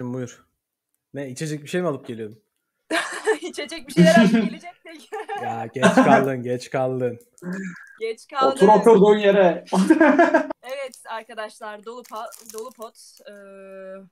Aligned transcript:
Buyur. 0.00 0.44
Ne 1.14 1.28
içecek 1.28 1.62
bir 1.62 1.68
şey 1.68 1.80
mi 1.82 1.88
alıp 1.88 2.06
geliyordun? 2.06 2.42
İçecek 3.40 3.88
bir 3.88 3.92
şeyler 3.92 4.18
alıp 4.18 4.32
gelecektik. 4.32 5.10
Ya 5.42 5.66
geç 5.74 5.94
kaldın, 5.94 6.42
geç 6.42 6.70
kaldın. 6.70 7.18
Geç 8.00 8.26
kaldı. 8.28 8.54
Otur 8.54 8.68
oturduğun 8.68 9.16
yere. 9.18 9.64
Evet 10.62 11.02
arkadaşlar 11.08 11.84
dolu, 11.84 12.02
pa- 12.02 12.52
dolu 12.54 12.70
pot 12.70 12.96
e, 13.28 13.32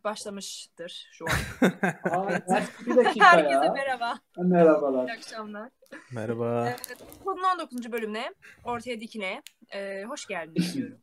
başlamıştır 0.05 1.09
şu 1.13 1.25
an. 1.25 1.69
Aa, 2.11 2.29
bir 2.87 2.97
dakika 2.97 3.33
Herkese 3.33 3.55
ya. 3.55 3.73
merhaba. 3.73 4.19
İyi 4.39 4.45
Merhabalar. 4.45 5.09
akşamlar. 5.09 5.71
Merhaba. 6.13 6.65
Evet, 6.69 6.97
konunun 7.25 7.45
19. 7.55 7.93
bölümüne 7.93 8.35
ortaya 8.65 9.01
dikine 9.01 9.43
e, 9.75 10.05
hoş 10.05 10.27
geldiniz 10.27 10.75
diyorum. 10.75 10.99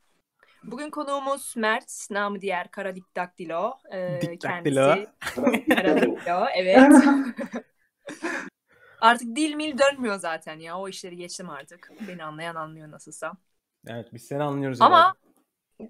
Bugün 0.68 0.90
konuğumuz 0.90 1.54
Mert, 1.58 2.08
namı 2.12 2.42
diğer 2.42 2.72
Kara 2.72 2.96
Dikdaktilo. 2.96 3.74
E, 3.92 4.20
Dikdaktilo. 4.22 4.94
kendisi 4.94 5.12
Kara 5.76 6.02
Diktilo, 6.02 6.46
evet. 6.56 6.92
Artık 9.02 9.36
dil 9.36 9.54
mil 9.54 9.78
dönmüyor 9.78 10.16
zaten 10.16 10.60
ya. 10.60 10.78
O 10.78 10.90
işleri 10.90 11.18
geçtim 11.18 11.50
artık. 11.50 11.92
Beni 12.08 12.24
anlayan 12.24 12.56
anlıyor 12.56 12.92
nasılsa. 12.92 13.34
Evet 13.88 14.14
biz 14.14 14.24
seni 14.24 14.44
anlıyoruz. 14.44 14.82
Ama 14.82 14.98
herhalde. 14.98 15.18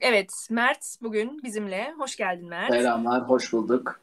evet 0.02 0.48
Mert 0.50 0.98
bugün 1.02 1.44
bizimle. 1.44 1.94
Hoş 1.98 2.16
geldin 2.16 2.50
Mert. 2.50 2.74
Selamlar, 2.74 3.30
hoş 3.30 3.54
bulduk. 3.54 4.02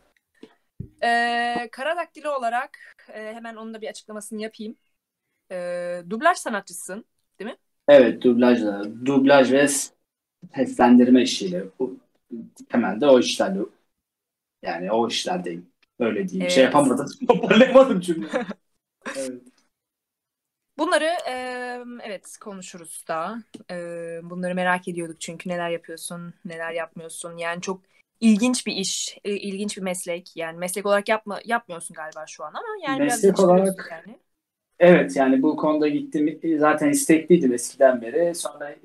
Ee, 1.02 1.68
Kara 1.73 1.96
Daktilo 1.96 2.30
olarak 2.30 2.79
e, 3.09 3.34
hemen 3.34 3.57
onun 3.57 3.74
da 3.74 3.80
bir 3.80 3.88
açıklamasını 3.88 4.43
yapayım. 4.43 4.77
Ee, 5.51 6.02
dublaj 6.10 6.38
sanatçısın. 6.38 7.04
Evet, 7.88 8.23
dublajla, 8.23 8.84
dublaj 9.07 9.52
ve 9.52 9.68
seslendirme 10.55 11.23
işiyle. 11.23 11.64
Bu, 11.78 11.96
temelde 12.69 13.06
o 13.06 13.19
işlerle, 13.19 13.60
yani 14.62 14.92
o 14.92 15.09
işlerdeyim. 15.09 15.66
Öyle 16.01 16.28
diyeyim. 16.28 16.51
Şey 16.51 16.65
Evet. 16.65 16.74
yapamadım, 16.74 17.06
toparlayamadım 17.28 18.01
cümleyi. 18.01 18.32
evet. 19.16 19.43
Bunları 20.79 21.10
e, 21.29 21.35
evet 22.02 22.37
konuşuruz 22.40 23.04
da. 23.09 23.43
E, 23.70 23.76
bunları 24.23 24.54
merak 24.54 24.88
ediyorduk 24.88 25.20
çünkü 25.20 25.48
neler 25.48 25.70
yapıyorsun, 25.70 26.35
neler 26.45 26.73
yapmıyorsun. 26.73 27.37
Yani 27.37 27.60
çok 27.60 27.82
ilginç 28.20 28.66
bir 28.66 28.73
iş, 28.76 29.18
e, 29.24 29.32
ilginç 29.37 29.76
bir 29.76 29.82
meslek. 29.82 30.37
Yani 30.37 30.59
meslek 30.59 30.87
olarak 30.87 31.09
yapma 31.09 31.40
yapmıyorsun 31.45 31.95
galiba 31.95 32.24
şu 32.26 32.45
an 32.45 32.48
ama 32.54 32.66
yani 32.87 33.02
biraz 33.02 33.24
Meslek 33.24 33.37
geliştiriyorsun 33.37 33.74
olarak- 33.74 33.93
yani. 34.07 34.18
Evet, 34.79 35.16
yani 35.16 35.43
bu 35.43 35.57
konuda 35.57 35.88
gittim. 35.88 36.40
Zaten 36.59 36.88
istekliydim 36.90 37.52
eskiden 37.52 38.02
beri. 38.02 38.35
Sonra 38.35 38.76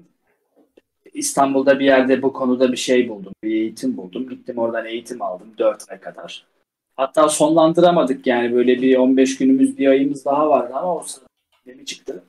İstanbul'da 1.18 1.80
bir 1.80 1.86
yerde 1.86 2.22
bu 2.22 2.34
konuda 2.34 2.72
bir 2.72 2.78
şey 2.78 3.10
buldum. 3.10 3.34
Bir 3.44 3.52
eğitim 3.52 3.98
buldum. 3.98 4.30
Gittim 4.30 4.58
oradan 4.58 4.86
eğitim 4.86 5.22
aldım 5.22 5.48
4 5.58 5.92
ay 5.92 6.00
kadar. 6.00 6.46
Hatta 6.96 7.30
sonlandıramadık 7.30 8.28
yani 8.28 8.54
böyle 8.54 8.82
bir 8.82 8.98
15 8.98 9.38
günümüz 9.38 9.78
bir 9.78 9.88
ayımız 9.88 10.26
daha 10.26 10.50
vardı 10.50 10.74
ama 10.76 10.96
o 10.96 11.04
sırada 11.04 11.28
pandemi 11.52 11.86
çıktı. 11.86 12.24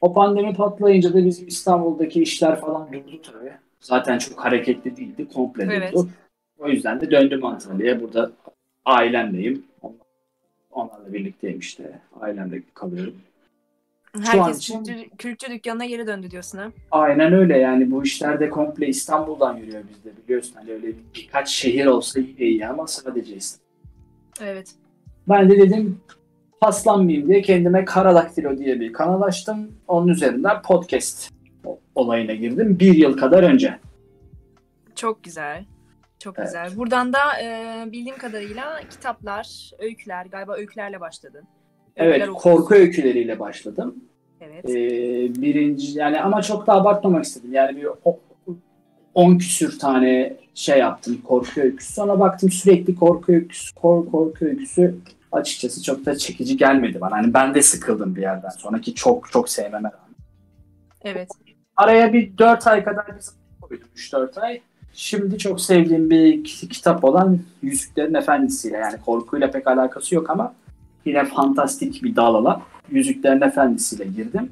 O 0.00 0.12
pandemi 0.12 0.54
patlayınca 0.54 1.14
da 1.14 1.24
bizim 1.24 1.48
İstanbul'daki 1.48 2.22
işler 2.22 2.60
falan 2.60 2.92
durdu 2.92 3.22
tabii. 3.22 3.52
Zaten 3.80 4.18
çok 4.18 4.44
hareketli 4.44 4.96
değildi. 4.96 5.28
Komple 5.34 5.64
Evet. 5.64 5.92
durdu. 5.92 6.08
O 6.58 6.68
yüzden 6.68 7.00
de 7.00 7.10
döndüm 7.10 7.44
Antalya'ya. 7.44 8.00
Burada 8.00 8.32
ailemleyim. 8.84 9.64
Onlarla 10.70 11.12
birlikteyim 11.12 11.58
işte. 11.58 12.00
Ailemle 12.20 12.62
kalıyorum. 12.74 13.14
Herkes 14.24 14.58
için- 14.58 14.84
kültür, 14.84 15.08
kültür 15.18 15.50
dükkanına 15.50 15.86
geri 15.86 16.06
döndü 16.06 16.30
diyorsun 16.30 16.58
ha. 16.58 16.72
Aynen 16.90 17.32
öyle 17.32 17.58
yani 17.58 17.90
bu 17.90 18.02
işler 18.02 18.40
de 18.40 18.50
komple 18.50 18.86
İstanbul'dan 18.88 19.56
yürüyor 19.56 19.82
bizde 19.88 20.10
biliyorsun. 20.24 20.54
Hani 20.54 20.72
öyle 20.72 20.86
birkaç 21.14 21.48
şehir 21.48 21.86
olsa 21.86 22.20
yine 22.20 22.38
iyi 22.46 22.66
ama 22.66 22.86
sadece 22.86 23.34
İstanbul. 23.36 23.64
Evet. 24.40 24.74
Ben 25.28 25.50
de 25.50 25.58
dedim 25.58 26.00
paslanmayayım 26.60 27.28
diye 27.28 27.42
kendime 27.42 27.84
Karadaktilo 27.84 28.58
diye 28.58 28.80
bir 28.80 28.92
kanal 28.92 29.22
açtım. 29.22 29.72
Onun 29.88 30.08
üzerinden 30.08 30.62
podcast 30.62 31.30
olayına 31.94 32.32
girdim. 32.34 32.78
Bir 32.80 32.94
yıl 32.94 33.16
kadar 33.16 33.42
önce. 33.42 33.78
Çok 34.94 35.24
güzel. 35.24 35.64
Çok 36.18 36.38
Evet. 36.38 36.48
güzel. 36.48 36.76
Buradan 36.76 37.12
da 37.12 37.18
e, 37.42 37.84
bildiğim 37.92 38.18
kadarıyla 38.18 38.80
kitaplar, 38.90 39.70
öyküler, 39.78 40.26
galiba 40.26 40.54
öykülerle 40.56 41.00
başladın. 41.00 41.44
Evet 42.00 42.14
okuyorsun. 42.28 42.34
korku 42.42 42.74
öyküleriyle 42.74 43.38
başladım. 43.38 43.94
Evet. 44.40 44.64
Ee, 44.70 45.42
birinci 45.42 45.98
yani 45.98 46.20
ama 46.20 46.42
çok 46.42 46.66
da 46.66 46.72
abartmamak 46.72 47.24
istedim. 47.24 47.52
Yani 47.52 47.76
bir 47.76 47.88
o- 48.04 48.18
10 49.14 49.38
küsür 49.38 49.78
tane 49.78 50.36
şey 50.54 50.78
yaptım 50.78 51.20
korku 51.24 51.60
öyküsü. 51.60 51.92
Sonra 51.92 52.20
baktım 52.20 52.50
sürekli 52.50 52.94
korku 52.94 53.32
öyküsü, 53.32 53.74
korku, 53.74 54.10
korku 54.10 54.44
öyküsü 54.44 54.94
açıkçası 55.32 55.82
çok 55.82 56.06
da 56.06 56.16
çekici 56.18 56.56
gelmedi 56.56 57.00
bana. 57.00 57.16
Hani 57.16 57.34
ben 57.34 57.54
de 57.54 57.62
sıkıldım 57.62 58.16
bir 58.16 58.20
yerden 58.22 58.48
sonra 58.48 58.80
ki 58.80 58.94
çok 58.94 59.32
çok 59.32 59.48
sevmeme 59.48 59.88
rağmen. 59.88 60.16
Evet. 61.04 61.28
Araya 61.76 62.12
bir 62.12 62.38
4 62.38 62.66
ay 62.66 62.84
kadar 62.84 63.06
bir 63.16 63.20
zaman 63.20 63.40
koydum. 63.60 63.88
3-4 63.96 64.38
ay. 64.40 64.60
Şimdi 64.94 65.38
çok 65.38 65.60
sevdiğim 65.60 66.10
bir 66.10 66.44
ki- 66.44 66.68
kitap 66.68 67.04
olan 67.04 67.38
Yüzüklerin 67.62 68.14
Efendisi'yle 68.14 68.76
yani 68.76 68.96
korkuyla 69.06 69.50
pek 69.50 69.66
alakası 69.66 70.14
yok 70.14 70.30
ama 70.30 70.54
yine 71.04 71.24
fantastik 71.24 72.02
bir 72.02 72.16
dal 72.16 72.34
olan 72.34 72.62
Yüzüklerin 72.90 73.40
Efendisi'yle 73.40 74.04
girdim. 74.04 74.50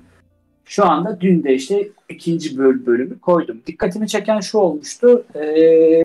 Şu 0.65 0.87
anda 0.87 1.21
dün 1.21 1.45
de 1.45 1.55
işte 1.55 1.89
ikinci 2.09 2.59
böl 2.59 2.87
bölümü 2.87 3.19
koydum. 3.19 3.63
Dikkatimi 3.67 4.09
çeken 4.09 4.41
şu 4.41 4.59
olmuştu. 4.59 5.25
Ee, 5.35 6.03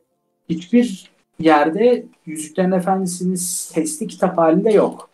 hiçbir 0.50 1.12
yerde 1.40 2.06
Yüzüklerin 2.26 2.72
Efendisi'nin 2.72 3.36
sesli 3.36 4.08
kitap 4.08 4.38
halinde 4.38 4.72
yok. 4.72 5.10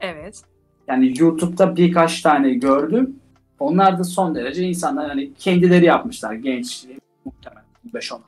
Evet. 0.00 0.42
Yani 0.88 1.14
YouTube'da 1.18 1.76
birkaç 1.76 2.22
tane 2.22 2.54
gördüm. 2.54 3.16
Onlar 3.58 3.98
da 3.98 4.04
son 4.04 4.34
derece 4.34 4.62
insanlar 4.62 5.08
hani 5.08 5.34
kendileri 5.34 5.84
yapmışlar. 5.84 6.32
Genç, 6.32 6.86
muhtemelen 7.24 7.64
5-16 7.94 8.20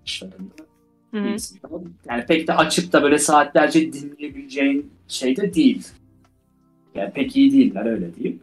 yaşlarında. 0.00 0.65
Hı. 1.14 1.36
Yani 2.08 2.26
pek 2.28 2.48
de 2.48 2.54
açıp 2.54 2.92
da 2.92 3.02
böyle 3.02 3.18
saatlerce 3.18 3.92
dinleyebileceğin 3.92 4.90
şey 5.08 5.36
de 5.36 5.54
değil. 5.54 5.88
Yani 6.94 7.12
pek 7.12 7.36
iyi 7.36 7.52
değiller 7.52 7.86
öyle 7.86 8.14
diyeyim. 8.14 8.40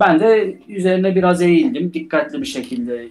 Ben 0.00 0.20
de 0.20 0.58
üzerine 0.68 1.14
biraz 1.14 1.42
eğildim. 1.42 1.92
Dikkatli 1.94 2.40
bir 2.40 2.46
şekilde 2.46 3.08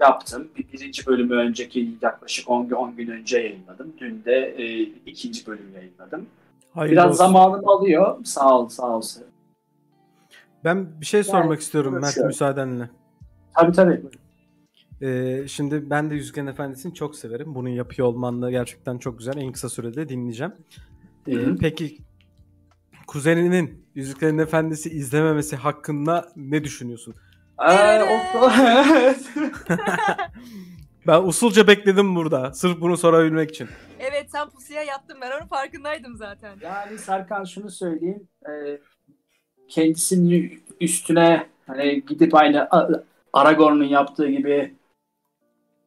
yaptım. 0.00 0.48
Bir, 0.58 0.72
birinci 0.72 1.06
bölümü 1.06 1.34
önceki 1.34 1.90
yaklaşık 2.02 2.50
10, 2.50 2.68
gün- 2.68 2.76
10 2.76 2.96
gün 2.96 3.08
önce 3.08 3.38
yayınladım. 3.38 3.92
Dün 4.00 4.24
de 4.24 4.54
e, 4.58 4.80
ikinci 4.82 5.46
bölümü 5.46 5.72
yayınladım. 5.74 6.26
Hayırlı 6.74 6.92
Biraz 6.92 7.06
olsun. 7.10 7.18
zamanım 7.18 7.68
alıyor. 7.68 8.24
Sağ 8.24 8.58
ol, 8.58 8.68
sağ 8.68 8.96
ol. 8.96 9.02
Ben 10.64 10.86
bir 11.00 11.06
şey 11.06 11.24
sormak 11.24 11.60
istiyorum 11.60 11.98
Mert 12.00 12.16
müsaadenle. 12.16 12.90
Tabii 13.54 13.72
tabii. 13.72 14.00
Ee, 15.02 15.44
şimdi 15.48 15.90
ben 15.90 16.10
de 16.10 16.14
Yüzüklerin 16.14 16.46
Efendisi'ni 16.46 16.94
çok 16.94 17.16
severim. 17.16 17.54
Bunu 17.54 17.68
yapıyor 17.68 18.08
olman 18.08 18.42
da 18.42 18.50
gerçekten 18.50 18.98
çok 18.98 19.18
güzel. 19.18 19.36
En 19.36 19.52
kısa 19.52 19.68
sürede 19.68 20.08
dinleyeceğim. 20.08 20.52
Ee, 21.28 21.34
Hı 21.34 21.50
hı. 21.50 21.56
peki 21.60 21.98
kuzeninin 23.06 23.86
Yüzüklerin 23.94 24.38
Efendisi 24.38 24.90
izlememesi 24.90 25.56
hakkında 25.56 26.32
ne 26.36 26.64
düşünüyorsun? 26.64 27.14
Ee, 27.68 28.02
o- 28.02 28.50
Ben 31.06 31.22
usulca 31.22 31.66
bekledim 31.66 32.16
burada. 32.16 32.52
Sırf 32.52 32.80
bunu 32.80 32.96
sorabilmek 32.96 33.50
için. 33.50 33.68
Evet 33.98 34.30
sen 34.30 34.50
pusuya 34.50 34.82
yattın 34.82 35.16
ben 35.20 35.30
onun 35.40 35.46
farkındaydım 35.48 36.16
zaten. 36.16 36.56
Yani 36.62 36.98
Serkan 36.98 37.44
şunu 37.44 37.70
söyleyeyim. 37.70 38.28
e, 38.48 38.78
kendisinin 39.68 40.62
üstüne 40.80 41.46
hani 41.66 42.02
gidip 42.08 42.34
aynı 42.34 42.68
Aragorn'un 43.32 43.84
yaptığı 43.84 44.28
gibi 44.28 44.74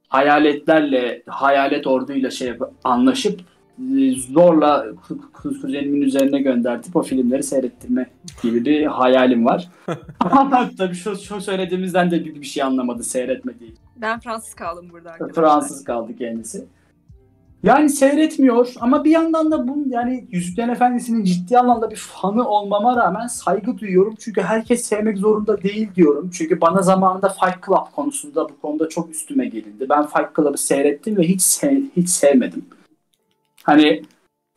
hayaletlerle, 0.09 1.23
hayalet 1.27 1.87
orduyla 1.87 2.31
şey 2.31 2.53
anlaşıp 2.83 3.41
e, 3.97 4.11
zorla 4.11 4.85
ku- 4.85 5.19
ku- 5.33 5.61
kuzenimin 5.61 6.01
üzerine 6.01 6.41
göndertip 6.41 6.95
o 6.95 7.01
filmleri 7.01 7.43
seyrettirme 7.43 8.09
gibi 8.43 8.65
bir 8.65 8.85
hayalim 8.85 9.45
var. 9.45 9.69
Ama 10.19 10.69
tabii 10.77 10.95
şu, 10.95 11.15
şu 11.15 11.41
söylediğimizden 11.41 12.11
de 12.11 12.25
bir, 12.25 12.35
bir 12.35 12.45
şey 12.45 12.63
anlamadı 12.63 13.03
seyretmediği 13.03 13.73
Ben 13.95 14.19
Fransız 14.19 14.53
kaldım 14.53 14.89
burada 14.91 15.11
arkadaşlar. 15.11 15.43
Fransız 15.43 15.83
kaldı 15.83 16.15
kendisi. 16.17 16.65
Yani 17.63 17.89
seyretmiyor 17.89 18.73
ama 18.79 19.03
bir 19.03 19.11
yandan 19.11 19.51
da 19.51 19.67
bunun 19.67 19.89
yani 19.89 20.27
Yüzüklerin 20.31 20.69
Efendisi'nin 20.69 21.23
ciddi 21.23 21.59
anlamda 21.59 21.91
bir 21.91 21.95
fanı 21.95 22.47
olmama 22.47 22.95
rağmen 22.95 23.27
saygı 23.27 23.77
duyuyorum. 23.77 24.15
Çünkü 24.19 24.41
herkes 24.41 24.85
sevmek 24.85 25.17
zorunda 25.17 25.61
değil 25.61 25.89
diyorum. 25.95 26.29
Çünkü 26.33 26.61
bana 26.61 26.81
zamanında 26.81 27.29
Fight 27.29 27.65
Club 27.65 27.95
konusunda 27.95 28.49
bu 28.49 28.59
konuda 28.61 28.89
çok 28.89 29.09
üstüme 29.09 29.45
gelindi. 29.45 29.89
Ben 29.89 30.05
Fight 30.07 30.35
Club'ı 30.35 30.57
seyrettim 30.57 31.17
ve 31.17 31.23
hiç 31.23 31.41
sev- 31.41 31.83
hiç 31.95 32.09
sevmedim. 32.09 32.65
Hani 33.63 34.01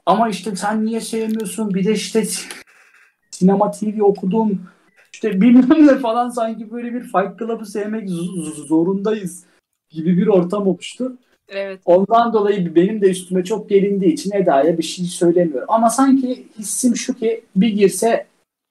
ama 0.07 0.29
işte 0.29 0.57
sen 0.57 0.87
niye 0.87 1.01
sevmiyorsun? 1.01 1.75
Bir 1.75 1.85
de 1.85 1.93
işte 1.93 2.25
sinema 3.31 3.71
TV 3.71 4.03
okudum. 4.03 4.61
İşte 5.13 5.41
bilmem 5.41 5.87
ne 5.87 5.99
falan 5.99 6.29
sanki 6.29 6.71
böyle 6.71 6.95
bir 6.95 7.01
Fight 7.01 7.39
Club'ı 7.39 7.67
sevmek 7.67 8.11
zorundayız 8.69 9.45
gibi 9.91 10.17
bir 10.17 10.27
ortam 10.27 10.67
oluştu. 10.67 11.19
Evet. 11.53 11.81
Ondan 11.85 12.33
dolayı 12.33 12.75
benim 12.75 13.01
de 13.01 13.11
üstüme 13.11 13.45
çok 13.45 13.69
gelindiği 13.69 14.13
için 14.13 14.33
Eda'ya 14.33 14.79
bir 14.79 14.83
şey 14.83 15.05
söylemiyorum. 15.05 15.67
Ama 15.69 15.91
sanki 15.91 16.47
hissim 16.59 16.97
şu 16.97 17.15
ki 17.15 17.45
bir 17.57 17.69
girse 17.69 18.27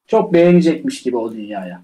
çok 0.08 0.34
beğenecekmiş 0.34 1.02
gibi 1.02 1.18
o 1.18 1.34
dünyaya. 1.34 1.82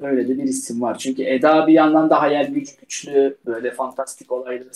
Öyle 0.00 0.28
de 0.28 0.38
bir 0.38 0.42
hissim 0.42 0.82
var. 0.82 0.98
Çünkü 0.98 1.22
Eda 1.22 1.66
bir 1.66 1.72
yandan 1.72 2.10
da 2.10 2.22
hayal 2.22 2.46
gücü 2.46 2.72
güçlü, 2.80 3.36
böyle 3.46 3.70
fantastik 3.70 4.32
olayları 4.32 4.68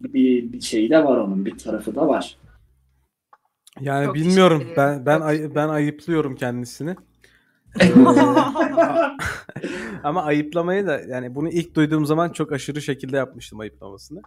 bir, 0.00 0.52
bir 0.52 0.60
şey 0.60 0.90
de 0.90 1.04
var 1.04 1.16
onun, 1.16 1.46
bir 1.46 1.58
tarafı 1.58 1.94
da 1.94 2.08
var. 2.08 2.36
Yani 3.80 4.06
Çok 4.06 4.14
bilmiyorum. 4.14 4.64
Ben 4.76 5.06
ben 5.06 5.20
ay- 5.20 5.54
ben 5.54 5.68
ayıplıyorum 5.68 6.36
kendisini. 6.36 6.96
Ama 10.04 10.22
ayıplamayı 10.24 10.86
da 10.86 11.00
yani 11.08 11.34
bunu 11.34 11.48
ilk 11.48 11.74
duyduğum 11.74 12.06
zaman 12.06 12.28
çok 12.28 12.52
aşırı 12.52 12.82
şekilde 12.82 13.16
yapmıştım 13.16 13.60
ayıplamasını. 13.60 14.22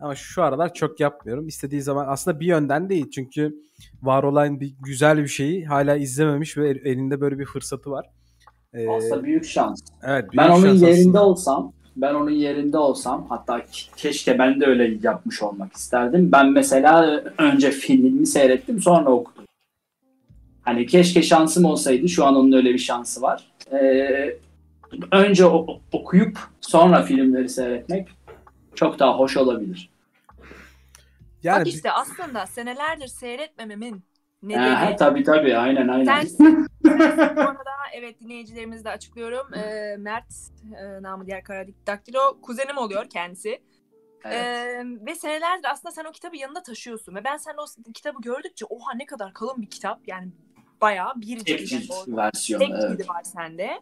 Ama 0.00 0.14
şu 0.14 0.42
aralar 0.42 0.74
çok 0.74 1.00
yapmıyorum. 1.00 1.46
İstediği 1.48 1.82
zaman 1.82 2.06
aslında 2.08 2.40
bir 2.40 2.46
yönden 2.46 2.88
değil. 2.88 3.10
Çünkü 3.10 3.54
var 4.02 4.22
olan 4.22 4.60
bir 4.60 4.74
güzel 4.80 5.18
bir 5.18 5.28
şeyi 5.28 5.66
hala 5.66 5.96
izlememiş 5.96 6.56
ve 6.56 6.68
el- 6.70 6.80
elinde 6.86 7.20
böyle 7.20 7.38
bir 7.38 7.44
fırsatı 7.46 7.90
var. 7.90 8.06
Ee, 8.74 8.88
Aslında 8.88 9.24
büyük 9.24 9.44
şans. 9.44 9.80
evet, 10.02 10.22
büyük 10.32 10.36
Ben 10.44 10.50
onun 10.50 10.66
şans 10.66 10.82
yerinde 10.82 10.98
aslında. 11.00 11.24
olsam, 11.26 11.72
ben 11.96 12.14
onun 12.14 12.30
yerinde 12.30 12.78
olsam 12.78 13.26
hatta 13.28 13.58
ke- 13.58 13.88
keşke 13.96 14.38
ben 14.38 14.60
de 14.60 14.66
öyle 14.66 14.98
yapmış 15.02 15.42
olmak 15.42 15.72
isterdim. 15.72 16.32
Ben 16.32 16.52
mesela 16.52 17.22
önce 17.38 17.70
filmini 17.70 18.26
seyrettim 18.26 18.80
sonra 18.80 19.10
okudum. 19.10 19.35
Hani 20.66 20.86
keşke 20.86 21.22
şansım 21.22 21.64
olsaydı 21.64 22.08
şu 22.08 22.24
an 22.24 22.36
onun 22.36 22.52
öyle 22.52 22.74
bir 22.74 22.78
şansı 22.78 23.22
var. 23.22 23.52
Ee, 23.72 24.36
önce 25.12 25.46
o- 25.46 25.80
okuyup 25.92 26.38
sonra 26.60 27.02
filmleri 27.02 27.48
seyretmek 27.48 28.08
çok 28.74 28.98
daha 28.98 29.18
hoş 29.18 29.36
olabilir. 29.36 29.90
Yani 31.42 31.60
Bak 31.60 31.66
işte 31.66 31.92
aslında 31.92 32.46
senelerdir 32.46 33.06
seyretmememin 33.06 33.92
Ha, 33.92 34.00
nedeni 34.42 34.96
tabii 34.96 35.22
tabii 35.22 35.56
aynen 35.56 35.88
aynen. 35.88 36.04
sensin. 36.04 36.66
Evet 37.94 38.20
dinleyicilerimize 38.20 38.84
de 38.84 38.90
açıklıyorum. 38.90 39.54
Ee, 39.54 39.96
Mert, 39.98 40.26
e, 40.80 41.02
namı 41.02 41.26
diğer 41.26 41.44
Kara 41.44 41.66
Daktilo 41.86 42.40
kuzenim 42.42 42.76
oluyor 42.78 43.06
kendisi. 43.10 43.62
Evet. 44.24 44.34
Ee, 44.34 44.82
ve 45.06 45.14
senelerdir 45.14 45.70
aslında 45.70 45.92
sen 45.92 46.04
o 46.04 46.12
kitabı 46.12 46.36
yanında 46.36 46.62
taşıyorsun. 46.62 47.14
Ve 47.14 47.24
ben 47.24 47.36
sen 47.36 47.54
o 47.58 47.92
kitabı 47.92 48.20
gördükçe 48.22 48.64
oha 48.64 48.94
ne 48.94 49.06
kadar 49.06 49.32
kalın 49.32 49.62
bir 49.62 49.70
kitap. 49.70 50.00
Yani 50.08 50.28
bayağı 50.80 51.12
bir 51.16 51.38
Tek 51.38 51.58
cilt. 51.58 51.82
cilt 51.82 51.92
yani 52.06 52.16
versiyonu. 52.16 52.64
tek 52.64 52.70
Evet. 52.70 52.90
cildi 52.90 53.08
var 53.08 53.22
sende. 53.22 53.80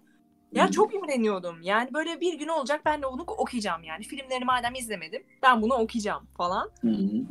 Ya 0.53 0.71
çok 0.71 0.95
imreniyordum. 0.95 1.57
Yani 1.63 1.95
böyle 1.95 2.21
bir 2.21 2.39
gün 2.39 2.49
olacak 2.49 2.81
ben 2.85 3.03
de 3.03 3.07
onu 3.07 3.23
okuyacağım 3.23 3.83
yani. 3.85 4.05
Filmlerini 4.05 4.45
madem 4.45 4.75
izlemedim 4.75 5.23
ben 5.43 5.63
bunu 5.63 5.75
okuyacağım 5.75 6.23
falan. 6.37 6.71
Hı 6.81 6.89
hı. 6.89 7.23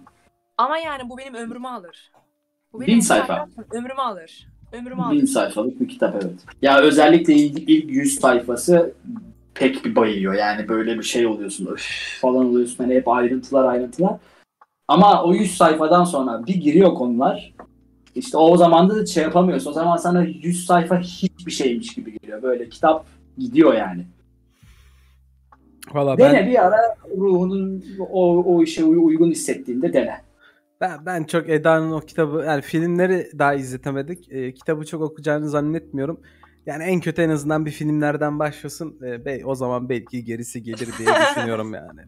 Ama 0.58 0.78
yani 0.78 1.10
bu 1.10 1.18
benim 1.18 1.34
ömrümü 1.34 1.68
alır. 1.68 2.12
Bu 2.74 2.82
Bin 2.82 3.00
sayfa. 3.00 3.48
Ömrümü 3.72 4.02
alır. 4.02 4.48
Ömrümü 4.72 5.02
alır. 5.02 5.16
Bin 5.16 5.26
sayfalık 5.26 5.80
bir 5.80 5.88
kitap 5.88 6.16
evet. 6.16 6.34
Ya 6.62 6.80
özellikle 6.80 7.34
ilk, 7.34 7.70
ilk 7.70 7.90
100 7.92 8.20
sayfası 8.20 8.94
pek 9.54 9.86
bir 9.86 9.96
bayıyor. 9.96 10.34
Yani 10.34 10.70
böyle 10.70 10.98
bir 10.98 11.04
şey 11.04 11.28
oluyorsun. 11.28 11.66
Öf 11.66 12.18
falan 12.22 12.46
oluyorsun. 12.46 12.84
Hani 12.84 12.96
hep 12.96 13.08
ayrıntılar 13.08 13.66
ayrıntılar. 13.66 14.18
Ama 14.88 15.24
o 15.24 15.34
100 15.34 15.58
sayfadan 15.58 16.04
sonra 16.04 16.46
bir 16.48 16.56
giriyor 16.56 16.94
konular. 16.96 17.54
İşte 18.16 18.38
o 18.38 18.58
zaman 18.58 18.90
da 18.90 19.06
şey 19.06 19.24
yapamıyorsun. 19.24 19.70
O 19.70 19.74
zaman 19.74 19.98
sana 19.98 20.24
100 20.24 20.66
sayfa 20.66 21.00
hiçbir 21.00 21.52
şeymiş 21.52 21.94
gibi 21.96 22.20
geliyor. 22.20 22.42
Böyle 22.44 22.70
kitap 22.70 23.06
gidiyor 23.38 23.74
yani. 23.74 24.06
valla 25.94 26.18
Dene 26.18 26.34
ben, 26.34 26.48
bir 26.48 26.66
ara 26.66 26.96
ruhunun 27.18 27.86
o, 28.00 28.44
o 28.56 28.64
işe 28.64 28.84
uy- 28.84 29.06
uygun 29.06 29.32
hissettiğinde 29.32 29.94
dene. 29.94 30.22
ben 30.82 31.06
ben 31.06 31.24
çok 31.24 31.50
Eda'nın 31.50 31.92
o 31.92 32.00
kitabı 32.00 32.44
yani 32.48 32.62
filmleri 32.62 33.28
daha 33.40 33.54
izletemedik. 33.54 34.32
Ee, 34.32 34.54
kitabı 34.54 34.86
çok 34.86 35.02
okuyacağını 35.02 35.50
zannetmiyorum. 35.50 36.20
Yani 36.66 36.84
en 36.84 37.00
kötü 37.00 37.22
en 37.22 37.30
azından 37.30 37.66
bir 37.66 37.72
filmlerden 37.72 38.40
başlasın. 38.40 39.00
Ee, 39.06 39.26
be- 39.26 39.46
o 39.46 39.56
zaman 39.56 39.90
belki 39.90 40.24
gerisi 40.24 40.64
gelir 40.64 40.90
diye 40.98 41.10
düşünüyorum 41.30 41.74
yani. 41.74 42.00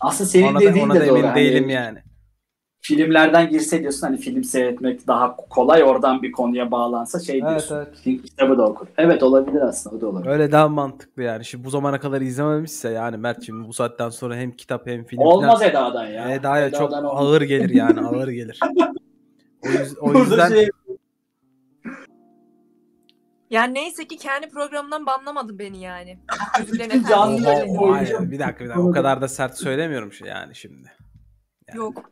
Aslında 0.00 0.30
senin 0.30 0.46
ona 0.48 0.56
da, 0.56 0.60
dediğin 0.60 0.84
ona 0.84 0.94
de 0.94 1.00
da 1.00 1.06
doğru. 1.06 1.18
emin 1.18 1.28
Hani 1.28 1.36
değilim 1.36 1.68
yani. 1.68 1.98
Filmlerden 2.86 3.48
girse 3.50 3.80
diyorsun 3.80 4.00
hani 4.06 4.16
film 4.16 4.44
seyretmek 4.44 5.06
daha 5.06 5.36
kolay 5.36 5.82
oradan 5.84 6.22
bir 6.22 6.32
konuya 6.32 6.70
bağlansa 6.70 7.20
şey 7.20 7.38
Evet, 7.38 7.48
diyorsun. 7.50 7.76
evet. 7.76 7.96
Film 7.96 8.22
kitabı 8.22 8.58
da 8.58 8.68
okur. 8.68 8.86
Evet 8.98 9.22
olabilir 9.22 9.60
aslında 9.60 9.96
o 9.96 10.00
da 10.00 10.06
olabilir. 10.06 10.30
Öyle 10.30 10.52
daha 10.52 10.68
mantıklı 10.68 11.22
yani. 11.22 11.44
Şimdi 11.44 11.64
bu 11.64 11.70
zamana 11.70 12.00
kadar 12.00 12.20
izlememişse 12.20 12.88
yani 12.90 13.16
Mert 13.16 13.42
şimdi 13.46 13.68
bu 13.68 13.72
saatten 13.72 14.08
sonra 14.08 14.36
hem 14.36 14.52
kitap 14.52 14.86
hem 14.86 15.04
film 15.04 15.20
Olmaz 15.20 15.58
falan. 15.58 15.70
Eda'dan 15.70 16.06
ya. 16.06 16.30
Eda'ya 16.34 16.70
çok 16.72 16.90
Eda'dan 16.90 17.04
olmaz. 17.04 17.22
ağır 17.26 17.42
gelir 17.42 17.70
yani 17.74 18.00
ağır 18.06 18.28
gelir. 18.28 18.60
O, 19.64 19.68
yüz- 19.68 19.98
o 19.98 20.06
Burada 20.06 20.18
yüzden 20.18 20.48
şey- 20.48 20.68
Yani 23.50 23.74
neyse 23.74 24.06
ki 24.08 24.16
kendi 24.16 24.48
programından 24.48 25.06
banlamadın 25.06 25.58
beni 25.58 25.78
yani. 25.82 26.18
Oha, 27.14 27.36
boyunca- 27.36 27.92
hayır, 28.18 28.30
bir 28.30 28.38
dakika 28.38 28.64
bir 28.64 28.68
dakika 28.68 28.80
o 28.82 28.90
kadar 28.90 29.20
da 29.20 29.28
sert 29.28 29.58
söylemiyorum 29.58 30.12
şey 30.12 30.28
yani 30.28 30.54
şimdi. 30.54 30.92
Yani. 31.68 31.78
Yok. 31.78 32.10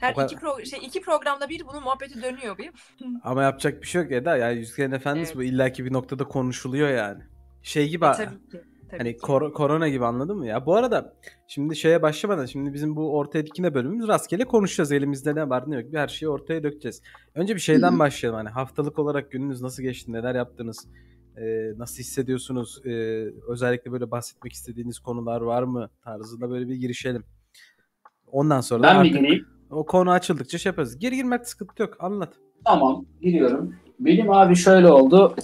Her 0.00 0.14
kadar- 0.14 0.26
iki, 0.26 0.36
pro- 0.36 0.66
şey, 0.66 0.78
iki 0.86 1.00
programda 1.00 1.48
bir 1.48 1.66
bunun 1.66 1.82
muhabbeti 1.82 2.22
dönüyor 2.22 2.58
bir. 2.58 2.70
Ama 3.24 3.42
yapacak 3.42 3.82
bir 3.82 3.86
şey 3.86 4.02
yok 4.02 4.12
Eda. 4.12 4.36
Yani 4.36 4.58
Yüzüklerin 4.58 4.92
Efendisi 4.92 5.26
Evet. 5.32 5.36
bu 5.36 5.42
illaki 5.42 5.84
bir 5.84 5.92
noktada 5.92 6.24
konuşuluyor 6.24 6.88
yani. 6.88 7.22
Şey 7.62 7.88
gibi 7.88 8.04
E, 8.04 8.12
tabii 8.12 8.26
ki. 8.50 8.60
Tabii 8.90 8.98
hani 8.98 9.12
ki. 9.12 9.18
kor- 9.18 9.52
korona 9.52 9.88
gibi 9.88 10.04
anladın 10.06 10.36
mı 10.38 10.46
ya? 10.46 10.66
Bu 10.66 10.76
arada 10.76 11.14
şimdi 11.48 11.76
şeye 11.76 12.02
başlamadan 12.02 12.46
şimdi 12.46 12.72
bizim 12.74 12.96
bu 12.96 13.16
ortaya 13.18 13.46
dikine 13.46 13.74
bölümümüz 13.74 14.08
rastgele 14.08 14.44
konuşacağız. 14.44 14.92
Elimizde 14.92 15.34
ne 15.34 15.48
var 15.48 15.64
ne 15.70 15.76
yok 15.76 15.92
bir 15.92 15.98
her 15.98 16.08
şeyi 16.08 16.28
ortaya 16.28 16.62
dökeceğiz. 16.62 17.02
Önce 17.34 17.54
bir 17.54 17.60
şeyden 17.60 17.90
Hı 17.90 17.94
hı. 17.94 17.98
başlayalım 17.98 18.36
hani 18.38 18.48
haftalık 18.48 18.98
olarak 18.98 19.30
gününüz 19.30 19.62
nasıl 19.62 19.82
geçti? 19.82 20.12
Neler 20.12 20.34
yaptınız? 20.34 20.88
Ee, 21.36 21.42
nasıl 21.78 21.98
hissediyorsunuz? 21.98 22.80
Ee, 22.84 22.90
özellikle 23.48 23.92
böyle 23.92 24.10
bahsetmek 24.10 24.52
istediğiniz 24.52 24.98
konular 24.98 25.40
var 25.40 25.62
mı? 25.62 25.90
Tarzında 26.04 26.50
böyle 26.50 26.68
bir 26.68 26.74
girişelim. 26.74 27.24
Ondan 28.26 28.60
sonra 28.60 28.82
Ben 28.82 28.96
mi 28.96 29.00
artık 29.00 29.12
gireyim? 29.14 29.46
O 29.70 29.86
konu 29.86 30.10
açıldıkça 30.10 30.58
şey 30.58 30.70
yaparız. 30.70 30.98
Gir 30.98 31.12
girmek 31.12 31.48
sıkıntı 31.48 31.82
yok. 31.82 31.96
Anlat. 32.00 32.32
Tamam 32.64 33.04
giriyorum. 33.22 33.74
Benim 34.00 34.30
abi 34.30 34.56
şöyle 34.56 34.90
oldu. 34.90 35.34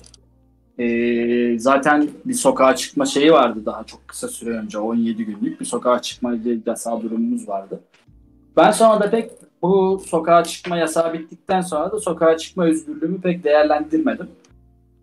Ee, 0.79 1.59
zaten 1.59 2.09
bir 2.25 2.35
sokağa 2.35 2.77
çıkma 2.77 3.07
şeyi 3.07 3.33
vardı 3.33 3.67
daha 3.67 3.85
çok 3.85 4.09
kısa 4.09 4.29
süre 4.29 4.51
önce. 4.51 4.79
17 4.79 5.25
günlük 5.25 5.61
bir 5.61 5.65
sokağa 5.65 6.03
çıkma 6.03 6.35
yasağı 6.67 7.03
durumumuz 7.03 7.49
vardı. 7.49 7.81
Ben 8.57 8.71
sonra 8.71 9.01
da 9.01 9.11
pek 9.11 9.31
bu 9.63 10.03
sokağa 10.07 10.45
çıkma 10.45 10.77
yasağı 10.77 11.13
bittikten 11.13 11.61
sonra 11.61 11.93
da 11.93 12.01
sokağa 12.01 12.37
çıkma 12.37 12.65
özgürlüğümü 12.65 13.21
pek 13.21 13.45
değerlendirmedim. 13.45 14.29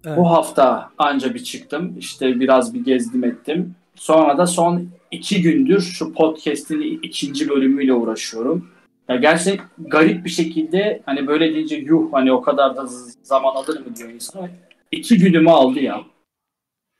Evet. 0.05 0.17
Bu 0.17 0.29
hafta 0.29 0.89
anca 0.97 1.33
bir 1.33 1.43
çıktım. 1.43 1.95
İşte 1.97 2.39
biraz 2.39 2.73
bir 2.73 2.83
gezdim 2.83 3.23
ettim. 3.23 3.75
Sonra 3.95 4.37
da 4.37 4.47
son 4.47 4.87
iki 5.11 5.41
gündür 5.41 5.81
şu 5.81 6.13
podcast'in 6.13 6.99
ikinci 7.03 7.49
bölümüyle 7.49 7.93
uğraşıyorum. 7.93 8.67
Ya 9.11 9.17
gerçekten 9.17 9.67
garip 9.77 10.25
bir 10.25 10.29
şekilde 10.29 11.01
hani 11.05 11.27
böyle 11.27 11.53
deyince 11.53 11.75
yuh 11.75 12.13
hani 12.13 12.31
o 12.31 12.41
kadar 12.41 12.75
da 12.75 12.85
zaman 13.23 13.55
alır 13.55 13.85
mı 13.85 13.95
diyor 13.95 14.09
insan. 14.09 14.49
İki 14.91 15.17
günümü 15.17 15.49
aldı 15.49 15.79
ya. 15.79 16.01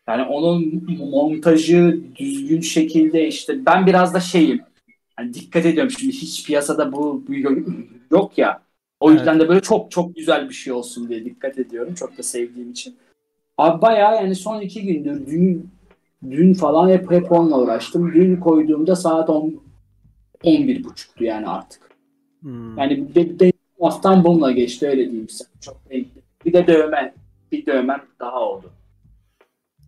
Yani 0.08 0.24
onun 0.24 0.84
montajı 1.12 2.00
düzgün 2.16 2.62
şekilde 2.62 3.28
işte 3.28 3.66
ben 3.66 3.86
biraz 3.86 4.14
da 4.14 4.20
şeyim. 4.20 4.62
Hani 5.16 5.34
dikkat 5.34 5.66
ediyorum 5.66 5.92
şimdi 5.92 6.14
hiç 6.14 6.46
piyasada 6.46 6.92
bu, 6.94 7.24
bu 7.28 7.34
yok 8.12 8.38
ya. 8.38 8.62
O 9.00 9.12
yüzden 9.12 9.40
de 9.40 9.50
böyle 9.50 9.62
çok 9.62 9.92
çok 9.92 10.16
güzel 10.16 10.50
bir 10.50 10.54
şey 10.54 10.74
olsun 10.74 11.10
diye 11.10 11.26
dikkat 11.26 11.60
ediyorum. 11.60 11.94
Çok 11.96 12.18
da 12.18 12.24
sevdiğim 12.24 12.72
için. 12.72 12.98
Abi 13.58 13.82
bayağı 13.82 14.16
yani 14.16 14.36
son 14.36 14.62
iki 14.62 14.84
gündür 14.84 15.28
dün 15.28 15.70
dün 16.30 16.54
falan 16.54 16.90
hep 16.90 17.12
hep 17.12 17.32
onunla 17.32 17.60
uğraştım. 17.60 18.14
Dün 18.14 18.36
koyduğumda 18.36 18.96
saat 18.96 19.30
10 19.30 19.62
11 20.44 20.84
buçuktu 20.84 21.24
yani 21.24 21.48
artık. 21.48 21.91
Hmm. 22.42 22.78
Yani 22.78 23.16
be, 23.16 23.40
be, 23.40 23.52
haftam 23.82 24.24
bununla 24.24 24.52
geçti 24.52 24.88
öyle 24.88 25.06
diyeyim 25.06 25.30
size. 25.30 25.44
Çok 25.62 25.78
renkli. 25.92 26.22
Bir 26.46 26.54
de 26.54 26.68
dövme. 26.68 27.14
Bir 27.52 27.66
dövmem 27.66 28.02
daha 28.20 28.40
oldu. 28.40 28.72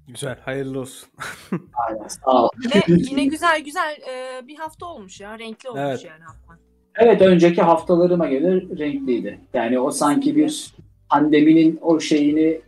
Güzel. 0.08 0.38
Hayırlı 0.46 0.80
olsun. 0.80 1.10
Aynen 1.88 2.08
sağ 2.08 2.44
ol. 2.44 2.50
Yine, 2.64 2.84
yine 3.10 3.26
güzel 3.26 3.64
güzel 3.64 3.98
e, 4.10 4.48
bir 4.48 4.56
hafta 4.56 4.86
olmuş 4.86 5.22
ya. 5.22 5.40
Renkli 5.40 5.70
olmuş 5.70 5.82
Evet. 5.84 6.06
yani 6.06 6.24
hafta. 6.24 6.58
Evet 6.96 7.22
önceki 7.22 7.62
haftalarıma 7.62 8.28
göre 8.28 8.64
renkliydi. 8.78 9.40
Yani 9.54 9.80
o 9.80 9.92
sanki 9.92 10.36
bir 10.36 10.74
pandeminin 11.10 11.80
o 11.82 12.00
şeyini 12.00 12.62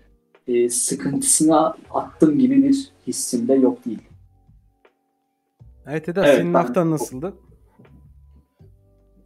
e, 0.48 0.70
sıkıntısına 0.70 1.76
attım 1.92 2.40
gibi 2.40 2.64
bir 2.64 2.92
hissimde 3.08 3.54
yok 3.54 3.86
değil. 3.86 4.02
Evet 5.88 6.10
Eda 6.10 6.26
Evet, 6.26 6.38
senin 6.38 6.54
ben- 6.54 6.60
haftan 6.60 6.92
nasıldı? 6.92 7.34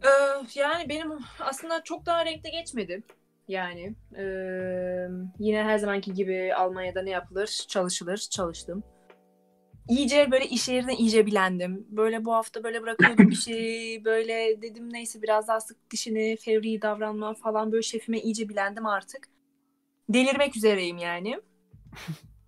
Ee, 0.04 0.08
yani 0.54 0.88
benim 0.88 1.12
aslında 1.40 1.82
çok 1.84 2.06
daha 2.06 2.24
renkli 2.24 2.50
geçmedi. 2.50 3.02
Yani 3.48 3.94
yine 5.38 5.62
her 5.64 5.78
zamanki 5.78 6.14
gibi 6.14 6.54
Almanya'da 6.54 7.02
ne 7.02 7.10
yapılır? 7.10 7.64
Çalışılır. 7.68 8.16
Çalıştım. 8.30 8.82
iyice 9.88 10.30
böyle 10.30 10.44
iş 10.46 10.68
yerine 10.68 10.94
iyice 10.96 11.26
bilendim. 11.26 11.86
Böyle 11.90 12.24
bu 12.24 12.32
hafta 12.34 12.64
böyle 12.64 12.82
bırakıyordum 12.82 13.28
işi. 13.30 14.02
Böyle 14.04 14.62
dedim 14.62 14.92
neyse 14.92 15.22
biraz 15.22 15.48
daha 15.48 15.60
sık 15.60 15.90
dişini 15.90 16.36
fevri 16.36 16.82
davranma 16.82 17.34
falan 17.34 17.72
böyle 17.72 17.82
şefime 17.82 18.20
iyice 18.20 18.48
bilendim 18.48 18.86
artık. 18.86 19.28
Delirmek 20.08 20.56
üzereyim 20.56 20.98
yani. 20.98 21.40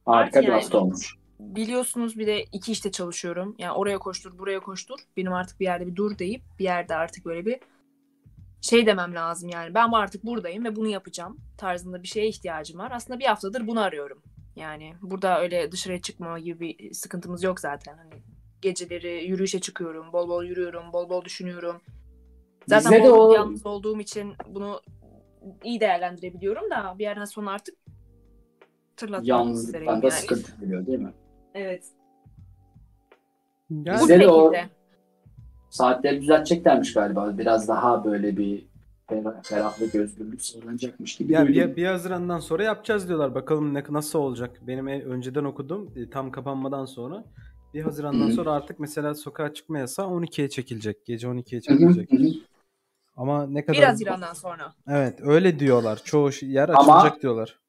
Harika 0.07 0.41
bir 0.41 0.47
Yani- 0.49 0.55
hafta 0.61 0.79
olmuş. 0.79 1.17
Biliyorsunuz 1.43 2.19
bir 2.19 2.27
de 2.27 2.45
iki 2.45 2.73
işte 2.73 2.91
çalışıyorum. 2.91 3.55
Yani 3.59 3.73
oraya 3.73 3.99
koştur, 3.99 4.39
buraya 4.39 4.61
koştur. 4.61 4.99
Benim 5.17 5.33
artık 5.33 5.61
bir 5.61 5.65
yerde 5.65 5.87
bir 5.87 5.97
dur 5.97 6.19
deyip 6.19 6.43
bir 6.59 6.65
yerde 6.65 6.95
artık 6.95 7.25
böyle 7.25 7.47
bir 7.47 7.61
şey 8.61 8.87
demem 8.87 9.15
lazım 9.15 9.49
yani. 9.49 9.75
Ben 9.75 9.93
artık 9.93 10.25
buradayım 10.27 10.65
ve 10.65 10.77
bunu 10.77 10.89
yapacağım 10.89 11.37
tarzında 11.59 12.03
bir 12.03 12.09
şeye 12.09 12.29
ihtiyacım 12.29 12.79
var. 12.79 12.91
Aslında 12.95 13.19
bir 13.19 13.25
haftadır 13.25 13.67
bunu 13.67 13.81
arıyorum. 13.81 14.23
Yani 14.57 14.95
burada 15.03 15.41
öyle 15.41 15.73
dışarıya 15.73 16.01
çıkma 16.01 16.39
gibi 16.39 16.61
bir 16.61 16.93
sıkıntımız 16.95 17.43
yok 17.43 17.61
zaten. 17.61 17.97
Hani 17.97 18.23
geceleri 18.63 19.25
yürüyüşe 19.25 19.61
çıkıyorum, 19.61 20.13
bol 20.13 20.29
bol 20.29 20.45
yürüyorum, 20.45 20.93
bol 20.93 21.09
bol 21.09 21.25
düşünüyorum. 21.25 21.81
Zaten 22.67 22.93
Bize 22.93 23.05
de 23.05 23.11
bol 23.11 23.19
bol 23.19 23.31
o- 23.31 23.35
yalnız 23.35 23.67
olduğum 23.67 24.01
için 24.01 24.35
bunu 24.49 24.81
iyi 25.65 25.81
değerlendirebiliyorum 25.81 26.71
da 26.71 26.95
bir 26.99 27.05
yerden 27.05 27.25
sonra 27.25 27.51
artık 27.51 27.75
tırlatmak 28.97 29.29
Yalnızlıktan 29.29 29.81
üzereyim 29.83 30.03
da 30.03 30.07
yani. 30.07 30.21
sıkıntı 30.21 30.61
geliyor 30.61 30.87
değil 30.87 30.99
mi? 30.99 31.13
Evet. 31.55 31.85
Yani 33.71 33.99
Bu 33.99 34.03
Bize 34.03 34.21
de 34.21 34.29
o-. 34.29 34.53
Saatleri 35.71 36.21
düzelteceklermiş 36.21 36.93
galiba. 36.93 37.39
Biraz 37.39 37.69
daha 37.69 38.05
böyle 38.05 38.37
bir 38.37 38.67
fer- 39.09 39.43
ferahlık, 39.43 39.95
özgürlük 39.95 40.43
sağlanacakmış 40.43 41.17
gibi 41.17 41.33
Ya 41.33 41.47
bir, 41.49 41.77
bir 41.77 41.87
Haziran'dan 41.87 42.39
sonra 42.39 42.63
yapacağız 42.65 43.09
diyorlar. 43.09 43.35
Bakalım 43.35 43.75
ne, 43.75 43.85
nasıl 43.91 44.19
olacak. 44.19 44.61
Benim 44.67 44.87
önceden 44.87 45.45
okudum 45.45 45.93
e, 45.97 46.11
tam 46.11 46.31
kapanmadan 46.31 46.85
sonra. 46.85 47.25
Bir 47.75 47.83
Haziran'dan 47.83 48.31
sonra 48.31 48.53
artık 48.53 48.79
mesela 48.81 49.15
sokağa 49.15 49.55
çıkma 49.55 49.79
yasağı 49.79 50.07
12'ye 50.07 50.49
çekilecek. 50.49 51.07
Gece 51.07 51.27
12'ye 51.27 51.61
Hı 51.69 51.75
hı, 51.75 51.95
çekilecek. 51.95 52.43
Ama 53.17 53.47
ne 53.47 53.65
kadar... 53.65 53.79
1 53.79 53.83
Haziran'dan 53.83 54.33
sonra. 54.33 54.75
Evet 54.89 55.19
öyle 55.23 55.59
diyorlar. 55.59 56.01
Çoğu 56.05 56.33
şey- 56.33 56.49
yer 56.49 56.69
Ama- 56.69 56.99
açılacak 56.99 57.23
diyorlar. 57.23 57.61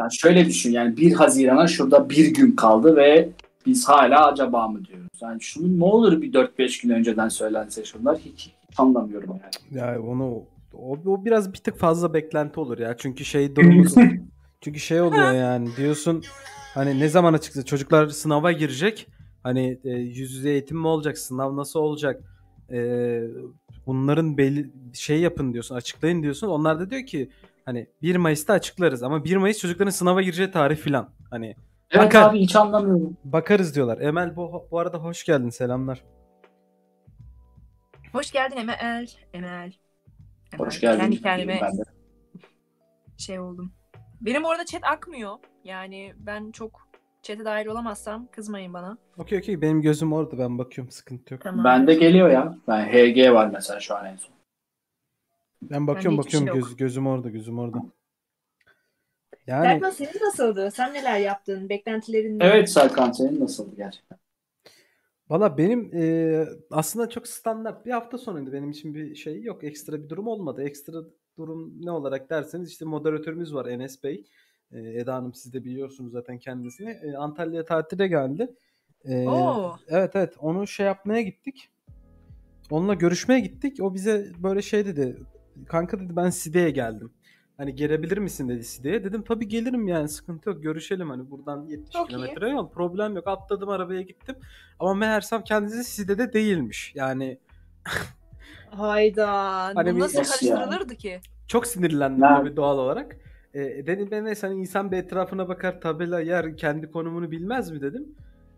Yani 0.00 0.10
şöyle 0.12 0.46
düşün 0.46 0.72
yani 0.72 0.96
1 0.96 1.12
Haziran'a 1.12 1.66
şurada 1.66 2.10
bir 2.10 2.34
gün 2.34 2.52
kaldı 2.52 2.96
ve 2.96 3.28
biz 3.66 3.88
hala 3.88 4.26
acaba 4.26 4.68
mı 4.68 4.84
diyoruz. 4.84 5.08
Yani 5.22 5.42
şunu 5.42 5.78
ne 5.78 5.84
olur 5.84 6.22
bir 6.22 6.32
4-5 6.32 6.82
gün 6.82 6.90
önceden 6.90 7.28
söylense 7.28 7.84
şunlar 7.84 8.18
hiç, 8.18 8.46
hiç 8.70 8.78
anlamıyorum 8.78 9.30
yani. 9.30 9.80
Ya 9.80 10.02
onu 10.02 10.42
o, 10.74 10.98
o 11.06 11.24
biraz 11.24 11.52
bir 11.52 11.58
tık 11.58 11.78
fazla 11.78 12.14
beklenti 12.14 12.60
olur 12.60 12.78
ya. 12.78 12.96
Çünkü 12.96 13.24
şey 13.24 13.56
durumu 13.56 13.84
çünkü 14.60 14.80
şey 14.80 15.00
oluyor 15.00 15.32
yani 15.32 15.68
diyorsun 15.76 16.22
hani 16.74 17.00
ne 17.00 17.08
zaman 17.08 17.32
açıkça 17.32 17.62
çocuklar 17.62 18.08
sınava 18.08 18.52
girecek. 18.52 19.06
Hani 19.42 19.78
e, 19.84 19.90
yüz 19.90 20.32
yüze 20.32 20.50
eğitim 20.50 20.78
mi 20.78 20.86
olacak? 20.86 21.18
Sınav 21.18 21.56
nasıl 21.56 21.80
olacak? 21.80 22.20
E, 22.70 23.20
bunların 23.86 24.38
belli 24.38 24.70
şey 24.92 25.20
yapın 25.20 25.52
diyorsun, 25.52 25.74
açıklayın 25.74 26.22
diyorsun. 26.22 26.48
Onlar 26.48 26.80
da 26.80 26.90
diyor 26.90 27.06
ki 27.06 27.30
hani 27.64 27.86
1 28.02 28.16
Mayıs'ta 28.16 28.52
açıklarız 28.52 29.02
ama 29.02 29.24
1 29.24 29.36
Mayıs 29.36 29.58
çocukların 29.58 29.90
sınava 29.90 30.22
gireceği 30.22 30.50
tarih 30.50 30.76
filan. 30.76 31.10
Hani 31.30 31.56
Evet 31.90 32.06
Bakın. 32.06 32.18
abi 32.18 32.38
hiç 32.40 32.56
anlamıyorum. 32.56 33.16
bakarız 33.24 33.74
diyorlar. 33.74 33.98
Emel 34.00 34.36
bu, 34.36 34.68
bu 34.70 34.78
arada 34.78 34.98
hoş 34.98 35.24
geldin. 35.24 35.50
Selamlar. 35.50 36.04
Hoş 38.12 38.32
geldin 38.32 38.56
Emel. 38.56 38.76
Emel. 38.82 39.08
Emel. 39.34 39.72
Hoş 40.58 40.80
geldin. 40.80 40.98
Kendi 41.00 41.22
kendime 41.22 41.58
Ben 41.62 41.78
de. 41.78 41.82
şey 43.18 43.40
oldum. 43.40 43.72
Benim 44.20 44.44
orada 44.44 44.64
chat 44.64 44.84
akmıyor. 44.84 45.32
Yani 45.64 46.12
ben 46.16 46.50
çok 46.50 46.88
chat'e 47.22 47.44
dahil 47.44 47.66
olamazsam 47.66 48.26
kızmayın 48.32 48.74
bana. 48.74 48.98
Okey 49.18 49.38
okey 49.38 49.60
benim 49.62 49.82
gözüm 49.82 50.12
orada 50.12 50.38
ben 50.38 50.58
bakıyorum 50.58 50.90
sıkıntı 50.92 51.34
yok. 51.34 51.42
Tamam. 51.42 51.64
Bende 51.64 51.94
geliyor 51.94 52.30
ya. 52.30 52.54
Ben 52.68 52.86
HG 52.86 53.32
var 53.32 53.50
mesela 53.52 53.80
şu 53.80 53.94
an 53.96 54.06
en 54.06 54.16
son. 54.16 54.33
Ben 55.70 55.86
bakıyorum 55.86 56.18
Bende 56.18 56.28
hiçbir 56.28 56.38
bakıyorum 56.38 56.60
şey 56.60 56.70
göz, 56.70 56.76
gözüm 56.76 57.06
orada 57.06 57.28
gözüm 57.28 57.58
orada. 57.58 57.78
Yani 59.46 59.64
Berkman 59.64 59.90
senin 59.90 60.24
nasıldı? 60.26 60.70
Sen 60.70 60.94
neler 60.94 61.18
yaptın? 61.18 61.68
Beklentilerin 61.68 62.38
ne? 62.38 62.44
Evet 62.44 62.70
Serkan 62.70 63.12
senin 63.12 63.40
nasıldı 63.40 63.76
gerçekten? 63.76 64.18
Valla 65.30 65.58
benim 65.58 65.90
e, 65.94 66.46
aslında 66.70 67.08
çok 67.08 67.28
standart 67.28 67.86
bir 67.86 67.90
hafta 67.90 68.18
sonuydu. 68.18 68.52
Benim 68.52 68.70
için 68.70 68.94
bir 68.94 69.14
şey 69.14 69.42
yok. 69.42 69.64
Ekstra 69.64 70.02
bir 70.02 70.08
durum 70.08 70.26
olmadı. 70.26 70.62
Ekstra 70.62 70.98
durum 71.38 71.84
ne 71.84 71.90
olarak 71.90 72.30
derseniz 72.30 72.70
işte 72.70 72.84
moderatörümüz 72.84 73.54
var 73.54 73.66
Enes 73.66 74.04
Bey. 74.04 74.24
E, 74.72 74.80
Eda 74.80 75.14
Hanım 75.14 75.34
siz 75.34 75.52
de 75.52 75.64
biliyorsunuz 75.64 76.12
zaten 76.12 76.38
kendisini. 76.38 76.90
E, 76.90 77.16
Antalya'ya 77.16 77.64
tatile 77.64 78.08
geldi. 78.08 78.54
E, 79.04 79.28
Oo. 79.28 79.76
evet 79.88 80.10
evet 80.14 80.34
onu 80.38 80.66
şey 80.66 80.86
yapmaya 80.86 81.22
gittik. 81.22 81.70
Onunla 82.70 82.94
görüşmeye 82.94 83.40
gittik. 83.40 83.78
O 83.82 83.94
bize 83.94 84.26
böyle 84.42 84.62
şey 84.62 84.86
dedi. 84.86 85.16
Kanka 85.68 86.00
dedi 86.00 86.16
ben 86.16 86.30
Side'ye 86.30 86.70
geldim. 86.70 87.10
Hani 87.56 87.74
gelebilir 87.74 88.18
misin 88.18 88.48
dedi 88.48 88.64
Side'ye. 88.64 89.04
Dedim 89.04 89.22
tabii 89.22 89.48
gelirim 89.48 89.88
yani 89.88 90.08
sıkıntı 90.08 90.48
yok. 90.50 90.62
Görüşelim 90.62 91.10
hani 91.10 91.30
buradan 91.30 91.66
70 91.66 91.90
Çok 91.90 92.06
iyi. 92.06 92.08
kilometre 92.08 92.50
yol. 92.50 92.68
Problem 92.70 93.16
yok. 93.16 93.28
Atladım 93.28 93.68
arabaya 93.68 94.02
gittim. 94.02 94.36
Ama 94.80 94.94
meğersem 94.94 95.42
kendisi 95.44 95.84
Side'de 95.84 96.32
değilmiş. 96.32 96.92
Yani 96.94 97.38
Hayda. 98.70 99.28
Hani 99.74 99.94
Bu 99.94 99.98
nasıl 99.98 100.16
yani? 100.18 100.26
karıştırılırdı 100.26 100.94
ki? 100.96 101.20
çok 101.46 101.66
sinirlendim 101.66 102.20
Ne? 102.20 102.28
tabii 102.28 102.56
doğal 102.56 102.78
olarak. 102.78 103.16
E, 103.54 103.60
dedim 103.86 104.08
ben 104.10 104.26
de 104.26 104.34
hani 104.40 104.60
insan 104.60 104.92
bir 104.92 104.96
etrafına 104.96 105.48
bakar 105.48 105.80
tabela 105.80 106.20
yer 106.20 106.56
kendi 106.56 106.90
konumunu 106.90 107.30
bilmez 107.30 107.70
mi 107.70 107.80
dedim. 107.80 108.08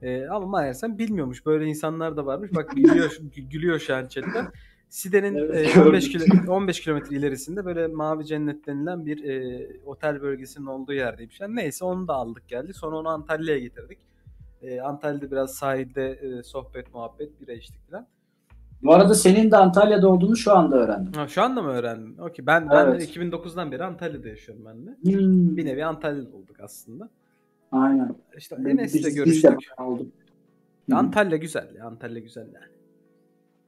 E, 0.03 0.26
ama 0.26 0.61
meğersem 0.61 0.99
bilmiyormuş. 0.99 1.47
Böyle 1.47 1.65
insanlar 1.67 2.17
da 2.17 2.26
varmış. 2.26 2.50
Bak 2.55 2.71
gülüyor, 2.76 3.17
gülüyor 3.50 3.79
şu 3.79 3.95
an 3.97 4.07
chatten. 4.07 4.49
Side'nin 4.88 5.35
Evet, 5.35 5.76
e, 5.76 5.81
15 5.83 6.12
gördüm. 6.12 6.40
kilo, 6.40 6.52
15 6.52 6.81
kilometre 6.81 7.16
ilerisinde 7.16 7.64
böyle 7.64 7.87
Mavi 7.87 8.25
Cennet 8.26 8.66
denilen 8.66 9.07
bir 9.07 9.25
e, 9.25 9.66
otel 9.87 10.23
bölgesinin 10.23 10.66
olduğu 10.66 10.93
yerdeymiş. 10.93 11.40
Yani 11.40 11.57
neyse 11.57 11.85
onu 11.85 12.09
da 12.09 12.14
aldık 12.14 12.49
geldik. 12.49 12.76
Sonra 12.76 12.97
onu 12.97 13.09
Antalya'ya 13.09 13.61
getirdik. 13.61 13.99
E, 14.62 14.81
Antalya'da 14.81 15.31
biraz 15.31 15.55
sahilde 15.55 16.11
e, 16.12 16.43
sohbet 16.43 16.95
muhabbet 16.95 17.40
bira 17.40 17.52
içtik 17.52 17.90
falan. 17.90 18.07
Bu 18.83 18.95
arada 18.95 19.14
senin 19.14 19.50
de 19.50 19.57
Antalya'da 19.57 20.09
olduğunu 20.09 20.37
şu 20.37 20.52
anda 20.52 20.76
öğrendim. 20.76 21.12
Ha, 21.12 21.28
şu 21.28 21.43
anda 21.43 21.62
mı 21.62 21.69
öğrendin? 21.69 22.19
Okey. 22.19 22.47
Ben, 22.47 22.71
ben 22.71 22.87
de 22.87 22.90
Evet. 22.90 23.16
2009'dan 23.16 23.73
beri 23.73 23.85
Antalya'da 23.85 24.28
yaşıyorum 24.28 24.64
ben 24.64 24.87
de. 24.87 24.90
Hmm, 24.90 25.57
Bir 25.57 25.64
nevi 25.64 25.85
Antalya'da 25.85 26.37
olduk 26.37 26.57
aslında. 26.61 27.09
Aynen. 27.73 28.14
İşte 28.37 28.57
Enes'le 28.69 28.95
biz 28.95 29.05
de 29.05 29.11
görüştük. 29.11 29.59
olduk. 29.78 30.07
Antalya 30.93 31.37
güzel 31.37 31.75
ya. 31.75 31.87
Antalya 31.87 32.21
güzel 32.21 32.47
yani. 32.55 32.75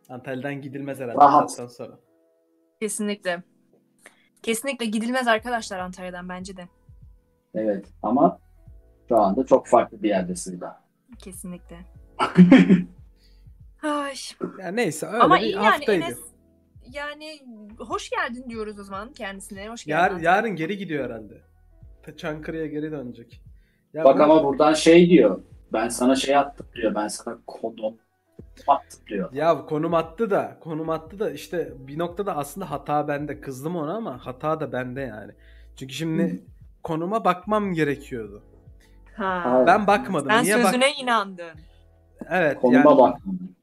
Antalya'dan 0.08 0.62
gidilmez 0.62 1.00
herhalde 1.00 1.18
Rahat. 1.18 1.50
zaten 1.50 1.66
sonra. 1.66 1.98
Kesinlikle. 2.80 3.42
Kesinlikle 4.42 4.86
gidilmez 4.86 5.28
arkadaşlar 5.28 5.78
Antalya'dan 5.78 6.28
bence 6.28 6.56
de. 6.56 6.68
Evet 7.54 7.86
ama 8.02 8.38
şu 9.08 9.18
anda 9.18 9.46
çok 9.46 9.66
farklı 9.66 10.02
bir 10.02 10.08
yerdesin 10.08 10.60
daha. 10.60 10.84
Kesinlikle. 11.18 11.76
Ay. 13.82 14.14
Ya 14.58 14.68
neyse 14.68 15.06
öyle 15.06 15.18
Ama 15.18 15.36
bir 15.36 15.40
iyi 15.40 15.52
yani 15.54 15.64
haftaydı. 15.66 16.04
Enes 16.04 16.18
yani 16.92 17.38
hoş 17.78 18.10
geldin 18.10 18.44
diyoruz 18.50 18.78
o 18.78 18.84
zaman 18.84 19.12
kendisine. 19.12 19.68
Hoş 19.68 19.84
geldin. 19.84 19.98
Yar, 20.02 20.10
Antalya. 20.10 20.30
yarın 20.36 20.56
geri 20.56 20.76
gidiyor 20.78 21.04
herhalde. 21.04 21.42
Çankırı'ya 22.16 22.66
geri 22.66 22.92
dönecek. 22.92 23.42
Ya 23.94 24.04
Bak 24.04 24.18
bu- 24.18 24.22
ama 24.22 24.44
buradan 24.44 24.72
şey 24.74 25.10
diyor. 25.10 25.42
Ben 25.72 25.88
sana 25.88 26.14
şey 26.16 26.36
attım 26.36 26.66
diyor. 26.74 26.94
Ben 26.94 27.08
sana 27.08 27.38
kondom 27.46 27.96
diyor. 29.06 29.32
Ya 29.32 29.66
konum 29.66 29.94
attı 29.94 30.30
da 30.30 30.58
konum 30.60 30.90
attı 30.90 31.18
da 31.18 31.30
işte 31.30 31.72
bir 31.78 31.98
noktada 31.98 32.36
aslında 32.36 32.70
hata 32.70 33.08
bende. 33.08 33.40
Kızdım 33.40 33.76
ona 33.76 33.94
ama 33.94 34.26
hata 34.26 34.60
da 34.60 34.72
bende 34.72 35.00
yani. 35.00 35.32
Çünkü 35.76 35.94
şimdi 35.94 36.42
konuma 36.82 37.24
bakmam 37.24 37.72
gerekiyordu. 37.72 38.42
Ha. 39.16 39.64
Ben 39.66 39.86
bakmadım. 39.86 40.30
Sen 40.30 40.44
Niye 40.44 40.56
bak? 40.56 40.64
sözüne 40.64 40.92
inandın. 40.92 41.50
Evet. 42.30 42.60
Konuma 42.60 42.90
yani- 42.90 42.98
bak. 42.98 43.18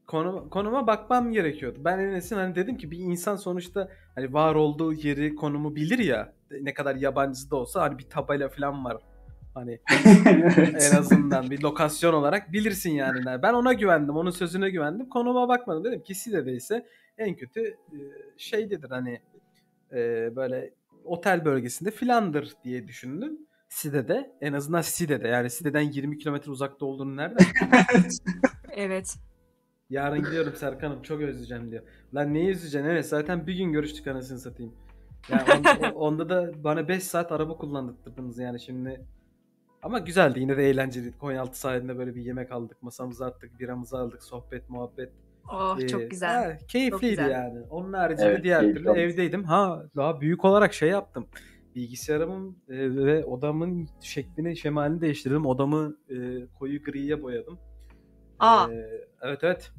konuma, 0.07 0.49
konuma 0.49 0.87
bakmam 0.87 1.31
gerekiyordu. 1.31 1.79
Ben 1.85 1.99
Enes'in 1.99 2.35
hani 2.35 2.55
dedim 2.55 2.77
ki 2.77 2.91
bir 2.91 2.99
insan 2.99 3.35
sonuçta 3.35 3.89
hani 4.15 4.33
var 4.33 4.55
olduğu 4.55 4.93
yeri 4.93 5.35
konumu 5.35 5.75
bilir 5.75 5.99
ya. 5.99 6.33
Ne 6.61 6.73
kadar 6.73 6.95
yabancısı 6.95 7.51
da 7.51 7.55
olsa 7.55 7.81
hani 7.81 7.97
bir 7.97 8.09
tabela 8.09 8.49
falan 8.49 8.85
var. 8.85 8.97
Hani 9.55 9.79
en 10.79 10.95
azından 10.95 11.49
bir 11.51 11.61
lokasyon 11.61 12.13
olarak 12.13 12.51
bilirsin 12.53 12.91
yani. 12.91 13.19
Ben 13.43 13.53
ona 13.53 13.73
güvendim. 13.73 14.15
Onun 14.17 14.31
sözüne 14.31 14.69
güvendim. 14.69 15.09
Konuma 15.09 15.47
bakmadım. 15.47 15.83
Dedim 15.83 16.03
ki 16.03 16.15
Side'deyse 16.15 16.85
en 17.17 17.35
kötü 17.35 17.61
e, 17.67 17.97
şeydedir 18.37 18.89
hani 18.89 19.19
e, 19.93 20.29
böyle 20.35 20.73
otel 21.05 21.45
bölgesinde 21.45 21.91
filandır 21.91 22.53
diye 22.63 22.87
düşündüm. 22.87 23.37
Side'de 23.69 24.31
en 24.41 24.53
azından 24.53 24.81
Side'de 24.81 25.27
yani 25.27 25.49
Side'den 25.49 25.81
20 25.81 26.17
kilometre 26.17 26.51
uzakta 26.51 26.85
olduğunu 26.85 27.17
nereden 27.17 27.45
Evet. 28.71 29.15
Yarın 29.89 30.23
gidiyorum 30.23 30.53
Serkan'ım 30.55 31.01
çok 31.01 31.21
özleyeceğim 31.21 31.71
diyor. 31.71 31.83
Lan 32.15 32.33
neyi 32.33 32.49
özleyeceksin? 32.49 32.89
Evet 32.89 33.05
zaten 33.07 33.47
bir 33.47 33.53
gün 33.57 33.71
görüştük 33.71 34.07
anasını 34.07 34.39
satayım. 34.39 34.73
Yani 35.29 35.43
on- 35.51 35.83
o- 35.91 35.93
onda 35.99 36.29
da 36.29 36.63
bana 36.63 36.87
5 36.87 37.03
saat 37.03 37.31
araba 37.31 37.57
kullandırdınız 37.57 38.37
yani 38.37 38.59
şimdi 38.59 39.01
Ama 39.85 39.99
güzeldi 39.99 40.39
yine 40.39 40.57
de 40.57 40.69
eğlenceliydi. 40.69 41.17
Konyaaltı 41.17 41.59
sahilinde 41.59 41.97
böyle 41.97 42.15
bir 42.15 42.21
yemek 42.21 42.51
aldık, 42.51 42.83
masamızı 42.83 43.25
attık, 43.25 43.59
biramızı 43.59 43.97
aldık, 43.97 44.23
sohbet, 44.23 44.69
muhabbet. 44.69 45.11
Oh 45.51 45.77
Ee, 45.81 45.87
çok 45.87 46.11
güzel. 46.11 46.51
ha, 46.51 46.57
keyifliydi 46.67 47.09
güzel. 47.09 47.31
yani. 47.31 47.61
Onun 47.69 47.93
haricinde 47.93 48.27
Evet, 48.27 48.43
diğer 48.43 48.61
türlü 48.61 48.89
olmuş. 48.89 49.01
evdeydim. 49.01 49.43
Ha 49.43 49.83
daha 49.95 50.21
büyük 50.21 50.45
olarak 50.45 50.73
şey 50.73 50.89
yaptım. 50.89 51.27
Bilgisayarımın 51.75 52.57
e, 52.69 52.95
ve 52.95 53.25
odamın 53.25 53.89
şeklini, 54.01 54.57
şemalini 54.57 55.01
değiştirdim. 55.01 55.45
Odamı 55.45 55.95
e, 56.09 56.15
koyu 56.59 56.83
griye 56.83 57.23
boyadım. 57.23 57.59
Aa. 58.39 58.67
Ee, 58.71 59.07
evet 59.21 59.39
evet. 59.43 59.71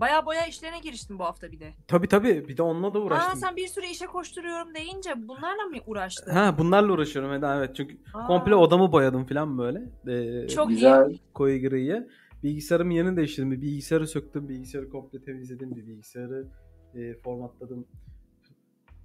Bayağı 0.00 0.26
boya 0.26 0.46
işlerine 0.46 0.78
giriştin 0.78 1.18
bu 1.18 1.24
hafta 1.24 1.52
bir 1.52 1.60
de. 1.60 1.72
Tabii 1.88 2.08
tabii. 2.08 2.48
Bir 2.48 2.56
de 2.56 2.62
onunla 2.62 2.94
da 2.94 2.98
Aa 2.98 3.02
uğraştım. 3.02 3.38
sen 3.40 3.56
bir 3.56 3.66
sürü 3.68 3.86
işe 3.86 4.06
koşturuyorum 4.06 4.74
deyince 4.74 5.10
bunlarla 5.28 5.62
mı 5.70 5.76
uğraştın? 5.86 6.30
Ha 6.30 6.58
bunlarla 6.58 6.92
uğraşıyorum 6.92 7.32
Eda 7.32 7.56
evet. 7.56 7.76
Çünkü 7.76 7.96
Aa, 8.14 8.26
komple 8.26 8.54
odamı 8.54 8.92
boyadım 8.92 9.26
falan 9.26 9.58
böyle. 9.58 9.82
Ee, 10.08 10.48
Çok 10.48 10.70
iyi. 10.70 10.74
Güzel. 10.74 11.18
koyu 11.34 11.60
griye. 11.68 12.08
Bilgisayarımın 12.42 12.90
yerini 12.90 13.16
değiştirdim. 13.16 13.50
Bir 13.50 13.62
bilgisayarı 13.62 14.06
söktüm. 14.06 14.48
Bilgisayarı 14.48 14.90
komple 14.90 15.22
temizledim. 15.22 15.76
Bir 15.76 15.86
bilgisayarı 15.86 16.46
e, 16.94 17.14
formatladım. 17.14 17.86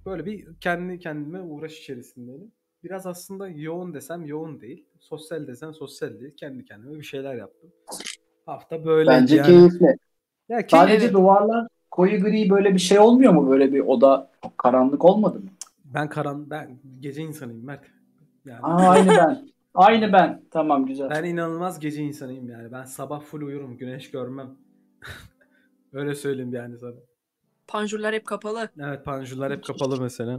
Böyle 0.06 0.26
bir 0.26 0.48
kendi 0.60 0.98
kendime 0.98 1.40
uğraş 1.40 1.78
içerisindeydim. 1.78 2.52
Biraz 2.84 3.06
aslında 3.06 3.48
yoğun 3.48 3.94
desem 3.94 4.24
yoğun 4.24 4.60
değil. 4.60 4.86
Sosyal 5.00 5.46
desem 5.46 5.74
sosyal 5.74 6.20
değil. 6.20 6.36
Kendi 6.36 6.64
kendime 6.64 6.98
bir 6.98 7.02
şeyler 7.04 7.34
yaptım. 7.34 7.70
Hafta 8.46 8.84
böyle 8.84 9.10
Bence 9.10 9.36
yani. 9.36 9.46
keyifli. 9.46 9.96
Ya 10.48 10.58
keyif- 10.58 10.70
Sadece 10.70 11.04
Evet. 11.04 11.14
duvarlar 11.14 11.66
koyu 11.90 12.20
gri 12.20 12.50
böyle 12.50 12.74
bir 12.74 12.78
şey 12.78 12.98
olmuyor 12.98 13.32
mu? 13.32 13.50
Böyle 13.50 13.72
bir 13.72 13.80
oda 13.80 14.30
karanlık 14.56 15.04
olmadı 15.04 15.38
mı? 15.40 15.48
Ben 15.84 16.08
karan 16.08 16.50
ben 16.50 16.78
gece 17.00 17.22
insanıyım 17.22 17.64
Mert. 17.64 17.84
Yani 18.44 18.60
Aa, 18.62 18.90
aynı 18.90 19.08
ben. 19.08 19.48
Aynı 19.74 20.12
ben. 20.12 20.42
Tamam 20.50 20.86
güzel. 20.86 21.10
ben 21.10 21.24
inanılmaz 21.24 21.80
gece 21.80 22.02
insanıyım 22.02 22.50
yani. 22.50 22.72
Ben 22.72 22.84
sabah 22.84 23.20
full 23.20 23.42
uyurum, 23.42 23.76
güneş 23.76 24.10
görmem. 24.10 24.50
Öyle 25.92 26.14
söyleyeyim 26.14 26.54
yani 26.54 26.78
sana. 26.78 26.92
Panjurlar 27.66 28.14
hep 28.14 28.26
kapalı. 28.26 28.68
Evet 28.80 29.04
panjurlar 29.04 29.52
hep 29.52 29.64
kapalı 29.64 30.00
mesela. 30.00 30.38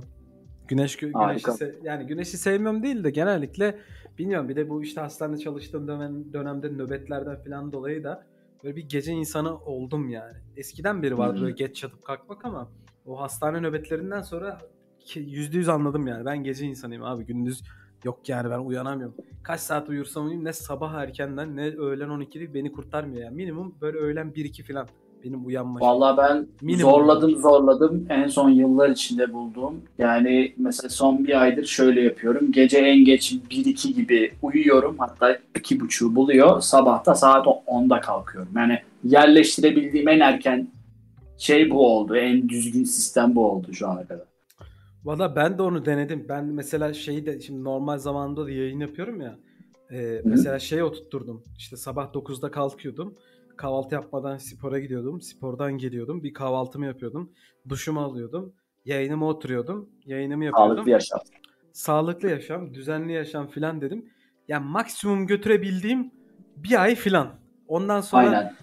Güneş 0.67 0.95
gö- 0.95 1.27
güneşi 1.27 1.45
se- 1.47 1.75
yani 1.83 2.05
güneşi 2.07 2.37
sevmem 2.37 2.83
değil 2.83 3.03
de 3.03 3.09
genellikle 3.09 3.79
bilmiyorum 4.17 4.49
bir 4.49 4.55
de 4.55 4.69
bu 4.69 4.83
işte 4.83 5.01
hastanede 5.01 5.37
çalıştığım 5.39 5.87
dönem, 5.87 6.33
dönemde 6.33 6.69
nöbetlerden 6.69 7.43
falan 7.43 7.71
dolayı 7.71 8.03
da 8.03 8.25
böyle 8.63 8.75
bir 8.75 8.89
gece 8.89 9.11
insanı 9.11 9.57
oldum 9.57 10.09
yani. 10.09 10.33
Eskiden 10.57 11.03
beri 11.03 11.17
vardı 11.17 11.41
böyle 11.41 11.53
geç 11.53 11.83
yatıp 11.83 12.05
kalkmak 12.05 12.45
ama 12.45 12.71
o 13.05 13.21
hastane 13.21 13.61
nöbetlerinden 13.61 14.21
sonra 14.21 14.57
yüzde 15.15 15.57
yüz 15.57 15.69
anladım 15.69 16.07
yani. 16.07 16.25
Ben 16.25 16.43
gece 16.43 16.65
insanıyım 16.65 17.03
abi 17.03 17.25
gündüz 17.25 17.63
yok 18.03 18.29
yani 18.29 18.49
ben 18.49 18.59
uyanamıyorum. 18.59 19.15
Kaç 19.43 19.59
saat 19.61 19.89
uyursam 19.89 20.23
uyuyayım 20.23 20.45
ne 20.45 20.53
sabah 20.53 20.93
erkenden 20.93 21.55
ne 21.55 21.75
öğlen 21.75 22.09
12'de 22.09 22.53
beni 22.53 22.71
kurtarmıyor 22.71 23.23
yani. 23.23 23.35
Minimum 23.35 23.75
böyle 23.81 23.97
öğlen 23.97 24.31
1-2 24.31 24.63
falan 24.63 24.87
benim 25.23 25.45
uyanma. 25.45 25.79
Vallahi 25.79 26.17
ben 26.17 26.47
Minimum. 26.61 26.91
zorladım 26.91 27.35
zorladım. 27.41 28.05
En 28.09 28.27
son 28.27 28.49
yıllar 28.49 28.89
içinde 28.89 29.33
bulduğum. 29.33 29.81
Yani 29.97 30.53
mesela 30.57 30.89
son 30.89 31.27
bir 31.27 31.41
aydır 31.41 31.65
şöyle 31.65 32.01
yapıyorum. 32.01 32.51
Gece 32.51 32.77
en 32.77 33.05
geç 33.05 33.33
1-2 33.51 33.93
gibi 33.93 34.31
uyuyorum. 34.41 34.95
Hatta 34.99 35.31
2.30'u 35.55 36.15
buluyor. 36.15 36.61
Sabahta 36.61 37.15
saat 37.15 37.45
10'da 37.45 37.99
kalkıyorum. 37.99 38.51
Yani 38.55 38.79
yerleştirebildiğim 39.03 40.07
en 40.07 40.19
erken 40.19 40.67
şey 41.37 41.71
bu 41.71 41.87
oldu. 41.95 42.15
En 42.15 42.49
düzgün 42.49 42.83
sistem 42.83 43.35
bu 43.35 43.51
oldu 43.51 43.73
şu 43.73 43.87
ana 43.87 44.07
kadar. 44.07 44.25
Valla 45.03 45.35
ben 45.35 45.57
de 45.57 45.61
onu 45.61 45.85
denedim. 45.85 46.25
Ben 46.29 46.45
mesela 46.45 46.93
şeyi 46.93 47.25
de 47.25 47.39
şimdi 47.39 47.63
normal 47.63 47.97
zamanında 47.97 48.45
da 48.45 48.51
yayın 48.51 48.79
yapıyorum 48.79 49.21
ya. 49.21 49.35
Ee, 49.91 50.21
mesela 50.25 50.59
şey 50.59 50.83
oturtturdum. 50.83 51.43
İşte 51.57 51.77
sabah 51.77 52.13
9'da 52.13 52.51
kalkıyordum. 52.51 53.13
Kahvaltı 53.63 53.95
yapmadan 53.95 54.37
spora 54.37 54.79
gidiyordum. 54.79 55.21
Spordan 55.21 55.77
geliyordum. 55.77 56.23
Bir 56.23 56.33
kahvaltımı 56.33 56.85
yapıyordum. 56.85 57.29
Duşumu 57.69 58.01
alıyordum. 58.01 58.53
Yayınıma 58.85 59.27
oturuyordum. 59.27 59.89
Yayınımı 60.05 60.45
yapıyordum. 60.45 60.75
Sağlıklı 60.75 60.91
yaşam. 60.91 61.19
Sağlıklı 61.73 62.29
yaşam, 62.29 62.73
düzenli 62.73 63.13
yaşam 63.13 63.47
filan 63.47 63.81
dedim. 63.81 64.05
Yani 64.47 64.65
maksimum 64.65 65.27
götürebildiğim 65.27 66.11
bir 66.57 66.81
ay 66.81 66.95
filan. 66.95 67.27
Ondan 67.67 68.01
sonra 68.01 68.27
Aynen. 68.27 68.53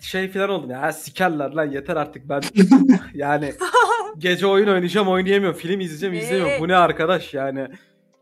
şey 0.00 0.28
filan 0.28 0.50
oldum 0.50 0.70
ya 0.70 0.82
"Ha, 0.82 0.92
sikerler 0.92 1.50
lan 1.52 1.70
yeter 1.70 1.96
artık 1.96 2.28
ben 2.28 2.42
yani 3.14 3.52
gece 4.18 4.46
oyun 4.46 4.66
oynayacağım 4.68 5.08
oynayamıyorum 5.08 5.58
film 5.58 5.80
izleyeceğim 5.80 6.14
izleyemiyorum 6.14 6.56
Ee? 6.56 6.60
bu 6.60 6.68
ne 6.68 6.76
arkadaş 6.76 7.34
yani 7.34 7.66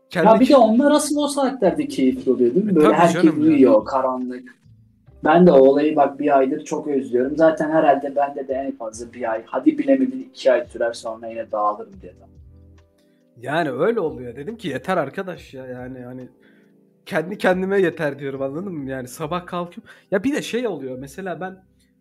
kendi 0.09 0.27
Ya 0.27 0.39
bir 0.39 0.49
de 0.49 0.57
onlar 0.57 0.91
asıl 0.91 1.17
o 1.17 1.27
saatlerde 1.27 1.87
keyifli 1.87 2.31
oluyor 2.31 2.55
değil 2.55 2.65
mi? 2.65 2.71
E, 2.71 2.75
Böyle 2.75 2.87
tabii 2.87 2.97
herkes 2.97 3.21
canım 3.23 3.41
uyuyor, 3.41 3.85
karanlık. 3.85 4.58
Ben 5.23 5.47
de 5.47 5.51
o 5.51 5.57
olayı 5.59 5.95
bak 5.95 6.19
bir 6.19 6.37
aydır 6.37 6.65
çok 6.65 6.87
özlüyorum. 6.87 7.37
Zaten 7.37 7.71
herhalde 7.71 8.15
bende 8.15 8.47
de 8.47 8.53
en 8.53 8.77
fazla 8.77 9.13
bir 9.13 9.31
ay. 9.31 9.43
Hadi 9.45 9.77
bilemedin 9.77 10.19
iki 10.19 10.51
ay 10.51 10.65
sürer 10.65 10.93
sonra 10.93 11.27
yine 11.27 11.51
dağılırım 11.51 11.93
diye. 12.01 12.13
yani 13.37 13.71
öyle 13.71 13.99
oluyor 13.99 14.35
dedim 14.35 14.57
ki 14.57 14.67
yeter 14.67 14.97
arkadaş 14.97 15.53
ya 15.53 15.65
yani 15.65 15.99
hani 15.99 16.29
kendi 17.05 17.37
kendime 17.37 17.81
yeter 17.81 18.19
diyorum 18.19 18.41
anladın 18.41 18.73
mı 18.73 18.89
yani 18.89 19.07
sabah 19.07 19.45
kalkıyorum 19.45 19.93
ya 20.11 20.23
bir 20.23 20.33
de 20.33 20.41
şey 20.41 20.67
oluyor 20.67 20.97
mesela 20.99 21.41
ben 21.41 21.57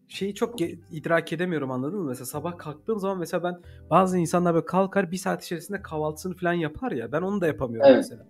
şeyi 0.08 0.34
çok 0.34 0.60
idrak 0.90 1.32
edemiyorum 1.32 1.70
anladın 1.70 1.98
mı 2.00 2.08
mesela 2.08 2.26
sabah 2.26 2.58
kalktığım 2.58 2.98
zaman 2.98 3.18
mesela 3.18 3.42
ben 3.42 3.54
bazı 3.90 4.18
insanlar 4.18 4.54
böyle 4.54 4.64
kalkar 4.66 5.10
bir 5.10 5.16
saat 5.16 5.44
içerisinde 5.44 5.82
kahvaltısını 5.82 6.36
falan 6.36 6.52
yapar 6.52 6.92
ya 6.92 7.12
ben 7.12 7.22
onu 7.22 7.40
da 7.40 7.46
yapamıyorum 7.46 7.88
Evet. 7.90 7.96
mesela 7.96 8.26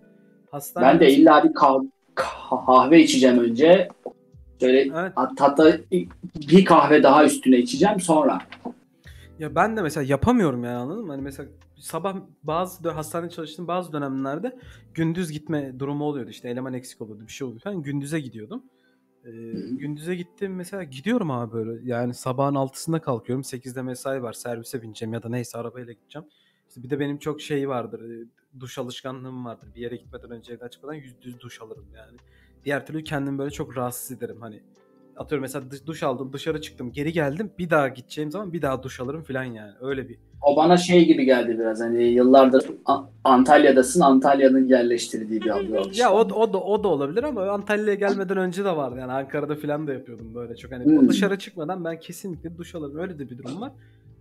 hastanede 0.51 0.93
Ben 0.93 1.01
de 1.01 1.13
illa 1.13 1.45
bir 1.45 1.49
kah- 1.49 1.91
kahve 2.15 3.01
içeceğim 3.03 3.39
önce. 3.39 3.89
Şöyle 4.61 4.81
Evet. 4.81 5.13
hat- 5.17 5.41
hatta 5.41 5.79
bir 6.51 6.65
kahve 6.65 7.03
daha 7.03 7.25
üstüne 7.25 7.59
içeceğim 7.59 8.01
sonra. 8.01 8.39
Ya 9.39 9.55
ben 9.55 9.77
de 9.77 9.83
mesela 9.83 10.05
yapamıyorum 10.05 10.65
yani 10.65 10.77
anladın 10.77 11.05
mı? 11.05 11.13
Hani 11.13 11.23
mesela 11.23 11.49
sabah 11.77 12.17
bazı 12.43 12.91
hastanede 12.91 13.31
çalıştığım 13.31 13.69
bazı 13.69 13.93
dönemlerde 13.93 14.59
gündüz 14.95 15.31
gitme 15.33 15.79
durumu 15.79 16.05
oluyordu. 16.05 16.31
İşte 16.31 16.49
eleman 16.49 16.75
eksik 16.75 17.01
oluyordu 17.01 17.23
bir 17.27 17.33
şey 17.33 17.45
oluyordu 17.47 17.65
falan. 17.65 17.83
Gündüze 17.83 18.21
gidiyordum. 18.21 18.63
Ee, 19.25 19.31
gündüze 19.79 20.15
gittim 20.15 20.55
mesela 20.55 20.83
gidiyorum 20.85 21.31
abi 21.31 21.53
böyle. 21.53 21.89
Yani 21.91 22.15
sabahın 22.15 22.55
altısında 22.55 23.01
kalkıyorum. 23.01 23.43
8'de 23.43 23.83
mesai 23.83 24.23
var. 24.23 24.33
Servise 24.33 24.83
bineceğim 24.83 25.13
ya 25.13 25.23
da 25.23 25.29
neyse 25.29 25.59
arabayla 25.59 25.93
gideceğim. 25.93 26.29
İşte 26.69 26.83
bir 26.83 26.91
de 26.91 27.01
benim 27.01 27.19
çok 27.19 27.41
şey 27.41 27.69
vardır. 27.69 28.01
e, 28.11 28.25
Duş 28.61 28.79
alışkanlığım 28.79 29.45
vardır. 29.45 29.69
Bir 29.75 29.81
yere 29.81 29.97
gitmeden 29.97 30.31
önce 30.31 30.53
evden 30.53 30.69
çıkmadan 30.69 30.95
yüz 30.95 31.23
düz 31.23 31.41
duş 31.41 31.63
alırım 31.63 31.87
yani. 31.97 32.17
Diğer 32.65 32.87
türlü 32.87 33.05
kendimi 33.05 33.39
böyle 33.39 33.51
çok 33.51 33.77
rahatsız 33.77 34.17
ederim 34.17 34.37
hani. 34.41 34.61
Atıyorum 35.17 35.43
mesela 35.43 35.65
duş 35.87 36.03
aldım 36.03 36.33
dışarı 36.33 36.61
çıktım 36.61 36.93
geri 36.93 37.13
geldim 37.13 37.51
bir 37.59 37.71
daha 37.71 37.89
gideceğim 37.89 38.31
zaman 38.31 38.53
bir 38.53 38.63
daha 38.63 38.83
duş 38.83 39.01
alırım 39.01 39.23
falan 39.23 39.45
yani 39.45 39.73
öyle 39.81 40.09
bir. 40.09 40.19
O 40.43 40.57
bana 40.57 40.77
şey 40.77 41.07
gibi 41.07 41.25
geldi 41.25 41.59
biraz 41.59 41.81
hani 41.81 42.05
yıllardır 42.05 42.67
Antalya'dasın 43.25 44.01
Antalya'nın 44.01 44.69
yerleştirdiği 44.69 45.41
bir 45.41 45.51
algı 45.51 45.99
Ya 45.99 46.13
o, 46.13 46.19
o 46.19 46.53
da 46.53 46.61
o 46.61 46.85
da 46.85 46.89
olabilir 46.89 47.23
ama 47.23 47.43
Antalya'ya 47.51 47.95
gelmeden 47.95 48.37
önce 48.37 48.65
de 48.65 48.77
vardı 48.77 48.99
yani 49.01 49.13
Ankara'da 49.13 49.57
falan 49.57 49.87
da 49.87 49.93
yapıyordum 49.93 50.35
böyle 50.35 50.57
çok 50.57 50.73
hani 50.73 50.85
Hmm. 50.85 51.09
dışarı 51.09 51.39
çıkmadan 51.39 51.85
ben 51.85 52.01
kesinlikle 52.01 52.59
duş 52.59 52.75
alırım 52.75 52.99
öyle 52.99 53.19
de 53.19 53.31
bir 53.31 53.39
durum 53.39 53.61
var. 53.61 53.73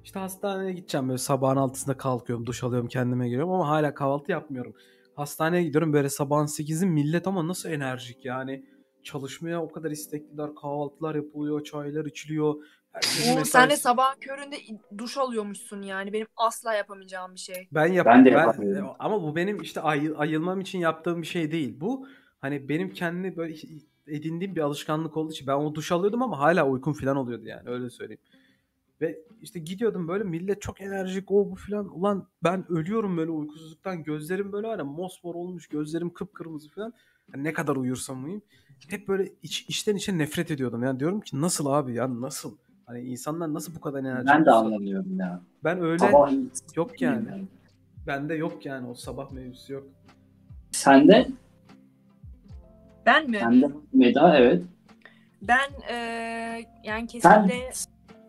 İşte 0.04 0.20
hastaneye 0.20 0.74
gideceğim 0.74 1.08
böyle 1.08 1.18
sabahın 1.18 1.58
altısında 1.58 1.98
kalkıyorum 1.98 2.46
duş 2.46 2.64
alıyorum 2.64 2.88
kendime 2.88 3.26
geliyorum 3.30 3.52
ama 3.52 3.70
hala 3.70 3.94
kahvaltı 3.94 4.32
yapmıyorum. 4.32 4.74
Hastaneye 5.22 5.64
gidiyorum 5.64 5.94
böyle 5.94 6.10
sabahın 6.10 6.46
8'i 6.46 6.86
millet 6.86 7.28
ama 7.28 7.48
nasıl 7.48 7.70
enerjik 7.70 8.26
yani 8.26 8.66
çalışmaya 9.04 9.62
o 9.64 9.72
kadar 9.72 9.92
istekliler 9.92 10.56
kahvaltılar 10.56 11.16
yapılıyor 11.16 11.64
çaylar 11.64 12.06
içiliyor. 12.06 12.56
Herkesin 12.92 13.38
Oo, 13.38 13.44
sen 13.46 13.70
de 13.70 13.78
sabah 13.78 14.16
köründe 14.20 14.56
duş 14.98 15.18
alıyormuşsun 15.18 15.82
yani. 15.82 16.14
Benim 16.14 16.28
asla 16.38 16.74
yapamayacağım 16.74 17.34
bir 17.36 17.40
şey. 17.40 17.68
Ben 17.72 17.86
yap 17.86 18.06
Ben 18.06 18.26
de 18.26 18.32
ben- 18.32 18.38
yapamıyorum. 18.40 18.88
ama 19.00 19.24
bu 19.24 19.36
benim 19.36 19.62
işte 19.62 19.82
ay- 19.82 20.14
ayılmam 20.18 20.60
için 20.62 20.80
yaptığım 20.80 21.22
bir 21.22 21.28
şey 21.28 21.52
değil. 21.52 21.76
Bu 21.82 22.08
hani 22.42 22.70
benim 22.70 22.90
kendi 22.94 23.38
böyle 23.38 23.56
edindiğim 24.08 24.56
bir 24.56 24.62
alışkanlık 24.62 25.18
olduğu 25.18 25.32
için 25.32 25.48
ben 25.48 25.54
o 25.54 25.76
duş 25.76 25.92
alıyordum 25.92 26.22
ama 26.22 26.40
hala 26.40 26.68
uykum 26.68 26.94
falan 26.94 27.18
oluyordu 27.18 27.46
yani 27.46 27.70
öyle 27.70 27.90
söyleyeyim. 27.90 28.22
Ve 29.02 29.20
işte 29.42 29.60
gidiyordum 29.60 30.08
böyle 30.08 30.24
millet 30.24 30.62
çok 30.62 30.82
enerjik 30.82 31.32
o 31.32 31.52
bu 31.52 31.56
falan. 31.56 31.98
Ulan 32.00 32.28
ben 32.44 32.72
ölüyorum 32.72 33.18
böyle 33.18 33.32
uykusuzluktan. 33.32 34.04
Gözlerim 34.04 34.52
böyle 34.52 34.68
var 34.68 34.78
ya 34.80 34.86
mosmor 34.86 35.36
olmuş. 35.36 35.68
Gözlerim 35.68 36.10
kıpkırmızı 36.14 36.70
falan. 36.70 36.94
Yani 37.34 37.44
ne 37.44 37.54
kadar 37.54 37.76
uyursam 37.76 38.18
uyuyayım. 38.24 38.42
Hep 38.90 39.08
böyle 39.08 39.32
iç, 39.44 39.66
içten 39.70 39.96
içe 39.96 40.18
nefret 40.18 40.52
ediyordum. 40.52 40.84
Yani 40.84 41.00
diyorum 41.00 41.22
ki 41.22 41.42
nasıl 41.42 41.66
abi 41.66 41.94
ya 41.94 42.22
nasıl? 42.22 42.58
Hani 42.86 43.02
insanlar 43.02 43.54
nasıl 43.54 43.76
bu 43.76 43.82
kadar 43.82 44.00
enerjik? 44.00 44.28
Ben 44.30 44.46
de 44.46 44.50
olsa- 44.50 44.60
anlamıyorum 44.60 45.20
ya. 45.20 45.42
Ben 45.64 45.82
öyle 45.82 46.00
Sabah 46.00 46.32
yok 46.76 47.02
yani. 47.02 47.48
Bende 48.08 48.34
yok 48.36 48.66
yani 48.66 48.88
o 48.88 48.94
sabah 48.94 49.32
mevzusu 49.32 49.74
yok. 49.74 49.88
Sende? 50.72 51.28
Ben 53.06 53.30
mi? 53.30 53.38
Sende 53.40 53.68
Meda 53.94 54.38
evet. 54.38 54.64
Ben 55.42 55.70
eee, 55.90 56.66
yani 56.84 57.10
Sen 57.10 57.48
kesinlikle 57.48 57.72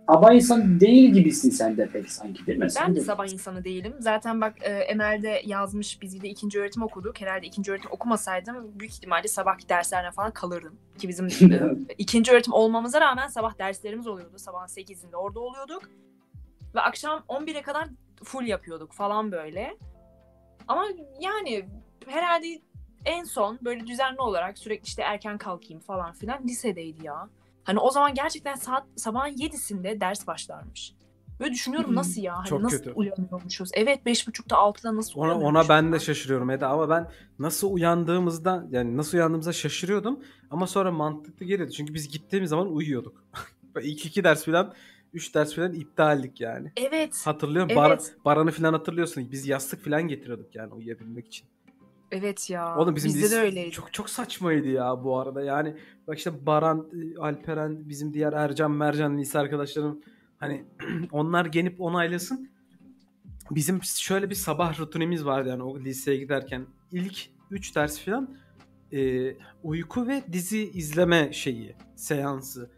sabah 0.08 0.34
insanı 0.34 0.80
değil 0.80 1.12
gibisin 1.12 1.50
sen 1.50 1.76
de 1.76 1.86
pek 1.88 2.10
sanki 2.10 2.46
değil 2.46 2.58
mi? 2.58 2.68
Ben 2.80 2.96
de 2.96 3.00
sabah 3.00 3.32
insanı 3.32 3.64
değilim. 3.64 3.94
Zaten 3.98 4.40
bak 4.40 4.54
e, 4.60 4.70
Emel'de 4.70 5.42
yazmış 5.44 6.02
biz 6.02 6.14
bir 6.14 6.20
de 6.20 6.28
ikinci 6.28 6.60
öğretim 6.60 6.82
okuduk. 6.82 7.20
Herhalde 7.20 7.46
ikinci 7.46 7.72
öğretim 7.72 7.90
okumasaydım 7.90 8.80
büyük 8.80 8.92
ihtimalle 8.92 9.28
sabahki 9.28 9.68
derslerine 9.68 10.10
falan 10.10 10.30
kalırdım. 10.30 10.78
Ki 10.98 11.08
bizim 11.08 11.26
e, 11.52 11.76
ikinci 11.98 12.32
öğretim 12.32 12.52
olmamıza 12.52 13.00
rağmen 13.00 13.28
sabah 13.28 13.58
derslerimiz 13.58 14.06
oluyordu. 14.06 14.38
Sabahın 14.38 14.66
8'inde 14.66 15.16
orada 15.16 15.40
oluyorduk. 15.40 15.82
Ve 16.74 16.80
akşam 16.80 17.24
11'e 17.28 17.62
kadar 17.62 17.88
full 18.24 18.46
yapıyorduk 18.46 18.92
falan 18.92 19.32
böyle. 19.32 19.76
Ama 20.68 20.84
yani 21.20 21.64
herhalde 22.06 22.60
en 23.04 23.24
son 23.24 23.58
böyle 23.62 23.86
düzenli 23.86 24.20
olarak 24.20 24.58
sürekli 24.58 24.86
işte 24.86 25.02
erken 25.02 25.38
kalkayım 25.38 25.80
falan 25.80 26.12
filan 26.12 26.42
lisedeydi 26.44 27.06
ya. 27.06 27.28
Hani 27.68 27.78
o 27.78 27.90
zaman 27.90 28.14
gerçekten 28.14 28.54
saat 28.54 28.84
sabahın 28.96 29.32
7'sinde 29.32 30.00
ders 30.00 30.26
başlarmış. 30.26 30.94
Böyle 31.40 31.52
düşünüyorum 31.52 31.94
nasıl 31.94 32.22
ya? 32.22 32.36
Hani 32.38 32.46
Çok 32.48 32.60
nasıl 32.62 32.78
kötü. 32.78 32.90
uyanıyormuşuz? 32.90 33.70
Evet 33.74 34.00
5.30'da 34.06 34.56
6'da 34.56 34.96
nasıl 34.96 35.20
Ona, 35.20 35.38
ona 35.38 35.68
ben 35.68 35.92
de 35.92 36.00
şaşırıyorum 36.00 36.50
Eda 36.50 36.68
ama 36.68 36.90
ben 36.90 37.10
nasıl 37.38 37.72
uyandığımızda 37.72 38.66
yani 38.70 38.96
nasıl 38.96 39.18
uyandığımızda 39.18 39.52
şaşırıyordum 39.52 40.20
ama 40.50 40.66
sonra 40.66 40.92
mantıklı 40.92 41.46
geliyordu. 41.46 41.72
Çünkü 41.72 41.94
biz 41.94 42.08
gittiğimiz 42.08 42.50
zaman 42.50 42.72
uyuyorduk. 42.72 43.24
İlk 43.82 44.06
iki 44.06 44.24
ders 44.24 44.44
falan, 44.44 44.74
üç 45.12 45.34
ders 45.34 45.54
falan 45.54 45.72
iptaldik 45.72 46.40
yani. 46.40 46.72
Evet. 46.76 47.22
Hatırlıyorum. 47.24 47.70
Evet. 47.70 47.78
Bara- 47.78 48.24
Baran'ı 48.24 48.50
falan 48.50 48.72
hatırlıyorsun. 48.72 49.30
Biz 49.32 49.46
yastık 49.48 49.84
falan 49.84 50.02
getiriyorduk 50.08 50.54
yani 50.54 50.74
uyuyabilmek 50.74 51.26
için. 51.26 51.48
Evet 52.12 52.50
ya. 52.50 52.76
Oğlum 52.78 52.96
bizim 52.96 53.14
Bizde 53.14 53.36
de 53.36 53.40
öyleydi. 53.40 53.70
Çok 53.70 53.92
çok 53.92 54.10
saçmaydı 54.10 54.68
ya 54.68 55.04
bu 55.04 55.18
arada. 55.18 55.42
Yani 55.42 55.76
bak 56.06 56.18
işte 56.18 56.46
Baran, 56.46 56.88
e, 56.92 57.18
Alperen, 57.18 57.88
bizim 57.88 58.14
diğer 58.14 58.32
Ercan, 58.32 58.70
Mercan 58.70 59.18
lise 59.18 59.38
arkadaşlarım 59.38 60.00
hani 60.38 60.64
onlar 61.12 61.46
gelip 61.46 61.80
onaylasın. 61.80 62.50
Bizim 63.50 63.82
şöyle 63.82 64.30
bir 64.30 64.34
sabah 64.34 64.80
rutinimiz 64.80 65.24
vardı 65.24 65.48
yani 65.48 65.62
o 65.62 65.80
liseye 65.80 66.16
giderken. 66.16 66.66
ilk 66.92 67.18
3 67.50 67.76
ders 67.76 68.00
falan 68.00 68.36
e, 68.92 69.32
uyku 69.62 70.06
ve 70.06 70.22
dizi 70.32 70.70
izleme 70.70 71.32
şeyi, 71.32 71.76
seansı. 71.96 72.70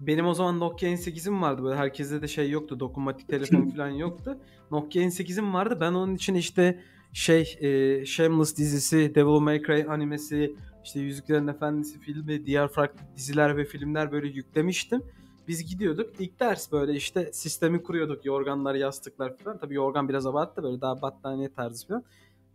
Benim 0.00 0.26
o 0.26 0.34
zaman 0.34 0.60
Nokia 0.60 0.88
N8'im 0.88 1.42
vardı 1.42 1.64
böyle 1.64 1.76
herkeste 1.76 2.22
de 2.22 2.28
şey 2.28 2.50
yoktu 2.50 2.80
dokunmatik 2.80 3.28
telefon 3.28 3.68
falan 3.76 3.88
yoktu. 3.88 4.38
Nokia 4.70 5.02
N8'im 5.02 5.54
vardı 5.54 5.78
ben 5.80 5.92
onun 5.92 6.14
için 6.14 6.34
işte 6.34 6.80
şey 7.12 7.58
e, 7.60 8.04
Shameless 8.06 8.56
dizisi, 8.56 9.14
Devil 9.14 9.40
May 9.40 9.62
Cry 9.62 9.84
animesi, 9.88 10.56
işte 10.84 11.00
Yüzüklerin 11.00 11.46
Efendisi 11.48 12.00
filmi, 12.00 12.46
diğer 12.46 12.68
farklı 12.68 13.00
diziler 13.16 13.56
ve 13.56 13.64
filmler 13.64 14.12
böyle 14.12 14.28
yüklemiştim. 14.28 15.02
Biz 15.48 15.70
gidiyorduk. 15.70 16.10
İlk 16.18 16.40
ders 16.40 16.72
böyle 16.72 16.92
işte 16.94 17.32
sistemi 17.32 17.82
kuruyorduk. 17.82 18.26
Yorganlar, 18.26 18.74
yastıklar 18.74 19.36
falan. 19.36 19.58
Tabii 19.58 19.74
yorgan 19.74 20.08
biraz 20.08 20.26
abarttı 20.26 20.62
böyle 20.62 20.80
daha 20.80 21.02
battaniye 21.02 21.48
tarzı 21.52 21.88
falan. 21.88 22.04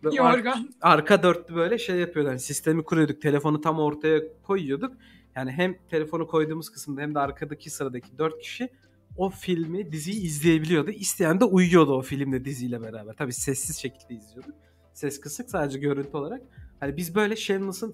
Böyle 0.04 0.22
ar- 0.22 0.38
Yorgan. 0.38 0.70
arka 0.82 1.24
dörtlü 1.24 1.56
böyle 1.56 1.78
şey 1.78 2.00
yapıyorduk. 2.00 2.30
Hani 2.32 2.40
sistemi 2.40 2.84
kuruyorduk. 2.84 3.22
Telefonu 3.22 3.62
tam 3.62 3.80
ortaya 3.80 4.22
koyuyorduk. 4.44 4.94
Yani 5.36 5.52
hem 5.52 5.76
telefonu 5.90 6.28
koyduğumuz 6.28 6.70
kısımda 6.70 7.02
hem 7.02 7.16
de 7.16 7.20
arkadaki 7.20 7.70
sıradaki 7.70 8.18
dört 8.18 8.40
kişi 8.40 8.70
o 9.18 9.30
filmi, 9.30 9.92
diziyi 9.92 10.22
izleyebiliyordu. 10.22 10.92
İsteyen 10.92 11.40
de 11.40 11.46
uyuyordu 11.46 11.94
o 11.94 12.02
filmde 12.02 12.46
diziyle 12.46 12.82
beraber. 12.82 13.14
Tabii 13.14 13.34
sessiz 13.34 13.78
şekilde 13.78 14.14
izliyorduk. 14.14 14.56
Ses 14.94 15.20
kısık 15.20 15.50
sadece 15.50 15.80
görüntü 15.80 16.18
olarak. 16.18 16.42
Hani 16.80 16.98
biz 16.98 17.16
böyle 17.16 17.36
Shameless'ın 17.36 17.94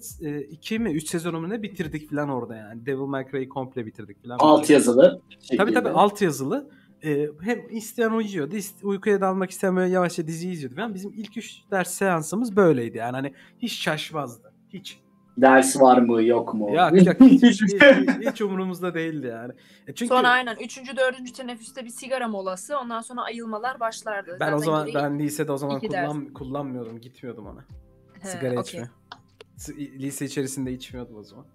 2 0.49 0.79
mi 0.79 0.91
3 0.91 1.07
sezonunu 1.07 1.49
ne 1.49 1.61
bitirdik 1.61 2.09
falan 2.09 2.29
orada 2.29 2.55
yani. 2.55 2.85
Devil 2.85 3.05
May 3.05 3.31
Cry'ı 3.31 3.49
komple 3.49 3.85
bitirdik 3.85 4.23
falan. 4.23 4.37
Alt 4.39 4.69
yazılı. 4.69 5.21
şekilde. 5.39 5.57
Tabii 5.57 5.73
tabii 5.73 5.89
alt 5.89 6.21
yazılı. 6.21 6.69
Ee, 7.03 7.27
hem 7.41 7.69
isteyen 7.69 8.11
uyuyordu, 8.11 8.55
uykuya 8.83 9.21
dalmak 9.21 9.51
isteyen 9.51 9.75
böyle 9.75 9.93
yavaşça 9.93 10.27
dizi 10.27 10.49
izliyordu 10.49 10.75
falan. 10.75 10.93
Bizim 10.93 11.13
ilk 11.13 11.37
üç 11.37 11.55
ders 11.71 11.91
seansımız 11.93 12.55
böyleydi 12.55 12.97
yani 12.97 13.15
hani 13.15 13.33
hiç 13.59 13.73
şaşmazdı. 13.73 14.53
Hiç. 14.73 14.99
Ders 15.37 15.81
var 15.81 15.97
mı 15.97 16.23
yok 16.23 16.53
mu? 16.53 16.69
Ya, 16.75 16.91
ya 16.93 17.13
hiç, 17.19 17.43
hiç, 17.43 17.61
hiç, 17.63 17.81
hiç 18.31 18.41
umurumuzda 18.41 18.93
değildi 18.93 19.27
yani. 19.27 19.53
E 19.87 19.95
çünkü 19.95 20.07
Sonra 20.15 20.29
aynen 20.29 20.55
3. 20.55 20.79
4. 20.97 21.35
teneffüste 21.35 21.85
bir 21.85 21.89
sigara 21.89 22.27
molası. 22.27 22.77
Ondan 22.79 23.01
sonra 23.01 23.21
ayılmalar 23.21 23.79
başlardı. 23.79 24.37
ben 24.39 24.53
o 24.53 24.57
Zaten 24.57 24.65
zaman 24.65 24.85
gereği- 24.85 25.03
ben 25.03 25.19
lisede 25.19 25.51
o 25.51 25.57
zaman 25.57 25.79
kullan, 25.79 26.25
kullanmıyordum, 26.33 27.01
gitmiyordum 27.01 27.45
ona. 27.47 27.65
He, 28.21 28.27
Sigara 28.27 28.59
okey. 28.59 28.61
içme. 28.61 28.89
Lise 29.77 30.25
içerisinde 30.25 30.71
içmiyordum 30.71 31.15
o 31.17 31.23
zaman. 31.23 31.45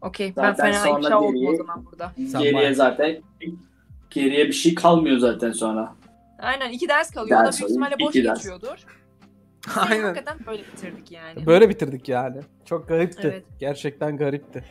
Okey. 0.00 0.32
Ben 0.36 0.54
fena 0.54 0.98
ifşa 0.98 1.20
oldum 1.20 1.28
o 1.28 1.32
geriye- 1.32 1.56
zaman 1.56 1.86
burada. 1.86 2.12
Geriye 2.42 2.74
zaten 2.74 3.16
geriye 4.10 4.46
bir 4.46 4.52
şey 4.52 4.74
kalmıyor 4.74 5.18
zaten 5.18 5.52
sonra. 5.52 5.94
Aynen 6.38 6.70
iki 6.70 6.88
ders 6.88 7.10
kalıyor. 7.10 7.38
O 7.38 7.40
da 7.42 7.46
Ders 7.46 7.58
büyük 7.60 7.70
ihtimalle 7.70 7.94
boş 8.00 8.08
iki 8.16 8.24
ders. 8.24 8.38
geçiyordur. 8.38 8.84
Aynen. 9.76 10.04
Hakikaten 10.04 10.46
böyle 10.46 10.62
bitirdik 10.62 11.10
yani. 11.10 11.46
Böyle 11.46 11.68
bitirdik 11.68 12.08
yani. 12.08 12.40
Çok 12.64 12.88
garipti. 12.88 13.28
Evet. 13.28 13.44
Gerçekten 13.58 14.16
garipti. 14.16 14.64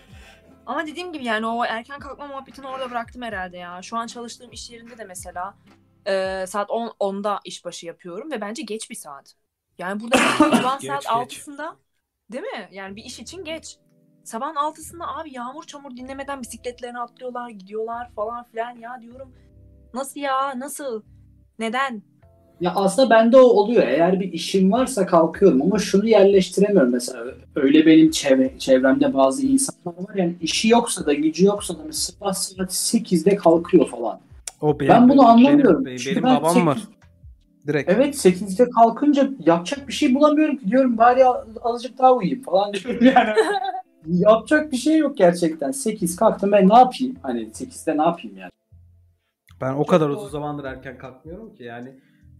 Ama 0.65 0.87
dediğim 0.87 1.13
gibi 1.13 1.25
yani 1.25 1.47
o 1.47 1.65
erken 1.65 1.99
kalkma 1.99 2.27
muhabbetini 2.27 2.67
orada 2.67 2.91
bıraktım 2.91 3.21
herhalde 3.21 3.57
ya. 3.57 3.81
Şu 3.81 3.97
an 3.97 4.07
çalıştığım 4.07 4.51
iş 4.51 4.69
yerinde 4.69 4.97
de 4.97 5.05
mesela 5.05 5.57
e, 6.07 6.45
saat 6.47 6.69
10 6.69 6.87
10'da 6.99 7.39
işbaşı 7.45 7.85
yapıyorum 7.85 8.31
ve 8.31 8.41
bence 8.41 8.61
geç 8.63 8.89
bir 8.89 8.95
saat. 8.95 9.33
Yani 9.77 9.99
burada 9.99 10.17
sabah 10.37 10.79
saat 10.79 10.81
geç. 10.81 11.39
6'sında 11.39 11.75
değil 12.31 12.43
mi? 12.43 12.69
Yani 12.71 12.95
bir 12.95 13.03
iş 13.03 13.19
için 13.19 13.43
geç. 13.43 13.77
Sabahın 14.23 14.55
6'sında 14.55 15.07
abi 15.07 15.33
yağmur 15.33 15.63
çamur 15.63 15.91
dinlemeden 15.97 16.41
bisikletlerini 16.41 16.99
atlıyorlar, 16.99 17.49
gidiyorlar 17.49 18.11
falan 18.15 18.43
filan 18.43 18.71
ya 18.71 19.01
diyorum. 19.01 19.35
Nasıl 19.93 20.19
ya? 20.19 20.59
Nasıl? 20.59 21.03
Neden? 21.59 22.03
Ya 22.61 22.71
aslında 22.75 23.09
bende 23.09 23.37
o 23.37 23.41
oluyor. 23.41 23.83
Eğer 23.87 24.19
bir 24.19 24.33
işim 24.33 24.71
varsa 24.71 25.05
kalkıyorum 25.05 25.61
ama 25.61 25.79
şunu 25.79 26.07
yerleştiremiyorum 26.07 26.91
mesela. 26.91 27.23
Öyle 27.55 27.85
benim 27.85 28.11
çevre, 28.11 28.53
çevremde 28.59 29.13
bazı 29.13 29.45
insanlar 29.45 29.97
var 30.09 30.15
yani 30.15 30.35
işi 30.41 30.69
yoksa 30.69 31.05
da 31.05 31.13
gücü 31.13 31.45
yoksa 31.45 31.73
da 31.73 31.79
mesela 31.85 32.13
sabah 32.19 32.33
saat 32.33 32.71
8'de 32.73 33.35
kalkıyor 33.35 33.87
falan. 33.87 34.19
O 34.61 34.79
benim, 34.79 34.89
Ben 34.89 35.03
bunu 35.09 35.17
benim- 35.17 35.29
anlamıyorum. 35.29 35.85
Benim, 35.85 35.97
Çünkü 35.97 36.15
benim 36.15 36.23
ben 36.23 36.35
babam 36.37 36.53
sekiz- 36.53 36.67
var. 36.67 36.79
Direkt. 37.67 37.89
Evet 37.91 38.15
8'de 38.15 38.69
kalkınca 38.69 39.29
yapacak 39.45 39.87
bir 39.87 39.93
şey 39.93 40.15
bulamıyorum 40.15 40.57
ki 40.57 40.67
diyorum 40.71 40.97
bari 40.97 41.25
azıcık 41.61 41.97
daha 41.97 42.13
uyuyayım 42.13 42.43
falan 42.43 42.73
diyorum 42.73 43.05
yani. 43.05 43.29
yapacak 44.07 44.71
bir 44.71 44.77
şey 44.77 44.97
yok 44.97 45.17
gerçekten. 45.17 45.71
8 45.71 46.15
kalktım 46.15 46.51
ben 46.51 46.69
ne 46.69 46.77
yapayım? 46.77 47.15
Hani 47.21 47.41
8'de 47.41 47.97
ne 47.97 48.01
yapayım 48.01 48.37
yani? 48.37 48.51
Ben 49.61 49.73
o 49.73 49.85
kadar 49.85 50.09
uzun 50.09 50.29
zamandır 50.29 50.63
erken 50.63 50.97
kalkmıyorum 50.97 51.55
ki 51.55 51.63
yani 51.63 51.89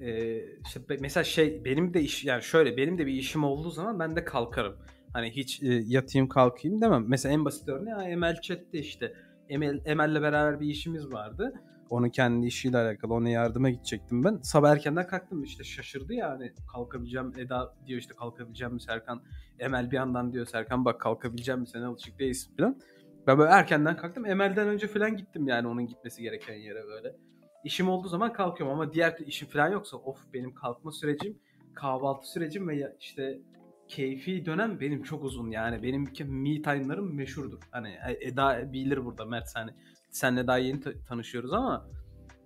e, 0.02 0.42
işte 0.66 0.80
mesela 1.00 1.24
şey 1.24 1.66
benim 1.66 1.94
de 1.94 2.02
iş 2.02 2.26
yani 2.26 2.44
şöyle 2.44 2.78
benim 2.78 2.98
de 2.98 3.06
bir 3.06 3.14
işim 3.14 3.44
olduğu 3.44 3.70
zaman 3.70 4.00
ben 4.00 4.16
de 4.16 4.26
kalkarım. 4.26 4.76
Hani 5.14 5.32
hiç 5.32 5.64
e, 5.64 5.68
yatayım 5.86 6.28
kalkayım 6.28 6.82
demem. 6.82 7.06
Mesela 7.08 7.34
en 7.34 7.46
basit 7.46 7.70
örneği 7.70 8.12
Emel 8.12 8.42
chatte 8.42 8.80
işte. 8.80 9.14
Emel 9.50 9.82
Emel'le 9.86 10.22
beraber 10.22 10.60
bir 10.60 10.68
işimiz 10.68 11.14
vardı. 11.14 11.54
Onun 11.90 12.10
kendi 12.10 12.48
işiyle 12.48 12.78
alakalı 12.78 13.14
ona 13.14 13.30
yardıma 13.30 13.70
gidecektim 13.70 14.24
ben. 14.24 14.40
Sabah 14.44 14.72
erkenden 14.72 15.08
kalktım 15.08 15.44
işte 15.44 15.64
şaşırdı 15.64 16.14
ya 16.14 16.30
hani 16.30 16.54
kalkabileceğim 16.74 17.34
Eda 17.38 17.74
diyor 17.86 18.00
işte 18.00 18.16
kalkabileceğim 18.16 18.74
mi 18.74 18.82
Serkan. 18.82 19.22
Emel 19.60 19.92
bir 19.92 19.96
yandan 19.96 20.34
diyor 20.34 20.46
Serkan 20.46 20.86
bak 20.86 21.02
kalkabileceğim 21.02 21.62
mi 21.62 21.68
sen 21.68 21.82
alışık 21.82 22.20
değilsin 22.20 22.56
falan. 22.58 22.80
Ben 23.28 23.38
böyle 23.38 23.52
erkenden 23.52 23.98
kalktım. 23.98 24.26
Emel'den 24.26 24.68
önce 24.68 24.88
falan 24.88 25.18
gittim 25.18 25.48
yani 25.48 25.68
onun 25.68 25.88
gitmesi 25.88 26.22
gereken 26.22 26.56
yere 26.56 26.84
böyle. 26.88 27.16
İşim 27.64 27.90
olduğu 27.90 28.08
zaman 28.08 28.34
kalkıyorum 28.34 28.80
ama 28.80 28.94
diğer 28.94 29.18
işim 29.26 29.48
falan 29.48 29.72
yoksa 29.72 29.98
of 29.98 30.34
benim 30.34 30.54
kalkma 30.54 30.92
sürecim, 30.92 31.40
kahvaltı 31.76 32.32
sürecim 32.32 32.68
ve 32.68 32.96
işte 33.00 33.40
keyfi 33.88 34.46
dönem 34.46 34.80
benim 34.80 35.04
çok 35.04 35.24
uzun 35.24 35.52
yani. 35.52 35.84
Benimki 35.84 36.26
me 36.26 36.62
time'larım 36.62 37.16
meşhurdur. 37.16 37.60
Hani 37.72 37.96
Eda 38.22 38.74
bilir 38.74 39.06
burada 39.06 39.26
Mert 39.26 39.56
hani 39.56 39.72
senle 40.10 40.48
daha 40.48 40.58
yeni 40.58 40.80
ta- 40.80 41.00
tanışıyoruz 41.08 41.54
ama 41.54 41.88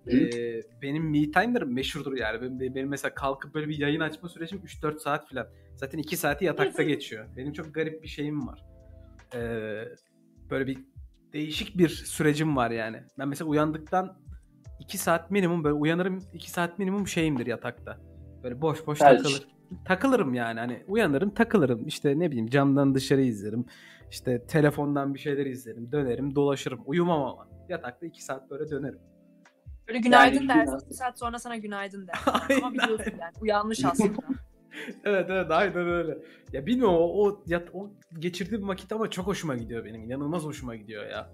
Hı. 0.04 0.16
e, 0.16 0.60
benim 0.82 1.10
me 1.10 1.30
time'larım 1.30 1.74
meşhurdur 1.74 2.16
yani. 2.16 2.42
Benim, 2.42 2.74
benim 2.74 2.88
mesela 2.88 3.14
kalkıp 3.14 3.54
böyle 3.54 3.68
bir 3.68 3.78
yayın 3.78 4.00
açma 4.00 4.28
sürecim 4.28 4.58
3-4 4.58 4.98
saat 4.98 5.30
falan. 5.30 5.46
Zaten 5.76 5.98
2 5.98 6.16
saati 6.16 6.44
yatakta 6.44 6.82
geçiyor. 6.82 7.26
Benim 7.36 7.52
çok 7.52 7.74
garip 7.74 8.02
bir 8.02 8.08
şeyim 8.08 8.46
var. 8.48 8.64
Ee, 9.34 9.84
böyle 10.50 10.66
bir 10.66 10.78
değişik 11.32 11.78
bir 11.78 11.88
sürecim 11.88 12.56
var 12.56 12.70
yani. 12.70 13.02
Ben 13.18 13.28
mesela 13.28 13.48
uyandıktan 13.48 14.18
2 14.80 14.98
saat 14.98 15.30
minimum 15.30 15.64
böyle 15.64 15.74
uyanırım 15.74 16.18
2 16.32 16.50
saat 16.50 16.78
minimum 16.78 17.08
şeyimdir 17.08 17.46
yatakta. 17.46 17.98
Böyle 18.42 18.60
boş 18.60 18.86
boş 18.86 18.98
Felç. 18.98 19.22
takılır. 19.22 19.48
Takılırım 19.84 20.34
yani 20.34 20.60
hani 20.60 20.84
uyanırım 20.86 21.30
takılırım 21.30 21.86
işte 21.86 22.18
ne 22.18 22.30
bileyim 22.30 22.46
camdan 22.46 22.94
dışarı 22.94 23.22
izlerim. 23.22 23.66
İşte 24.10 24.46
telefondan 24.46 25.14
bir 25.14 25.18
şeyler 25.18 25.46
izlerim 25.46 25.92
dönerim 25.92 26.34
dolaşırım 26.34 26.80
uyumam 26.86 27.22
ama 27.22 27.48
yatakta 27.68 28.06
2 28.06 28.24
saat 28.24 28.50
böyle 28.50 28.70
dönerim. 28.70 28.98
Böyle 29.88 29.98
günaydın 29.98 30.38
Yani 30.40 30.48
dersin. 30.48 30.90
Bir 30.90 30.94
saat 30.94 31.18
sonra 31.18 31.38
sana 31.38 31.56
günaydın 31.56 32.06
der. 32.06 32.14
Aynen. 32.48 32.62
Ama 32.62 32.72
biliyorsun 32.74 33.12
yani. 33.20 33.32
Uyanmış 33.40 33.84
aslında. 33.84 34.22
evet 35.04 35.26
evet 35.30 35.50
aynen 35.50 35.88
öyle. 35.88 36.18
Ya 36.52 36.66
bilmiyorum 36.66 36.94
o, 36.94 37.24
o, 37.24 37.42
yat, 37.46 37.68
o 37.74 37.90
geçirdiğim 38.18 38.68
vakit 38.68 38.92
ama 38.92 39.10
çok 39.10 39.26
hoşuma 39.26 39.56
gidiyor 39.56 39.84
benim. 39.84 40.02
İnanılmaz 40.02 40.42
hoşuma 40.44 40.76
gidiyor 40.76 41.06
ya. 41.06 41.30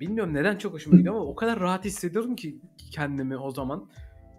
Bilmiyorum 0.00 0.34
neden 0.34 0.56
çok 0.58 0.72
hoşuma 0.72 0.96
gidiyor 0.96 1.14
ama 1.14 1.24
o 1.24 1.34
kadar 1.34 1.60
rahat 1.60 1.84
hissediyorum 1.84 2.36
ki 2.36 2.58
kendimi 2.92 3.36
o 3.36 3.50
zaman. 3.50 3.90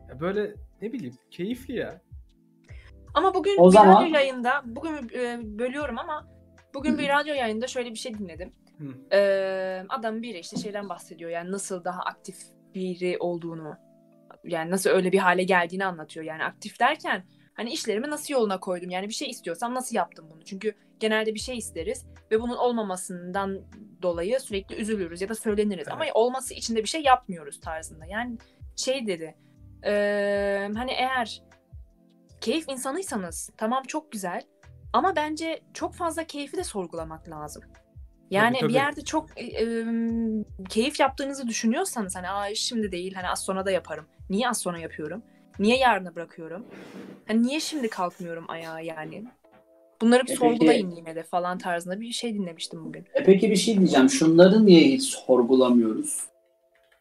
Ya 0.10 0.20
böyle 0.20 0.56
ne 0.82 0.94
bileyim 0.94 1.16
keyifli 1.32 1.76
ya. 1.76 2.02
Ama 3.14 3.34
bugün 3.34 3.56
O 3.58 3.68
bir 3.68 3.72
zaman- 3.74 4.02
radyo 4.02 4.14
yayında, 4.14 4.62
bugün 4.66 5.10
e, 5.14 5.40
bölüyorum 5.60 5.98
ama 6.00 6.28
bugün 6.74 6.98
bir 6.98 7.10
radyo 7.10 7.34
yayında 7.34 7.68
şöyle 7.68 7.90
bir 7.90 7.96
şey 7.96 8.14
dinledim. 8.14 8.54
Ee, 9.14 9.84
adam 9.90 10.22
biri 10.22 10.40
işte 10.40 10.58
şeyden 10.58 10.90
bahsediyor 10.90 11.30
yani 11.32 11.52
nasıl 11.52 11.84
daha 11.84 12.02
aktif 12.02 12.38
biri 12.76 13.18
olduğunu 13.20 13.74
yani 14.44 14.72
nasıl 14.72 14.90
öyle 14.90 15.12
bir 15.12 15.18
hale 15.18 15.44
geldiğini 15.44 15.86
anlatıyor. 15.86 16.26
Yani 16.26 16.44
aktif 16.44 16.80
derken 16.80 17.24
hani 17.54 17.72
işlerimi 17.72 18.10
nasıl 18.10 18.34
yoluna 18.34 18.60
koydum 18.60 18.90
yani 18.90 19.08
bir 19.08 19.14
şey 19.14 19.30
istiyorsam 19.30 19.74
nasıl 19.74 19.96
yaptım 19.96 20.26
bunu. 20.32 20.44
Çünkü 20.44 20.74
genelde 21.00 21.34
bir 21.34 21.40
şey 21.40 21.58
isteriz 21.58 22.06
ve 22.32 22.42
bunun 22.42 22.56
olmamasından 22.58 23.62
dolayı 24.02 24.40
sürekli 24.40 24.76
üzülürüz 24.76 25.22
ya 25.22 25.30
da 25.30 25.36
söyleniriz. 25.36 25.88
Ama 25.88 26.04
Evet. 26.06 26.16
olması 26.16 26.54
için 26.54 26.76
de 26.76 26.84
bir 26.84 26.88
şey 26.88 27.02
yapmıyoruz 27.04 27.60
tarzında. 27.62 28.06
Yani 28.06 28.38
şey 28.76 29.08
dedi 29.08 29.36
eee, 29.86 30.72
hani 30.76 30.92
eğer 30.92 31.42
keyif 32.42 32.70
insanıysanız 32.70 33.50
tamam 33.58 33.84
çok 33.84 34.12
güzel 34.12 34.42
ama 34.94 35.16
bence 35.16 35.62
çok 35.74 35.94
fazla 35.96 36.24
keyfi 36.24 36.58
de 36.58 36.64
sorgulamak 36.64 37.30
lazım. 37.30 37.64
Yani 38.32 38.54
Tabii, 38.54 38.60
tabii. 38.60 38.70
bir 38.70 38.74
yerde 38.74 39.02
çok 39.04 39.30
e, 39.38 39.44
e, 39.46 39.86
keyif 40.70 41.00
yaptığınızı 41.00 41.48
düşünüyorsanız 41.48 42.16
hani 42.16 42.30
Aa, 42.30 42.56
şimdi 42.56 42.92
değil 42.92 43.14
hani 43.14 43.30
az 43.30 43.42
sonra 43.44 43.66
da 43.66 43.72
yaparım. 43.72 44.06
Niye 44.30 44.50
az 44.50 44.58
sonra 44.62 44.80
yapıyorum? 44.80 45.24
Niye 45.60 45.78
yarına 45.78 46.16
bırakıyorum? 46.16 46.66
Hani 47.28 47.44
niye 47.44 47.60
şimdi 47.60 47.90
kalkmıyorum 47.90 48.46
ayağa 48.50 48.80
yani? 48.80 49.24
Bunları 50.02 50.24
bir 50.28 50.32
E 50.32 50.36
sorgulayın 50.36 50.92
yine 50.92 51.16
de 51.16 51.24
falan 51.24 51.58
tarzında 51.58 52.00
bir 52.02 52.12
şey 52.12 52.34
dinlemiştim 52.34 52.86
bugün. 52.86 53.06
E 53.14 53.24
peki 53.24 53.52
bir 53.52 53.56
şey 53.56 53.78
diyeceğim. 53.78 54.10
Şunları 54.10 54.66
niye 54.66 54.82
hiç 54.82 55.04
sorgulamıyoruz? 55.04 56.20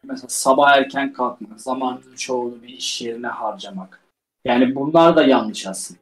Mesela 0.03 0.27
sabah 0.29 0.77
erken 0.77 1.13
kalkmak, 1.13 1.61
zamanın 1.61 2.15
çoğunu 2.17 2.63
bir 2.63 2.67
iş 2.67 3.01
yerine 3.01 3.27
harcamak. 3.27 4.01
Yani 4.45 4.75
bunlar 4.75 5.15
da 5.15 5.23
yanlış 5.23 5.67
aslında. 5.67 5.99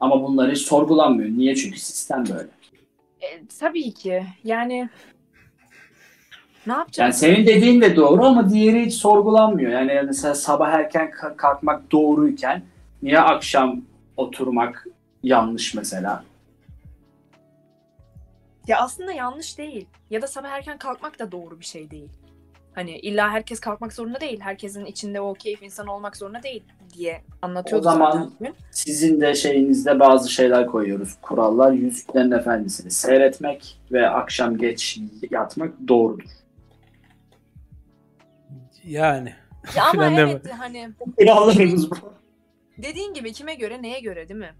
Ama 0.00 0.22
bunları 0.22 0.52
hiç 0.52 0.58
sorgulanmıyor. 0.58 1.30
Niye? 1.30 1.54
Çünkü 1.54 1.78
sistem 1.80 2.24
böyle. 2.30 2.48
E, 3.20 3.46
tabii 3.60 3.94
ki 3.94 4.22
yani 4.44 4.88
ne 6.66 6.72
Yani 6.72 6.78
yapacağız? 6.78 7.16
senin 7.16 7.46
dediğin 7.46 7.80
de 7.80 7.96
doğru 7.96 8.24
ama 8.24 8.50
diğeri 8.50 8.86
hiç 8.86 8.94
sorgulanmıyor. 8.94 9.72
Yani 9.72 10.02
mesela 10.06 10.34
sabah 10.34 10.72
erken 10.72 11.08
ka- 11.10 11.36
kalkmak 11.36 11.92
doğruyken 11.92 12.62
niye 13.02 13.20
akşam 13.20 13.82
oturmak 14.16 14.86
yanlış 15.22 15.74
mesela? 15.74 16.24
Ya 18.66 18.80
aslında 18.80 19.12
yanlış 19.12 19.58
değil. 19.58 19.86
Ya 20.10 20.22
da 20.22 20.26
sabah 20.26 20.48
erken 20.48 20.78
kalkmak 20.78 21.18
da 21.18 21.32
doğru 21.32 21.60
bir 21.60 21.64
şey 21.64 21.90
değil. 21.90 22.08
Hani 22.74 22.98
illa 22.98 23.30
herkes 23.30 23.60
kalkmak 23.60 23.92
zorunda 23.92 24.20
değil. 24.20 24.40
Herkesin 24.40 24.84
içinde 24.84 25.20
o 25.20 25.34
keyif 25.34 25.62
insanı 25.62 25.94
olmak 25.94 26.16
zorunda 26.16 26.42
değil 26.42 26.64
diye 26.94 27.22
anlatıyordu 27.42 27.88
O 27.88 27.90
zaman- 27.92 28.30
zaten. 28.38 28.54
Sizin 28.70 29.20
de 29.20 29.34
şeyinizde 29.34 30.00
bazı 30.00 30.28
şeyler 30.32 30.66
koyuyoruz. 30.66 31.16
Kurallar 31.22 31.72
Yüzüklerin 31.72 32.30
Efendisi'ni 32.30 32.90
seyretmek 32.90 33.80
ve 33.92 34.08
akşam 34.10 34.58
geç 34.58 34.98
yatmak 35.30 35.72
doğrudur. 35.88 36.30
Yani. 38.84 39.32
Ya 39.76 39.84
ama 39.84 40.06
evet 40.20 40.52
hani 40.58 40.88
Kurallarımız 41.18 41.90
bu. 41.90 41.94
dediğin 42.78 43.14
gibi 43.14 43.32
kime 43.32 43.54
göre 43.54 43.82
neye 43.82 44.00
göre 44.00 44.28
değil 44.28 44.40
mi? 44.40 44.54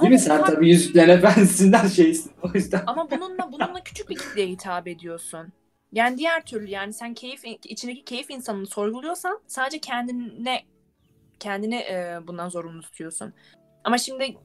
Değil 0.00 0.12
mi? 0.12 0.18
Sen 0.18 0.44
tabii 0.44 0.68
Yüzüklerin 0.68 1.08
Efendisi'nden 1.08 1.88
şeysin. 1.88 2.32
O 2.42 2.48
yüzden. 2.54 2.82
Ama 2.86 3.10
bununla 3.10 3.52
bununla 3.52 3.80
küçük 3.84 4.10
bir 4.10 4.16
kitleye 4.16 4.48
hitap 4.48 4.88
ediyorsun. 4.88 5.52
Yani 5.92 6.18
diğer 6.18 6.44
türlü 6.44 6.70
yani 6.70 6.92
sen 6.92 7.14
keyif 7.14 7.44
içindeki 7.44 8.04
keyif 8.04 8.30
insanını 8.30 8.66
sorguluyorsan 8.66 9.40
sadece 9.46 9.78
kendine 9.78 10.62
kendini 11.40 11.74
e, 11.74 12.18
bundan 12.26 12.48
zorunlu 12.48 12.82
tutuyorsun. 12.82 13.32
Ama 13.84 13.98
şimdi 13.98 14.36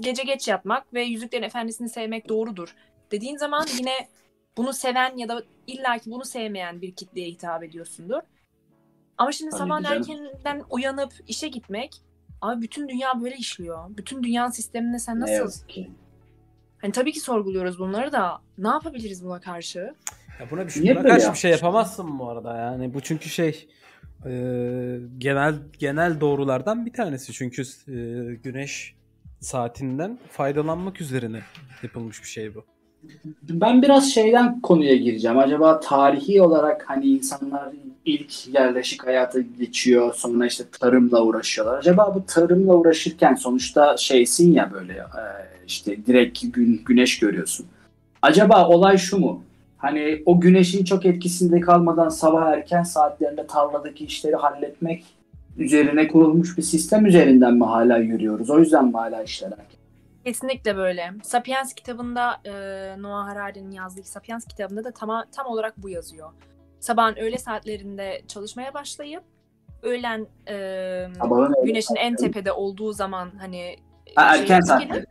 gece 0.00 0.22
geç 0.22 0.48
yatmak 0.48 0.94
ve 0.94 1.02
Yüzüklerin 1.02 1.42
Efendisi'ni 1.42 1.88
sevmek 1.88 2.28
doğrudur 2.28 2.74
dediğin 3.10 3.36
zaman 3.36 3.66
yine 3.78 4.08
bunu 4.56 4.72
seven 4.72 5.16
ya 5.16 5.28
da 5.28 5.42
illaki 5.66 6.10
bunu 6.10 6.24
sevmeyen 6.24 6.82
bir 6.82 6.94
kitleye 6.94 7.28
hitap 7.28 7.64
ediyorsundur. 7.64 8.20
Ama 9.18 9.32
şimdi 9.32 9.50
Tabii 9.50 9.58
sabah 9.58 9.90
erkenden 9.90 10.62
uyanıp 10.70 11.12
işe 11.28 11.48
gitmek 11.48 12.02
abi 12.42 12.62
bütün 12.62 12.88
dünya 12.88 13.20
böyle 13.22 13.36
işliyor. 13.36 13.84
Bütün 13.96 14.22
dünyanın 14.22 14.50
sisteminde 14.50 14.98
sen 14.98 15.16
Ne 15.16 15.20
nasıl 15.20 15.32
yazık 15.32 15.68
ki. 15.68 15.90
Hani 16.78 16.92
tabii 16.92 17.12
ki 17.12 17.20
sorguluyoruz 17.20 17.78
bunları 17.78 18.12
da 18.12 18.38
ne 18.58 18.68
yapabiliriz 18.68 19.24
buna 19.24 19.40
karşı? 19.40 19.94
Ya 20.40 20.50
buna 20.50 20.66
bir, 20.66 20.82
Niye 20.82 20.96
buna 20.96 21.08
karşı 21.08 21.32
bir 21.32 21.38
şey 21.38 21.50
yapamazsın 21.50 22.18
bu 22.18 22.30
arada 22.30 22.56
yani. 22.56 22.94
Bu 22.94 23.00
çünkü 23.00 23.28
şey 23.28 23.68
e, 24.26 24.30
genel 25.18 25.54
genel 25.78 26.20
doğrulardan 26.20 26.86
bir 26.86 26.92
tanesi. 26.92 27.32
Çünkü 27.32 27.62
e, 27.62 27.94
güneş 28.34 28.94
saatinden 29.40 30.18
faydalanmak 30.30 31.00
üzerine 31.00 31.42
yapılmış 31.82 32.22
bir 32.22 32.28
şey 32.28 32.54
bu. 32.54 32.64
Ben 33.42 33.82
biraz 33.82 34.12
şeyden 34.12 34.60
konuya 34.60 34.96
gireceğim. 34.96 35.38
Acaba 35.38 35.80
tarihi 35.80 36.42
olarak 36.42 36.84
hani 36.90 37.06
insanlar 37.06 37.68
ilk 38.04 38.54
yerleşik 38.54 39.06
hayata 39.06 39.40
geçiyor. 39.58 40.14
Sonra 40.14 40.46
işte 40.46 40.64
tarımla 40.80 41.22
uğraşıyorlar. 41.22 41.78
Acaba 41.78 42.12
bu 42.14 42.26
tarımla 42.26 42.74
uğraşırken 42.74 43.34
sonuçta 43.34 43.96
şeysin 43.96 44.52
ya 44.52 44.70
böyle 44.72 44.92
e, 44.92 45.22
işte 45.66 46.06
direkt 46.06 46.38
gün, 46.52 46.82
güneş 46.86 47.18
görüyorsun. 47.18 47.66
Acaba 48.22 48.68
olay 48.68 48.98
şu 48.98 49.18
mu? 49.18 49.42
Hani 49.78 50.22
o 50.26 50.40
güneşin 50.40 50.84
çok 50.84 51.06
etkisinde 51.06 51.60
kalmadan 51.60 52.08
sabah 52.08 52.46
erken 52.46 52.82
saatlerinde 52.82 53.46
tarladaki 53.46 54.04
işleri 54.04 54.36
halletmek 54.36 55.04
üzerine 55.58 56.08
kurulmuş 56.08 56.58
bir 56.58 56.62
sistem 56.62 57.06
üzerinden 57.06 57.54
mi 57.54 57.64
hala 57.64 57.98
yürüyoruz? 57.98 58.50
O 58.50 58.58
yüzden 58.58 58.84
mi 58.84 58.92
hala 58.92 59.22
işler 59.22 59.50
erken? 59.50 59.77
Kesinlikle 60.28 60.76
böyle. 60.76 61.12
Sapiens 61.22 61.74
kitabında 61.74 62.40
e, 62.44 62.52
Noah 63.02 63.28
Harari'nin 63.28 63.70
yazdığı 63.70 64.02
Sapiens 64.02 64.44
kitabında 64.44 64.84
da 64.84 64.92
tam, 64.92 65.24
tam 65.36 65.46
olarak 65.46 65.76
bu 65.76 65.88
yazıyor. 65.88 66.32
Sabahın 66.80 67.16
öğle 67.16 67.38
saatlerinde 67.38 68.22
çalışmaya 68.28 68.74
başlayıp 68.74 69.22
öğlen 69.82 70.26
e, 70.48 70.54
Sabahın 71.18 71.64
güneşin 71.64 71.94
en 71.94 72.16
tepede 72.16 72.52
olduğu 72.52 72.92
zaman 72.92 73.32
hani 73.38 73.76
Ha, 74.16 74.34
şeye 74.34 74.42
erken 74.42 74.60
saatler. 74.60 75.04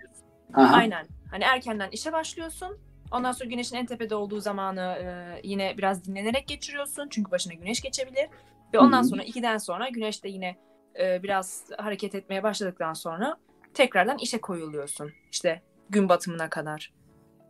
Aynen. 0.54 1.08
Hani 1.32 1.44
erkenden 1.44 1.90
işe 1.92 2.14
başlıyorsun. 2.14 2.78
Ondan 3.12 3.32
sonra 3.32 3.50
güneşin 3.50 3.76
en 3.76 3.86
tepede 3.86 4.16
olduğu 4.16 4.40
zamanı 4.40 4.82
e, 4.82 5.40
yine 5.44 5.78
biraz 5.78 6.06
dinlenerek 6.06 6.48
geçiriyorsun. 6.48 7.08
Çünkü 7.10 7.32
başına 7.32 7.54
güneş 7.54 7.82
geçebilir. 7.82 8.30
Ve 8.74 8.80
ondan 8.80 9.02
Hı 9.02 9.02
hı. 9.02 9.08
sonra 9.08 9.24
2'den 9.24 9.58
sonra 9.58 9.90
güneş 9.90 10.24
de 10.24 10.30
yine 10.30 10.56
e, 11.00 11.24
biraz 11.24 11.66
hareket 11.78 12.16
etmeye 12.16 12.44
başladıktan 12.44 12.94
sonra 12.94 13.38
tekrardan 13.78 14.18
işe 14.18 14.38
koyuluyorsun. 14.38 15.12
İşte 15.32 15.62
gün 15.90 16.10
batımına 16.10 16.50
kadar. 16.50 16.94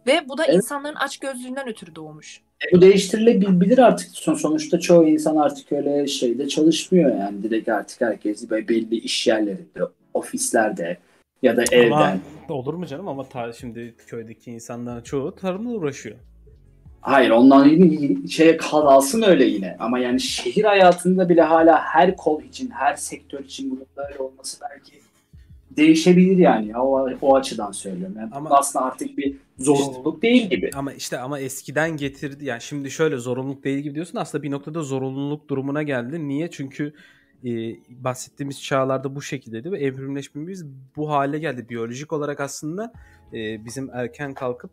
Ve 0.08 0.30
bu 0.30 0.38
da 0.38 0.46
Evet. 0.46 0.56
insanların 0.56 0.96
açgözlüğünden 0.96 1.70
ötürü 1.70 1.96
doğmuş. 1.96 2.42
E, 2.62 2.76
bu 2.76 2.82
değiştirilebilir 2.82 3.78
artık. 3.78 4.10
Son, 4.12 4.34
sonuçta 4.34 4.80
çoğu 4.80 5.08
insan 5.08 5.36
artık 5.36 5.72
öyle 5.72 6.08
şeyde 6.08 6.48
çalışmıyor 6.48 7.16
yani. 7.20 7.44
Direkt 7.44 7.70
artık 7.70 8.02
herkes 8.02 8.52
belli 8.52 8.96
iş 8.96 9.28
yerlerinde, 9.28 9.80
ofislerde 10.14 10.98
ya 11.42 11.58
da 11.58 11.64
evden. 11.72 12.20
Ama 12.50 12.58
olur 12.60 12.74
mu 12.74 12.86
canım 12.86 13.08
ama 13.08 13.30
ta, 13.30 13.54
şimdi 13.54 13.96
köydeki 14.08 14.52
insanların 14.52 15.02
çoğu 15.02 15.36
tarımla 15.36 15.70
uğraşıyor. 15.70 16.16
Hayır 17.02 17.30
ondan 17.30 17.68
yine 17.68 18.28
şeye 18.28 18.58
kalsın 18.58 19.22
öyle 19.22 19.46
yine. 19.46 19.76
Ama 19.80 20.00
yani 20.00 20.20
şehir 20.20 20.64
hayatında 20.64 21.30
bile 21.30 21.42
hala 21.42 21.82
her 21.82 22.16
kol 22.16 22.44
için, 22.44 22.70
her 22.70 22.96
sektör 22.96 23.40
için 23.40 23.72
bunun 23.72 23.86
böyle 23.98 24.20
olması 24.20 24.58
belki 24.62 24.98
değişebilir 25.78 26.38
yani. 26.38 26.68
ya. 26.68 26.84
O, 26.84 27.10
o 27.22 27.36
açıdan 27.36 27.72
söylüyorum. 27.72 28.16
Yani 28.20 28.30
Ama- 28.32 28.50
aslında 28.50 28.86
artık 28.86 29.18
bir 29.18 29.38
zorunluluk 29.58 30.22
değil 30.22 30.50
gibi. 30.50 30.70
Ama 30.76 30.94
işte 30.94 31.20
ama 31.20 31.40
eskiden 31.40 31.98
getirdi 31.98 32.46
yani 32.46 32.62
şimdi 32.62 32.92
şöyle 32.92 33.18
zorunluluk 33.18 33.64
değil 33.64 33.80
gibi 33.80 33.96
diyorsun 33.96 34.18
aslında 34.18 34.44
bir 34.44 34.52
noktada 34.52 34.82
zorunluluk 34.82 35.50
durumuna 35.50 35.84
geldi. 35.84 36.28
Niye? 36.28 36.52
Çünkü 36.52 36.94
e, 37.46 37.50
bahsettiğimiz 37.90 38.64
çağlarda 38.64 39.16
bu 39.16 39.22
şekildeydi 39.22 39.72
ve 39.72 39.80
evrimleşmemiz 39.80 40.66
bu 40.96 41.10
hale 41.10 41.40
geldi. 41.40 41.70
Biyolojik 41.70 42.14
olarak 42.14 42.40
aslında 42.40 42.94
e, 43.34 43.66
bizim 43.66 43.90
erken 43.94 44.34
kalkıp 44.34 44.72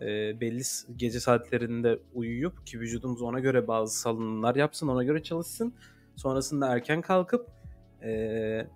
e, 0.00 0.40
belli 0.40 0.62
gece 0.96 1.20
saatlerinde 1.20 1.98
uyuyup 2.14 2.66
ki 2.66 2.80
vücudumuz 2.80 3.22
ona 3.22 3.40
göre 3.40 3.68
bazı 3.68 4.00
salınımlar 4.00 4.56
yapsın, 4.56 4.88
ona 4.88 5.04
göre 5.04 5.22
çalışsın. 5.22 5.74
Sonrasında 6.16 6.68
erken 6.68 7.02
kalkıp 7.02 7.46
e, 8.02 8.66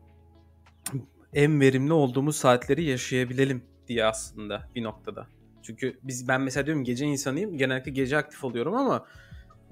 en 1.37 1.61
verimli 1.61 1.92
olduğumuz 1.92 2.37
saatleri 2.37 2.85
yaşayabilelim 2.85 3.62
diye 3.88 4.05
aslında 4.05 4.68
bir 4.75 4.83
noktada. 4.83 5.27
Çünkü 5.62 5.99
biz 6.03 6.29
ben 6.29 6.40
mesela 6.40 6.66
diyorum 6.66 6.85
gece 6.85 7.07
insanıyım. 7.07 7.59
Genellikle 7.59 7.90
gece 7.90 8.16
aktif 8.16 8.44
oluyorum 8.44 8.75
ama 8.75 9.07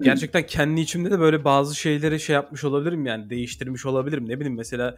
gerçekten 0.01 0.45
kendi 0.45 0.81
içimde 0.81 1.11
de 1.11 1.19
böyle 1.19 1.43
bazı 1.43 1.75
şeyleri 1.75 2.19
şey 2.19 2.33
yapmış 2.33 2.63
olabilirim 2.63 3.05
yani 3.05 3.29
değiştirmiş 3.29 3.85
olabilirim. 3.85 4.29
Ne 4.29 4.35
bileyim 4.39 4.57
mesela 4.57 4.95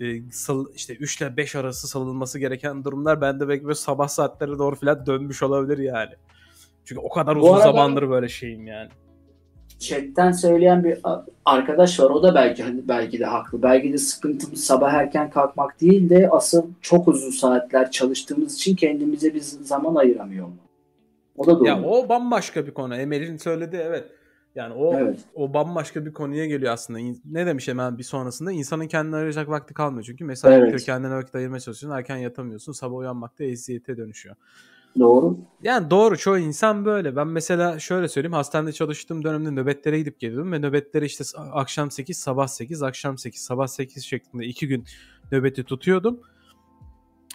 e, 0.00 0.30
sal, 0.30 0.66
işte 0.74 0.94
3 0.94 1.20
ile 1.20 1.36
5 1.36 1.56
arası 1.56 1.88
salınması 1.88 2.38
gereken 2.38 2.84
durumlar 2.84 3.20
bende 3.20 3.48
belki 3.48 3.64
böyle 3.64 3.74
sabah 3.74 4.08
saatlerine 4.08 4.58
doğru 4.58 4.76
falan 4.76 5.06
dönmüş 5.06 5.42
olabilir 5.42 5.78
yani. 5.78 6.12
Çünkü 6.84 7.00
o 7.00 7.08
kadar 7.08 7.36
Bu 7.36 7.40
uzun 7.40 7.52
arada- 7.52 7.62
zamandır 7.62 8.10
böyle 8.10 8.28
şeyim 8.28 8.66
yani. 8.66 8.88
Chatten 9.82 10.32
söyleyen 10.32 10.84
bir 10.84 10.98
arkadaş 11.44 12.00
var. 12.00 12.10
O 12.10 12.22
da 12.22 12.34
belki 12.34 12.62
hani 12.62 12.88
belki 12.88 13.18
de 13.20 13.24
haklı. 13.24 13.62
Belki 13.62 13.92
de 13.92 13.98
sıkıntımız 13.98 14.64
sabah 14.64 14.92
erken 14.92 15.30
kalkmak 15.30 15.80
değil 15.80 16.10
de 16.10 16.28
asıl 16.30 16.66
çok 16.80 17.08
uzun 17.08 17.30
saatler 17.30 17.90
çalıştığımız 17.90 18.54
için 18.54 18.76
kendimize 18.76 19.34
bir 19.34 19.40
zaman 19.40 19.94
ayıramıyor 19.94 20.46
mu? 20.46 20.56
O 21.36 21.46
da 21.46 21.58
doğru. 21.58 21.66
Ya 21.66 21.82
o 21.82 22.08
bambaşka 22.08 22.66
bir 22.66 22.74
konu. 22.74 22.96
Emel'in 22.96 23.36
söylediği 23.36 23.82
evet. 23.82 24.04
Yani 24.54 24.74
o 24.74 24.94
Evet. 24.98 25.18
o 25.34 25.54
bambaşka 25.54 26.06
bir 26.06 26.12
konuya 26.12 26.46
geliyor 26.46 26.72
aslında. 26.72 26.98
Ne 27.30 27.46
demiş 27.46 27.68
hemen 27.68 27.98
bir 27.98 28.02
sonrasında? 28.02 28.52
İnsanın 28.52 28.86
kendine 28.86 29.16
ayıracak 29.16 29.48
vakti 29.48 29.74
kalmıyor. 29.74 30.04
Çünkü 30.04 30.24
mesai 30.24 30.54
Evet. 30.54 30.62
bitiyor, 30.62 30.80
kendine 30.80 31.14
vakit 31.14 31.34
ayırmaya 31.34 31.60
çalışıyorsun. 31.60 31.98
Erken 31.98 32.16
yatamıyorsun. 32.16 32.72
Sabah 32.72 32.96
uyanmak 32.96 33.38
da 33.38 33.44
eziyete 33.44 33.96
dönüşüyor. 33.96 34.36
Doğru. 34.98 35.38
Yani 35.62 35.90
doğru 35.90 36.16
çoğu 36.16 36.38
insan 36.38 36.84
böyle. 36.84 37.16
Ben 37.16 37.28
mesela 37.28 37.78
şöyle 37.78 38.08
söyleyeyim. 38.08 38.32
Hastanede 38.32 38.72
çalıştığım 38.72 39.24
dönemde 39.24 39.50
nöbetlere 39.50 39.98
gidip 39.98 40.20
geliyordum 40.20 40.52
ve 40.52 40.58
nöbetlere 40.58 41.04
işte 41.04 41.24
akşam 41.36 41.90
8, 41.90 42.18
sabah 42.18 42.46
8, 42.46 42.82
akşam 42.82 43.18
8, 43.18 43.42
sabah 43.42 43.66
8 43.66 44.04
şeklinde 44.04 44.46
iki 44.46 44.68
gün 44.68 44.84
nöbeti 45.32 45.64
tutuyordum. 45.64 46.20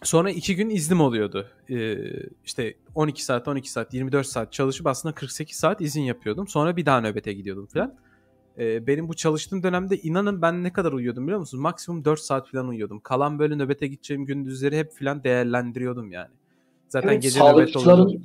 Sonra 0.04 0.30
iki 0.32 0.56
gün 0.56 0.70
iznim 0.70 1.02
oluyordu. 1.02 1.48
Ee, 1.70 1.98
işte 2.46 2.74
12 2.96 3.26
saat, 3.26 3.48
12 3.48 3.72
saat, 3.72 3.94
24 3.94 4.28
saat 4.28 4.54
çalışıp 4.54 4.88
aslında 4.88 5.16
48 5.16 5.58
saat 5.58 5.82
izin 5.82 6.02
yapıyordum. 6.02 6.48
Sonra 6.48 6.78
bir 6.78 6.86
daha 6.86 7.02
nöbete 7.02 7.34
gidiyordum 7.34 7.66
falan. 7.66 7.96
Ee, 8.58 8.88
benim 8.88 9.08
bu 9.08 9.14
çalıştığım 9.14 9.64
dönemde 9.64 9.98
inanın 9.98 10.42
ben 10.42 10.64
ne 10.64 10.74
kadar 10.74 10.92
uyuyordum 10.92 11.24
biliyor 11.24 11.40
musunuz? 11.40 11.62
Maksimum 11.62 12.06
4 12.06 12.20
saat 12.20 12.52
falan 12.52 12.68
uyuyordum. 12.68 13.00
Kalan 13.00 13.40
böyle 13.40 13.56
nöbete 13.56 13.88
gideceğim 13.88 14.26
gündüzleri 14.26 14.78
hep 14.78 15.00
falan 15.00 15.24
değerlendiriyordum 15.24 16.12
yani. 16.12 16.32
Zaten 16.90 17.08
Evet, 17.10 17.22
gece 17.24 17.40
nöbet 17.40 17.50
sağlıkçıların 17.50 18.24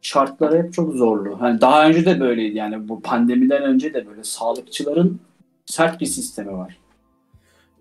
şartları 0.00 0.62
hep 0.62 0.72
çok 0.72 0.94
zorlu. 0.94 1.40
Hani 1.40 1.60
daha 1.60 1.88
önce 1.88 2.04
de 2.06 2.20
böyleydi 2.20 2.56
yani 2.56 2.88
bu 2.88 3.02
pandemiden 3.02 3.62
önce 3.62 3.94
de 3.94 4.06
böyle 4.06 4.24
sağlıkçıların 4.24 5.20
sert 5.66 6.00
bir 6.00 6.06
sistemi 6.06 6.52
var. 6.52 6.78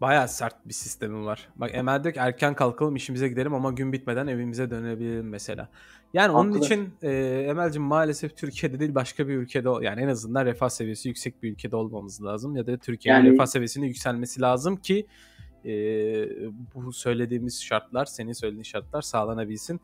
Bayağı 0.02 0.28
sert 0.28 0.56
bir 0.68 0.74
sistemi 0.74 1.26
var. 1.26 1.48
Bak 1.56 1.72
Emel 1.74 2.04
diyor 2.04 2.14
ki 2.14 2.20
erken 2.20 2.54
kalkalım 2.56 2.96
işimize 2.96 3.28
gidelim 3.28 3.54
ama 3.54 3.72
gün 3.72 3.94
bitmeden 3.94 4.28
evimize 4.28 4.70
dönebilelim 4.70 5.30
mesela. 5.30 5.70
Yani 6.14 6.32
onun 6.32 6.52
Haklı. 6.52 6.66
için 6.66 6.90
e, 7.02 7.12
Emel'cim 7.50 7.84
maalesef 7.84 8.38
Türkiye'de 8.38 8.80
değil 8.80 8.96
başka 8.96 9.28
bir 9.28 9.34
ülkede 9.36 9.70
yani 9.82 10.02
en 10.02 10.08
azından 10.08 10.46
refah 10.46 10.70
seviyesi 10.70 11.08
yüksek 11.10 11.44
bir 11.44 11.52
ülkede 11.52 11.76
olmamız 11.76 12.24
lazım 12.24 12.56
ya 12.56 12.68
da 12.68 12.78
Türkiye'nin 12.78 13.20
Yani- 13.26 13.34
refah 13.34 13.46
seviyesinin 13.46 13.86
yükselmesi 13.86 14.42
lazım 14.42 14.76
ki 14.76 15.06
e, 15.66 15.72
bu 16.76 16.94
söylediğimiz 16.94 17.64
şartlar 17.64 18.06
senin 18.06 18.34
söylediğin 18.34 18.64
şartlar 18.64 19.02
sağlanabilsin. 19.02 19.82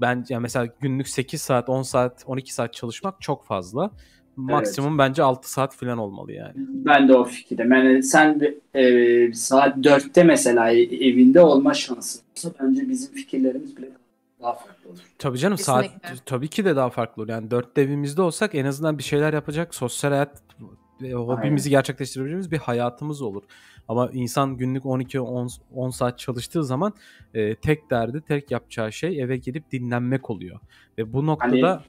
Ben 0.00 0.24
yani 0.28 0.42
mesela 0.42 0.68
günlük 0.80 1.08
8 1.08 1.42
saat 1.42 1.68
10 1.68 1.82
saat 1.82 2.24
12 2.26 2.54
saat 2.54 2.74
çalışmak 2.74 3.20
çok 3.20 3.44
fazla. 3.44 3.90
Maksimum 4.36 4.98
bence 4.98 5.22
6 5.22 5.52
saat 5.52 5.76
falan 5.76 5.98
olmalı 5.98 6.32
yani. 6.32 6.52
Ben 6.56 7.08
de 7.08 7.14
o 7.14 7.24
fikirde. 7.24 7.62
Yani 7.62 8.02
sen 8.02 8.40
bir, 8.40 8.54
e, 8.74 9.32
saat 9.34 9.76
4'te 9.76 10.24
mesela 10.24 10.70
evinde 10.70 11.40
olma 11.40 11.74
şansın 11.74 12.22
olsa 12.32 12.50
bence 12.60 12.88
bizim 12.88 13.14
fikirlerimiz 13.14 13.76
bile 13.76 13.90
daha 14.42 14.52
farklı 14.54 14.90
olur. 14.90 14.98
Tabii 15.18 15.38
canım 15.38 15.58
saat 15.58 15.82
Kesinlikle. 15.82 16.24
tabii 16.26 16.48
ki 16.48 16.64
de 16.64 16.76
daha 16.76 16.90
farklı 16.90 17.22
olur. 17.22 17.30
Yani 17.30 17.50
dört 17.50 17.78
evimizde 17.78 18.22
olsak 18.22 18.54
en 18.54 18.64
azından 18.64 18.98
bir 18.98 19.02
şeyler 19.02 19.32
yapacak, 19.32 19.74
sosyal 19.74 20.10
hayat 20.10 20.42
hobimizi 21.12 21.70
gerçekleştirebileceğimiz 21.70 22.50
bir 22.50 22.58
hayatımız 22.58 23.22
olur. 23.22 23.42
Ama 23.88 24.10
insan 24.12 24.56
günlük 24.56 24.84
12-10 24.84 25.60
10 25.74 25.90
saat 25.90 26.18
çalıştığı 26.18 26.64
zaman 26.64 26.92
e, 27.34 27.54
tek 27.54 27.90
derdi, 27.90 28.20
tek 28.20 28.50
yapacağı 28.50 28.92
şey 28.92 29.22
eve 29.22 29.36
gelip 29.36 29.72
dinlenmek 29.72 30.30
oluyor. 30.30 30.60
Ve 30.98 31.12
bu 31.12 31.26
noktada 31.26 31.84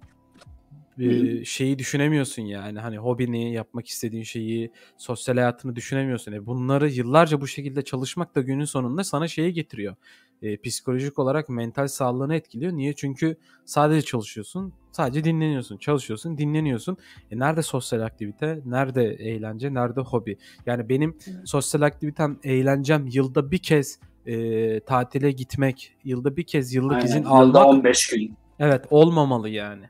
e, 0.99 1.45
şeyi 1.45 1.79
düşünemiyorsun 1.79 2.41
yani 2.41 2.79
hani 2.79 2.97
hobini, 2.97 3.53
yapmak 3.53 3.87
istediğin 3.87 4.23
şeyi, 4.23 4.71
sosyal 4.97 5.35
hayatını 5.35 5.75
düşünemiyorsun. 5.75 6.31
E, 6.31 6.45
bunları 6.45 6.89
yıllarca 6.89 7.41
bu 7.41 7.47
şekilde 7.47 7.81
çalışmak 7.81 8.35
da 8.35 8.41
günün 8.41 8.65
sonunda 8.65 9.03
sana 9.03 9.27
şeyi 9.27 9.53
getiriyor. 9.53 9.95
E, 10.41 10.57
psikolojik 10.57 11.19
olarak 11.19 11.49
mental 11.49 11.87
sağlığını 11.87 12.35
etkiliyor. 12.35 12.71
Niye? 12.73 12.93
Çünkü 12.93 13.35
sadece 13.65 14.01
çalışıyorsun, 14.01 14.73
sadece 14.91 15.23
dinleniyorsun. 15.23 15.77
Çalışıyorsun, 15.77 16.37
dinleniyorsun. 16.37 16.97
E, 17.31 17.39
nerede 17.39 17.61
sosyal 17.61 18.01
aktivite, 18.01 18.59
nerede 18.65 19.03
eğlence, 19.05 19.73
nerede 19.73 20.01
hobi? 20.01 20.37
Yani 20.65 20.89
benim 20.89 21.17
sosyal 21.45 21.81
aktivitem, 21.81 22.39
eğlencem 22.43 23.07
yılda 23.07 23.51
bir 23.51 23.57
kez 23.57 23.99
e, 24.25 24.79
tatile 24.79 25.31
gitmek, 25.31 25.95
yılda 26.03 26.35
bir 26.37 26.43
kez 26.43 26.73
yıllık 26.73 26.91
Aynen. 26.95 27.05
izin 27.05 27.19
Yılda 27.19 27.31
almak 27.61 27.65
15 27.67 28.07
gün. 28.07 28.35
evet 28.59 28.85
olmamalı 28.89 29.49
yani. 29.49 29.83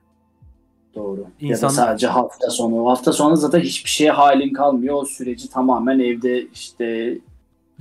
Doğru. 0.96 1.22
Ya 1.40 1.50
İnsan- 1.50 1.70
da 1.70 1.74
sadece 1.74 2.08
hafta 2.08 2.50
sonu. 2.50 2.90
Hafta 2.90 3.14
sonu 3.14 3.36
zaten 3.38 3.60
hiçbir 3.60 3.90
şeye 3.90 4.12
halin 4.12 4.54
kalmıyor. 4.54 4.96
O 4.96 5.06
süreci 5.06 5.50
tamamen 5.50 6.00
evde 6.00 6.48
işte 6.48 7.18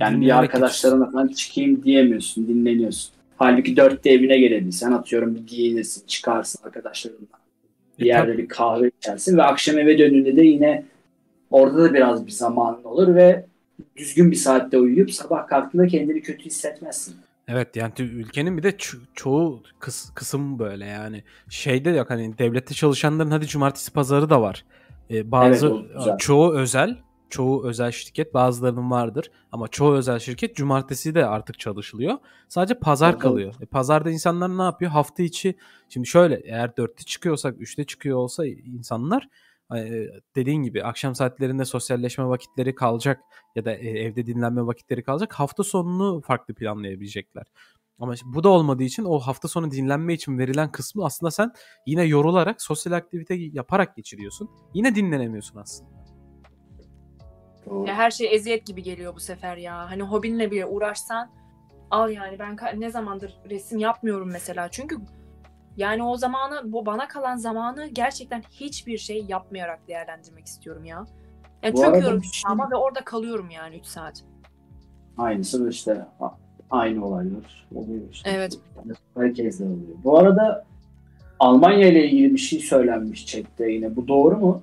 yani 0.01 0.25
bir 0.25 0.39
arkadaşlarına 0.39 1.11
falan 1.11 1.27
çıkayım 1.27 1.83
diyemiyorsun. 1.83 2.47
Dinleniyorsun. 2.47 3.11
Halbuki 3.37 3.77
dörtte 3.77 4.09
evine 4.09 4.37
gelebilsen 4.39 4.91
atıyorum 4.91 5.35
bir 5.35 5.47
giyinirsin, 5.47 6.03
çıkarsın 6.07 6.59
arkadaşlarınla. 6.65 7.41
Bir 7.99 8.05
E, 8.05 8.07
yerde 8.07 8.37
bir 8.37 8.47
kahve 8.47 8.91
içersin 8.99 9.37
ve 9.37 9.43
akşam 9.43 9.79
eve 9.79 9.97
döndüğünde 9.97 10.35
de 10.35 10.41
yine 10.41 10.85
orada 11.51 11.83
da 11.83 11.93
biraz 11.93 12.25
bir 12.25 12.31
zamanın 12.31 12.83
olur 12.83 13.15
ve 13.15 13.45
düzgün 13.95 14.31
bir 14.31 14.35
saatte 14.35 14.77
uyuyup 14.77 15.13
sabah 15.13 15.47
kalktığında 15.47 15.87
kendini 15.87 16.21
kötü 16.21 16.45
hissetmezsin. 16.45 17.15
Evet 17.47 17.75
yani 17.75 17.91
ülkenin 17.99 18.57
bir 18.57 18.63
de 18.63 18.69
ço- 18.69 18.99
çoğu 19.13 19.63
kıs- 19.79 20.13
kısım 20.13 20.59
böyle 20.59 20.85
yani 20.85 21.23
şeyde 21.49 21.89
yok 21.89 22.09
hani 22.09 22.37
devlette 22.37 22.73
çalışanların 22.73 23.31
hadi 23.31 23.47
cumartesi 23.47 23.93
pazarı 23.93 24.29
da 24.29 24.41
var. 24.41 24.65
Ee, 25.11 25.31
bazı 25.31 25.67
Evet, 26.07 26.19
çoğu 26.19 26.53
özel 26.53 26.97
çoğu 27.31 27.67
özel 27.67 27.91
şirket 27.91 28.33
bazılarının 28.33 28.91
vardır 28.91 29.31
ama 29.51 29.67
çoğu 29.67 29.93
özel 29.93 30.19
şirket 30.19 30.55
cumartesi 30.55 31.15
de 31.15 31.25
artık 31.25 31.59
çalışılıyor. 31.59 32.17
Sadece 32.47 32.79
pazar 32.79 33.09
Evet, 33.11 33.21
kalıyor. 33.21 33.53
E, 33.61 33.65
pazarda 33.65 34.11
insanlar 34.11 34.57
ne 34.57 34.61
yapıyor? 34.61 34.91
Hafta 34.91 35.23
içi 35.23 35.55
şimdi 35.89 36.07
şöyle 36.07 36.41
eğer 36.43 36.69
4'te 36.69 37.03
çıkıyorsak 37.03 37.57
3'te 37.57 37.83
çıkıyor 37.83 38.17
olsa 38.17 38.45
insanlar 38.45 39.29
e, 39.75 40.07
dediğin 40.35 40.63
gibi 40.63 40.83
akşam 40.83 41.15
saatlerinde 41.15 41.65
sosyalleşme 41.65 42.25
vakitleri 42.25 42.75
kalacak 42.75 43.19
ya 43.55 43.65
da 43.65 43.71
e, 43.71 43.89
evde 43.89 44.25
dinlenme 44.25 44.65
vakitleri 44.65 45.03
kalacak. 45.03 45.33
Hafta 45.33 45.63
sonunu 45.63 46.21
farklı 46.21 46.53
planlayabilecekler. 46.53 47.45
Ama 47.99 48.13
bu 48.25 48.43
da 48.43 48.49
olmadığı 48.49 48.83
için 48.83 49.03
o 49.03 49.19
hafta 49.19 49.47
sonu 49.47 49.71
dinlenme 49.71 50.13
için 50.13 50.37
verilen 50.37 50.71
kısmı 50.71 51.05
aslında 51.05 51.31
sen 51.31 51.51
yine 51.85 52.03
yorularak 52.03 52.61
sosyal 52.61 52.93
aktivite 52.93 53.35
yaparak 53.35 53.95
geçiriyorsun. 53.95 54.49
Yine 54.73 54.95
dinlenemiyorsun 54.95 55.59
aslında. 55.59 56.00
Doğru. 57.71 57.87
Ya 57.87 57.95
her 57.95 58.11
şey 58.11 58.35
eziyet 58.35 58.65
gibi 58.65 58.83
geliyor 58.83 59.15
bu 59.15 59.19
sefer 59.19 59.57
ya. 59.57 59.89
Hani 59.89 60.01
hobinle 60.01 60.51
bile 60.51 60.65
uğraşsan 60.65 61.29
al 61.91 62.09
yani 62.09 62.39
ben 62.39 62.57
ne 62.79 62.91
zamandır 62.91 63.37
resim 63.49 63.79
yapmıyorum 63.79 64.31
mesela. 64.31 64.69
Çünkü 64.71 64.97
yani 65.77 66.03
o 66.03 66.17
zamanı 66.17 66.71
bu 66.71 66.85
bana 66.85 67.07
kalan 67.07 67.37
zamanı 67.37 67.87
gerçekten 67.87 68.43
hiçbir 68.51 68.97
şey 68.97 69.25
yapmayarak 69.29 69.87
değerlendirmek 69.87 70.45
istiyorum 70.45 70.85
ya. 70.85 71.05
Yani 71.63 71.73
Bu 71.73 71.81
çöküyorum 71.81 72.21
bir 72.21 72.27
şey- 72.27 72.51
ama 72.51 72.71
ve 72.71 72.75
orada 72.75 73.03
kalıyorum 73.03 73.49
yani 73.49 73.75
3 73.75 73.85
saat. 73.85 74.23
Aynısı 75.17 75.69
işte 75.69 76.05
aynı 76.69 77.05
olaylar 77.05 77.67
oluyor 77.75 78.01
işte. 78.11 78.29
Evet. 78.29 78.59
Herkes 79.17 79.59
de 79.59 79.63
oluyor. 79.63 79.97
Bu 80.03 80.17
arada 80.17 80.65
Almanya 81.39 81.87
ile 81.87 82.05
ilgili 82.05 82.33
bir 82.33 82.39
şey 82.39 82.59
söylenmiş 82.59 83.25
chatte 83.25 83.71
yine. 83.71 83.95
Bu 83.95 84.07
doğru 84.07 84.37
mu? 84.37 84.61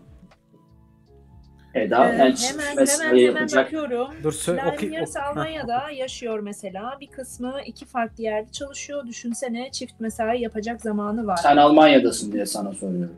Eda, 1.82 2.14
Ee, 2.26 2.34
çift 2.36 2.52
hemen 2.52 2.76
hemen 2.76 2.86
hemen 2.98 3.16
yapacak. 3.16 3.64
bakıyorum. 3.66 4.08
Dur 4.22 4.32
söyle 4.32 4.62
okey. 4.72 4.90
yarısı 4.90 5.22
Almanya'da 5.22 5.90
yaşıyor 5.90 6.38
mesela. 6.40 6.96
Bir 7.00 7.06
kısmı 7.10 7.54
iki 7.66 7.86
farklı 7.86 8.22
yerde 8.22 8.52
çalışıyor. 8.52 9.06
Düşünsene 9.06 9.70
çift 9.72 10.00
mesai 10.00 10.40
yapacak 10.42 10.80
zamanı 10.80 11.26
var. 11.26 11.36
Sen 11.36 11.56
Almanya'dasın 11.56 12.32
diye 12.32 12.46
sana 12.46 12.72
soruyorum. 12.72 13.16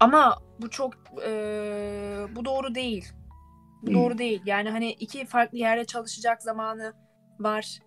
Ama 0.00 0.38
bu 0.60 0.70
çok 0.70 0.94
eee, 1.26 2.18
bu 2.36 2.44
doğru 2.44 2.74
değil. 2.74 3.12
Bu 3.82 3.86
Hmm. 3.86 3.94
doğru 3.94 4.18
değil. 4.18 4.42
Yani 4.46 4.70
hani 4.70 4.92
iki 4.92 5.26
farklı 5.26 5.58
yerde 5.58 5.84
çalışacak 5.84 6.42
zamanı 6.42 6.92
var. 7.40 7.78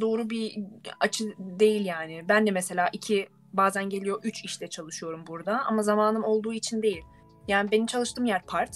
Doğru 0.00 0.30
bir 0.30 0.56
açı 1.00 1.24
değil 1.38 1.86
yani. 1.86 2.24
Ben 2.28 2.46
de 2.46 2.50
mesela 2.50 2.88
iki 2.92 3.28
bazen 3.52 3.88
geliyor 3.90 4.20
üç 4.24 4.44
işte 4.44 4.68
çalışıyorum 4.68 5.24
burada 5.26 5.60
ama 5.66 5.82
zamanım 5.82 6.24
olduğu 6.24 6.52
için 6.52 6.82
değil. 6.82 7.02
Yani 7.48 7.70
benim 7.70 7.86
çalıştığım 7.86 8.24
yer 8.24 8.42
part. 8.46 8.70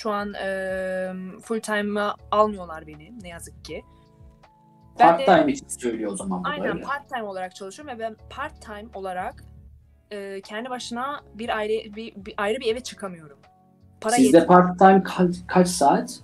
Şu 0.00 0.10
an 0.10 0.34
eee 0.34 1.14
full 1.42 1.60
time'a 1.60 2.14
almıyorlar 2.30 2.86
beni 2.86 3.22
ne 3.22 3.28
yazık 3.28 3.64
ki. 3.64 3.84
Ben 4.98 5.18
de- 5.18 5.24
Part 5.24 5.40
time 5.40 5.52
için 5.52 5.68
söylüyor 5.68 6.12
o 6.12 6.16
zaman 6.16 6.42
Aynen 6.44 6.74
böyle. 6.74 6.84
part 6.84 7.08
time 7.08 7.22
olarak 7.22 7.54
çalışıyorum 7.54 7.94
ve 7.94 7.98
ben 7.98 8.16
part 8.30 8.62
time 8.62 8.88
olarak 8.94 9.44
e, 10.10 10.40
kendi 10.40 10.70
başına 10.70 11.20
bir 11.34 11.56
ayrı 11.56 11.94
bir, 11.96 12.14
bir 12.16 12.34
ayrı 12.36 12.60
bir 12.60 12.72
eve 12.72 12.80
çıkamıyorum. 12.80 13.38
Para 14.00 14.14
Sizde 14.16 14.46
part 14.46 14.78
time 14.78 15.02
kaç, 15.02 15.34
kaç 15.46 15.68
saat? 15.68 16.20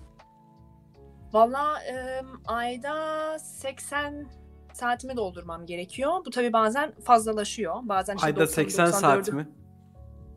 Valla 1.32 1.82
e, 1.82 2.22
ayda 2.46 3.38
80 3.38 4.26
saatimi 4.72 5.16
doldurmam 5.16 5.66
gerekiyor. 5.66 6.12
Bu 6.26 6.30
tabii 6.30 6.52
bazen 6.52 6.92
fazlalaşıyor. 7.04 7.74
Bazen 7.82 8.16
işte 8.16 8.26
Ayda 8.26 8.40
90, 8.40 8.62
80 8.62 8.86
saat 8.86 9.28
94'ü 9.28 9.34
mi? 9.34 9.48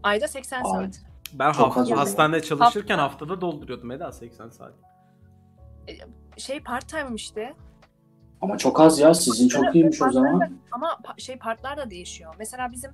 Ayda 0.03 0.27
80 0.27 0.57
Ay. 0.63 0.71
saat. 0.71 1.08
Ben 1.33 1.51
Çok 1.51 1.77
hafta, 1.77 1.97
hastanede 1.97 2.41
çalışırken 2.41 2.97
haftada 2.97 3.41
dolduruyordum 3.41 3.91
Eda 3.91 4.11
80 4.11 4.49
saat. 4.49 4.73
Şey 6.37 6.59
part 6.63 6.89
time 6.89 7.09
işte. 7.15 7.53
Ama 8.41 8.57
çok 8.57 8.79
az 8.79 8.99
ya 8.99 9.13
sizin 9.13 9.47
çok 9.47 9.75
iyiymiş 9.75 10.01
o 10.01 10.11
zaman. 10.11 10.39
da- 10.41 10.49
Ama 10.71 10.97
şey 11.17 11.37
partlar 11.37 11.77
da 11.77 11.89
değişiyor. 11.89 12.35
Mesela 12.39 12.71
bizim 12.71 12.91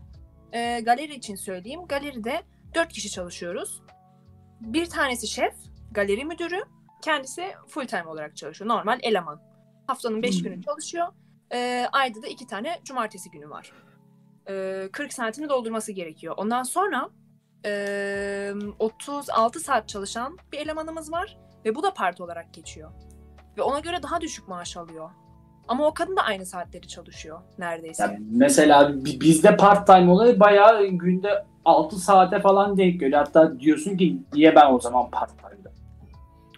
e, 0.53 0.79
galeri 0.81 1.15
için 1.15 1.35
söyleyeyim. 1.35 1.81
Galeride 1.87 2.41
4 2.75 2.93
kişi 2.93 3.09
çalışıyoruz. 3.11 3.81
Bir 4.61 4.85
tanesi 4.85 5.27
şef, 5.27 5.53
galeri 5.91 6.25
müdürü. 6.25 6.63
Kendisi 7.03 7.51
full 7.67 7.87
time 7.87 8.05
olarak 8.07 8.37
çalışıyor. 8.37 8.69
Normal 8.69 8.99
eleman. 9.03 9.41
Haftanın 9.87 10.21
5 10.23 10.35
Hmm. 10.37 10.43
günü 10.43 10.63
çalışıyor. 10.63 11.07
E, 11.53 11.87
ayda 11.91 12.21
da 12.21 12.27
2 12.27 12.47
tane 12.47 12.79
cumartesi 12.83 13.31
günü 13.31 13.49
var. 13.49 13.71
E, 14.49 14.89
40 14.91 15.13
saatini 15.13 15.49
doldurması 15.49 15.91
gerekiyor. 15.91 16.33
Ondan 16.37 16.63
sonra 16.63 17.09
e, 17.65 18.53
36 18.79 19.59
saat 19.59 19.87
çalışan 19.89 20.37
bir 20.53 20.57
elemanımız 20.57 21.11
var. 21.11 21.37
Ve 21.65 21.75
bu 21.75 21.83
da 21.83 21.93
part 21.93 22.21
olarak 22.21 22.53
geçiyor. 22.53 22.91
Ve 23.57 23.61
ona 23.61 23.79
göre 23.79 24.03
daha 24.03 24.21
düşük 24.21 24.47
maaş 24.47 24.77
alıyor. 24.77 25.09
Ama 25.67 25.87
o 25.87 25.93
kadın 25.93 26.15
da 26.15 26.21
aynı 26.21 26.45
saatleri 26.45 26.87
çalışıyor 26.87 27.39
neredeyse. 27.57 28.03
Yani 28.03 28.19
mesela 28.31 28.89
bi- 29.05 29.19
bizde 29.21 29.57
part 29.57 29.87
time 29.87 30.11
olayı 30.11 30.39
bayağı 30.39 30.85
günde 30.85 31.45
6 31.65 31.95
saate 31.99 32.39
falan 32.39 32.77
denk 32.77 32.99
geliyor. 32.99 33.17
Hatta 33.25 33.59
diyorsun 33.59 33.97
ki 33.97 34.21
niye 34.33 34.55
ben 34.55 34.73
o 34.73 34.79
zaman 34.79 35.09
part 35.11 35.29
time'da? 35.29 35.71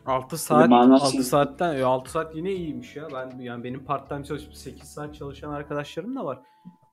6 0.05 0.37
saat 0.37 0.69
manası- 0.69 1.05
6 1.05 1.23
saatten 1.23 1.73
ya 1.73 1.87
6 1.87 2.11
saat 2.11 2.35
yine 2.35 2.51
iyiymiş 2.51 2.95
ya. 2.95 3.07
Ben 3.13 3.39
yani 3.39 3.63
benim 3.63 3.85
part 3.85 4.09
time 4.09 4.23
çalışıp 4.23 4.55
8 4.55 4.89
saat 4.89 5.15
çalışan 5.15 5.51
arkadaşlarım 5.51 6.15
da 6.15 6.25
var 6.25 6.39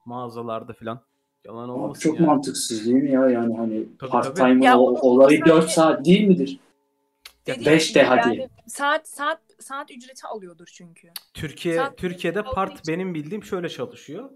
mağazalarda 0.04 0.72
falan. 0.72 1.00
Yalan 1.44 1.68
olmasın 1.68 2.00
Çok 2.00 2.16
yani. 2.20 2.26
mantıksız 2.26 2.86
değil 2.86 2.96
mi 3.02 3.10
ya 3.10 3.28
yani 3.28 3.56
hani 3.56 3.86
Tabii, 3.98 4.10
part 4.10 4.24
tabii. 4.36 4.50
time 4.50 4.64
Ya 4.64 4.78
o- 4.78 5.08
olayı 5.10 5.40
bunu 5.40 5.48
4 5.48 5.60
sadece- 5.62 5.74
saat 5.74 6.04
değil 6.04 6.28
midir? 6.28 6.58
Dediğim 7.46 7.72
beş 7.72 7.88
gibi 7.88 7.94
de 7.98 8.02
hadi. 8.02 8.28
yani 8.28 8.48
saat 8.66 9.08
saat 9.08 9.40
saat 9.60 9.90
ücreti 9.90 10.26
alıyordur 10.26 10.66
çünkü. 10.72 11.08
Türkiye 11.34 11.76
Saat 11.76 11.96
Türkiye'de 11.98 12.40
olduğu 12.40 12.50
part 12.50 12.80
için- 12.80 12.94
benim 12.94 13.14
bildiğim 13.14 13.44
şöyle 13.44 13.68
çalışıyor. 13.68 14.30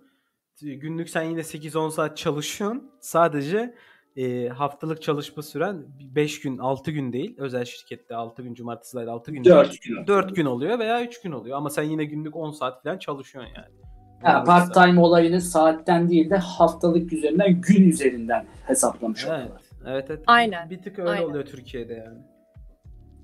Günlük 0.63 1.11
sen 1.11 1.23
yine 1.23 1.43
8-10 1.45 1.89
saat 1.91 2.17
çalışıyorsun. 2.17 2.91
Sadece 3.01 3.75
e, 4.17 4.49
haftalık 4.49 5.03
çalışma 5.03 5.43
süren 5.43 5.87
5 6.15 6.41
gün 6.41 6.59
6 6.59 6.91
gün 6.91 7.13
değil. 7.13 7.35
Özel 7.39 7.65
şirkette 7.65 8.15
6 8.17 8.43
gün 8.43 8.55
cumartesiler 8.55 9.07
6 9.07 9.33
gün 9.33 9.45
4 9.45 9.83
gün. 9.83 10.07
4 10.07 10.37
gün 10.37 10.45
oluyor 10.45 10.79
veya 10.79 11.05
3 11.05 11.21
gün 11.21 11.33
oluyor. 11.33 11.57
Ama 11.57 11.71
sen 11.71 11.83
yine 11.83 12.05
günlük 12.05 12.37
10 12.37 12.51
saat 12.51 12.83
falan 12.83 12.99
çalışıyorsun 12.99 13.53
yani. 13.57 13.75
Ha, 14.23 14.45
part 14.45 14.75
time 14.75 15.01
olayını 15.01 15.41
saatten 15.41 16.09
değil 16.09 16.31
de 16.31 16.37
haftalık 16.37 17.13
üzerinden 17.13 17.61
gün 17.61 17.89
üzerinden 17.89 18.47
hesaplamış 18.67 19.25
Evet. 19.25 19.33
oluyorlar. 19.35 19.63
Evet, 19.87 20.07
evet. 20.11 20.23
Aynen, 20.27 20.71
Bir 20.71 20.83
tık 20.83 20.99
öyle 20.99 21.11
aynen. 21.11 21.23
oluyor 21.25 21.45
Türkiye'de 21.47 21.95
yani. 21.95 22.19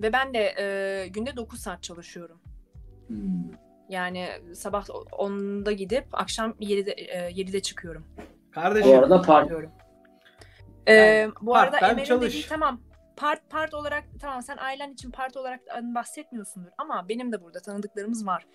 Ve 0.03 0.13
ben 0.13 0.35
de 0.35 0.55
e, 0.59 1.09
günde 1.09 1.37
9 1.37 1.61
saat 1.61 1.83
çalışıyorum. 1.83 2.41
Hmm. 3.07 3.17
Yani 3.89 4.29
sabah 4.55 4.87
10'da 4.87 5.73
gidip 5.73 6.05
akşam 6.13 6.51
7'de 6.51 6.91
e, 6.93 7.31
7'de 7.31 7.61
çıkıyorum. 7.63 8.07
Kardeşim 8.51 8.91
Bu 8.93 8.99
arada 8.99 9.23
part. 9.23 9.51
E, 10.87 10.95
Yani 10.95 11.33
bu 11.41 11.57
arada 11.57 11.79
part-time 11.79 12.03
Emel'in 12.03 12.21
dediği 12.21 12.47
tamam. 12.49 12.81
Part 13.17 13.51
part 13.51 13.75
olarak 13.75 14.05
tamam 14.21 14.43
sen 14.43 14.57
ailen 14.57 14.93
için 14.93 15.11
part 15.11 15.37
olarak 15.37 15.61
bahsetmiyorsundur 15.83 16.71
ama 16.79 17.09
benim 17.09 17.33
de 17.33 17.43
burada 17.43 17.61
tanıdıklarımız 17.61 18.27
var. 18.27 18.47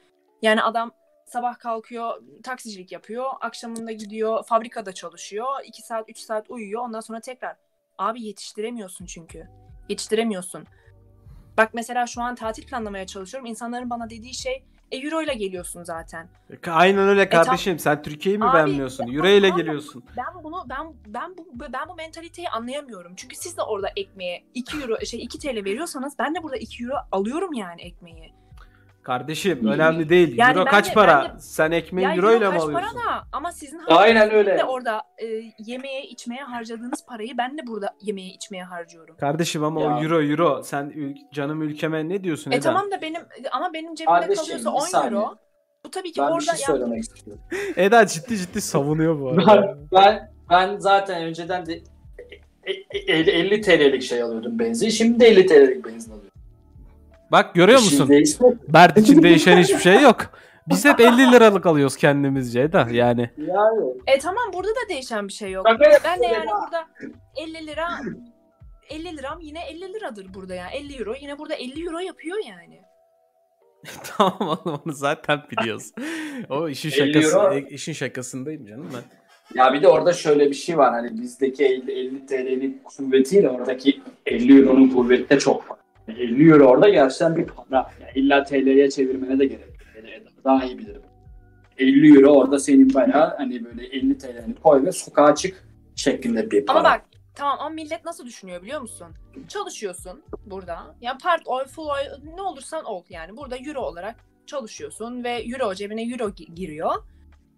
Yani 0.42 0.62
adam 0.62 0.92
sabah 1.32 1.60
kalkıyor, 1.60 2.22
taksicilik 2.44 2.92
yapıyor, 2.92 3.26
akşamında 3.42 3.92
gidiyor, 3.92 4.44
fabrikada 4.44 4.94
çalışıyor, 4.94 5.48
2 5.66 5.82
saat 5.82 6.10
3 6.10 6.18
saat 6.18 6.50
uyuyor, 6.50 6.82
ondan 6.82 7.00
sonra 7.00 7.20
tekrar. 7.20 7.56
Abi 7.98 8.24
yetiştiremiyorsun 8.24 9.06
çünkü. 9.06 9.48
Yetiştiremiyorsun. 9.90 10.66
Bak 11.58 11.70
mesela 11.74 12.08
şu 12.08 12.22
an 12.22 12.36
tatil 12.36 12.68
planlamaya 12.68 13.08
çalışıyorum. 13.08 13.50
İnsanların 13.50 13.90
bana 13.90 14.10
dediği 14.10 14.34
şey 14.34 14.64
e 14.92 14.98
euro 14.98 15.22
ile 15.22 15.34
geliyorsun 15.34 15.84
zaten. 15.84 16.30
aynen 16.68 17.08
öyle 17.08 17.30
tam- 17.30 17.44
kardeşim. 17.44 17.80
Sen 17.80 18.02
Türkiye'yi 18.02 18.40
mi 18.40 18.46
Abi, 18.46 18.54
beğenmiyorsun? 18.54 19.14
Euro 19.14 19.28
ile 19.28 19.50
geliyorsun. 19.50 20.04
Ben 20.18 20.44
bunu 20.44 20.66
ben 20.70 20.94
ben 21.08 21.38
bu 21.38 21.60
ben 21.74 21.90
bu 21.90 21.96
mentaliteyi 21.96 22.50
anlayamıyorum. 22.50 23.14
Çünkü 23.16 23.36
siz 23.36 23.58
de 23.58 23.62
orada 23.62 23.90
ekmeğe 23.96 24.44
2 24.54 24.78
euro 24.78 25.06
şey 25.06 25.24
2 25.24 25.40
TL 25.40 25.66
veriyorsanız 25.66 26.20
ben 26.20 26.36
de 26.36 26.44
burada 26.44 26.58
2 26.58 26.84
euro 26.84 26.96
alıyorum 27.12 27.54
yani 27.54 27.82
ekmeği. 27.82 28.34
Kardeşim 29.14 29.68
önemli 29.68 30.10
değil. 30.10 30.38
Yani 30.38 30.54
euro 30.58 30.66
ben 30.66 30.72
kaç 30.72 30.90
de- 30.90 30.94
para? 30.94 31.26
ben 31.30 31.38
de- 31.38 31.42
Sen 31.42 31.72
ekmeği 31.72 32.08
euro 32.08 32.32
ile 32.32 32.38
mi 32.40 32.40
kaç 32.54 32.64
alıyorsun? 32.64 32.74
para 32.74 32.86
da 32.88 33.24
ama 33.32 33.52
sizin 33.52 33.82
Aynen 33.88 34.32
öyle. 34.32 34.58
de 34.58 34.64
orada 34.64 35.02
e, 35.18 35.26
yemeğe 35.60 36.04
içmeye 36.04 36.44
harcadığınız 36.44 37.06
parayı 37.06 37.38
ben 37.38 37.58
de 37.58 37.68
burada 37.68 37.90
yemeğe 38.02 38.28
içmeye 38.30 38.64
harcıyorum. 38.64 39.16
Kardeşim 39.18 39.64
ama 39.64 39.82
Ya. 39.82 39.88
o 39.98 40.04
euro 40.04 40.22
euro. 40.24 40.62
Sen 40.64 40.86
ül- 40.90 41.16
canım 41.34 41.62
ülkeme 41.62 42.10
ne 42.10 42.24
diyorsun 42.24 42.52
E 42.52 42.56
Eda? 42.56 42.64
tamam 42.64 42.92
da 42.92 43.02
benim 43.02 43.22
ama 43.52 43.74
benim 43.74 43.96
cebimde 43.96 44.20
Kardeşim, 44.20 44.44
kalıyorsa 44.44 44.70
bir 44.72 44.76
10 44.76 44.80
saniye. 44.86 45.12
euro. 45.22 45.36
Bu 45.86 45.92
tabii 45.92 46.12
ki 46.12 46.22
ben 46.22 46.26
orada 46.28 46.40
şey 46.42 46.52
ya 46.62 46.66
söylemek 46.68 47.04
istiyorum. 47.04 47.44
Eda 47.76 48.08
ciddi 48.08 48.38
ciddi 48.38 48.62
savunuyor 48.62 49.20
bu 49.20 49.38
Ben, 49.38 49.44
arada. 49.46 49.78
ben, 49.94 50.32
ben 50.50 50.78
zaten 50.78 51.24
önceden 51.24 51.66
de 51.66 51.74
e- 52.64 52.74
e- 52.98 53.14
50, 53.14 53.30
50 53.32 53.62
TL'lik 53.62 54.04
şey 54.04 54.22
alıyordum 54.22 54.60
benzin. 54.60 54.90
Şimdi 54.90 55.20
de 55.20 55.28
50 55.28 55.46
TL'lik 55.46 55.86
benzin 55.86 56.12
alıyorum. 56.12 56.29
Bak 57.32 57.56
görüyor 57.56 57.80
musun? 57.80 58.10
değişmedi. 58.10 58.58
Bert 58.68 58.98
için 58.98 59.24
değişen 59.24 59.58
hiçbir 59.58 59.80
şey 59.80 60.02
yok. 60.02 60.18
Biz 60.68 60.86
hep 60.86 61.00
50 61.00 61.32
liralık 61.32 61.66
alıyoruz 61.66 61.96
kendimizce 61.98 62.62
Eda 62.62 62.88
yani. 62.92 63.30
Yani. 63.38 63.94
E 64.08 64.20
tamam 64.20 64.44
burada 64.54 64.70
da 64.70 64.90
değişen 64.90 65.28
bir 65.28 65.34
şey 65.34 65.52
yok. 65.52 65.66
Ben 65.66 65.80
de 65.80 66.26
yani 66.26 66.50
burada 66.64 66.88
50 67.38 67.68
lira 67.68 67.88
50 68.90 69.18
liram 69.18 69.40
yine 69.42 69.60
50 69.70 69.94
liradır 69.94 70.34
burada 70.34 70.56
yani. 70.56 70.72
50 70.74 70.96
euro 70.98 71.14
yine 71.22 71.40
burada 71.40 71.54
50 71.54 71.86
euro 71.86 72.00
yapıyor 72.00 72.38
yani. 72.48 72.82
tamam 74.18 74.42
oğlum 74.42 74.82
onu 74.86 74.94
zaten 74.94 75.42
biliyoruz. 75.52 75.92
o 76.50 76.70
işin 76.70 76.90
50 76.92 77.14
şakası, 77.14 77.38
euro. 77.38 77.58
işin 77.58 77.94
şakasındayım 77.94 78.66
canım 78.66 78.90
ben. 78.94 79.04
Ya 79.56 79.74
bir 79.74 79.82
de 79.82 79.88
orada 79.88 80.14
şöyle 80.14 80.50
bir 80.50 80.56
şey 80.56 80.78
var. 80.78 80.94
Hani 80.94 81.22
bizdeki 81.22 81.66
50, 81.66 81.92
50 81.92 82.26
TL'nin 82.26 82.82
kuvvetiyle 82.84 83.50
oradaki 83.50 84.02
50 84.26 84.62
Euro'nun 84.62 84.90
kuvveti 84.90 85.30
de 85.30 85.40
çok 85.40 85.64
farklı. 85.64 85.79
50 86.12 86.50
Euro 86.50 86.66
orada 86.66 86.90
gerçekten 86.90 87.36
bir 87.36 87.46
para. 87.46 87.92
Yani 88.02 88.12
illa 88.16 88.44
TL'ye 88.44 88.90
çevirmene 88.90 89.40
de 89.40 89.46
gerek 89.46 89.68
yok. 89.68 89.78
Yani 89.96 90.24
daha 90.44 90.66
iyi 90.66 90.78
bilirim. 90.78 91.02
50 91.78 92.16
Euro 92.16 92.34
orada 92.34 92.60
senin 92.60 92.94
bayağı 92.94 93.38
hani 93.38 93.66
böyle 93.66 93.86
50 93.86 94.18
TL'ni 94.18 94.56
koy 94.64 94.86
ve 94.86 94.92
sokağa 94.92 95.36
çık 95.36 95.68
şeklinde 95.96 96.52
bir 96.52 96.66
para. 96.66 96.80
Ama 96.80 96.90
bak 96.90 97.02
tamam 97.36 97.58
ama 97.60 97.70
millet 97.70 98.06
nasıl 98.06 98.26
düşünüyor 98.26 98.62
biliyor 98.62 98.82
musun? 98.82 99.08
Çalışıyorsun 99.48 100.24
burada. 100.46 100.96
Ya 101.02 101.18
part 101.24 101.42
oy, 101.46 101.66
full 101.66 101.88
oy 101.88 102.02
ne 102.36 102.42
olursan 102.42 102.86
ol 102.86 103.04
yani. 103.10 103.38
Burada 103.38 103.58
euro 103.58 103.82
olarak 103.82 104.16
çalışıyorsun 104.48 105.24
ve 105.24 105.30
euro 105.30 105.74
cebine 105.74 106.04
euro 106.04 106.30
gi- 106.30 106.54
giriyor. 106.56 106.92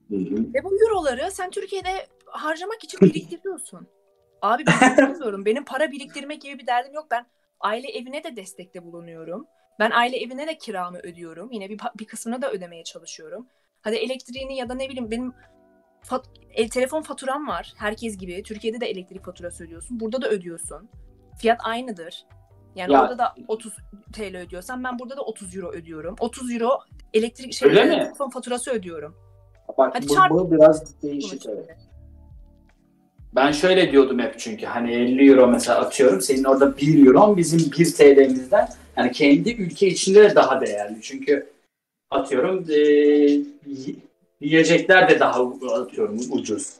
Hı 0.10 0.16
hı. 0.16 0.54
Ve 0.54 0.64
bu 0.64 0.72
euroları 0.82 1.32
sen 1.32 1.49
Türkiye'de 1.49 2.08
harcamak 2.26 2.84
için 2.84 2.99
biriktiriyorsun. 3.02 3.88
Abi 4.41 4.64
ben 4.82 4.97
bilmiyorum. 4.97 5.45
Benim 5.45 5.66
para 5.66 5.91
biriktirmek 5.91 6.41
gibi 6.41 6.60
bir 6.60 6.68
derdim 6.68 6.93
yok. 6.93 7.08
Ben 7.12 7.26
aile 7.64 7.88
evine 7.89 8.24
de 8.24 8.36
destekte 8.36 8.84
bulunuyorum. 8.84 9.45
Ben 9.80 9.91
aile 9.91 10.18
evine 10.18 10.47
de 10.47 10.57
kiramı 10.57 10.97
ödüyorum. 10.97 11.51
Yine 11.51 11.70
bir, 11.70 11.80
bir 11.99 12.05
kısmını 12.05 12.41
da 12.41 12.51
ödemeye 12.51 12.84
çalışıyorum. 12.84 13.47
Hadi 13.82 13.95
elektriğini 13.95 14.57
ya 14.57 14.70
da 14.70 14.74
ne 14.74 14.89
bileyim 14.89 15.12
benim 15.12 15.34
fat- 16.03 16.30
el 16.53 16.70
telefon 16.70 17.01
faturam 17.01 17.47
var. 17.47 17.74
Herkes 17.78 18.18
gibi. 18.18 18.43
Türkiye'de 18.43 18.82
de 18.82 18.86
elektrik 18.86 19.26
faturası 19.26 19.64
ödüyorsun. 19.64 19.99
Burada 19.99 20.22
da 20.22 20.30
ödüyorsun. 20.30 20.89
Fiyat 21.38 21.59
aynıdır. 21.64 22.26
Yani 22.76 22.93
Ya- 22.93 23.01
orada 23.03 23.18
da 23.18 23.36
30 23.47 23.74
TL 24.14 24.38
ödüyorsan 24.38 24.84
ben 24.84 24.99
burada 24.99 25.18
da 25.18 25.22
30 25.22 25.55
euro 25.57 25.72
ödüyorum. 25.72 26.16
30 26.20 26.53
euro 26.53 26.80
elektrik 27.14 27.53
şey 27.53 27.70
telefon 27.74 28.30
faturası 28.30 28.72
ödüyorum. 28.72 29.16
Bak 29.78 29.95
Hadi 29.95 30.07
bu, 30.09 30.14
çarp- 30.14 30.30
bu 30.30 30.51
biraz 30.51 31.01
değişik. 31.01 31.45
evet. 31.45 31.78
Ben 33.36 33.51
şöyle 33.51 33.91
diyordum 33.91 34.19
hep 34.19 34.39
çünkü 34.39 34.65
hani 34.65 34.91
50 34.93 35.29
euro 35.32 35.47
mesela 35.47 35.79
atıyorum 35.79 36.21
senin 36.21 36.43
orada 36.43 36.77
1 36.77 37.07
euro 37.07 37.38
bizim 37.38 37.59
1 37.79 37.93
TL'mizden 37.93 38.67
yani 38.97 39.11
kendi 39.11 39.51
ülke 39.53 39.88
içinde 39.88 40.23
de 40.29 40.36
daha 40.36 40.61
değerli. 40.61 41.01
Çünkü 41.01 41.49
atıyorum 42.11 42.65
e, 42.69 42.77
yiyecekler 44.41 45.09
de 45.09 45.19
daha 45.19 45.41
atıyorum 45.82 46.19
ucuz. 46.32 46.73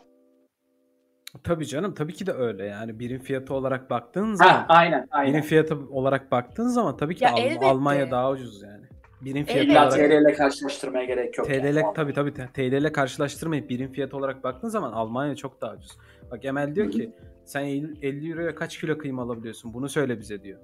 Tabii 1.44 1.66
canım 1.66 1.94
tabii 1.94 2.14
ki 2.14 2.26
de 2.26 2.32
öyle 2.32 2.66
yani 2.66 3.00
birim 3.00 3.20
fiyatı 3.20 3.54
olarak 3.54 3.90
baktığın 3.90 4.34
zaman 4.34 4.50
Ha 4.54 4.66
aynen 4.70 5.00
birim 5.02 5.10
aynen. 5.12 5.42
fiyatı 5.42 5.78
olarak 5.92 6.32
baktığın 6.32 6.68
zaman 6.68 6.98
tabii 6.98 7.16
ki 7.16 7.24
Ya 7.24 7.32
Al- 7.32 7.42
elbette. 7.42 7.66
Almanya 7.66 8.12
daha 8.12 8.32
ucuz 8.32 8.62
yani. 8.62 8.86
Birim 9.22 9.46
fiyatı 9.46 9.72
olarak 9.72 9.94
TL 10.10 10.22
ile 10.22 10.34
karşılaştırmaya 10.34 11.06
gerek 11.06 11.38
yok. 11.38 11.48
TL 11.48 11.76
yani. 11.76 11.94
tabii 11.96 12.14
tabii 12.14 12.34
TL 12.34 12.60
ile 12.60 12.92
karşılaştırmayıp 12.92 13.70
birim 13.70 13.92
fiyat 13.92 14.14
olarak 14.14 14.44
baktığın 14.44 14.70
zaman 14.70 14.92
Almanya 14.92 15.36
çok 15.36 15.62
daha 15.62 15.74
ucuz. 15.74 15.92
Bak 16.32 16.46
Emel 16.46 16.76
diyor 16.76 16.92
ki 16.92 17.12
sen 17.46 17.64
50 17.66 18.00
50 18.02 18.32
euroya 18.32 18.56
kaç 18.56 18.80
kilo 18.80 18.98
kıyma 18.98 19.24
alabiliyorsun? 19.24 19.74
Bunu 19.74 19.90
söyle 19.90 20.20
bize 20.20 20.44
diyor. 20.44 20.60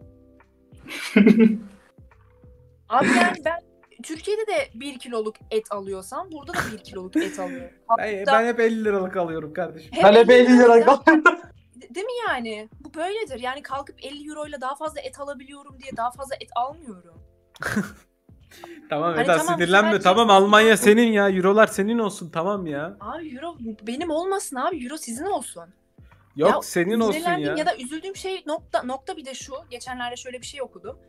Abi 2.89 3.07
yani 3.07 3.37
ben 3.45 3.59
Türkiye'de 4.03 4.47
de 4.47 4.69
1 4.73 4.99
kiloluk 4.99 5.35
et 5.51 5.71
alıyorsam 5.71 6.31
burada 6.31 6.53
da 6.53 6.57
1 6.73 6.77
kiloluk 6.77 7.15
et 7.15 7.39
alıyorum. 7.39 7.69
Ben, 7.97 8.19
Hatta 8.19 8.31
ben 8.33 8.47
hep 8.47 8.59
50 8.59 8.83
liralık 8.85 9.17
alıyorum 9.17 9.53
kardeşim. 9.53 9.91
hep 9.93 10.03
Ben 10.03 10.13
hep 10.13 10.29
50 10.29 10.57
lira 10.57 10.81
zaten 10.81 11.23
değil 11.95 12.05
mi 12.05 12.11
yani? 12.27 12.69
Bu 12.79 12.93
böyledir. 12.93 13.39
Yani 13.39 13.61
kalkıp 13.61 13.95
50 14.03 14.29
euro 14.29 14.47
ile 14.47 14.61
daha 14.61 14.75
fazla 14.75 15.01
et 15.01 15.19
alabiliyorum 15.19 15.79
diye 15.79 15.91
daha 15.97 16.11
fazla 16.11 16.35
et 16.35 16.49
almıyorum. 16.55 17.21
Tamam 18.89 19.13
Hani 19.13 19.23
Eda 19.23 19.37
tamam, 19.37 19.55
sinirlenme. 19.55 19.99
Tamam 19.99 20.29
Almanya 20.29 20.77
senin 20.77 21.11
ya. 21.11 21.29
Eurolar 21.29 21.67
senin 21.67 21.99
olsun 21.99 22.29
tamam 22.29 22.67
ya. 22.67 22.97
Abi 22.99 23.35
euro 23.35 23.57
benim 23.87 24.09
olmasın 24.11 24.55
abi. 24.55 24.83
Euro 24.85 24.97
sizin 24.97 25.25
olsun. 25.25 25.63
Yok 26.35 26.49
Ya, 26.49 26.61
senin 26.61 26.99
olsun 26.99 27.19
ya. 27.19 27.55
ya 27.55 27.65
da 27.65 27.77
üzüldüğüm 27.77 28.15
şey 28.15 28.43
nokta 28.45 28.83
nokta 28.83 29.17
bir 29.17 29.25
de 29.25 29.33
şu. 29.33 29.53
Geçenlerde 29.71 30.15
şöyle 30.15 30.41
bir 30.41 30.45
şey 30.45 30.61
okudum. 30.61 30.99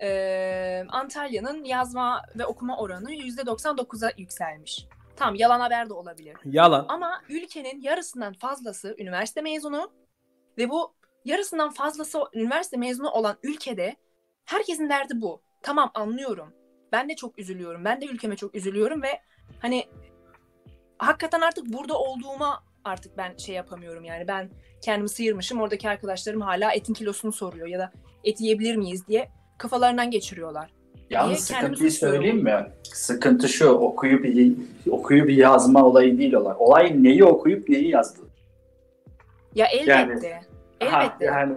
Ee, 0.00 0.84
Antalya'nın 0.88 1.64
yazma 1.64 2.22
ve 2.38 2.46
okuma 2.46 2.76
oranı 2.76 3.12
%99'a 3.12 4.12
yükselmiş. 4.16 4.86
Tamam 5.16 5.34
yalan 5.34 5.60
haber 5.60 5.88
de 5.88 5.92
olabilir. 5.94 6.36
Yalan. 6.44 6.86
Ama 6.88 7.20
ülkenin 7.28 7.80
yarısından 7.80 8.32
fazlası 8.32 8.94
üniversite 8.98 9.40
mezunu 9.40 9.90
ve 10.58 10.68
bu 10.70 10.94
yarısından 11.24 11.70
fazlası 11.70 12.18
üniversite 12.34 12.76
mezunu 12.76 13.10
olan 13.10 13.36
ülkede 13.42 13.96
herkesin 14.44 14.88
derdi 14.88 15.12
bu. 15.20 15.40
Tamam 15.62 15.90
anlıyorum. 15.94 16.52
Ben 16.92 17.08
de 17.08 17.16
çok 17.16 17.38
üzülüyorum. 17.38 17.84
Ben 17.84 18.00
de 18.00 18.06
ülkeme 18.06 18.36
çok 18.36 18.54
üzülüyorum 18.54 19.02
ve 19.02 19.20
hani 19.58 19.84
hakikaten 20.98 21.40
artık 21.40 21.66
burada 21.66 21.98
olduğuma 21.98 22.64
artık 22.84 23.16
ben 23.16 23.36
şey 23.36 23.54
yapamıyorum 23.54 24.04
yani. 24.04 24.28
Ben 24.28 24.50
kendimi 24.80 25.08
sıyırmışım. 25.08 25.60
Oradaki 25.60 25.88
arkadaşlarım 25.88 26.40
hala 26.40 26.72
etin 26.72 26.94
kilosunu 26.94 27.32
soruyor 27.32 27.66
ya 27.66 27.78
da 27.78 27.92
et 28.24 28.40
yiyebilir 28.40 28.76
miyiz 28.76 29.08
diye 29.08 29.28
kafalarından 29.58 30.10
geçiriyorlar. 30.10 30.70
Yalnız 31.10 31.40
sıkıntıyı 31.40 31.92
söyleyeyim 31.92 32.42
mi? 32.42 32.66
Sıkıntı 32.82 33.48
şu, 33.48 33.68
okuyup 33.68 34.26
okuyup 34.90 35.30
yazma 35.30 35.84
olayı 35.84 36.18
değil 36.18 36.32
olay. 36.32 36.54
Olay 36.58 37.02
neyi 37.02 37.24
okuyup 37.24 37.68
neyi 37.68 37.88
yazdı. 37.88 38.20
Ya 39.54 39.66
elbette. 39.66 40.40
Ha, 40.84 41.02
elbette. 41.02 41.24
yani 41.24 41.54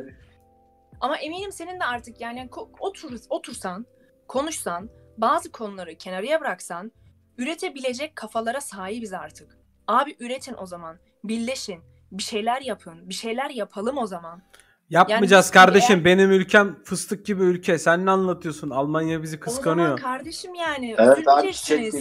Ama 1.01 1.17
eminim 1.17 1.51
senin 1.51 1.79
de 1.79 1.85
artık 1.85 2.21
yani 2.21 2.49
otur, 2.79 3.11
otursan, 3.29 3.85
konuşsan, 4.27 4.89
bazı 5.17 5.51
konuları 5.51 5.95
kenarıya 5.95 6.41
bıraksan, 6.41 6.91
üretebilecek 7.37 8.15
kafalara 8.15 8.61
sahibiz 8.61 9.13
artık. 9.13 9.57
Abi 9.87 10.15
üretin 10.19 10.55
o 10.57 10.65
zaman. 10.65 10.97
Birleşin. 11.23 11.79
Bir 12.11 12.23
şeyler 12.23 12.61
yapın. 12.61 13.09
Bir 13.09 13.13
şeyler 13.13 13.49
yapalım 13.49 13.97
o 13.97 14.07
zaman. 14.07 14.41
Yapmayacağız 14.89 15.45
biz- 15.45 15.51
kardeşim. 15.51 15.95
eğer- 15.95 16.05
Benim 16.05 16.31
ülkem 16.31 16.83
fıstık 16.83 17.25
gibi 17.25 17.43
ülke. 17.43 17.77
Sen 17.77 18.05
ne 18.05 18.11
anlatıyorsun? 18.11 18.69
Almanya 18.69 19.23
bizi 19.23 19.35
O 19.35 19.39
zaman 19.39 19.55
kıskanıyor. 19.55 19.99
kardeşim 19.99 20.55
yani 20.55 20.95
evet 20.97 21.27
abi 21.27 21.53
çiçek. 21.53 21.93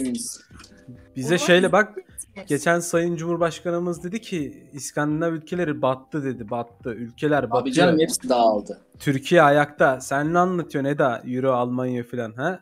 Bize 1.15 1.35
O 1.35 1.37
zaman 1.37 1.37
şeyle 1.37 1.71
bak 1.71 1.93
geçen 2.47 2.79
Sayın 2.79 3.15
Cumhurbaşkanımız 3.15 4.03
dedi 4.03 4.21
ki 4.21 4.69
İskandinav 4.73 5.33
ülkeleri 5.33 5.81
battı 5.81 6.23
dedi. 6.23 6.49
Battı. 6.49 6.89
Ülkeler 6.89 7.43
batıyor. 7.51 7.61
Abi 7.61 7.73
canım 7.73 7.99
hepsi 7.99 8.29
dağıldı. 8.29 8.81
Türkiye 8.99 9.41
ayakta. 9.41 10.01
Sen 10.01 10.33
ne 10.33 10.39
anlatıyorsun 10.39 10.89
Eda? 10.89 11.21
Euro, 11.25 11.51
Almanya 11.51 12.03
falan 12.03 12.33
ha? 12.33 12.59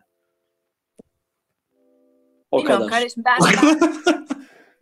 O 2.52 2.58
Bilmiyorum 2.58 2.88
kadar. 2.88 3.00
kardeşim 3.00 3.24
ben, 3.26 3.38
ben, 3.42 4.28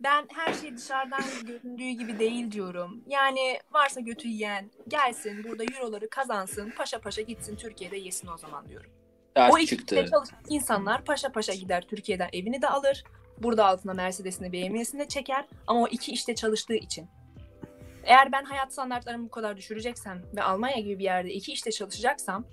ben 0.00 0.26
her 0.34 0.54
şey 0.54 0.76
dışarıdan 0.76 1.20
göründüğü 1.46 1.90
gibi 1.90 2.18
değil 2.18 2.52
diyorum. 2.52 3.04
Yani 3.06 3.60
varsa 3.72 4.00
götü 4.00 4.28
yiyen 4.28 4.70
gelsin 4.88 5.44
burada 5.44 5.64
euroları 5.64 6.10
kazansın 6.10 6.70
paşa 6.70 7.00
paşa 7.00 7.22
gitsin 7.22 7.56
Türkiye'de 7.56 7.96
yesin 7.96 8.28
o 8.28 8.38
zaman 8.38 8.68
diyorum. 8.68 8.90
Ders 9.36 9.54
o 9.54 9.58
çıktı. 9.58 9.94
işte 9.94 10.10
çalışan 10.10 10.38
insanlar 10.48 11.04
paşa 11.04 11.32
paşa 11.32 11.54
gider 11.54 11.84
Türkiye'den 11.88 12.28
evini 12.32 12.62
de 12.62 12.68
alır. 12.68 13.04
Burada 13.42 13.66
altına 13.66 13.94
Mercedes'ini 13.94 14.52
BMW'sini 14.52 15.00
de 15.00 15.08
çeker 15.08 15.44
ama 15.66 15.80
o 15.80 15.88
iki 15.88 16.12
işte 16.12 16.34
çalıştığı 16.34 16.74
için. 16.74 17.08
Eğer 18.04 18.32
ben 18.32 18.44
hayat 18.44 18.72
standartlarımı 18.72 19.24
bu 19.24 19.30
kadar 19.30 19.56
düşüreceksem 19.56 20.22
ve 20.36 20.42
Almanya 20.42 20.80
gibi 20.80 20.98
bir 20.98 21.04
yerde 21.04 21.32
iki 21.32 21.52
işte 21.52 21.70
çalışacaksam 21.70 22.44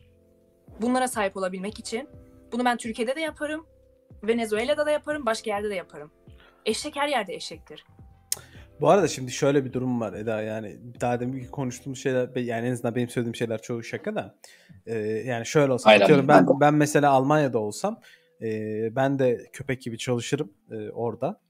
bunlara 0.81 1.07
sahip 1.07 1.37
olabilmek 1.37 1.79
için 1.79 2.09
bunu 2.51 2.65
ben 2.65 2.77
Türkiye'de 2.77 3.15
de 3.15 3.21
yaparım, 3.21 3.65
Venezuela'da 4.23 4.85
da 4.85 4.91
yaparım, 4.91 5.25
başka 5.25 5.49
yerde 5.51 5.69
de 5.69 5.75
yaparım. 5.75 6.11
Eşek 6.65 6.95
her 6.95 7.07
yerde 7.07 7.33
eşektir. 7.33 7.85
Bu 8.81 8.89
arada 8.89 9.07
şimdi 9.07 9.31
şöyle 9.31 9.65
bir 9.65 9.73
durum 9.73 10.01
var 10.01 10.13
Eda 10.13 10.41
yani 10.41 10.77
daha 11.01 11.19
demin 11.19 11.45
konuştuğumuz 11.45 11.99
şeyler 12.03 12.35
yani 12.35 12.67
en 12.67 12.71
azından 12.71 12.95
benim 12.95 13.09
söylediğim 13.09 13.35
şeyler 13.35 13.61
çoğu 13.61 13.83
şaka 13.83 14.15
da 14.15 14.35
Ee, 14.85 14.97
yani 14.99 15.45
şöyle 15.45 15.71
olsa 15.71 15.89
Aynen. 15.89 16.03
atıyorum 16.03 16.27
ben 16.27 16.47
Ben- 16.47 16.59
ben 16.59 16.73
mesela 16.73 17.11
Almanya'da 17.11 17.59
olsam 17.59 17.99
e, 18.41 18.47
ben 18.95 19.19
de 19.19 19.45
köpek 19.53 19.81
gibi 19.81 19.97
çalışırım 19.97 20.53
e, 20.71 20.89
orada 20.89 21.41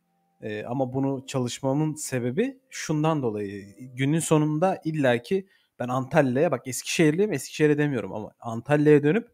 E, 0.42 0.64
ama 0.66 0.94
bunu 0.94 1.24
çalışmamın 1.28 1.94
sebebi 1.96 2.60
şundan 2.70 3.24
dolayı 3.24 3.66
günün 3.96 4.20
sonunda 4.20 4.82
illaki 4.86 5.48
ben 5.80 5.88
Antalya'ya 5.88 6.52
bak 6.52 6.68
Eskişehirliyim 6.68 7.34
Eskişehir'e 7.34 7.78
demiyorum 7.78 8.14
ama 8.14 8.32
Antalya'ya 8.40 9.04
dönüp 9.04 9.28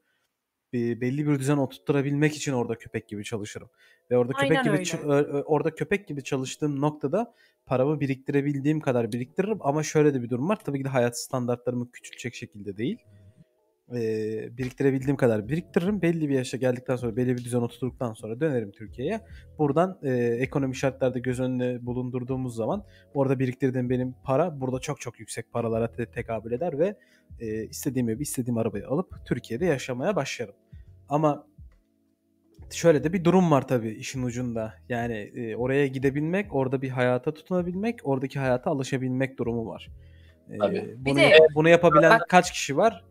e, 0.74 1.02
belli 1.02 1.28
bir 1.28 1.40
düzen 1.40 1.58
oturtturabilmek 1.58 2.36
için 2.36 2.54
orada 2.54 2.76
köpek 2.76 3.08
gibi 3.08 3.24
çalışırım. 3.24 3.70
Ve 4.12 4.18
orada 4.18 4.34
köpek 4.34 4.58
Aynen 4.58 4.64
gibi 4.64 5.02
öyle. 5.08 5.14
ö- 5.14 5.42
orada 5.42 5.76
köpek 5.76 6.08
gibi 6.08 6.24
çalıştığım 6.24 6.82
noktada 6.82 7.34
paramı 7.66 8.00
biriktirebildiğim 8.00 8.80
kadar 8.80 9.12
biriktiririm 9.12 9.58
ama 9.62 9.84
şöyle 9.84 10.14
de 10.14 10.24
bir 10.24 10.30
durum 10.30 10.50
var. 10.50 10.60
Tabii 10.66 10.78
ki 10.78 10.84
de 10.86 10.90
hayat 10.90 11.20
standartlarımı 11.20 11.92
küçültecek 11.92 12.36
şekilde 12.36 12.78
değil. 12.78 12.98
Ee, 13.96 14.58
biriktirebildiğim 14.58 15.16
kadar 15.16 15.48
biriktiririm. 15.48 16.02
Belli 16.02 16.30
bir 16.30 16.36
yaşa 16.36 16.58
geldikten 16.58 16.96
sonra, 16.96 17.16
belli 17.16 17.38
bir 17.38 17.44
düzen 17.44 17.62
oturduktan 17.62 18.14
sonra 18.14 18.40
dönerim 18.40 18.72
Türkiye'ye. 18.72 19.22
Buradan 19.58 20.00
e, 20.04 20.10
ekonomi 20.16 20.76
şartlarda 20.76 21.20
göz 21.20 21.40
önüne 21.40 21.86
bulundurduğumuz 21.86 22.56
zaman 22.56 22.84
orada 23.14 23.40
biriktirdiğim 23.40 23.90
benim 23.90 24.16
para 24.24 24.62
burada 24.62 24.80
çok 24.80 25.02
çok 25.02 25.20
yüksek 25.20 25.52
paralara 25.52 25.92
te- 25.92 26.06
tekabül 26.06 26.52
eder 26.52 26.80
ve 26.80 26.96
e, 27.40 27.64
istediğim 27.64 28.10
evi, 28.10 28.22
istediğim 28.22 28.58
arabayı 28.58 28.88
alıp 28.88 29.16
Türkiye'de 29.26 29.66
yaşamaya 29.66 30.16
başlarım. 30.16 30.56
Ama 31.12 31.48
şöyle 32.72 33.04
de 33.04 33.14
bir 33.14 33.24
durum 33.24 33.52
var 33.52 33.68
tabii 33.68 33.90
işin 33.92 34.24
ucunda. 34.24 34.74
Yani 34.90 35.18
e, 35.18 35.56
oraya 35.56 35.88
gidebilmek, 35.88 36.56
orada 36.56 36.82
bir 36.82 36.90
hayata 36.90 37.34
tutunabilmek, 37.34 38.00
oradaki 38.04 38.40
hayata 38.40 38.72
alışabilmek 38.72 39.40
durumu 39.40 39.68
var. 39.68 39.90
E, 40.50 40.58
Tabii. 40.58 40.96
bunu, 40.98 41.16
de- 41.18 41.22
yap- 41.22 41.50
bunu 41.56 41.70
yapabilen 41.70 42.20
Bak- 42.20 42.30
kaç 42.30 42.52
kişi 42.52 42.78
var? 42.78 43.06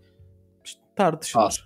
Tartışılır. 0.96 1.44
Az. 1.44 1.60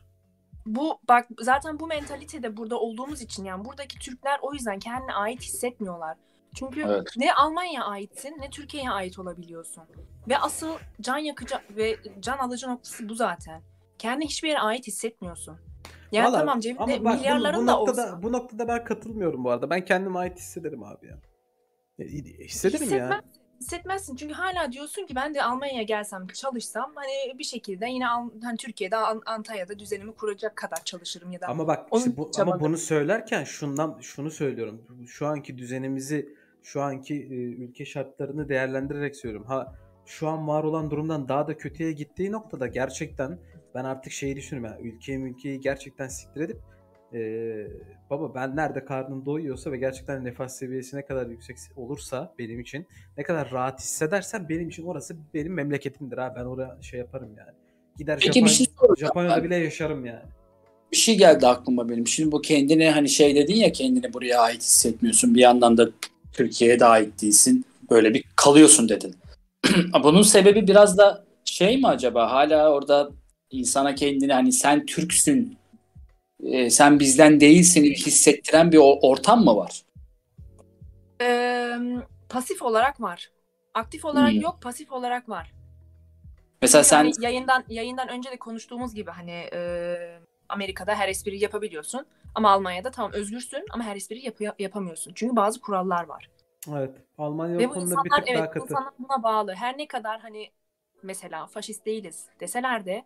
Bu 0.67 0.99
bak 1.09 1.27
zaten 1.41 1.81
bu 1.81 1.87
mentalitede 1.87 2.57
burada 2.57 2.81
olduğumuz 2.81 3.23
için 3.23 3.45
yani 3.45 3.65
buradaki 3.65 3.99
Türkler 3.99 4.39
o 4.43 4.53
yüzden 4.53 4.79
kendine 4.79 5.13
ait 5.13 5.43
hissetmiyorlar. 5.43 6.17
Çünkü 6.55 6.81
Evet. 6.87 7.09
ne 7.17 7.35
Almanya'ya 7.35 7.85
aitsin 7.85 8.37
ne 8.41 8.51
Türkiye'ye 8.51 8.91
ait 8.91 9.19
olabiliyorsun. 9.19 9.85
Ve 10.29 10.39
asıl 10.39 10.71
can 11.01 11.19
yakıcı 11.19 11.55
ve 11.77 11.97
can 12.21 12.39
alıcı 12.39 12.69
noktası 12.69 13.09
bu 13.09 13.15
zaten. 13.15 13.63
Kendine 13.99 14.25
hiçbir 14.25 14.49
yere 14.49 14.59
ait 14.59 14.87
hissetmiyorsun. 14.87 15.57
Yani 16.15 16.27
Vallahi- 16.27 16.41
tamam 16.41 16.61
cebinde 16.61 17.05
bak 17.05 17.15
bu- 17.15 17.19
milyarların 17.19 17.63
bu, 17.63 17.67
da 17.67 17.73
noktada, 17.73 18.03
olsa. 18.07 18.23
bu 18.23 18.33
noktada 18.33 18.69
ben 18.69 18.85
katılmıyorum 18.85 19.45
bu 19.45 19.51
arada. 19.51 19.71
Ben 19.71 19.85
kendime 19.85 20.19
ait 20.19 20.39
hissederim 20.39 20.83
abi 20.83 21.07
ya. 21.07 21.19
Hissederim 21.99 22.91
ya. 22.95 23.09
Hissetmez- 23.09 23.23
hissetmezsin 23.61 24.17
çünkü 24.17 24.35
hala 24.35 24.73
diyorsun 24.73 25.07
ki 25.07 25.15
ben 25.15 25.35
de 25.35 25.43
Almanya'ya 25.43 25.83
gelsem 25.83 26.27
çalışsam 26.27 26.93
hani 26.95 27.39
bir 27.39 27.45
şekilde 27.45 27.87
yine 27.87 28.05
hani 28.43 28.57
Türkiye'de 28.59 28.97
An- 28.97 29.23
Antalya'da 29.27 29.79
düzenimi 29.79 30.15
kuracak 30.15 30.57
kadar 30.57 30.85
çalışırım 30.85 31.33
ya 31.33 31.41
da 31.41 31.47
Ama 31.49 31.67
bak 31.67 31.89
işte 31.97 32.17
bu, 32.17 32.31
ama 32.41 32.61
bunu 32.61 32.77
söylerken 32.77 33.45
şundan 33.45 33.99
şunu 34.01 34.31
söylüyorum. 34.31 34.83
Şu 35.07 35.27
anki 35.27 35.59
düzenimizi, 35.59 36.35
şu 36.63 36.83
anki 36.83 37.15
e, 37.15 37.35
ülke 37.35 37.85
şartlarını 37.85 38.49
değerlendirerek 38.49 39.17
söylüyorum. 39.17 39.47
Ha 39.49 39.75
şu 40.07 40.29
an 40.29 40.49
var 40.49 40.65
olan 40.65 40.91
durumdan 40.91 41.29
daha 41.29 41.49
da 41.49 41.57
kötüye 41.57 41.93
gittiği 41.93 42.33
noktada 42.33 42.67
gerçekten 42.67 43.39
ben 43.75 43.85
artık 43.85 44.13
şeyi 44.13 44.37
düşünüyorum. 44.37 44.75
Yani 44.75 44.89
ülkeyi 44.95 45.19
ülkeyi 45.19 45.61
gerçekten 45.61 46.09
siktir 46.09 46.41
edip 46.41 46.57
e, 47.15 47.21
baba 48.11 48.35
ben 48.35 48.57
nerede 48.57 48.85
karnım 48.85 49.27
doyuyorsa 49.27 49.73
ve 49.73 49.77
gerçekten 49.77 50.25
nefas 50.25 50.59
seviyesi 50.59 50.97
ne 50.97 51.07
kadar 51.07 51.27
yüksek 51.27 51.57
olursa 51.77 52.35
benim 52.39 52.61
için 52.61 52.87
ne 53.19 53.25
kadar 53.25 53.51
rahat 53.53 53.81
hissedersem 53.81 54.47
benim 54.49 54.69
için 54.69 54.85
orası 54.87 55.17
benim 55.35 55.55
memleketimdir 55.55 56.19
ha. 56.19 56.35
Ben 56.37 56.45
oraya 56.45 56.79
şey 56.83 57.01
yaparım 57.01 57.31
yani. 57.39 57.51
Gider 57.99 58.19
Peki 58.23 58.41
Japon- 58.41 58.45
bir 58.45 58.51
şey. 58.51 58.67
Japonya'da 58.99 59.37
Ben- 59.37 59.45
bile 59.45 59.57
yaşarım 59.57 60.07
yani. 60.07 60.23
Bir 60.93 60.97
şey 60.97 61.19
geldi 61.19 61.47
aklıma 61.47 61.89
benim. 61.89 62.07
Şimdi 62.07 62.33
bu 62.33 62.43
kendini 62.43 62.91
hani 62.91 63.09
şey 63.09 63.35
dedin 63.35 63.55
ya 63.55 63.73
kendini 63.73 64.13
buraya 64.13 64.41
ait 64.41 64.63
hissetmiyorsun. 64.63 65.35
Bir 65.35 65.41
yandan 65.41 65.77
da 65.77 65.89
Türkiye'ye 66.33 66.81
de 66.81 66.85
ait 66.85 67.23
değilsin. 67.23 67.65
Böyle 67.91 68.15
bir 68.15 68.25
kalıyorsun 68.37 68.89
dedin. 68.89 69.15
Bunun 70.03 70.23
sebebi 70.23 70.67
biraz 70.67 70.99
da 70.99 71.25
şey 71.45 71.77
mi 71.79 71.89
acaba? 71.89 72.31
Hala 72.33 72.73
orada 72.73 73.11
insana 73.51 73.95
kendini 73.95 74.33
hani 74.33 74.53
sen 74.53 74.87
Türksün, 74.87 75.57
e, 76.45 76.71
sen 76.71 77.01
bizden 77.01 77.41
değilsin 77.41 77.85
hissettiren 77.85 78.73
bir 78.73 78.79
ortam 78.83 79.45
mı 79.45 79.57
var? 79.57 79.83
Eee, 81.21 81.79
pasif 82.29 82.63
olarak 82.63 83.01
var. 83.01 83.31
Aktif 83.75 84.05
olarak 84.05 84.33
Hmm. 84.33 84.41
yok, 84.41 84.63
pasif 84.63 84.93
olarak 84.93 85.29
var. 85.29 85.53
Mesela 86.63 86.83
Çünkü 86.83 86.89
sen 86.89 86.97
hani 86.97 87.13
yayından 87.21 87.65
yayından 87.69 88.09
önce 88.09 88.31
de 88.31 88.37
konuştuğumuz 88.39 88.95
gibi 88.95 89.11
hani 89.11 89.31
e, 89.53 90.19
Amerika'da 90.49 90.95
her 90.95 91.09
espriyi 91.09 91.43
yapabiliyorsun 91.43 92.07
ama 92.35 92.51
Almanya'da 92.51 92.91
tamam 92.91 93.13
özgürsün 93.13 93.65
ama 93.71 93.85
her 93.85 93.97
espriyi 93.97 94.25
yap- 94.25 94.61
yapamıyorsun. 94.61 95.13
Çünkü 95.15 95.37
bazı 95.37 95.61
kurallar 95.61 96.05
var. 96.05 96.29
Evet. 96.73 96.91
Almanya 97.19 97.59
Ve 97.59 97.69
bu 97.69 97.73
konuda 97.73 97.81
bir 97.81 97.91
insanlar 97.91 98.03
tık 98.05 98.29
daha 98.29 98.39
evet 98.39 98.49
bu 98.49 98.53
katı. 98.53 98.65
insanlar 98.65 98.93
buna 98.99 99.23
bağlı. 99.23 99.55
Her 99.55 99.79
ne 99.79 99.89
kadar 99.89 100.21
hani 100.21 100.51
mesela 101.03 101.47
faşist 101.47 101.87
değiliz 101.87 102.27
deseler 102.41 102.87
de 102.87 103.05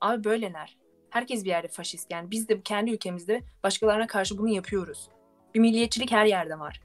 abi 0.00 0.24
böyleler. 0.24 0.76
Herkes 1.10 1.44
bir 1.44 1.48
yerde 1.48 1.68
faşist. 1.68 2.10
Yani 2.10 2.30
biz 2.30 2.48
de 2.48 2.62
kendi 2.62 2.90
ülkemizde 2.90 3.42
başkalarına 3.62 4.06
karşı 4.06 4.38
bunu 4.38 4.48
yapıyoruz. 4.48 5.08
Bir 5.54 5.60
milliyetçilik 5.60 6.12
her 6.12 6.26
yerde 6.26 6.58
var. 6.58 6.80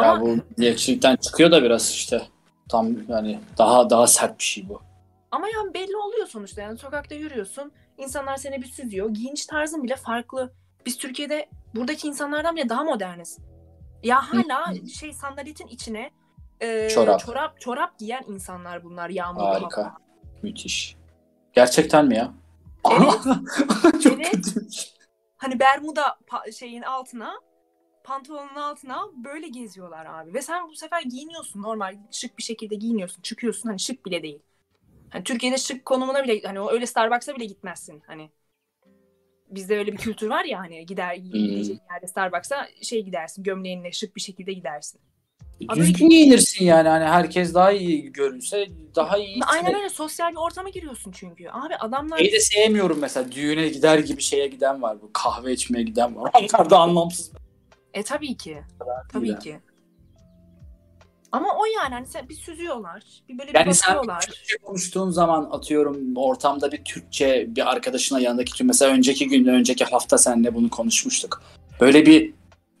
Ya 0.00 0.10
Ama 0.10 0.20
bu 0.20 0.38
milliyetçilikten 0.56 1.16
çıkıyor 1.16 1.50
da 1.50 1.62
biraz 1.62 1.90
işte. 1.90 2.22
Tam 2.68 3.08
yani 3.08 3.40
daha 3.58 3.90
daha 3.90 4.06
sert 4.06 4.38
bir 4.38 4.44
şey 4.44 4.68
bu. 4.68 4.80
Ama 5.30 5.48
yani 5.48 5.74
belli 5.74 5.96
oluyor 5.96 6.26
sonuçta. 6.26 6.62
Yani 6.62 6.78
sokakta 6.78 7.14
yürüyorsun. 7.14 7.72
insanlar 7.98 8.36
seni 8.36 8.62
bir 8.62 8.66
süzüyor. 8.66 9.10
Giyiniş 9.10 9.46
tarzın 9.46 9.82
bile 9.82 9.96
farklı. 9.96 10.52
Biz 10.86 10.98
Türkiye'de 10.98 11.48
buradaki 11.74 12.08
insanlardan 12.08 12.56
bile 12.56 12.68
daha 12.68 12.84
moderniz. 12.84 13.38
Ya 14.06 14.32
hala 14.32 14.74
şey 14.94 15.12
sandaletin 15.12 15.66
içine 15.66 16.10
e, 16.60 16.88
Çorap. 16.88 17.20
çorap 17.20 17.60
çorap 17.60 17.98
giyen 17.98 18.24
insanlar 18.28 18.84
bunlar 18.84 19.08
yağmurlu 19.10 19.46
Harika. 19.46 19.82
hava. 19.82 19.96
Müthiş. 20.42 20.96
Gerçekten 21.52 22.06
mi 22.06 22.16
ya? 22.16 22.34
Evet. 22.92 24.02
Çok 24.02 24.12
Evet. 24.12 24.30
kötüymüş. 24.32 24.86
Hani 25.36 25.60
Bermuda 25.60 26.18
şeyin 26.58 26.82
altına 26.82 27.40
pantolonun 28.04 28.54
altına 28.54 28.98
böyle 29.24 29.48
geziyorlar 29.48 30.06
abi. 30.06 30.34
Ve 30.34 30.42
sen 30.42 30.68
bu 30.68 30.74
sefer 30.74 31.02
giyiniyorsun 31.02 31.62
normal 31.62 31.98
şık 32.10 32.38
bir 32.38 32.42
şekilde 32.42 32.74
giyiniyorsun. 32.74 33.22
Çıkıyorsun 33.22 33.68
hani 33.68 33.80
şık 33.80 34.06
bile 34.06 34.22
değil. 34.22 34.42
Hani 35.10 35.24
Türkiye'de 35.24 35.58
şık 35.58 35.84
konumuna 35.84 36.24
bile 36.24 36.42
hani 36.42 36.60
o 36.60 36.70
öyle 36.72 36.86
Starbucks'a 36.86 37.34
bile 37.36 37.44
gitmezsin 37.44 38.02
hani. 38.06 38.30
Bizde 39.50 39.78
öyle 39.78 39.92
bir 39.92 39.96
kültür 39.96 40.28
var 40.28 40.44
ya 40.44 40.58
hani 40.58 40.86
gider 40.86 41.14
gidecek 41.14 41.78
yerde 41.92 42.06
Starbucks'a 42.06 42.68
şey 42.82 43.02
gidersin 43.02 43.42
gömleğinle 43.42 43.92
şık 43.92 44.16
bir 44.16 44.20
şekilde 44.20 44.52
gidersin. 44.52 45.00
Abi- 45.68 45.80
Düzgün 45.80 46.08
giyinirsin 46.08 46.64
yani. 46.64 46.88
Hani 46.88 47.04
herkes 47.04 47.54
daha 47.54 47.72
iyi 47.72 48.12
görünse 48.12 48.66
daha 48.96 49.18
iyi. 49.18 49.40
Aynen 49.46 49.74
öyle 49.74 49.88
sosyal 49.88 50.30
bir 50.32 50.36
ortama 50.36 50.68
giriyorsun 50.68 51.12
çünkü. 51.12 51.48
Abi 51.48 51.76
adamlar 51.76 52.18
Şeyi 52.18 52.32
de 52.32 52.40
sevmiyorum 52.40 52.98
mesela. 53.00 53.32
Düğüne 53.32 53.68
gider 53.68 53.98
gibi 53.98 54.22
şeye 54.22 54.46
giden 54.46 54.82
var. 54.82 55.02
Bu 55.02 55.10
kahve 55.12 55.52
içmeye 55.52 55.82
giden 55.82 56.16
var. 56.16 56.30
Onlar 56.54 56.70
da 56.70 56.78
anlamsız. 56.78 57.32
e 57.94 58.02
tabii 58.02 58.36
ki. 58.36 58.58
Tabii 59.12 59.28
Yani. 59.28 59.38
ki. 59.38 59.60
Ama 61.36 61.48
o 61.58 61.64
yani 61.64 61.94
hani 61.94 62.06
sen 62.06 62.28
bir 62.28 62.34
süzüyorlar. 62.34 63.02
Bir 63.28 63.38
böyle 63.38 63.50
bir 63.50 63.54
Yani 63.54 63.74
sen. 63.74 63.96
Türkçe 64.20 64.56
konuştuğun 64.62 65.10
zaman 65.10 65.48
atıyorum 65.50 66.16
ortamda 66.16 66.72
bir 66.72 66.84
Türkçe 66.84 67.46
bir 67.48 67.70
arkadaşına 67.70 68.20
yanındaki 68.20 68.52
Türk 68.52 68.68
mesela 68.68 68.92
önceki 68.92 69.28
gün 69.28 69.46
önceki 69.46 69.84
hafta 69.84 70.18
seninle 70.18 70.54
bunu 70.54 70.70
konuşmuştuk. 70.70 71.42
Böyle 71.80 72.06
bir 72.06 72.32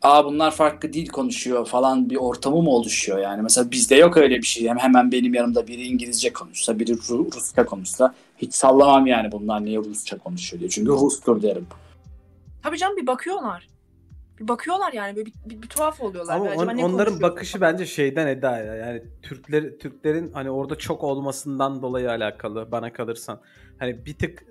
aa 0.02 0.24
bunlar 0.24 0.50
farklı 0.50 0.92
dil 0.92 1.08
konuşuyor 1.08 1.66
falan 1.66 2.10
bir 2.10 2.16
ortamı 2.16 2.62
mı 2.62 2.70
oluşuyor 2.70 3.18
yani 3.18 3.42
mesela 3.42 3.70
bizde 3.70 3.94
yok 3.94 4.16
öyle 4.16 4.36
bir 4.36 4.46
şey. 4.46 4.68
Hem 4.68 4.78
hemen 4.78 5.12
benim 5.12 5.34
yanımda 5.34 5.66
biri 5.66 5.82
İngilizce 5.86 6.32
konuşsa 6.32 6.78
biri 6.78 6.92
Ru- 6.92 7.34
Rusça 7.34 7.66
konuşsa 7.66 8.14
hiç 8.38 8.54
sallamam 8.54 9.06
yani 9.06 9.32
bunlar 9.32 9.64
niye 9.64 9.78
Rusça 9.78 10.18
konuşuyor 10.18 10.60
diye. 10.60 10.70
Çünkü 10.70 10.90
Rustur 10.90 11.42
derim. 11.42 11.66
Tabii 12.62 12.78
canım 12.78 12.96
bir 12.96 13.06
bakıyorlar. 13.06 13.68
Bir 14.40 14.48
bakıyorlar 14.48 14.92
yani 14.92 15.16
böyle 15.16 15.26
bir, 15.26 15.34
bir, 15.46 15.62
bir 15.62 15.68
tuhaf 15.68 16.00
oluyorlar. 16.00 16.34
Ama 16.34 16.50
on- 16.54 16.78
onların 16.78 17.22
bakışı 17.22 17.60
bence 17.60 17.86
şeyden 17.86 18.26
Eda 18.26 18.58
ya. 18.58 18.74
Yani 18.74 19.02
Türkler 19.22 19.78
Türklerin 19.78 20.32
hani 20.32 20.50
orada 20.50 20.76
çok 20.76 21.04
olmasından 21.04 21.82
dolayı 21.82 22.10
alakalı 22.10 22.72
bana 22.72 22.92
kalırsan. 22.92 23.40
Hani 23.78 24.06
bir 24.06 24.18
tık 24.18 24.46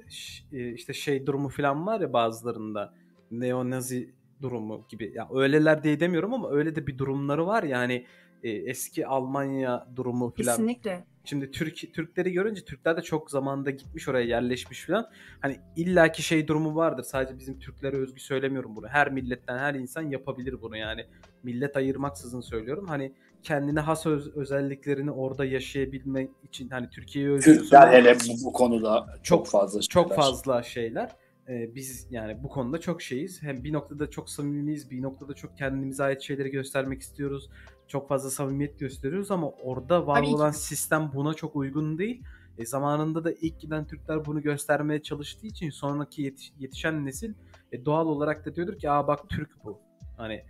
e, 0.51 0.71
işte 0.73 0.93
şey 0.93 1.25
durumu 1.25 1.49
falan 1.49 1.88
var 1.88 2.01
ya 2.01 2.13
bazılarında. 2.13 2.93
Neonazi 3.31 4.13
durumu 4.41 4.86
gibi. 4.89 5.11
Ya 5.15 5.27
öyleler 5.33 5.83
diye 5.83 5.99
demiyorum 5.99 6.33
ama 6.33 6.51
öyle 6.51 6.75
de 6.75 6.88
bir 6.88 6.97
durumları 6.97 7.47
var 7.47 7.63
ya 7.63 7.79
hani 7.79 8.05
e, 8.43 8.49
eski 8.49 9.07
Almanya 9.07 9.88
durumu 9.95 10.33
falan. 10.38 10.55
Kesinlikle. 10.57 11.05
Şimdi 11.26 11.51
Türk 11.51 11.93
Türkleri 11.93 12.32
görünce 12.32 12.61
Türkler 12.61 12.97
de 12.97 13.01
çok 13.01 13.32
zamanda 13.32 13.69
gitmiş 13.69 14.07
oraya 14.07 14.26
yerleşmiş 14.26 14.86
falan. 14.86 15.09
Hani 15.39 15.57
illaki 15.76 16.23
şey 16.23 16.47
durumu 16.47 16.76
vardır. 16.76 17.03
Sadece 17.03 17.39
bizim 17.39 17.59
Türklere 17.59 17.97
özgü 17.97 18.19
söylemiyorum 18.19 18.76
bunu. 18.76 18.88
Her 18.88 19.11
milletten 19.11 19.57
her 19.57 19.73
insan 19.76 20.01
yapabilir 20.01 20.61
bunu 20.61 20.78
yani. 20.78 21.05
Millet 21.43 21.78
ayırmaksızın 21.78 22.41
söylüyorum. 22.41 22.86
Hani 22.88 23.13
kendine 23.43 23.80
has 23.80 24.05
öz- 24.05 24.36
özelliklerini 24.38 25.11
orada 25.11 25.45
yaşayabilmek 25.45 26.30
için 26.43 26.69
hani 26.69 26.89
Türkiye'yi 26.89 27.32
özlüyorsun. 27.32 27.63
Türkler 27.63 27.93
hele 27.93 28.15
bu, 28.15 28.45
bu 28.45 28.53
konuda 28.53 29.05
çok, 29.07 29.23
Çok- 29.23 29.47
fazla 29.47 29.82
çok 29.82 30.07
şeyler. 30.07 30.15
fazla 30.23 30.63
şeyler. 30.63 31.11
Ee, 31.49 31.76
biz 31.76 32.07
yani 32.09 32.43
bu 32.43 32.49
konuda 32.49 32.80
çok 32.80 33.01
şeyiz. 33.01 33.43
Hem 33.43 33.63
bir 33.63 33.73
noktada 33.73 34.09
çok 34.09 34.30
samimiyiz, 34.30 34.91
bir 34.91 35.01
noktada 35.01 35.34
çok 35.34 35.57
kendimize 35.57 36.03
ait 36.03 36.21
şeyleri 36.21 36.49
göstermek 36.49 37.01
istiyoruz. 37.01 37.49
Çok 37.88 38.09
fazla 38.09 38.29
samimiyet 38.29 38.79
gösteriyoruz 38.79 39.31
ama 39.31 39.49
orada 39.49 40.07
var 40.07 40.15
Tabii 40.17 40.27
ki. 40.27 40.36
olan 40.36 40.51
sistem 40.51 41.11
buna 41.15 41.33
çok 41.33 41.55
uygun 41.55 41.97
değil. 41.97 42.23
E, 42.57 42.65
zamanında 42.65 43.23
da 43.23 43.31
ilk 43.31 43.59
giden 43.61 43.88
Türkler 43.88 44.25
bunu 44.25 44.41
göstermeye 44.41 45.01
çalıştığı 45.01 45.47
için 45.47 45.69
sonraki 45.69 46.23
yetiş- 46.23 46.53
yetişen 46.59 47.05
nesil 47.05 47.33
e, 47.71 47.86
doğal 47.86 48.05
olarak 48.07 48.45
da 48.45 48.55
diyordur 48.55 48.77
ki 48.79 48.89
aa 48.91 49.07
bak 49.07 49.29
Türk 49.29 49.63
bu. 49.63 49.79
Hani 50.17 50.43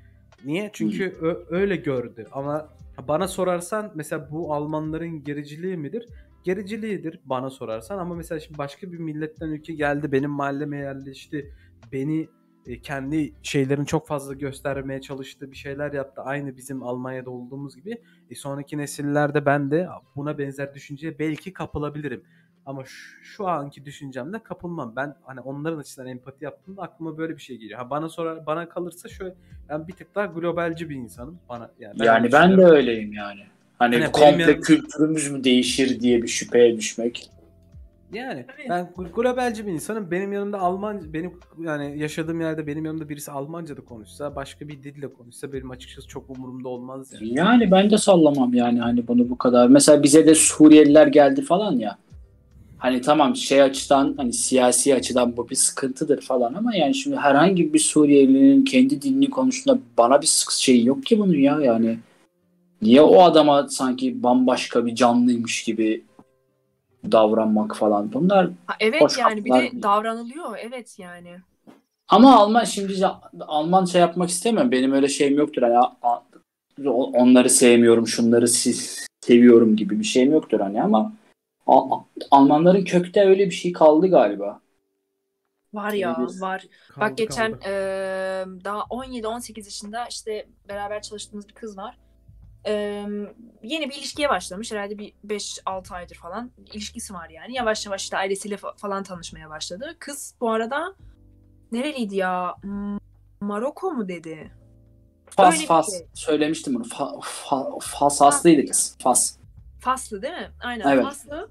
niye? 0.45 0.69
Çünkü 0.73 1.03
ö- 1.21 1.45
öyle 1.49 1.75
gördü 1.75 2.25
ama 2.31 2.69
bana 3.07 3.27
sorarsan 3.27 3.91
mesela 3.95 4.31
bu 4.31 4.53
Almanların 4.53 5.23
gericiliği 5.23 5.77
midir? 5.77 6.07
gericiliğidir 6.43 7.19
bana 7.25 7.49
sorarsan 7.49 7.97
ama 7.97 8.15
mesela 8.15 8.39
şimdi 8.39 8.57
başka 8.57 8.91
bir 8.91 8.97
milletten 8.97 9.47
ülke 9.49 9.73
geldi 9.73 10.11
benim 10.11 10.29
mahalleme 10.31 10.77
yerleşti 10.77 11.53
beni 11.91 12.27
e, 12.67 12.79
kendi 12.81 13.33
şeylerini 13.43 13.85
çok 13.85 14.07
fazla 14.07 14.33
göstermeye 14.33 15.01
çalıştı 15.01 15.51
bir 15.51 15.55
şeyler 15.57 15.93
yaptı. 15.93 16.21
Aynı 16.21 16.57
bizim 16.57 16.83
Almanya'da 16.83 17.29
olduğumuz 17.29 17.75
gibi. 17.75 18.01
E, 18.31 18.35
sonraki 18.35 18.77
nesillerde 18.77 19.45
ben 19.45 19.71
de 19.71 19.87
buna 20.15 20.37
benzer 20.37 20.73
düşünceye 20.73 21.19
belki 21.19 21.53
kapılabilirim. 21.53 22.23
Ama 22.65 22.83
şu, 22.85 23.23
şu 23.23 23.47
anki 23.47 23.85
düşüncemde 23.85 24.43
kapılmam. 24.43 24.93
Ben 24.95 25.15
hani 25.23 25.39
onların 25.39 25.77
açısından 25.77 26.07
empati 26.09 26.45
yaptığımda 26.45 26.81
aklıma 26.81 27.17
böyle 27.17 27.35
bir 27.37 27.41
şey 27.41 27.57
geliyor. 27.57 27.79
Ha 27.79 27.89
bana 27.89 28.09
sorar 28.09 28.45
bana 28.45 28.69
kalırsa 28.69 29.09
şöyle 29.09 29.35
ben 29.69 29.87
bir 29.87 29.93
tık 29.93 30.15
daha 30.15 30.25
globalci 30.25 30.89
bir 30.89 30.95
insanım. 30.95 31.39
Bana 31.49 31.71
yani 31.79 32.05
Yani 32.05 32.23
öyle 32.23 32.31
ben 32.33 32.57
de 32.57 32.65
öyleyim 32.65 33.13
yani. 33.13 33.39
Hani 33.79 33.97
Hani 33.99 34.11
komple 34.11 34.41
yanım- 34.43 34.61
kültürümüz 34.61 35.31
mü 35.31 35.43
değişir 35.43 35.99
diye 35.99 36.23
bir 36.23 36.27
şüpheye 36.27 36.77
düşmek. 36.77 37.29
Yani 38.13 38.45
Tabii. 38.47 38.69
ben 38.69 38.89
gl- 38.97 39.11
globalci 39.11 39.67
bir 39.67 39.71
insanım. 39.71 40.11
Benim 40.11 40.33
yanımda 40.33 40.59
Alman 40.59 41.13
benim 41.13 41.33
yani 41.59 41.99
yaşadığım 41.99 42.41
yerde 42.41 42.67
benim 42.67 42.85
yanımda 42.85 43.09
birisi 43.09 43.31
Almanca 43.31 43.77
da 43.77 43.81
konuşsa, 43.81 44.35
başka 44.35 44.67
bir 44.67 44.83
dille 44.83 45.13
konuşsa 45.13 45.53
benim 45.53 45.71
açıkçası 45.71 46.07
çok 46.07 46.29
umurumda 46.29 46.69
olmaz 46.69 47.13
yani. 47.13 47.33
Yani 47.33 47.71
ben 47.71 47.89
de 47.89 47.97
sallamam 47.97 48.53
yani 48.53 48.79
hani 48.79 49.07
bunu 49.07 49.29
bu 49.29 49.37
kadar. 49.37 49.67
Mesela 49.67 50.03
bize 50.03 50.27
de 50.27 50.35
Suriyeliler 50.35 51.07
geldi 51.07 51.41
falan 51.41 51.71
ya. 51.79 51.97
Hani 52.77 53.01
tamam 53.01 53.35
şey 53.35 53.61
açıdan 53.61 54.13
hani 54.17 54.33
siyasi 54.33 54.95
açıdan 54.95 55.37
bu 55.37 55.49
bir 55.49 55.55
sıkıntıdır 55.55 56.21
falan 56.21 56.53
ama 56.53 56.75
yani 56.75 56.95
şimdi 56.95 57.15
herhangi 57.15 57.73
bir 57.73 57.79
Suriyelinin 57.79 58.65
kendi 58.65 59.01
dilini 59.01 59.29
konuştuğunda 59.29 59.79
bana 59.97 60.21
bir 60.21 60.27
sık 60.27 60.51
şey 60.51 60.83
yok 60.83 61.05
ki 61.05 61.19
bunun 61.19 61.37
ya 61.37 61.59
yani. 61.61 61.99
Niye 62.81 63.01
o 63.01 63.21
adama 63.21 63.67
sanki 63.67 64.23
bambaşka 64.23 64.85
bir 64.85 64.95
canlıymış 64.95 65.63
gibi 65.63 66.03
davranmak 67.11 67.75
falan 67.75 68.13
bunlar 68.13 68.49
Ha, 68.67 68.75
evet 68.79 69.17
yani 69.19 69.45
bir 69.45 69.49
de 69.53 69.59
değil. 69.59 69.83
davranılıyor 69.83 70.57
evet 70.61 70.99
yani. 70.99 71.37
Ama 72.07 72.35
Alman 72.35 72.63
şimdi 72.63 73.07
Alman 73.39 73.85
şey 73.85 74.01
yapmak 74.01 74.29
istemiyorum. 74.29 74.71
Benim 74.71 74.91
öyle 74.93 75.07
şeyim 75.07 75.37
yoktur. 75.37 75.61
Hani 75.61 75.77
onları 77.13 77.49
sevmiyorum, 77.49 78.07
şunları 78.07 78.47
si- 78.47 79.03
seviyorum 79.21 79.75
gibi 79.75 79.99
bir 79.99 80.03
şeyim 80.05 80.31
yoktur 80.31 80.59
hani 80.59 80.83
ama 80.83 81.13
A- 81.67 81.95
A- 81.95 82.05
Almanların 82.31 82.83
kökte 82.85 83.21
öyle 83.25 83.45
bir 83.45 83.51
şey 83.51 83.73
kaldı 83.73 84.07
galiba. 84.07 84.59
Var 85.73 85.91
ya 85.93 86.17
Olabilir. 86.19 86.41
var. 86.41 86.61
Kaldı, 86.89 86.99
Bak 87.09 87.17
geçen 87.17 87.51
kaldı. 87.51 87.63
eee, 87.65 88.45
daha 88.63 88.81
17-18 88.89 89.65
yaşında 89.65 90.05
işte 90.09 90.47
beraber 90.69 91.01
çalıştığımız 91.01 91.47
bir 91.49 91.53
kız 91.53 91.77
var. 91.77 91.97
Eee, 92.65 93.07
yeni 93.63 93.89
bir 93.89 93.95
ilişkiye 93.95 94.29
başlamış. 94.29 94.71
Herhalde 94.71 94.97
bir 94.97 95.13
5-6 95.27 95.93
aydır 95.95 96.15
falan 96.15 96.51
ilişkisi 96.73 97.13
var 97.13 97.29
yani. 97.29 97.53
Yavaş 97.55 97.85
yavaş 97.85 98.03
işte 98.03 98.17
ailesiyle 98.17 98.55
fa- 98.55 98.77
falan 98.77 99.03
tanışmaya 99.03 99.49
başladı. 99.49 99.95
Kız 99.99 100.35
bu 100.41 100.51
arada 100.51 100.95
nereliydi 101.71 102.15
ya? 102.15 102.55
Maroko 103.41 103.91
mu 103.91 104.07
dedi? 104.07 104.51
Fas 105.29 105.55
Öyle 105.55 105.65
Fas 105.65 105.91
şey. 105.91 106.07
söylemiştim 106.13 106.75
bunu. 106.75 106.83
Fa, 106.83 107.13
fa, 107.21 107.69
fas 107.81 108.21
haslıydı 108.21 108.65
kız. 108.67 108.97
Fas. 109.03 109.37
Faslı 109.79 110.21
değil 110.21 110.33
mi? 110.33 110.51
Aynen 110.63 110.87
Evet. 110.89 111.03
Faslı. 111.05 111.49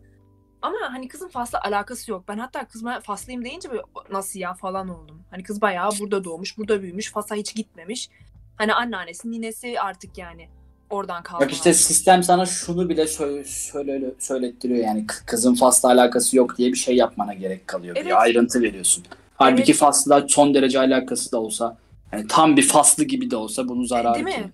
Ama 0.62 0.76
hani 0.90 1.08
kızın 1.08 1.28
Fas'la 1.28 1.60
alakası 1.64 2.10
yok. 2.10 2.24
Ben 2.28 2.38
hatta 2.38 2.68
kızma 2.68 3.00
Faslıyım 3.00 3.44
deyince 3.44 3.70
böyle 3.70 3.82
nasıl 4.10 4.40
ya 4.40 4.54
falan 4.54 4.88
oldum. 4.88 5.22
Hani 5.30 5.42
kız 5.42 5.60
bayağı 5.60 5.90
burada 6.00 6.24
doğmuş, 6.24 6.58
burada 6.58 6.82
büyümüş, 6.82 7.12
Fas'a 7.12 7.34
hiç 7.34 7.54
gitmemiş. 7.54 8.10
Hani 8.56 8.74
anneannesi, 8.74 9.30
ninesi 9.30 9.80
artık 9.80 10.18
yani 10.18 10.48
oradan 10.94 11.22
kalma. 11.22 11.40
Bak 11.40 11.52
işte 11.52 11.74
sistem 11.74 12.22
sana 12.22 12.46
şunu 12.46 12.88
bile 12.88 13.06
söyle, 13.06 13.44
söyle, 13.44 14.10
söylettiriyor 14.18 14.84
yani 14.84 15.06
kızın 15.26 15.54
Fas'la 15.54 15.88
alakası 15.88 16.36
yok 16.36 16.58
diye 16.58 16.72
bir 16.72 16.76
şey 16.76 16.96
yapmana 16.96 17.34
gerek 17.34 17.68
kalıyor. 17.68 17.96
Evet. 17.96 18.06
Bir 18.06 18.22
ayrıntı 18.22 18.62
veriyorsun. 18.62 19.04
Halbuki 19.34 19.72
Evet. 19.72 19.80
Fas'la 19.80 20.28
son 20.28 20.54
derece 20.54 20.78
alakası 20.78 21.32
da 21.32 21.40
olsa 21.40 21.76
yani 22.12 22.26
tam 22.28 22.56
bir 22.56 22.68
Faslı 22.68 23.04
gibi 23.04 23.30
de 23.30 23.36
olsa 23.36 23.68
bunun 23.68 23.84
zararı 23.84 24.14
Değil 24.14 24.38
mi? 24.38 24.52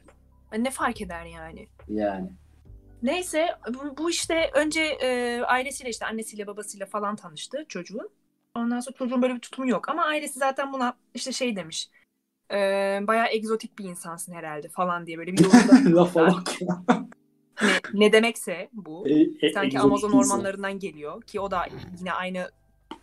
Hani 0.50 0.64
ne 0.64 0.70
fark 0.70 1.00
eder 1.00 1.24
yani? 1.24 1.68
Yani. 1.88 2.30
Neyse 3.02 3.48
bu, 3.68 3.96
bu 3.96 4.10
işte 4.10 4.50
önce 4.54 4.80
e, 4.80 5.40
ailesiyle 5.40 5.90
işte 5.90 6.06
annesiyle 6.06 6.46
babasıyla 6.46 6.86
falan 6.86 7.16
tanıştı 7.16 7.64
çocuğun. 7.68 8.10
Ondan 8.54 8.80
sonra 8.80 8.96
çocuğun 8.96 9.22
böyle 9.22 9.34
bir 9.34 9.40
tutumu 9.40 9.68
yok 9.68 9.88
ama 9.88 10.04
ailesi 10.04 10.38
zaten 10.38 10.72
buna 10.72 10.94
işte 11.14 11.32
şey 11.32 11.56
demiş. 11.56 11.90
E, 12.52 12.56
bayağı 13.06 13.28
egzotik 13.28 13.78
bir 13.78 13.84
insansın 13.84 14.32
herhalde 14.32 14.68
falan 14.68 15.06
diye 15.06 15.18
böyle 15.18 15.32
bir 15.32 15.44
yorumda. 15.44 16.14
Bak. 16.14 16.48
Hani 17.54 17.72
ne 17.94 18.12
demekse 18.12 18.68
bu. 18.72 19.08
E, 19.08 19.46
e, 19.46 19.52
Sanki 19.52 19.78
Amazon 19.78 20.08
insan. 20.08 20.20
ormanlarından 20.20 20.78
geliyor 20.78 21.22
ki 21.22 21.40
o 21.40 21.50
da 21.50 21.66
yine 21.98 22.12
aynı 22.12 22.50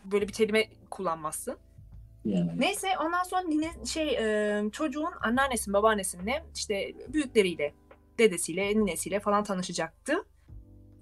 böyle 0.06 0.28
bir 0.28 0.34
kelime 0.34 0.68
kullanmazsın. 0.90 1.58
Yani. 2.26 2.52
Neyse 2.58 2.88
ondan 3.06 3.24
sonra 3.24 3.42
nine, 3.42 3.72
şey 3.86 4.10
e, 4.10 4.64
çocuğun 4.72 5.12
anneannesinin 5.22 5.74
babaannesinle 5.74 6.46
işte 6.56 6.94
büyükleriyle 7.14 7.74
dedesiyle 8.20 8.68
ninesiyle 8.68 9.20
falan 9.20 9.44
tanışacaktı. 9.44 10.14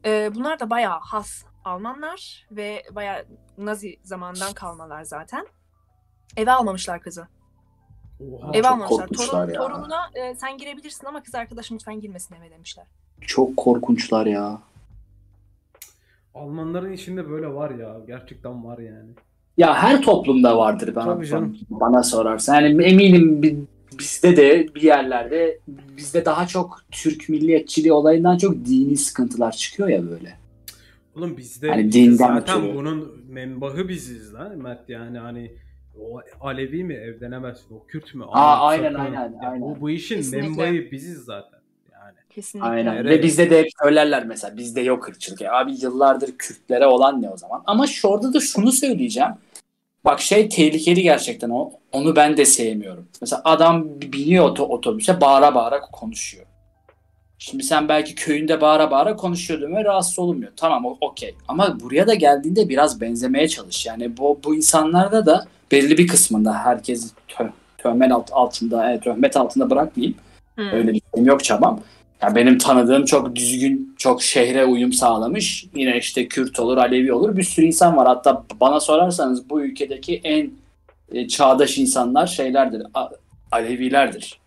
E, 0.05 0.35
bunlar 0.35 0.59
da 0.59 0.69
bayağı 0.69 0.99
has 0.99 1.43
Almanlar 1.65 2.47
ve 2.51 2.83
bayağı 2.91 3.25
Nazi 3.57 3.99
zamandan 4.03 4.53
kalmalar 4.53 5.03
zaten. 5.03 5.47
Eve 6.37 6.51
almamışlar 6.51 7.01
kızı. 7.01 7.27
Oha. 8.19 8.51
Eve 8.53 8.67
almamışlar. 8.67 9.07
Torun, 9.07 9.49
ya. 9.53 9.61
torununa 9.61 9.99
e, 10.15 10.35
sen 10.35 10.57
girebilirsin 10.57 11.05
ama 11.07 11.23
kız 11.23 11.35
arkadaşım 11.35 11.75
lütfen 11.77 12.01
girmesin 12.01 12.35
eve 12.35 12.51
demişler. 12.51 12.85
Çok 13.21 13.57
korkunçlar 13.57 14.25
ya. 14.25 14.61
Almanların 16.35 16.91
içinde 16.93 17.29
böyle 17.29 17.47
var 17.53 17.71
ya. 17.71 17.97
Gerçekten 18.07 18.65
var 18.65 18.77
yani. 18.77 19.09
Ya 19.57 19.73
her 19.75 20.01
toplumda 20.01 20.57
vardır 20.57 20.95
bana, 20.95 21.13
Tabii 21.13 21.27
canım. 21.27 21.57
bana 21.69 22.03
sorarsan. 22.03 22.55
Yani 22.61 22.83
eminim 22.83 23.43
bi- 23.43 23.59
bizde 23.99 24.37
de 24.37 24.67
bir 24.75 24.81
yerlerde 24.81 25.59
bizde 25.67 26.25
daha 26.25 26.47
çok 26.47 26.79
Türk 26.91 27.29
milliyetçiliği 27.29 27.93
olayından 27.93 28.37
çok 28.37 28.55
dini 28.65 28.97
sıkıntılar 28.97 29.51
çıkıyor 29.51 29.89
ya 29.89 30.09
böyle. 30.09 30.37
Oğlum 31.15 31.37
bizde 31.37 31.69
Hani 31.69 31.91
dinden 31.91 32.15
zaten 32.15 32.61
ötürü. 32.61 32.75
bunun 32.75 33.11
menbahı 33.29 33.87
biziz 33.87 34.33
lan 34.33 34.57
Mert 34.57 34.89
yani 34.89 35.19
hani 35.19 35.51
o 36.01 36.21
Alevi 36.47 36.83
mi 36.83 36.93
evlenemezsin 36.93 37.75
o 37.75 37.85
Kürt 37.87 38.15
mü? 38.15 38.23
Aa, 38.27 38.67
Ahmet 38.67 38.79
aynen, 38.85 38.97
Sakın. 38.97 39.15
aynen, 39.15 39.33
aynen. 39.39 39.61
Bu, 39.61 39.81
bu 39.81 39.89
işin 39.89 40.15
Kesinlikle. 40.15 40.47
menbahı 40.47 40.91
biziz 40.91 41.17
zaten 41.17 41.59
yani. 41.91 42.15
Kesinlikle. 42.29 42.69
Aynen. 42.69 43.05
Ve 43.05 43.23
bizde 43.23 43.49
de 43.49 43.59
hep 43.59 43.67
söylerler 43.83 44.25
mesela 44.25 44.57
bizde 44.57 44.81
yok 44.81 45.07
ırkçılık. 45.09 45.41
Ya 45.41 45.53
abi 45.53 45.71
yıllardır 45.81 46.37
Kürtlere 46.37 46.85
olan 46.87 47.21
ne 47.21 47.29
o 47.29 47.37
zaman? 47.37 47.63
Ama 47.65 47.87
şu 47.87 48.07
orada 48.07 48.33
da 48.33 48.39
şunu 48.39 48.71
söyleyeceğim. 48.71 49.31
Bak 50.05 50.21
şey 50.21 50.49
tehlikeli 50.49 51.01
gerçekten 51.03 51.49
o. 51.49 51.71
Onu 51.91 52.15
ben 52.15 52.37
de 52.37 52.45
sevmiyorum. 52.45 53.07
Mesela 53.21 53.41
adam 53.45 53.85
biniyor 54.01 54.45
oto- 54.49 54.67
otobüse 54.67 55.21
bağıra 55.21 55.55
bağıra 55.55 55.81
konuşuyor. 55.81 56.45
Şimdi 57.39 57.63
sen 57.63 57.89
belki 57.89 58.15
köyünde 58.15 58.61
bağıra 58.61 58.91
bağıra 58.91 59.15
konuşuyordun 59.15 59.75
ve 59.75 59.83
rahatsız 59.83 60.19
olunmuyor. 60.19 60.51
Tamam 60.55 60.85
okey. 61.01 61.35
Ama 61.47 61.79
buraya 61.79 62.07
da 62.07 62.13
geldiğinde 62.13 62.69
biraz 62.69 63.01
benzemeye 63.01 63.47
çalış. 63.47 63.85
Yani 63.85 64.17
bu, 64.17 64.39
bu 64.45 64.55
insanlarda 64.55 65.25
da 65.25 65.45
belli 65.71 65.97
bir 65.97 66.07
kısmında 66.07 66.53
herkes 66.53 67.13
tö, 67.27 67.43
töhmet 67.77 68.11
alt- 68.11 68.33
altında, 68.33 68.91
evet, 68.91 69.03
töhmet 69.03 69.37
altında 69.37 69.69
bırakmayayım. 69.69 70.17
Hı. 70.55 70.61
Öyle 70.61 70.93
bir 70.93 71.01
şeyim 71.13 71.27
yok 71.27 71.43
çabam. 71.43 71.79
Ya 72.21 72.35
benim 72.35 72.57
tanıdığım 72.57 73.05
çok 73.05 73.35
düzgün, 73.35 73.95
çok 73.97 74.23
şehre 74.23 74.65
uyum 74.65 74.93
sağlamış. 74.93 75.65
Yine 75.75 75.97
işte 75.97 76.27
Kürt 76.27 76.59
olur, 76.59 76.77
Alevi 76.77 77.13
olur. 77.13 77.37
Bir 77.37 77.43
sürü 77.43 77.65
insan 77.65 77.97
var. 77.97 78.07
Hatta 78.07 78.43
bana 78.59 78.79
sorarsanız 78.79 79.49
bu 79.49 79.61
ülkedeki 79.61 80.21
en 80.23 80.51
e, 81.11 81.27
çağdaş 81.27 81.77
insanlar 81.77 82.27
şeylerdir. 82.27 82.81
A- 82.93 83.09
Alevilerdir. 83.51 84.39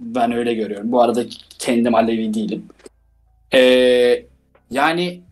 Ben 0.00 0.32
öyle 0.32 0.54
görüyorum. 0.54 0.92
Bu 0.92 1.02
arada 1.02 1.24
kendim 1.58 1.94
Alevi 1.94 2.34
değilim. 2.34 2.66
Ee, 3.54 4.26
yani 4.70 5.22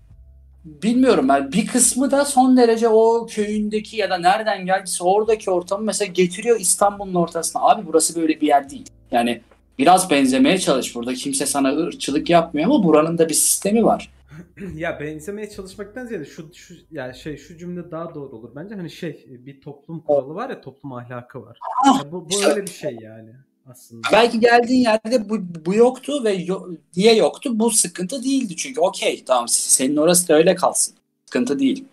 bilmiyorum 0.65 1.29
ben 1.29 1.53
bir 1.53 1.67
kısmı 1.67 2.11
da 2.11 2.25
son 2.25 2.57
derece 2.57 2.89
o 2.89 3.27
köyündeki 3.31 3.97
ya 3.97 4.11
da 4.11 4.19
nereden 4.19 4.67
geldiyse 4.67 5.05
oradaki 5.05 5.51
ortamı 5.51 5.85
mesela 5.85 6.13
getiriyor 6.13 6.61
İstanbul'un 6.61 7.15
ortasına. 7.15 7.63
Abi 7.63 7.87
burası 7.87 8.21
böyle 8.21 8.41
bir 8.41 8.47
yer 8.47 8.71
değil. 8.71 8.87
Yani 9.11 9.41
biraz 9.79 10.11
benzemeye 10.11 10.59
çalış. 10.59 10.95
Burada 10.95 11.15
kimse 11.15 11.47
sana 11.47 11.77
ırkçılık 11.77 12.31
yapmıyor 12.31 12.71
ama 12.71 12.85
buranın 12.85 13.19
da 13.19 13.29
bir 13.29 13.35
sistemi 13.35 13.85
var. 13.85 14.13
ya 14.75 15.01
benzemeye 15.01 15.51
çalışmaktan 15.51 16.07
ziyade 16.07 16.25
şu 16.25 16.55
şu 16.55 16.75
yani 16.91 17.17
şey 17.17 17.37
şu 17.37 17.59
cümle 17.59 17.91
daha 17.91 18.15
doğru 18.15 18.37
olur 18.37 18.51
bence 18.57 18.75
hani 18.75 18.91
şey 18.91 19.27
bir 19.29 19.61
toplum 19.61 20.01
kuralı 20.01 20.35
var 20.35 20.51
ya 20.51 20.61
toplum 20.61 20.93
ahlakı 20.93 21.43
var. 21.43 21.59
Ah, 21.87 22.05
Ya 22.05 22.13
bu, 22.13 22.31
bu 22.31 22.45
öyle 22.49 22.63
bir 22.63 22.71
şey 22.71 22.97
yani 23.03 23.31
aslında. 23.71 24.09
Belki 24.13 24.41
geldiğin 24.41 24.81
yerde 24.83 25.29
bu, 25.29 25.39
bu 25.67 25.75
yoktu 25.75 26.25
ve 26.25 26.33
yo- 26.33 26.69
niye 26.97 27.15
yoktu? 27.15 27.51
Bu 27.55 27.71
sıkıntı 27.71 28.23
değildi 28.23 28.57
çünkü. 28.57 28.81
Okey 28.81 29.25
tamam 29.25 29.49
senin 29.49 29.97
orası 29.97 30.29
da 30.29 30.35
öyle 30.35 30.55
kalsın. 30.55 30.95
Sıkıntı 31.27 31.59
değil. 31.59 31.85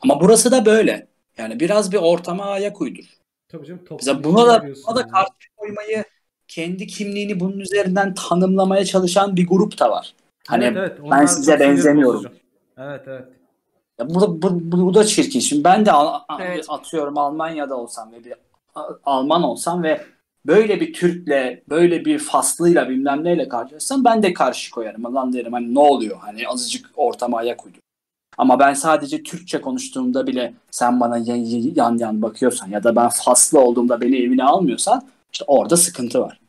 Ama 0.00 0.20
burası 0.20 0.50
da 0.50 0.66
böyle. 0.66 1.06
Yani 1.38 1.60
biraz 1.60 1.92
bir 1.92 1.96
ortama 1.98 2.44
ayak 2.44 2.80
uydur. 2.80 3.04
Tabii 3.48 3.66
canım 3.66 3.82
Mesela 3.90 4.24
buna 4.24 4.46
da, 4.46 4.56
giriyorsun 4.56 4.84
buna 4.88 4.96
da 4.96 5.00
yani. 5.00 5.10
karşı 5.10 5.30
koymayı 5.56 6.04
kendi 6.48 6.86
kimliğini 6.86 7.40
bunun 7.40 7.58
üzerinden 7.58 8.14
tanımlamaya 8.14 8.84
çalışan 8.84 9.36
bir 9.36 9.46
grup 9.46 9.78
da 9.78 9.90
var. 9.90 10.14
Hani 10.46 10.64
Evet, 10.64 10.76
evet, 10.76 11.10
ben 11.10 11.26
size 11.26 11.60
benzemiyorum. 11.60 12.14
bozucu. 12.14 12.34
Evet 12.78 13.02
evet. 13.06 13.24
Ya 13.98 14.10
bu, 14.10 14.20
da, 14.20 14.42
bu, 14.42 14.72
bu, 14.72 14.86
bu 14.86 14.94
da 14.94 15.04
çirkin. 15.04 15.40
Şimdi 15.40 15.64
ben 15.64 15.86
de 15.86 15.92
Al- 15.92 16.20
Evet. 16.40 16.64
atıyorum 16.68 17.18
Almanya'da 17.18 17.76
olsam 17.76 18.12
ve 18.12 18.24
bir 18.24 18.34
Alman 19.04 19.42
olsam 19.42 19.82
ve 19.82 20.00
böyle 20.46 20.80
bir 20.80 20.92
Türk'le, 20.92 21.68
böyle 21.70 22.04
bir 22.04 22.18
Faslıyla 22.18 22.88
bilmem 22.88 23.24
neyle 23.24 23.48
karşılaşsam 23.48 24.04
ben 24.04 24.22
de 24.22 24.32
karşı 24.32 24.70
koyarım. 24.70 25.14
Lan 25.14 25.32
derim 25.32 25.52
hani 25.52 25.74
ne 25.74 25.78
oluyor? 25.78 26.16
Hani 26.20 26.48
azıcık 26.48 26.90
ortama 26.96 27.38
ayak 27.38 27.66
uydur. 27.66 27.78
Ama 28.38 28.58
ben 28.58 28.74
sadece 28.74 29.22
Türkçe 29.22 29.60
konuştuğumda 29.60 30.26
bile 30.26 30.54
sen 30.70 31.00
bana 31.00 31.18
yan 31.18 31.36
yan, 31.74 31.98
yan 31.98 32.22
bakıyorsan 32.22 32.68
ya 32.68 32.84
da 32.84 32.96
ben 32.96 33.08
Faslı 33.08 33.60
olduğumda 33.60 34.00
beni 34.00 34.16
evine 34.16 34.44
almıyorsan 34.44 35.08
işte 35.32 35.44
orada 35.48 35.76
sıkıntı 35.76 36.20
var. 36.20 36.40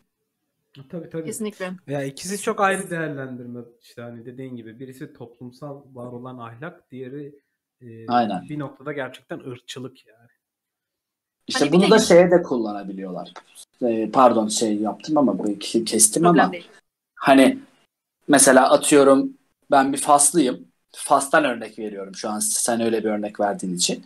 Tabii 0.90 1.10
tabii. 1.10 1.26
Kesinlikle. 1.26 1.72
Ya 1.88 2.04
ikisi 2.04 2.42
çok 2.42 2.62
ayrı 2.62 2.90
değerlendirme 2.90 3.60
işte 3.82 4.02
hani 4.02 4.26
dediğin 4.26 4.56
gibi 4.56 4.80
birisi 4.80 5.14
toplumsal 5.14 5.82
var 5.94 6.12
olan 6.12 6.38
ahlak, 6.38 6.92
diğeri 6.92 7.36
e, 7.82 8.08
Aynen. 8.08 8.50
bir 8.50 8.60
noktada 8.60 8.94
gerçekten 8.94 9.40
ırkçılık 9.40 10.08
yani. 10.08 10.19
İşte 11.50 11.60
Hani 11.66 11.72
bunu 11.72 11.86
de- 11.86 11.90
da 11.92 12.00
şeye 12.00 12.32
de 12.32 12.42
kullanabiliyorlar. 12.44 13.34
Ee, 13.84 14.10
pardon 14.14 14.48
şey 14.48 14.76
yaptım 14.76 15.18
ama 15.18 15.40
bu 15.40 15.44
ke- 15.44 15.86
kestim 15.86 16.26
ama 16.26 16.34
Problem 16.34 16.52
değil. 16.52 16.68
Hani 17.16 17.60
mesela 18.28 18.70
atıyorum 18.72 19.34
ben 19.72 19.94
bir 19.94 19.98
Faslıyım. 19.98 20.68
Fas'tan 20.96 21.44
örnek 21.46 21.80
veriyorum 21.80 22.16
şu 22.16 22.30
an 22.30 22.40
sen 22.40 22.82
öyle 22.82 23.04
bir 23.04 23.10
örnek 23.10 23.40
verdiğin 23.40 23.76
için. 23.76 24.06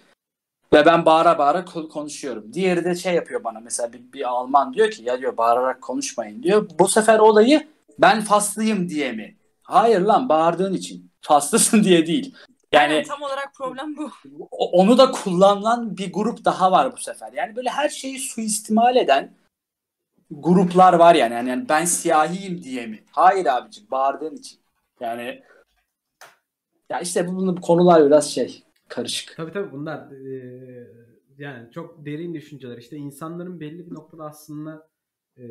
Ve 0.73 0.85
ben 0.85 1.05
bağıra 1.05 1.37
bağıra 1.37 1.59
ko- 1.59 1.89
konuşuyorum. 1.89 2.53
Diğeri 2.53 2.83
de 2.85 2.95
şey 2.95 3.13
yapıyor 3.13 3.43
bana 3.43 3.59
mesela 3.59 3.93
bir, 3.93 4.01
bir 4.13 4.29
Alman 4.29 4.73
diyor 4.73 4.91
ki 4.91 5.03
ya 5.03 5.19
diyor 5.19 5.37
bağırarak 5.37 5.81
konuşmayın 5.81 6.43
diyor. 6.43 6.69
Bu 6.79 6.87
sefer 6.87 7.19
olayı 7.19 7.67
ben 7.99 8.21
Faslıyım 8.21 8.89
diye 8.89 9.11
mi? 9.11 9.35
Hayır 9.63 10.01
lan 10.01 10.29
bağırdığın 10.29 10.73
için. 10.73 11.11
Faslısın 11.21 11.83
diye 11.83 12.07
değil. 12.07 12.35
Yani 12.73 12.93
Aynen, 12.93 13.03
tam 13.03 13.21
olarak 13.21 13.55
problem 13.55 13.97
bu. 13.97 14.11
onu 14.49 14.97
da 14.97 15.11
kullanılan 15.11 15.97
bir 15.97 16.13
grup 16.13 16.45
daha 16.45 16.71
var 16.71 16.93
bu 16.93 16.97
sefer. 16.97 17.33
Yani 17.33 17.55
böyle 17.55 17.69
her 17.69 17.89
şeyi 17.89 18.19
suistimal 18.19 18.95
eden 18.95 19.33
gruplar 20.31 20.93
var 20.93 21.15
yani. 21.15 21.33
Yani, 21.33 21.49
yani 21.49 21.69
ben 21.69 21.85
siyahiyim 21.85 22.63
diye 22.63 22.87
mi? 22.87 23.03
Hayır 23.11 23.45
abicim 23.45 23.91
bağırdığın 23.91 24.35
için. 24.35 24.59
Yani 24.99 25.43
ya 26.89 26.99
işte 26.99 27.27
bu, 27.27 27.47
bu 27.57 27.61
konular 27.61 28.05
biraz 28.05 28.31
şey 28.31 28.63
karışık. 28.87 29.33
Tabii 29.37 29.51
tabii 29.51 29.71
bunlar 29.71 30.11
e, 30.11 30.87
yani 31.37 31.71
çok 31.71 32.05
derin 32.05 32.33
düşünceler. 32.33 32.77
İşte 32.77 32.97
insanların 32.97 33.59
belli 33.59 33.89
bir 33.89 33.95
noktada 33.95 34.23
aslında 34.23 34.87
e, 35.37 35.45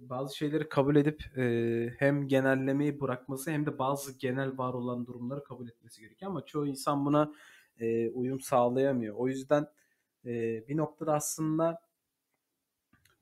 bazı 0.00 0.36
şeyleri 0.36 0.68
kabul 0.68 0.96
edip 0.96 1.38
e, 1.38 1.94
hem 1.98 2.28
genellemeyi 2.28 3.00
bırakması 3.00 3.50
hem 3.50 3.66
de 3.66 3.78
bazı 3.78 4.18
genel 4.18 4.58
var 4.58 4.74
olan 4.74 5.06
durumları 5.06 5.44
kabul 5.44 5.68
etmesi 5.68 6.00
gerekiyor. 6.00 6.30
Ama 6.30 6.46
çoğu 6.46 6.66
insan 6.66 7.06
buna 7.06 7.32
e, 7.80 8.10
uyum 8.10 8.40
sağlayamıyor. 8.40 9.14
O 9.14 9.28
yüzden 9.28 9.66
e, 10.26 10.64
bir 10.68 10.76
noktada 10.76 11.14
aslında 11.14 11.80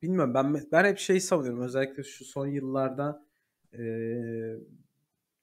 bilmiyorum 0.02 0.34
ben 0.34 0.54
ben 0.72 0.84
hep 0.84 0.98
şey 0.98 1.20
savunuyorum 1.20 1.62
özellikle 1.62 2.02
şu 2.02 2.24
son 2.24 2.46
yıllarda 2.46 3.26
e, 3.78 3.82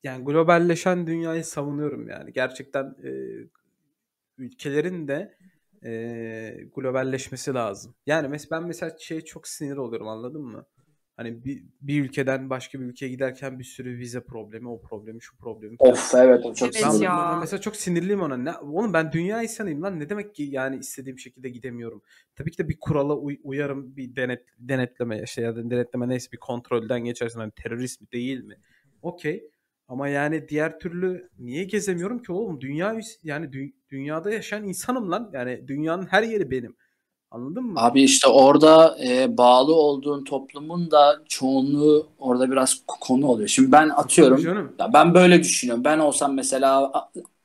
yani 0.04 0.26
globalleşen 0.26 1.08
dünyayı 1.08 1.46
savunuyorum 1.46 2.08
yani 2.08 2.34
gerçekten 2.34 2.96
e, 3.04 3.12
ülkelerin 4.38 5.08
de 5.08 5.38
e, 5.86 6.64
globalleşmesi 6.76 7.54
lazım. 7.54 7.96
Yani 8.06 8.28
mesela 8.28 8.62
ben 8.62 8.68
mesela 8.68 8.96
şeye 9.00 9.22
çok 9.22 9.48
sinir 9.48 9.78
oluyorum 9.78 10.08
anladın 10.08 10.42
mı? 10.42 10.66
Hani 11.18 11.46
bir, 11.46 11.64
bir 11.82 12.04
ülkeden 12.04 12.50
başka 12.50 12.80
bir 12.80 12.86
ülkeye 12.86 13.10
giderken 13.10 13.60
bir 13.60 13.64
sürü 13.64 13.98
vize 13.98 14.22
problemi, 14.24 14.70
o 14.70 14.82
problemi, 14.82 15.22
şu 15.22 15.38
problemi. 15.38 15.78
falan. 15.78 15.92
Of 15.92 16.16
evet 16.16 16.46
o 16.46 16.54
çok 16.54 16.68
Evet 16.68 16.84
Ben, 16.84 16.90
sinirli. 16.90 17.04
ya. 17.04 17.30
ben 17.32 17.40
mesela 17.40 17.62
çok 17.62 17.76
sinirliyim 17.76 18.22
ona. 18.22 18.38
Ne, 18.38 18.58
oğlum 18.58 18.94
ben 18.94 19.12
dünya 19.12 19.44
insanıyım 19.44 19.82
lan. 19.84 20.00
Ne 20.00 20.10
demek 20.10 20.36
ki 20.36 20.44
yani 20.44 20.78
istediğim 20.78 21.20
şekilde 21.20 21.50
gidemiyorum. 21.50 22.02
Tabii 22.36 22.52
ki 22.52 22.58
de 22.58 22.70
bir 22.70 22.78
kurala 22.80 23.16
uy- 23.16 23.40
uyarım, 23.44 23.96
bir 23.96 24.16
denet 24.16 24.46
denetleme 24.60 25.22
işte 25.24 25.42
ya 25.42 25.56
da 25.56 25.70
denetleme 25.70 26.10
neyse 26.10 26.32
bir 26.32 26.38
kontrolden 26.38 27.04
geçersin. 27.04 27.40
Hani 27.40 27.52
terörist 27.52 28.02
mi 28.02 28.08
değil 28.12 28.44
mi? 28.44 28.56
Okey. 29.02 29.50
Ama 29.90 30.08
yani 30.08 30.50
diğer 30.50 30.80
türlü 30.80 31.30
niye 31.40 31.64
gezemiyorum 31.64 32.24
ki 32.24 32.32
oğlum? 32.32 32.62
Dünya 32.62 33.00
yani 33.24 33.46
dü- 33.46 33.74
dünyada 33.92 34.32
yaşayan 34.32 34.64
insanım 34.64 35.12
lan. 35.12 35.30
Yani 35.34 35.68
dünyanın 35.68 36.06
her 36.06 36.24
yeri 36.24 36.52
benim. 36.52 36.76
Anladın 37.32 37.64
mı? 37.64 37.74
Abi 37.80 38.04
işte 38.04 38.28
orada 38.28 38.98
e, 39.04 39.38
bağlı 39.38 39.76
olduğun 39.76 40.24
toplumun 40.24 40.92
da 40.92 41.22
çoğunluğu 41.30 42.08
orada 42.20 42.52
biraz 42.52 42.82
konu 42.88 43.28
oluyor. 43.28 43.48
Şimdi 43.48 43.72
ben 43.72 43.90
atıyorum. 43.90 44.72
Ya 44.80 44.94
ben 44.94 45.14
böyle 45.14 45.44
düşünüyorum. 45.44 45.84
Ben 45.84 46.00
olsam 46.00 46.34
mesela 46.34 46.92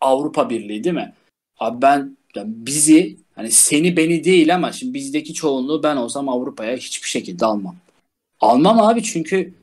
Avrupa 0.01 0.51
Birliği 0.51 0.84
değil 0.84 0.95
mi? 0.95 1.12
Abi 1.59 1.82
ben 1.82 2.16
ya 2.36 2.45
bizi 2.47 3.16
hani 3.34 3.51
seni 3.51 3.97
beni 3.97 4.24
değil 4.24 4.55
ama 4.55 4.72
şimdi 4.72 4.95
bizdeki 4.95 5.34
çoğunluğu 5.34 5.82
ben 5.82 5.97
olsam 5.97 6.28
Avrupa'ya 6.28 6.76
hiçbir 6.76 7.09
şekilde 7.09 7.47
almam. 7.47 7.76
Almam 8.40 8.80
abi 8.80 9.03
çünkü 9.03 9.55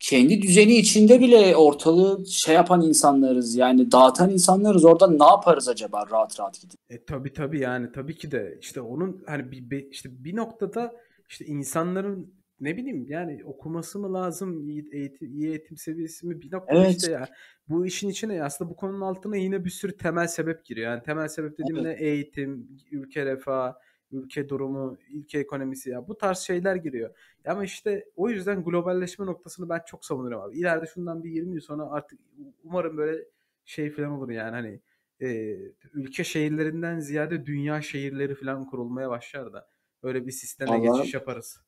kendi 0.00 0.42
düzeni 0.42 0.76
içinde 0.76 1.20
bile 1.20 1.56
ortalığı 1.56 2.26
şey 2.26 2.54
yapan 2.54 2.82
insanlarız 2.82 3.56
yani 3.56 3.92
dağıtan 3.92 4.30
insanlarız 4.30 4.84
orada 4.84 5.10
ne 5.10 5.24
yaparız 5.24 5.68
acaba 5.68 6.06
rahat 6.10 6.40
rahat 6.40 6.60
gidip. 6.60 6.80
E 6.90 7.04
tabi 7.04 7.32
tabi 7.32 7.60
yani 7.60 7.92
tabii 7.92 8.16
ki 8.16 8.30
de 8.30 8.58
işte 8.60 8.80
onun 8.80 9.24
hani 9.26 9.50
bir, 9.50 9.70
bir 9.70 9.90
işte 9.90 10.08
bir 10.24 10.36
noktada 10.36 10.92
işte 11.28 11.44
insanların 11.44 12.34
ne 12.60 12.76
bileyim 12.76 13.06
yani 13.08 13.44
okuması 13.44 13.98
mı 13.98 14.14
lazım 14.14 14.68
iyi 14.68 14.88
eğitim, 14.92 15.32
iyi 15.32 15.48
eğitim 15.48 15.76
seviyesi 15.76 16.26
mi 16.26 16.42
bir 16.42 16.52
noktada 16.52 16.84
Evet. 16.84 16.96
işte 16.96 17.12
ya 17.12 17.28
bu 17.68 17.86
işin 17.86 18.08
içine 18.08 18.42
aslında 18.42 18.70
bu 18.70 18.76
konunun 18.76 19.00
altına 19.00 19.36
yine 19.36 19.64
bir 19.64 19.70
sürü 19.70 19.96
temel 19.96 20.26
sebep 20.26 20.64
giriyor. 20.64 20.90
Yani 20.90 21.02
temel 21.02 21.28
sebep 21.28 21.58
dediğim 21.58 21.84
ne 21.84 21.92
eğitim, 21.92 22.68
ülke 22.90 23.26
refahı, 23.26 23.74
ülke 24.12 24.48
durumu, 24.48 24.98
ülke 25.12 25.38
ekonomisi 25.38 25.90
ya 25.90 26.08
bu 26.08 26.18
tarz 26.18 26.38
şeyler 26.38 26.76
giriyor. 26.76 27.10
Ama 27.46 27.64
işte 27.64 28.04
o 28.16 28.28
yüzden 28.30 28.64
globalleşme 28.64 29.26
noktasını 29.26 29.68
ben 29.68 29.80
çok 29.86 30.04
savunuyorum 30.04 30.40
abi. 30.40 30.58
İleride 30.58 30.86
şundan 30.86 31.24
bir 31.24 31.30
20 31.30 31.54
yıl 31.54 31.60
sonra 31.60 31.90
artık 31.90 32.18
umarım 32.64 32.96
böyle 32.96 33.24
şey 33.64 33.90
falan 33.90 34.10
olur 34.10 34.30
yani 34.30 34.50
hani 34.50 34.80
e, 35.20 35.56
ülke 35.94 36.24
şehirlerinden 36.24 36.98
ziyade 37.00 37.46
dünya 37.46 37.82
şehirleri 37.82 38.34
falan 38.34 38.66
kurulmaya 38.66 39.10
başlar 39.10 39.52
da 39.52 39.68
öyle 40.02 40.26
bir 40.26 40.32
sisteme 40.32 40.70
Vallahi- 40.70 40.98
geçiş 40.98 41.14
yaparız. 41.14 41.60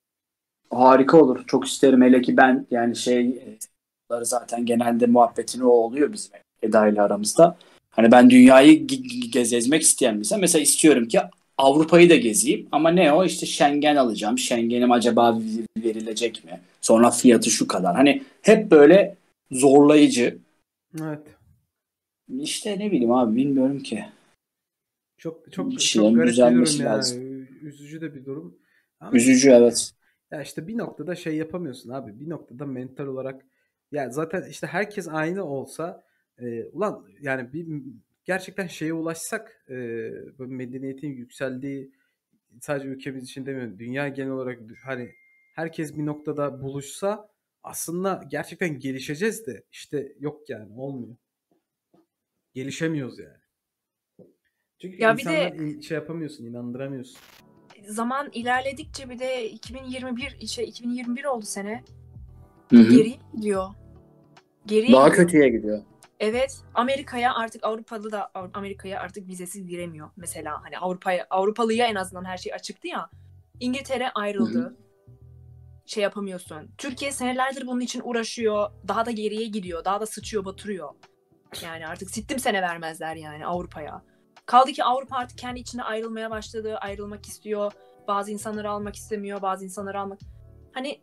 Harika 0.70 1.16
olur. 1.20 1.44
Çok 1.46 1.66
isterim. 1.66 2.02
Hele 2.02 2.22
ki 2.22 2.36
ben 2.36 2.66
yani 2.70 2.96
şey 2.96 3.28
e, 3.28 3.58
zaten 4.22 4.66
genelde 4.66 5.06
muhabbetini 5.06 5.64
o 5.64 5.68
oluyor 5.70 6.12
bizim 6.12 6.32
Eda 6.62 6.88
ile 6.88 7.02
aramızda. 7.02 7.56
Hani 7.90 8.12
ben 8.12 8.30
dünyayı 8.30 8.86
ge- 8.86 9.30
gez 9.30 9.50
gezmek 9.50 9.82
isteyen 9.82 10.16
birisi. 10.16 10.36
Mesela 10.36 10.62
istiyorum 10.62 11.08
ki 11.08 11.20
Avrupa'yı 11.62 12.10
da 12.10 12.16
gezeyim. 12.16 12.68
Ama 12.72 12.90
ne 12.90 13.12
o? 13.12 13.24
işte 13.24 13.46
Schengen 13.46 13.96
alacağım. 13.96 14.38
Schengen'im 14.38 14.92
acaba 14.92 15.40
verilecek 15.76 16.44
mi? 16.44 16.60
Sonra 16.80 17.10
fiyatı 17.10 17.50
şu 17.50 17.66
kadar. 17.66 17.96
Hani 17.96 18.22
hep 18.42 18.70
böyle 18.70 19.16
zorlayıcı. 19.50 20.38
Evet. 21.00 21.20
İşte 22.28 22.78
ne 22.78 22.92
bileyim 22.92 23.12
abi 23.12 23.36
bilmiyorum 23.36 23.78
ki. 23.78 24.04
Çok 25.18 25.52
çok 25.52 25.80
çok 25.80 26.14
garip 26.14 26.32
bir 26.32 26.36
durum 26.36 26.80
ya. 26.80 26.92
lazım. 26.92 27.48
Üzücü 27.62 28.00
de 28.00 28.14
bir 28.14 28.24
durum. 28.24 28.58
Ama 29.00 29.12
Üzücü 29.12 29.50
evet. 29.50 29.92
Ya 30.30 30.42
işte 30.42 30.66
bir 30.66 30.78
noktada 30.78 31.14
şey 31.14 31.36
yapamıyorsun 31.36 31.90
abi. 31.90 32.20
Bir 32.20 32.30
noktada 32.30 32.66
mental 32.66 33.06
olarak 33.06 33.46
ya 33.92 34.10
zaten 34.10 34.44
işte 34.50 34.66
herkes 34.66 35.08
aynı 35.08 35.44
olsa 35.44 36.04
e, 36.38 36.64
ulan 36.64 37.06
yani 37.20 37.52
bir 37.52 37.66
gerçekten 38.24 38.66
şeye 38.66 38.92
ulaşsak 38.92 39.64
e, 39.70 39.74
medeniyetin 40.38 41.12
yükseldiği 41.12 41.92
sadece 42.60 42.88
ülkemiz 42.88 43.24
için 43.24 43.46
demiyorum. 43.46 43.78
Dünya 43.78 44.08
genel 44.08 44.30
olarak 44.30 44.58
hani 44.84 45.12
herkes 45.54 45.96
bir 45.96 46.06
noktada 46.06 46.62
buluşsa 46.62 47.28
aslında 47.62 48.24
gerçekten 48.30 48.78
gelişeceğiz 48.78 49.46
de 49.46 49.64
işte 49.72 50.12
yok 50.20 50.50
yani 50.50 50.72
olmuyor. 50.80 51.16
Gelişemiyoruz 52.54 53.18
yani. 53.18 53.36
Çünkü 54.78 55.02
Ya 55.02 55.16
bir 55.16 55.24
de- 55.24 55.54
insanlar 55.56 55.82
şey 55.82 55.94
yapamıyorsun, 55.94 56.44
inandıramıyorsun. 56.44 57.18
Zaman 57.86 58.30
ilerledikçe 58.32 59.10
bir 59.10 59.18
de 59.18 59.50
2021 59.50 60.46
şey 60.46 60.64
2021 60.68 61.24
oldu 61.24 61.44
sene. 61.44 61.84
Hı 62.70 62.76
hı. 62.76 62.96
Geri 62.96 63.14
gidiyor. 63.36 63.68
Geri 64.66 64.92
Daha 64.92 65.08
gidiyor. 65.08 65.24
kötüye 65.26 65.48
gidiyor. 65.48 65.82
Evet, 66.22 66.62
Amerika'ya 66.74 67.34
artık 67.34 67.64
Avrupalı 67.64 68.12
da 68.12 68.30
Amerika'ya 68.54 69.00
artık 69.00 69.28
vizesiz 69.28 69.66
giremiyor 69.66 70.10
mesela. 70.16 70.64
Hani 70.64 70.78
Avrupa'ya 70.78 71.26
Avrupalıya 71.30 71.86
en 71.86 71.94
azından 71.94 72.24
her 72.24 72.36
şey 72.36 72.54
açıktı 72.54 72.88
ya. 72.88 73.10
İngiltere 73.60 74.10
ayrıldı. 74.10 74.58
Hı 74.58 74.76
Şey 75.86 76.02
yapamıyorsun. 76.02 76.70
Türkiye 76.78 77.12
senelerdir 77.12 77.66
bunun 77.66 77.80
için 77.80 78.02
uğraşıyor. 78.04 78.70
Daha 78.88 79.06
da 79.06 79.10
geriye 79.10 79.46
gidiyor. 79.46 79.84
Daha 79.84 80.00
da 80.00 80.06
sıçıyor, 80.06 80.44
batırıyor. 80.44 80.88
Yani 81.64 81.86
artık 81.86 82.10
sittim 82.10 82.38
sene 82.38 82.62
vermezler 82.62 83.16
yani 83.16 83.46
Avrupa'ya. 83.46 84.02
Kaldı 84.46 84.72
ki 84.72 84.84
Avrupa 84.84 85.16
artık 85.16 85.38
kendi 85.38 85.60
içinde 85.60 85.82
ayrılmaya 85.82 86.30
başladı. 86.30 86.76
Ayrılmak 86.76 87.26
istiyor. 87.26 87.72
Bazı 88.08 88.30
insanları 88.30 88.70
almak 88.70 88.96
istemiyor. 88.96 89.42
Bazı 89.42 89.64
insanları 89.64 90.00
almak... 90.00 90.18
Hani 90.72 91.00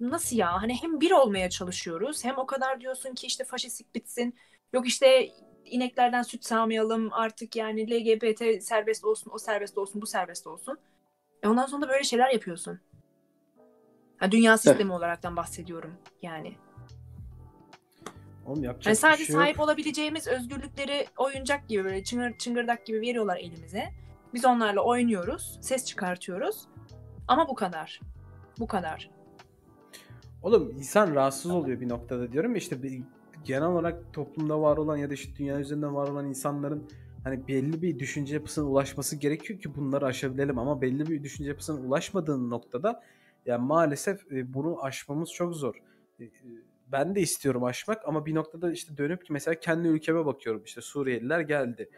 nasıl 0.00 0.36
ya? 0.36 0.62
Hani 0.62 0.82
hem 0.82 1.00
bir 1.00 1.10
olmaya 1.10 1.50
çalışıyoruz. 1.50 2.24
Hem 2.24 2.38
o 2.38 2.46
kadar 2.46 2.80
diyorsun 2.80 3.14
ki 3.14 3.26
işte 3.26 3.44
faşistlik 3.44 3.94
bitsin. 3.94 4.34
Yok 4.72 4.86
işte 4.86 5.28
ineklerden 5.64 6.22
süt 6.22 6.44
sağmayalım 6.44 7.12
artık 7.12 7.56
yani 7.56 7.90
LGBT 7.90 8.62
serbest 8.62 9.04
olsun, 9.04 9.30
o 9.34 9.38
serbest 9.38 9.78
olsun, 9.78 10.02
bu 10.02 10.06
serbest 10.06 10.46
olsun. 10.46 10.78
E 11.42 11.48
ondan 11.48 11.66
sonra 11.66 11.82
da 11.82 11.88
böyle 11.88 12.04
şeyler 12.04 12.30
yapıyorsun. 12.30 12.80
Ha, 14.16 14.32
dünya 14.32 14.58
sistemi 14.58 14.92
olaraktan 14.92 15.36
bahsediyorum 15.36 15.94
yani. 16.22 16.56
Oğlum 18.46 18.64
yapacak 18.64 18.92
bir 18.92 18.98
sadece 18.98 19.24
şey 19.24 19.34
yok. 19.34 19.42
sahip 19.42 19.60
olabileceğimiz 19.60 20.26
özgürlükleri 20.26 21.06
oyuncak 21.16 21.68
gibi 21.68 21.84
böyle 21.84 22.04
çıngır, 22.04 22.38
çıngırdak 22.38 22.86
gibi 22.86 23.00
veriyorlar 23.00 23.36
elimize. 23.36 23.88
Biz 24.34 24.44
onlarla 24.44 24.80
oynuyoruz, 24.80 25.58
ses 25.62 25.84
çıkartıyoruz. 25.84 26.68
Ama 27.28 27.48
bu 27.48 27.54
kadar. 27.54 28.00
Bu 28.58 28.66
kadar. 28.66 29.10
Oğlum 30.42 30.70
insan 30.70 31.14
rahatsız 31.14 31.50
oluyor 31.50 31.80
bir 31.80 31.88
noktada 31.88 32.32
diyorum 32.32 32.50
ya 32.50 32.58
işte 32.58 32.82
bir, 32.82 33.02
genel 33.44 33.68
olarak 33.68 34.12
toplumda 34.12 34.60
var 34.60 34.76
olan 34.76 34.96
ya 34.96 35.10
da 35.10 35.14
işte 35.14 35.36
dünya 35.38 35.60
üzerinde 35.60 35.86
var 35.86 36.08
olan 36.08 36.26
insanların 36.26 36.90
hani 37.24 37.48
belli 37.48 37.82
bir 37.82 37.98
düşünce 37.98 38.34
yapısına 38.34 38.64
ulaşması 38.64 39.16
gerekiyor 39.16 39.60
ki 39.60 39.76
bunları 39.76 40.06
aşabilelim 40.06 40.58
ama 40.58 40.82
belli 40.82 41.06
bir 41.06 41.22
düşünce 41.22 41.50
yapısına 41.50 41.80
ulaşmadığın 41.80 42.50
noktada 42.50 43.02
yani 43.46 43.66
maalesef 43.66 44.32
e, 44.32 44.54
bunu 44.54 44.84
aşmamız 44.84 45.32
çok 45.32 45.54
zor. 45.54 45.74
E, 46.20 46.24
e, 46.24 46.30
Ben 46.86 47.14
de 47.14 47.20
istiyorum 47.20 47.64
aşmak 47.64 48.08
ama 48.08 48.26
bir 48.26 48.34
noktada 48.34 48.72
işte 48.72 48.96
dönüp 48.96 49.26
ki 49.26 49.32
mesela 49.32 49.60
kendi 49.60 49.88
ülkeme 49.88 50.26
bakıyorum 50.26 50.62
işte 50.64 50.80
Suriyeliler 50.80 51.40
geldi 51.40 51.90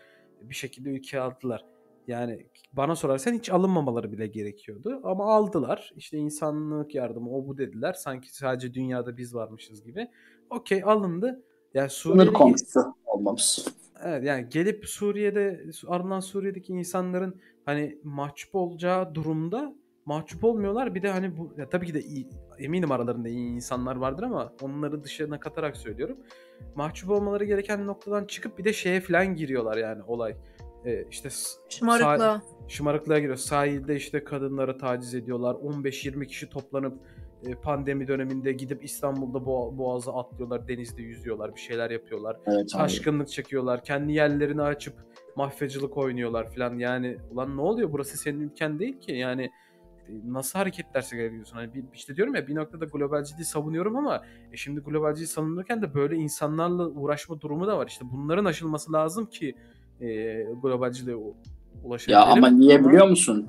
bir 0.42 0.54
şekilde 0.54 0.90
ülkeye 0.90 1.20
aldılar. 1.20 1.64
Yani 2.06 2.46
bana 2.72 2.96
sorarsan 2.96 3.32
hiç 3.32 3.50
alınmamaları 3.50 4.12
bile 4.12 4.26
gerekiyordu. 4.26 5.00
Ama 5.04 5.34
aldılar. 5.34 5.92
İşte 5.96 6.18
insanlık 6.18 6.94
yardımı 6.94 7.30
o 7.30 7.46
bu 7.46 7.58
dediler. 7.58 7.92
Sanki 7.92 8.36
sadece 8.36 8.74
dünyada 8.74 9.16
biz 9.16 9.34
varmışız 9.34 9.84
gibi. 9.84 10.08
Okey 10.50 10.82
alındı. 10.84 11.42
Yani 11.74 11.90
Sınır 11.90 12.14
Suriye'de 12.14 12.32
komşusu 12.32 12.80
olmamız. 13.06 13.68
Evet 14.04 14.24
yani 14.24 14.46
gelip 14.50 14.86
Suriye'de 14.88 15.64
ardından 15.88 16.20
Suriye'deki 16.20 16.72
insanların 16.72 17.40
hani 17.64 17.98
mahcup 18.04 18.54
olacağı 18.54 19.14
durumda 19.14 19.74
mahcup 20.04 20.44
olmuyorlar. 20.44 20.94
Bir 20.94 21.02
de 21.02 21.10
hani 21.10 21.36
bu 21.36 21.52
ya 21.56 21.68
tabii 21.68 21.86
ki 21.86 21.94
de 21.94 22.00
iyi, 22.00 22.28
eminim 22.58 22.92
aralarında 22.92 23.28
iyi 23.28 23.48
insanlar 23.48 23.96
vardır 23.96 24.22
ama 24.22 24.52
onları 24.62 25.04
dışarına 25.04 25.40
katarak 25.40 25.76
söylüyorum. 25.76 26.18
Mahcup 26.74 27.10
olmaları 27.10 27.44
gereken 27.44 27.86
noktadan 27.86 28.24
çıkıp 28.24 28.58
bir 28.58 28.64
de 28.64 28.72
şeye 28.72 29.00
falan 29.00 29.34
giriyorlar 29.34 29.76
yani 29.76 30.02
olay. 30.02 30.36
Ee, 30.84 31.04
işte 31.10 31.28
Şımarıkla. 31.68 32.42
şımarıklığa 32.68 33.18
giriyor. 33.18 33.36
Sahilde 33.36 33.96
işte 33.96 34.24
kadınları 34.24 34.78
taciz 34.78 35.14
ediyorlar. 35.14 35.54
15-20 35.54 36.26
kişi 36.26 36.48
toplanıp 36.50 36.98
e, 37.46 37.54
pandemi 37.54 38.08
döneminde 38.08 38.52
gidip 38.52 38.84
İstanbul'da 38.84 39.38
boğa- 39.38 39.78
boğazı 39.78 40.12
atlıyorlar, 40.12 40.68
denizde 40.68 41.02
yüzüyorlar, 41.02 41.54
bir 41.54 41.60
şeyler 41.60 41.90
yapıyorlar. 41.90 42.36
Evet 42.46 42.56
abi. 42.60 42.66
Taşkınlık 42.66 43.28
çekiyorlar. 43.28 43.84
Kendi 43.84 44.12
yerlerini 44.12 44.62
açıp 44.62 44.94
mafyacılık 45.36 45.96
oynuyorlar 45.96 46.54
falan. 46.54 46.78
Yani 46.78 47.16
ulan 47.30 47.56
ne 47.56 47.60
oluyor? 47.60 47.92
Burası 47.92 48.16
senin 48.18 48.40
ülken 48.40 48.78
değil 48.78 49.00
ki. 49.00 49.12
Yani 49.12 49.42
e, 50.08 50.12
nasıl 50.24 50.58
hareketler 50.58 51.00
sergiliyorsun? 51.00 51.56
Hani 51.56 51.74
bir, 51.74 51.84
işte 51.94 52.16
diyorum 52.16 52.34
ya 52.34 52.46
bir 52.48 52.54
noktada 52.54 52.84
globalciliği 52.84 53.44
savunuyorum 53.44 53.96
ama 53.96 54.22
e 54.52 54.56
şimdi 54.56 54.80
globalciliği 54.80 55.28
savunurken 55.28 55.82
de 55.82 55.94
böyle 55.94 56.16
insanlarla 56.16 56.86
uğraşma 56.88 57.40
durumu 57.40 57.66
da 57.66 57.78
var. 57.78 57.86
İşte 57.86 58.04
bunların 58.12 58.44
aşılması 58.44 58.92
lazım 58.92 59.26
ki 59.26 59.54
e, 60.00 60.06
globalciliğe 60.62 61.16
u- 61.16 61.34
ulaşabilelim. 61.84 62.20
Ya 62.20 62.26
ama 62.26 62.48
niye 62.48 62.84
biliyor 62.84 63.08
musun? 63.08 63.46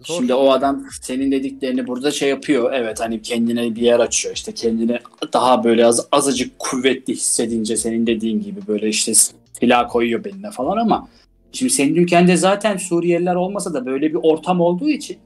Zor. 0.00 0.14
Şimdi 0.14 0.34
o 0.34 0.50
adam 0.50 0.84
senin 1.02 1.32
dediklerini 1.32 1.86
burada 1.86 2.10
şey 2.10 2.28
yapıyor. 2.28 2.72
Evet 2.72 3.00
hani 3.00 3.22
kendine 3.22 3.74
bir 3.74 3.82
yer 3.82 4.00
açıyor. 4.00 4.34
İşte 4.34 4.52
kendini 4.52 4.98
daha 5.32 5.64
böyle 5.64 5.86
az, 5.86 6.08
azıcık 6.12 6.58
kuvvetli 6.58 7.12
hissedince 7.14 7.76
senin 7.76 8.06
dediğin 8.06 8.40
gibi 8.40 8.60
böyle 8.68 8.88
işte 8.88 9.12
silah 9.60 9.88
koyuyor 9.88 10.24
beline 10.24 10.50
falan 10.50 10.76
ama 10.76 11.08
şimdi 11.52 11.72
senin 11.72 11.94
ülkende 11.94 12.36
zaten 12.36 12.76
Suriyeliler 12.76 13.34
olmasa 13.34 13.74
da 13.74 13.86
böyle 13.86 14.10
bir 14.10 14.18
ortam 14.22 14.60
olduğu 14.60 14.88
için 14.88 15.18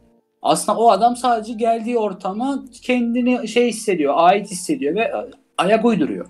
aslında 0.43 0.79
o 0.79 0.91
adam 0.91 1.17
sadece 1.17 1.53
geldiği 1.53 1.99
ortama 1.99 2.65
kendini 2.83 3.49
şey 3.49 3.69
hissediyor, 3.69 4.15
ait 4.17 4.51
hissediyor 4.51 4.95
ve 4.95 5.13
ayak 5.59 5.85
uyduruyor. 5.85 6.27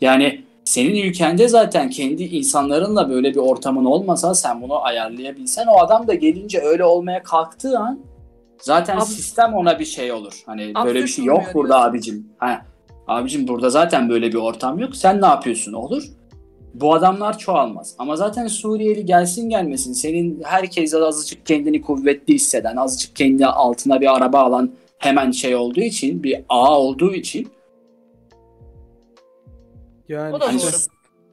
Yani 0.00 0.44
senin 0.72 0.94
ülkende 0.94 1.48
zaten 1.48 1.90
kendi 1.90 2.22
insanlarınla 2.24 3.10
böyle 3.10 3.30
bir 3.30 3.36
ortamın 3.36 3.84
olmasa 3.84 4.34
sen 4.34 4.62
bunu 4.62 4.82
ayarlayabilsen 4.84 5.66
o 5.66 5.78
adam 5.78 6.06
da 6.06 6.14
gelince 6.14 6.60
öyle 6.60 6.84
olmaya 6.84 7.22
kalktığı 7.22 7.78
an 7.78 8.00
zaten 8.58 8.96
Ab- 8.96 9.04
sistem 9.04 9.54
ona 9.54 9.78
bir 9.78 9.84
şey 9.84 10.12
olur. 10.12 10.42
Hani 10.46 10.60
böyle 10.60 10.78
Absürt 10.78 11.02
bir 11.02 11.06
şey 11.06 11.24
yok 11.24 11.42
burada 11.54 11.68
diyorsun. 11.68 11.90
abicim. 11.90 12.26
Ha, 12.38 12.66
abicim 13.06 13.48
burada 13.48 13.70
zaten 13.70 14.08
böyle 14.08 14.28
bir 14.28 14.38
ortam 14.38 14.78
yok. 14.78 14.96
Sen 14.96 15.20
ne 15.20 15.26
yapıyorsun? 15.26 15.72
Olur. 15.72 16.04
Bu 16.74 16.94
adamlar 16.94 17.38
çoğalmaz. 17.38 17.94
Ama 17.98 18.16
zaten 18.16 18.46
Suriyeli 18.46 19.06
gelsin 19.06 19.48
gelmesin 19.48 19.92
senin 19.92 20.42
herkes 20.44 20.94
azıcık 20.94 21.46
kendini 21.46 21.82
kuvvetli 21.82 22.34
hisseden, 22.34 22.76
azıcık 22.76 23.16
kendi 23.16 23.46
altına 23.46 24.00
bir 24.00 24.16
araba 24.16 24.38
alan 24.38 24.70
hemen 24.98 25.30
şey 25.30 25.56
olduğu 25.56 25.80
için, 25.80 26.22
bir 26.22 26.40
ağ 26.48 26.80
olduğu 26.80 27.14
için 27.14 27.48
Yani 30.08 30.34
O 30.34 30.40
da 30.40 30.52
doğru. 30.52 30.60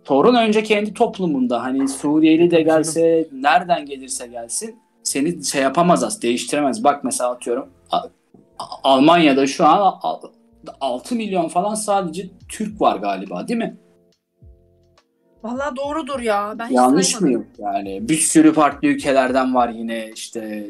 sorun 0.04 0.36
önce 0.36 0.64
kendi 0.64 0.94
toplumunda. 0.94 1.64
Hani 1.64 1.88
Suriyeli 1.90 2.52
de 2.52 2.62
gelse, 2.62 3.28
nereden 3.32 3.86
gelirse 3.86 4.28
gelsin 4.28 4.80
seni 5.04 5.44
şey 5.46 5.62
yapamaz 5.62 6.04
az, 6.04 6.22
değiştiremez. 6.22 6.84
Bak 6.84 7.04
mesela 7.04 7.30
atıyorum 7.30 7.70
Almanya'da 8.84 9.48
şu 9.48 9.66
an 9.66 10.00
a- 10.04 10.20
6 10.82 11.16
milyon 11.16 11.48
falan 11.48 11.76
sadece 11.76 12.30
Türk 12.50 12.82
var 12.82 12.98
galiba 12.98 13.48
değil 13.48 13.58
mi? 13.58 13.78
Vallahi 15.44 15.76
doğrudur 15.76 16.20
ya. 16.20 16.56
Ben 16.60 16.68
Yanlış 16.70 17.22
mıyım? 17.22 17.48
Yani 17.60 18.10
bir 18.10 18.18
sürü 18.18 18.54
farklı 18.54 18.88
ülkelerden 18.88 19.56
var 19.56 19.70
yine 19.70 20.10
işte 20.16 20.68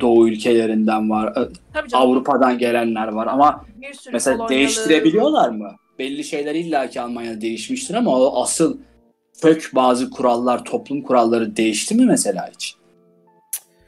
Doğu 0.00 0.28
ülkelerinden 0.28 1.10
var, 1.10 1.32
Ö- 1.36 1.52
Tabii 1.72 1.88
canım. 1.88 2.08
Avrupa'dan 2.08 2.58
gelenler 2.58 3.08
var 3.08 3.26
ama 3.26 3.64
mesela 4.12 4.36
Polonyalı- 4.36 4.48
değiştirebiliyorlar 4.48 5.48
mı? 5.48 5.70
Belli 6.00 6.24
şeyler 6.24 6.54
illaki 6.54 7.00
Almanya'da 7.00 7.40
değişmiştir 7.40 7.94
ama 7.94 8.20
o 8.20 8.42
asıl 8.42 8.78
kök 9.42 9.70
bazı 9.74 10.10
kurallar, 10.10 10.64
toplum 10.64 11.02
kuralları 11.02 11.56
değişti 11.56 11.94
mi 11.94 12.06
mesela 12.06 12.50
hiç? 12.50 12.76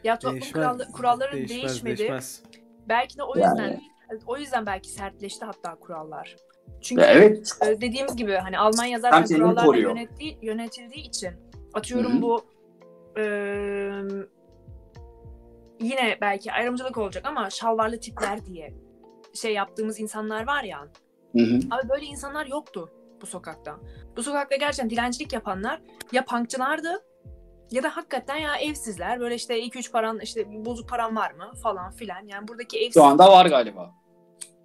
Ya 0.04 0.18
toplum 0.18 0.40
değişmez, 0.40 0.92
kuralları 0.92 1.32
değişmez, 1.32 1.62
değişmedi. 1.62 1.98
değişmez. 1.98 2.42
Belki 2.88 3.18
de 3.18 3.22
o 3.22 3.38
Yani. 3.38 3.60
yüzden 3.60 3.80
o 4.26 4.36
yüzden 4.36 4.66
belki 4.66 4.90
sertleşti 4.90 5.44
hatta 5.44 5.74
kurallar. 5.74 6.36
Çünkü 6.80 7.02
Ve 7.02 7.06
evet 7.06 7.52
e, 7.66 7.80
dediğimiz 7.80 8.16
gibi 8.16 8.34
hani 8.34 8.58
Almanya 8.58 9.00
zaten 9.00 9.24
Tam 9.24 9.36
kurallarla 9.36 9.76
yönettiği, 9.76 10.38
yönetildiği 10.42 11.06
için 11.06 11.30
atıyorum 11.74 12.12
Hı 12.12 12.16
hı. 12.16 12.22
bu 12.22 12.44
e, 13.16 13.24
yine 15.80 16.18
belki 16.20 16.52
ayrımcılık 16.52 16.98
olacak 16.98 17.26
ama 17.26 17.50
şalvarlı 17.50 18.00
tipler 18.00 18.46
diye 18.46 18.74
şey 19.34 19.52
yaptığımız 19.52 20.00
insanlar 20.00 20.46
var 20.46 20.64
ya. 20.64 20.88
Hı 21.32 21.42
hı. 21.42 21.58
Abi 21.70 21.88
böyle 21.88 22.06
insanlar 22.06 22.46
yoktu 22.46 22.90
bu 23.22 23.26
sokakta. 23.26 23.76
Bu 24.16 24.22
sokakta 24.22 24.56
gerçekten 24.56 24.90
dilencilik 24.90 25.32
yapanlar 25.32 25.80
ya 26.12 26.24
punkçılardı 26.24 27.04
ya 27.70 27.82
da 27.82 27.96
hakikaten 27.96 28.36
ya 28.36 28.56
evsizler. 28.56 29.20
Böyle 29.20 29.34
işte 29.34 29.60
2-3 29.60 29.92
paran 29.92 30.20
işte 30.20 30.64
bozuk 30.64 30.88
paran 30.88 31.16
var 31.16 31.30
mı 31.32 31.52
falan 31.62 31.90
filan. 31.90 32.26
Yani 32.26 32.48
buradaki 32.48 32.78
evsiz. 32.78 32.94
Şu 32.94 33.04
anda 33.04 33.32
var 33.32 33.46
galiba. 33.46 33.94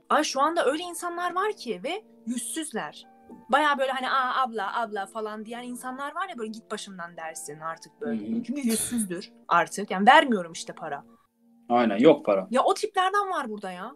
Ay 0.10 0.24
şu 0.24 0.42
anda 0.42 0.66
öyle 0.66 0.84
insanlar 0.84 1.36
var 1.36 1.54
ki 1.54 1.82
ve 1.84 2.04
yüzsüzler. 2.26 3.06
Baya 3.50 3.78
böyle 3.78 3.92
hani 3.92 4.10
aa 4.10 4.44
abla 4.44 4.82
abla 4.82 5.06
falan 5.06 5.46
diyen 5.46 5.64
insanlar 5.64 6.16
var 6.16 6.30
ya 6.30 6.38
böyle 6.38 6.52
git 6.52 6.72
başımdan 6.72 7.18
dersin 7.18 7.60
artık 7.60 8.02
böyle. 8.02 8.28
Hı 8.28 8.38
hı. 8.38 8.44
Çünkü 8.44 8.62
yüzsüzdür 8.62 9.34
artık. 9.48 9.92
Yani 9.92 10.08
vermiyorum 10.08 10.52
işte 10.52 10.74
para. 10.74 11.04
Aynen 11.70 11.98
yok 11.98 12.26
para. 12.26 12.48
Ya 12.52 12.64
o 12.64 12.74
tiplerden 12.74 13.30
var 13.30 13.50
burada 13.50 13.72
ya. 13.72 13.92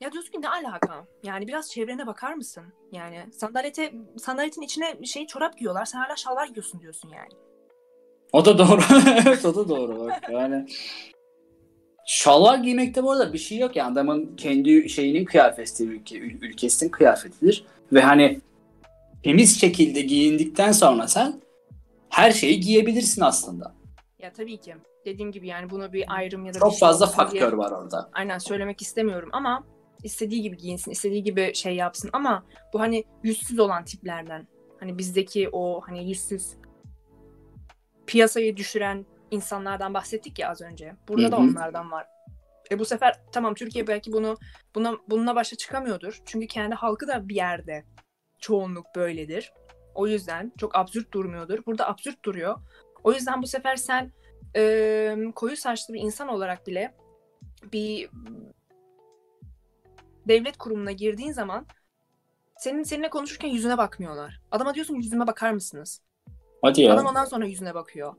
Ya 0.00 0.12
diyorsun 0.12 0.32
ki 0.32 0.42
ne 0.42 0.48
alaka? 0.48 1.06
Yani 1.22 1.48
biraz 1.48 1.70
çevrene 1.70 2.06
bakar 2.06 2.34
mısın? 2.34 2.64
Yani 2.92 3.26
sandalete 3.32 3.92
sandaletin 4.18 4.62
içine 4.62 5.04
şey 5.04 5.26
çorap 5.26 5.58
giyiyorlar. 5.58 5.84
Sen 5.84 5.98
hala 5.98 6.16
şalvar 6.16 6.46
giyiyorsun 6.46 6.80
diyorsun 6.80 7.08
yani. 7.08 7.28
O 8.32 8.44
da 8.44 8.58
doğru. 8.58 8.80
evet 9.26 9.44
o 9.44 9.54
da 9.54 9.68
doğru. 9.68 9.98
Bak. 10.00 10.28
Yani 10.32 10.66
şalvar 12.06 12.58
giymekte 12.58 13.02
bu 13.02 13.12
arada 13.12 13.32
bir 13.32 13.38
şey 13.38 13.58
yok 13.58 13.76
ya. 13.76 13.86
Adamın 13.86 14.36
kendi 14.36 14.88
şeyinin 14.88 15.24
kıyafeti, 15.24 15.84
ülke, 15.84 16.16
ül- 16.18 16.44
ülkesinin 16.46 16.90
kıyafetidir. 16.90 17.64
Ve 17.92 18.00
hani 18.00 18.40
temiz 19.22 19.60
şekilde 19.60 20.00
giyindikten 20.00 20.72
sonra 20.72 21.08
sen 21.08 21.40
her 22.08 22.30
şeyi 22.32 22.60
giyebilirsin 22.60 23.22
aslında. 23.22 23.74
Ya 24.18 24.32
tabii 24.32 24.56
ki. 24.60 24.74
Dediğim 25.04 25.32
gibi 25.32 25.46
yani 25.48 25.70
bunu 25.70 25.92
bir 25.92 26.04
ayrım 26.08 26.46
ya 26.46 26.54
da 26.54 26.58
Çok 26.58 26.70
şey 26.72 26.78
fazla 26.80 27.06
diye- 27.06 27.16
faktör 27.16 27.52
var 27.52 27.70
orada. 27.70 28.10
aynen 28.12 28.38
söylemek 28.38 28.82
istemiyorum 28.82 29.28
ama 29.32 29.64
istediği 30.04 30.42
gibi 30.42 30.56
giyinsin, 30.56 30.90
istediği 30.90 31.22
gibi 31.22 31.54
şey 31.54 31.76
yapsın 31.76 32.10
ama 32.12 32.46
bu 32.72 32.80
hani 32.80 33.04
yüzsüz 33.22 33.58
olan 33.58 33.84
tiplerden 33.84 34.46
hani 34.80 34.98
bizdeki 34.98 35.48
o 35.52 35.80
hani 35.80 36.08
yüzsüz 36.08 36.54
piyasayı 38.06 38.56
düşüren 38.56 39.06
insanlardan 39.30 39.94
bahsettik 39.94 40.38
ya 40.38 40.50
az 40.50 40.62
önce. 40.62 40.96
Burada 41.08 41.32
da 41.32 41.36
onlardan 41.36 41.90
var. 41.90 42.06
E 42.70 42.78
bu 42.78 42.84
sefer 42.84 43.20
tamam 43.32 43.54
Türkiye 43.54 43.86
belki 43.86 44.12
bunu 44.12 44.36
buna 44.74 44.98
bununla 45.08 45.34
başa 45.34 45.56
çıkamıyordur. 45.56 46.22
Çünkü 46.24 46.46
kendi 46.46 46.74
halkı 46.74 47.08
da 47.08 47.28
bir 47.28 47.34
yerde 47.34 47.84
çoğunluk 48.38 48.86
böyledir. 48.96 49.52
O 49.94 50.06
yüzden 50.06 50.52
çok 50.58 50.76
absürt 50.76 51.12
durmuyordur. 51.12 51.66
Burada 51.66 51.88
absürt 51.88 52.24
duruyor. 52.24 52.60
O 53.04 53.12
yüzden 53.12 53.42
bu 53.42 53.46
sefer 53.46 53.76
sen 53.76 54.12
e, 54.56 55.16
koyu 55.34 55.56
saçlı 55.56 55.94
bir 55.94 56.00
insan 56.00 56.28
olarak 56.28 56.66
bile 56.66 56.94
bir 57.72 58.10
devlet 60.28 60.56
kurumuna 60.58 60.92
girdiğin 60.92 61.32
zaman 61.32 61.66
senin 62.58 62.82
seninle 62.82 63.10
konuşurken 63.10 63.48
yüzüne 63.48 63.78
bakmıyorlar. 63.78 64.40
Adama 64.50 64.74
diyorsun 64.74 64.94
yüzüme 64.94 65.26
bakar 65.26 65.50
mısınız? 65.52 66.00
Hadi 66.62 66.82
ya. 66.82 66.94
Adam 66.94 67.06
ondan 67.06 67.24
sonra 67.24 67.46
yüzüne 67.46 67.74
bakıyor. 67.74 68.14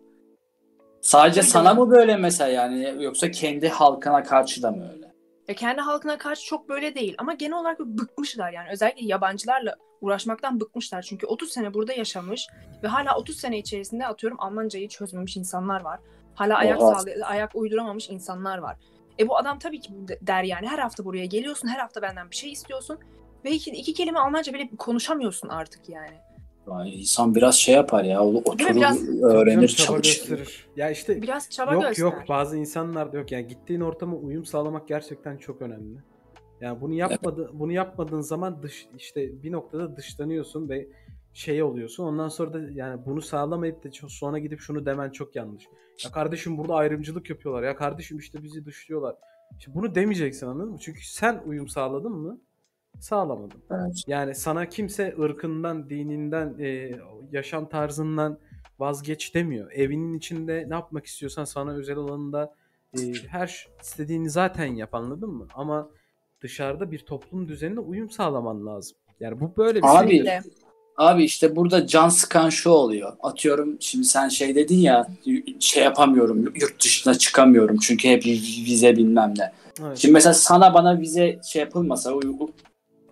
Sadece 1.02 1.42
Tabii 1.42 1.50
sana 1.50 1.70
canım. 1.70 1.84
mı 1.88 1.92
böyle 1.92 2.18
mesela 2.18 2.50
yani 2.52 3.04
yoksa 3.04 3.32
kendi 3.32 3.70
halkına 3.70 4.24
karşı 4.24 4.64
da 4.64 4.72
mı 4.72 4.92
öyle? 4.94 5.12
Ya 5.48 5.56
kendi 5.56 5.82
halkına 5.82 6.18
karşı 6.18 6.46
çok 6.46 6.70
böyle 6.70 6.96
değil 6.96 7.16
ama 7.18 7.34
genel 7.34 7.58
olarak 7.58 7.80
bıkmışlar 7.80 8.52
yani. 8.52 8.68
Özellikle 8.72 9.06
yabancılarla 9.06 9.76
uğraşmaktan 10.02 10.60
bıkmışlar. 10.60 11.02
Çünkü 11.02 11.28
30 11.28 11.52
sene 11.52 11.74
burada 11.74 11.94
yaşamış 11.94 12.48
ve 12.84 12.88
hala 12.88 13.18
30 13.18 13.38
sene 13.38 13.58
içerisinde 13.60 14.08
atıyorum 14.08 14.40
Almancayı 14.42 14.88
çözmemiş 14.90 15.38
insanlar 15.38 15.82
var. 15.82 16.00
Hala 16.36 16.58
ayak 16.58 16.80
sağlay- 16.82 17.24
ayak 17.24 17.56
uyduramamış 17.56 18.10
insanlar 18.10 18.58
var. 18.58 18.78
E 19.20 19.28
bu 19.28 19.38
adam 19.38 19.60
tabii 19.60 19.80
ki 19.80 19.94
de- 20.08 20.20
der 20.22 20.44
yani 20.44 20.68
her 20.68 20.80
hafta 20.80 21.06
buraya 21.06 21.26
geliyorsun, 21.26 21.68
her 21.68 21.80
hafta 21.80 22.02
benden 22.02 22.32
bir 22.32 22.36
şey 22.36 22.52
istiyorsun 22.52 22.98
ve 23.46 23.52
iki, 23.52 23.72
iki 23.72 23.94
kelime 23.94 24.20
Almanca 24.20 24.54
bile 24.54 24.70
konuşamıyorsun 24.78 25.50
artık 25.50 25.90
yani. 25.90 26.18
Yani 26.70 26.90
insan 26.90 27.36
biraz 27.36 27.56
şey 27.56 27.76
yapar 27.76 28.04
ya 28.04 28.24
oturur 28.24 28.76
Biraz- 28.76 29.10
öğrenir 29.24 29.68
çalışır. 29.68 30.68
Ya 30.76 30.90
işte 30.90 31.22
Biraz 31.22 31.50
çaba 31.50 31.74
yok 31.74 31.84
göster. 31.84 32.04
yok 32.04 32.24
bazı 32.30 32.58
insanlar 32.58 33.14
da 33.14 33.18
yok 33.18 33.32
yani 33.32 33.48
gittiğin 33.48 33.82
ortama 33.82 34.16
uyum 34.18 34.46
sağlamak 34.46 34.88
gerçekten 34.88 35.38
çok 35.38 35.62
önemli. 35.62 36.00
Yani 36.62 36.82
bunu 36.82 36.94
yapmadı 36.94 37.50
bunu 37.54 37.72
yapmadığın 37.72 38.22
zaman 38.22 38.64
dış 38.64 38.88
işte 38.98 39.44
bir 39.44 39.52
noktada 39.52 39.98
dışlanıyorsun 39.98 40.70
ve 40.70 40.88
şey 41.36 41.64
oluyorsun. 41.64 42.04
Ondan 42.04 42.28
sonra 42.28 42.54
da 42.54 42.60
yani 42.72 43.06
bunu 43.06 43.22
sağlamayıp 43.22 43.84
da 43.84 43.90
sonra 44.08 44.40
gidip 44.40 44.60
şunu 44.60 44.86
demen 44.86 45.10
çok 45.10 45.36
yanlış. 45.36 45.68
Ya 46.06 46.12
kardeşim 46.12 46.58
burada 46.58 46.76
ayrımcılık 46.76 47.30
yapıyorlar. 47.30 47.64
Ya 47.64 47.76
kardeşim 47.76 48.18
işte 48.18 48.44
bizi 48.44 48.66
dışlıyorlar. 48.66 49.16
İşte 49.60 49.74
bunu 49.74 49.96
demeyeceksin 49.96 50.48
anladın 50.48 50.72
mı? 50.72 50.78
Çünkü 50.82 51.06
sen 51.06 51.42
uyum 51.46 51.68
sağladın 51.68 52.12
mı? 52.12 52.40
Sağlamadın. 53.00 53.64
Evet. 53.72 54.04
Yani 54.08 54.36
sana 54.36 54.70
kimse 54.70 55.16
ırkından, 55.20 55.90
dininden, 55.90 56.56
e, 56.60 57.00
yaşam 57.32 57.70
tarzından 57.70 58.40
vazgeç 58.80 59.36
demiyor. 59.36 59.72
Evinin 59.72 60.14
içinde 60.14 60.66
ne 60.70 60.74
yapmak 60.74 61.06
istiyorsan 61.06 61.44
sana 61.44 61.72
özel 61.72 61.96
olanında 61.96 62.56
e, 62.98 63.14
her 63.28 63.68
istediğini 63.82 64.30
zaten 64.30 64.66
yap 64.66 64.96
anladın 64.96 65.30
mı? 65.30 65.48
Ama 65.56 65.90
dışarıda 66.42 66.92
bir 66.92 67.00
toplum 67.00 67.48
düzenine 67.48 67.80
uyum 67.80 68.10
sağlaman 68.10 68.66
lazım. 68.66 68.98
Yani 69.20 69.40
bu 69.40 69.58
böyle 69.58 69.80
bir 69.80 70.04
Abi, 70.04 70.26
şey. 70.26 70.40
Abi 70.98 71.24
işte 71.24 71.56
burada 71.56 71.88
can 71.88 72.10
sıkan 72.10 72.50
şu 72.50 72.70
oluyor. 72.70 73.14
Atıyorum 73.24 73.78
şimdi 73.80 74.06
sen 74.06 74.30
şey 74.30 74.56
dedin 74.56 74.78
ya 74.78 75.08
şey 75.60 75.84
yapamıyorum 75.84 76.54
yurt 76.56 76.84
dışına 76.84 77.14
çıkamıyorum 77.16 77.78
çünkü 77.82 78.10
hep 78.10 78.26
vize 78.66 78.98
bilmem 78.98 79.34
ne. 79.38 79.52
Evet. 79.82 79.98
Şimdi 79.98 80.14
mesela 80.14 80.34
sana 80.34 80.74
bana 80.74 81.00
vize 81.00 81.40
şey 81.52 81.60
yapılmasa 81.60 82.10
uygu- 82.12 82.50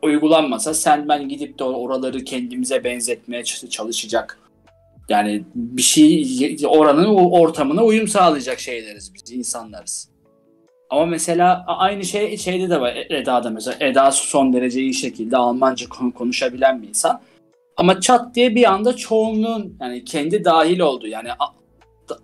uygulanmasa 0.02 0.74
sen 0.74 1.10
ben 1.10 1.30
gidip 1.30 1.60
de 1.60 1.64
oraları 1.64 2.24
kendimize 2.24 2.84
benzetmeye 2.84 3.44
çalışacak. 3.44 4.40
Yani 5.10 5.44
bir 5.56 5.82
şey 5.82 6.58
oranın 6.68 7.06
o 7.06 7.40
ortamına 7.40 7.84
uyum 7.84 8.08
sağlayacak 8.08 8.60
şeyleriz 8.60 9.12
biz 9.14 9.32
insanlarız. 9.32 10.10
Ama 10.90 11.06
mesela 11.06 11.64
aynı 11.68 12.04
şey 12.04 12.38
şeyde 12.38 12.70
de 12.70 12.82
var 12.82 12.94
Eda'da 13.10 13.50
mesela 13.50 13.78
Eda 13.80 14.12
son 14.12 14.54
derece 14.54 14.82
iyi 14.82 14.94
şekilde 14.94 15.38
Almanca 15.38 15.90
kon- 15.90 16.12
konuşabilen 16.12 16.82
bir 16.82 16.88
insan. 16.88 17.22
Ama 17.78 18.02
çat 18.02 18.36
diye 18.36 18.56
bir 18.56 18.72
anda 18.72 18.96
çoğunluğun 18.96 19.78
yani 19.82 20.06
kendi 20.06 20.46
dahil 20.46 20.80
oldu 20.80 21.08
yani 21.08 21.30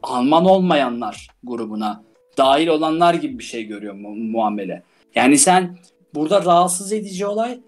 Alman 0.04 0.45
olmayanlar 0.45 1.28
grubuna 1.43 2.04
dahil 2.38 2.68
olanlar 2.68 3.14
gibi 3.14 3.39
bir 3.39 3.43
şey 3.43 3.64
görüyor 3.64 3.93
mu- 3.93 4.16
muamele. 4.16 4.84
Yani 5.16 5.38
sen 5.38 5.78
burada 6.16 6.45
rahatsız 6.45 6.93
edici 6.93 7.26
olay 7.26 7.60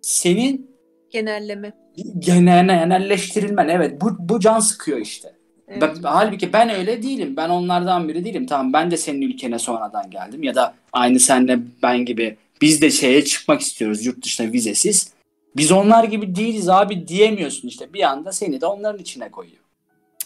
senin 0.00 0.72
Genelleme. 1.10 1.72
Genel, 2.18 2.66
genelleştirilmen 2.66 3.68
evet 3.68 4.00
bu, 4.00 4.16
bu 4.18 4.40
can 4.40 4.58
sıkıyor 4.60 4.98
işte. 4.98 5.32
Evet. 5.68 5.82
Ben- 5.82 6.02
halbuki 6.02 6.52
ben 6.52 6.70
öyle 6.70 7.02
değilim. 7.02 7.34
Ben 7.36 7.48
onlardan 7.48 8.08
biri 8.08 8.24
değilim. 8.24 8.46
Tamam 8.46 8.72
ben 8.72 8.90
de 8.90 8.96
senin 8.96 9.22
ülkene 9.22 9.58
sonradan 9.58 10.10
geldim. 10.10 10.42
Ya 10.42 10.54
da 10.54 10.74
aynı 10.92 11.20
senle 11.20 11.58
ben 11.82 12.04
gibi 12.04 12.36
biz 12.60 12.82
de 12.82 12.90
şeye 12.90 13.24
çıkmak 13.24 13.60
istiyoruz 13.60 14.06
yurt 14.06 14.24
dışına 14.24 14.52
vizesiz. 14.52 15.12
Biz 15.56 15.72
onlar 15.72 16.04
gibi 16.04 16.34
değiliz 16.36 16.68
abi 16.68 17.08
diyemiyorsun 17.08 17.68
işte. 17.68 17.92
Bir 17.92 18.02
anda 18.02 18.32
seni 18.32 18.60
de 18.60 18.66
onların 18.66 19.00
içine 19.00 19.30
koyuyor. 19.30 19.62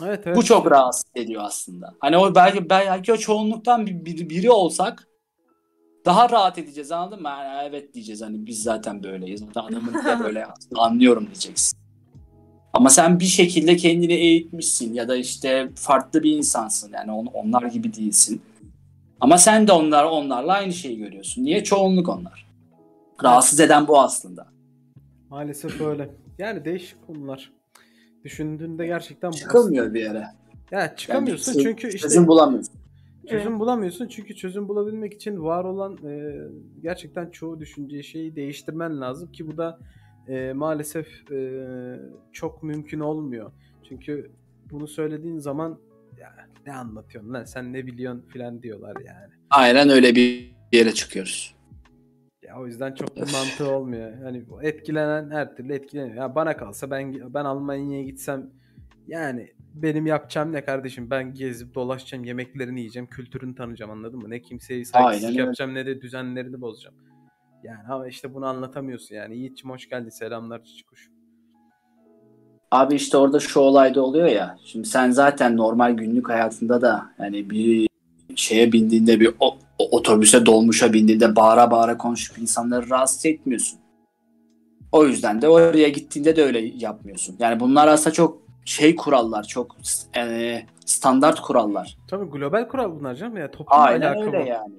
Evet, 0.05 0.23
evet. 0.27 0.37
Bu 0.37 0.45
çok 0.45 0.71
rahatsız 0.71 1.05
ediyor 1.15 1.43
aslında. 1.45 1.95
Hani 1.99 2.17
o 2.19 2.35
belki 2.35 2.71
belki 2.71 3.13
o 3.13 3.17
çoğunluktan 3.17 3.87
bir, 3.87 4.05
bir- 4.05 4.29
biri 4.31 4.51
olsak 4.51 5.09
daha 6.05 6.31
rahat 6.31 6.59
edeceğiz 6.59 6.93
anladın 6.93 7.23
mı? 7.23 7.29
Yani 7.29 7.69
evet 7.69 7.95
diyeceğiz 7.95 8.23
hani 8.23 8.47
biz 8.47 8.63
zaten 8.63 9.03
böyleyiz. 9.03 9.43
Adamın 9.55 9.95
da 10.05 10.21
böyle 10.25 10.47
anlıyorum 10.75 11.27
diyeceksin. 11.27 11.79
Ama 12.73 12.91
sen 12.91 13.21
bir 13.21 13.25
şekilde 13.25 13.77
kendini 13.77 14.13
eğitmişsin 14.13 14.95
ya 14.95 15.09
da 15.09 15.17
işte 15.17 15.69
farklı 15.77 16.23
bir 16.23 16.37
insansın. 16.37 16.93
Yani 16.95 17.13
on- 17.13 17.27
onlar 17.27 17.63
gibi 17.63 17.95
değilsin. 17.95 18.43
Ama 19.21 19.39
sen 19.39 19.69
de 19.69 19.73
onlar 19.73 20.05
onlarla 20.05 20.53
aynı 20.53 20.73
şeyi 20.73 20.99
görüyorsun. 20.99 21.45
Niye? 21.45 21.65
Çoğunluk 21.65 22.09
onlar. 22.09 22.47
Rahatsız 23.23 23.61
eden 23.61 23.89
bu 23.89 24.01
aslında. 24.01 24.47
Maalesef 25.37 25.81
öyle. 25.81 26.11
Yani 26.39 26.65
değişik 26.65 27.07
konular. 27.07 27.53
Düşündüğünde 28.25 28.87
gerçekten 28.87 29.31
Çıkılmıyor 29.31 29.95
bir 29.95 30.01
yere. 30.01 30.25
Ya 30.71 30.97
çıkamıyorsun 30.97 31.53
Yani 31.53 31.63
çünkü 31.63 31.89
işte 31.89 31.99
çözüm 31.99 32.27
bulamıyorsun. 32.29 32.75
çözüm 33.29 33.61
bulamıyorsun 33.61 34.09
çünkü 34.09 34.37
çözüm 34.37 34.69
bulabilmek 34.69 35.15
için 35.15 35.43
var 35.43 35.65
olan 35.65 35.99
e, 36.07 36.35
gerçekten 36.83 37.31
çoğu 37.31 37.61
düşünceyi 37.61 38.05
şeyi 38.05 38.37
değiştirmen 38.37 39.01
lazım 39.01 39.33
ki 39.33 39.47
bu 39.47 39.57
da 39.57 39.79
e, 40.29 40.53
maalesef 40.53 41.33
e, 41.33 41.63
çok 42.33 42.63
mümkün 42.63 43.01
olmuyor. 43.01 43.53
Çünkü 43.89 44.31
bunu 44.71 44.89
söylediğin 44.89 45.39
zaman 45.39 45.79
ya 46.21 46.33
ne 46.67 46.73
anlatıyorsun 46.73 47.33
lan 47.33 47.45
sen 47.45 47.73
ne 47.73 47.87
biliyorsun 47.87 48.25
filan 48.29 48.63
diyorlar 48.63 48.97
yani. 49.07 49.33
Aynen 49.51 49.89
öyle 49.89 50.15
bir 50.15 50.53
yere 50.73 50.95
çıkıyoruz. 50.95 51.56
O 52.61 52.67
yüzden 52.67 52.95
çok 52.95 53.17
bir 53.17 53.33
mantığı 53.33 53.71
olmuyor. 53.71 54.13
Hani 54.23 54.45
etkilenen 54.63 55.31
her 55.31 55.57
türlü 55.57 55.73
etkileniyor. 55.73 56.17
Ya 56.17 56.35
bana 56.35 56.57
kalsa 56.57 56.91
ben 56.91 57.35
ben 57.35 57.45
Almanya'ya 57.45 58.03
gitsem 58.03 58.51
yani 59.07 59.53
benim 59.75 60.07
yapacağım 60.07 60.53
ne 60.53 60.65
kardeşim? 60.65 61.11
Ben 61.11 61.35
gezip 61.35 61.75
dolaşacağım, 61.75 62.25
yemeklerini 62.25 62.81
yiyeceğim, 62.81 63.07
kültürünü 63.07 63.55
tanıyacağım 63.55 63.91
anladın 63.91 64.19
mı? 64.19 64.31
Ne 64.31 64.43
kimseye 64.43 64.85
saygısızlık 64.85 65.29
Aynen 65.31 65.39
yapacağım 65.45 65.75
ne 65.75 65.87
de 65.87 66.01
düzenlerini 66.01 66.61
bozacağım. 66.61 66.97
Yani 67.63 67.89
ama 67.89 68.09
işte 68.09 68.35
bunu 68.35 68.47
anlatamıyorsun 68.47 69.15
yani. 69.15 69.37
Yiğit'cim 69.37 69.71
hoş 69.71 69.89
geldin. 69.89 70.09
Selamlar 70.09 70.65
Çiçkuş. 70.65 71.11
Abi 72.71 72.95
işte 72.95 73.17
orada 73.17 73.41
şu 73.41 73.61
olay 73.61 73.95
da 73.95 74.03
oluyor 74.03 74.27
ya. 74.27 74.59
Şimdi 74.65 74.89
sen 74.89 75.11
zaten 75.11 75.57
normal 75.57 75.93
günlük 75.93 76.29
hayatında 76.29 76.81
da 76.83 77.11
yani 77.19 77.51
bir 77.51 77.89
şeye 78.35 78.73
bindiğinde 78.73 79.21
bir 79.21 79.35
o- 79.41 79.59
o- 79.79 79.97
otobüse 79.97 80.47
dolmuşa 80.47 80.93
bindiğinde 80.93 81.37
bağıra 81.37 81.71
bağıra 81.71 81.99
konuşup 81.99 82.39
insanları 82.39 82.91
rahatsız 82.91 83.27
etmiyorsun. 83.27 83.79
O 84.93 85.07
yüzden 85.07 85.43
de 85.43 85.49
oraya 85.49 85.89
gittiğinde 85.89 86.37
de 86.37 86.45
öyle 86.45 86.59
yapmıyorsun. 86.61 87.37
Yani 87.39 87.61
bunlar 87.61 87.89
aslında 87.89 88.11
çok 88.15 88.43
şey 88.65 88.97
kurallar, 88.97 89.43
çok 89.45 89.77
e, 90.17 90.63
standart 90.85 91.41
kurallar. 91.41 91.99
Tabii 92.09 92.25
global 92.31 92.69
kural 92.69 93.01
bunlar 93.01 93.15
canım 93.15 93.37
ya. 93.37 93.51
Toplumla 93.51 93.83
Aynen 93.83 94.01
alakalı. 94.07 94.27
öyle 94.27 94.39
yani. 94.49 94.75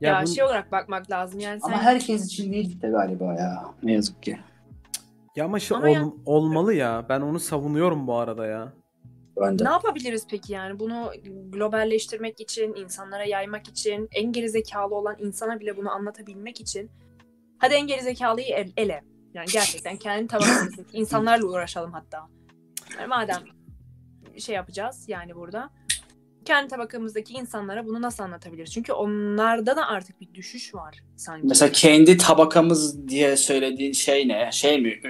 Ya, 0.00 0.22
bu- 0.22 0.26
şey 0.34 0.44
olarak 0.44 0.72
bakmak 0.72 1.10
lazım 1.10 1.40
yani 1.40 1.60
sen 1.60 1.68
Ama 1.72 1.82
herkes 1.82 2.26
için 2.26 2.52
değil 2.52 2.82
de 2.82 2.88
galiba 2.88 3.24
ya. 3.24 3.64
Ne 3.82 3.92
yazık 3.92 4.22
ki. 4.22 4.38
ya 5.36 5.44
ama 5.44 5.58
işte 5.58 5.74
Ama 5.76 5.88
ya- 5.88 6.06
ol- 6.06 6.12
olmalı 6.26 6.74
ya. 6.74 7.06
Ben 7.08 7.20
onu 7.20 7.40
savunuyorum 7.40 8.06
bu 8.06 8.14
arada 8.14 8.46
ya. 8.46 8.72
Ben 9.40 9.58
de. 9.58 9.64
ne 9.64 9.68
yapabiliriz 9.68 10.26
peki 10.30 10.52
yani 10.52 10.78
bunu 10.78 11.12
globalleştirmek 11.48 12.40
için, 12.40 12.74
insanlara 12.74 13.24
yaymak 13.24 13.68
için, 13.68 14.08
en 14.12 14.32
gerizekalı 14.32 14.94
olan 14.94 15.16
insana 15.18 15.60
bile 15.60 15.76
bunu 15.76 15.90
anlatabilmek 15.90 16.60
için 16.60 16.90
hadi 17.58 17.74
en 17.74 17.86
gerizekalıyı 17.86 18.46
el, 18.46 18.72
ele. 18.76 19.04
Yani 19.34 19.46
gerçekten 19.52 19.96
kendi 19.96 20.26
tabakasındaki 20.26 20.82
insanlarla 20.96 21.46
uğraşalım 21.46 21.92
hatta. 21.92 22.28
Yani 22.98 23.06
madem 23.06 23.42
şey 24.38 24.54
yapacağız 24.54 25.04
yani 25.08 25.34
burada 25.34 25.70
kendi 26.44 26.68
tabakamızdaki 26.68 27.34
insanlara 27.34 27.86
bunu 27.86 28.02
nasıl 28.02 28.22
anlatabiliriz? 28.22 28.72
Çünkü 28.72 28.92
onlarda 28.92 29.76
da 29.76 29.88
artık 29.88 30.20
bir 30.20 30.34
düşüş 30.34 30.74
var 30.74 31.02
sanki. 31.16 31.46
Mesela 31.46 31.72
kendi 31.72 32.16
tabakamız 32.16 33.08
diye 33.08 33.36
söylediğin 33.36 33.92
şey 33.92 34.28
ne? 34.28 34.50
Şey 34.52 34.80
mi? 34.80 35.00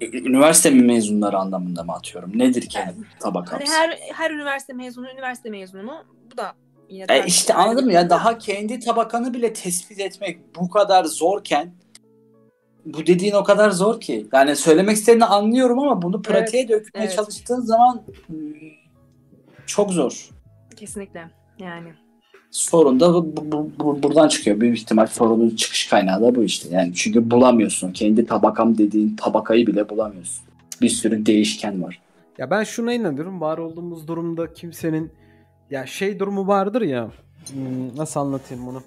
Üniversite 0.00 0.70
mi 0.70 0.82
mezunları 0.82 1.38
anlamında 1.38 1.82
mı 1.82 1.92
atıyorum? 1.92 2.38
Nedir 2.38 2.68
kendi 2.68 2.94
Hani 2.94 3.04
tabakamız? 3.20 3.70
her 3.70 3.98
her 4.12 4.30
üniversite 4.30 4.72
mezunu 4.72 5.10
üniversite 5.10 5.50
mezunu? 5.50 6.04
Bu 6.32 6.36
da 6.36 6.52
yine 6.88 7.06
E 7.08 7.26
işte 7.26 7.54
anladın 7.54 7.84
mı 7.84 7.92
ya? 7.92 8.10
Daha 8.10 8.38
kendi 8.38 8.80
tabakanı 8.80 9.34
bile 9.34 9.52
tespit 9.52 10.00
etmek 10.00 10.56
bu 10.56 10.70
kadar 10.70 11.04
zorken 11.04 11.74
bu 12.84 13.06
dediğin 13.06 13.32
o 13.32 13.44
kadar 13.44 13.70
zor 13.70 14.00
ki. 14.00 14.26
Yani 14.32 14.56
söylemek 14.56 14.96
istediğini 14.96 15.24
anlıyorum 15.24 15.78
ama 15.78 16.02
bunu 16.02 16.22
pratiğe 16.22 16.68
dökmeye 16.68 17.04
evet. 17.04 17.16
çalıştığın 17.16 17.60
zaman 17.60 18.02
hmm, 18.26 18.81
çok 19.66 19.90
zor. 19.92 20.28
kesinlikle 20.76 21.30
yani. 21.58 21.88
Sorun 22.50 23.00
da 23.00 23.14
bu, 23.14 23.32
bu- 23.52 23.70
bu- 23.78 24.02
buradan 24.02 24.28
çıkıyor. 24.28 24.60
Büyük 24.60 24.78
ihtimal 24.78 25.06
sorunun 25.06 25.50
çıkış 25.50 25.86
kaynağı 25.88 26.22
da 26.22 26.34
bu 26.34 26.44
işte. 26.44 26.68
Yani 26.74 26.94
çünkü 26.94 27.30
bulamıyorsun. 27.30 27.92
Kendi 27.92 28.26
tabakam 28.26 28.78
dediğin 28.78 29.16
tabakayı 29.16 29.66
bile 29.66 29.88
bulamıyorsun. 29.88 30.44
Bir 30.80 30.88
sürü 30.88 31.26
değişken 31.26 31.82
var. 31.82 32.00
Ya 32.38 32.50
ben 32.50 32.64
şuna 32.64 32.92
inanıyorum. 32.92 33.40
Var 33.40 33.58
olduğumuz 33.58 34.08
durumda 34.08 34.52
kimsenin 34.52 35.12
ya 35.70 35.86
şey 35.86 36.18
durumu 36.18 36.46
vardır 36.46 36.82
ya. 36.82 37.10
hmm, 37.52 37.96
Nasıl 37.96 38.20
anlatayım 38.20 38.66
bunu? 38.66 38.82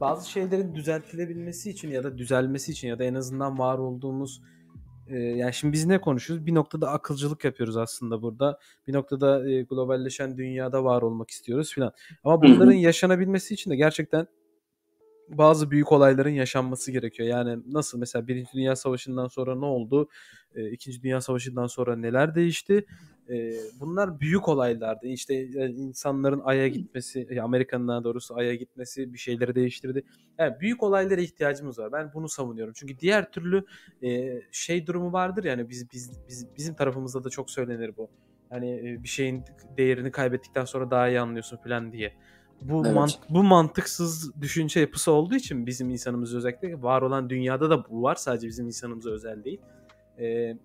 Bazı 0.00 0.30
şeylerin 0.30 0.74
düzeltilebilmesi 0.74 1.70
için 1.70 1.90
ya 1.90 2.04
da 2.04 2.18
düzelmesi 2.18 2.72
için 2.72 2.88
ya 2.88 2.98
da 2.98 3.04
en 3.04 3.14
azından 3.14 3.58
var 3.58 3.78
olduğumuz 3.78 4.42
e, 5.08 5.18
yani 5.18 5.54
şimdi 5.54 5.72
biz 5.72 5.86
ne 5.86 6.00
konuşuyoruz? 6.00 6.46
Bir 6.46 6.54
noktada 6.54 6.90
akılcılık 6.90 7.44
yapıyoruz 7.44 7.76
aslında 7.76 8.22
burada. 8.22 8.58
Bir 8.86 8.92
noktada 8.92 9.50
e, 9.50 9.62
globalleşen 9.62 10.36
dünyada 10.38 10.84
var 10.84 11.02
olmak 11.02 11.30
istiyoruz 11.30 11.72
filan. 11.74 11.92
Ama 12.24 12.42
bunların 12.42 12.72
yaşanabilmesi 12.72 13.54
için 13.54 13.70
de 13.70 13.76
gerçekten 13.76 14.26
bazı 15.28 15.70
büyük 15.70 15.92
olayların 15.92 16.30
yaşanması 16.30 16.92
gerekiyor. 16.92 17.28
Yani 17.28 17.62
nasıl 17.66 17.98
mesela 17.98 18.28
Birinci 18.28 18.52
Dünya 18.54 18.76
Savaşı'ndan 18.76 19.28
sonra 19.28 19.54
ne 19.56 19.64
oldu? 19.64 20.08
E, 20.54 20.70
İkinci 20.70 21.02
Dünya 21.02 21.20
Savaşı'ndan 21.20 21.66
sonra 21.66 21.96
neler 21.96 22.34
değişti? 22.34 22.86
E, 23.30 23.56
bunlar 23.80 24.20
büyük 24.20 24.48
olaylardı. 24.48 25.06
İşte 25.06 25.34
e, 25.34 25.68
insanların 25.68 26.40
Ay'a 26.44 26.68
gitmesi, 26.68 27.26
e, 27.30 27.40
Amerika'nın 27.40 27.88
daha 27.88 28.04
doğrusu 28.04 28.36
Ay'a 28.36 28.54
gitmesi 28.54 29.12
bir 29.12 29.18
şeyleri 29.18 29.54
değiştirdi. 29.54 30.02
Yani 30.38 30.60
büyük 30.60 30.82
olaylara 30.82 31.20
ihtiyacımız 31.20 31.78
var. 31.78 31.92
Ben 31.92 32.10
bunu 32.14 32.28
savunuyorum. 32.28 32.74
Çünkü 32.76 32.98
diğer 32.98 33.30
türlü 33.30 33.64
e, 34.02 34.40
şey 34.50 34.86
durumu 34.86 35.12
vardır 35.12 35.44
yani 35.44 35.70
biz 35.70 35.90
biz, 35.92 36.10
biz 36.28 36.46
bizim 36.56 36.74
tarafımızda 36.74 37.24
da 37.24 37.30
çok 37.30 37.50
söylenir 37.50 37.96
bu. 37.96 38.10
Hani 38.50 38.70
e, 38.70 39.02
bir 39.02 39.08
şeyin 39.08 39.44
değerini 39.76 40.10
kaybettikten 40.10 40.64
sonra 40.64 40.90
daha 40.90 41.08
iyi 41.08 41.20
anlıyorsun 41.20 41.56
falan 41.56 41.92
diye. 41.92 42.14
Bu 42.62 42.82
Evet. 42.86 42.96
mant- 42.96 43.18
bu 43.30 43.42
mantıksız 43.42 44.40
düşünce 44.40 44.80
yapısı 44.80 45.12
olduğu 45.12 45.34
için 45.34 45.66
bizim 45.66 45.90
insanımız 45.90 46.34
özellikle 46.34 46.82
var 46.82 47.02
olan 47.02 47.30
dünyada 47.30 47.70
da 47.70 47.88
bu 47.90 48.02
var. 48.02 48.14
Sadece 48.14 48.48
bizim 48.48 48.66
insanımıza 48.66 49.10
özel 49.10 49.44
değil. 49.44 49.60
E, 50.18 50.56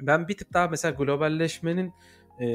ben 0.00 0.28
bir 0.28 0.36
tık 0.36 0.52
daha 0.52 0.68
mesela 0.68 0.94
globalleşmenin 0.94 1.92
e, 2.40 2.46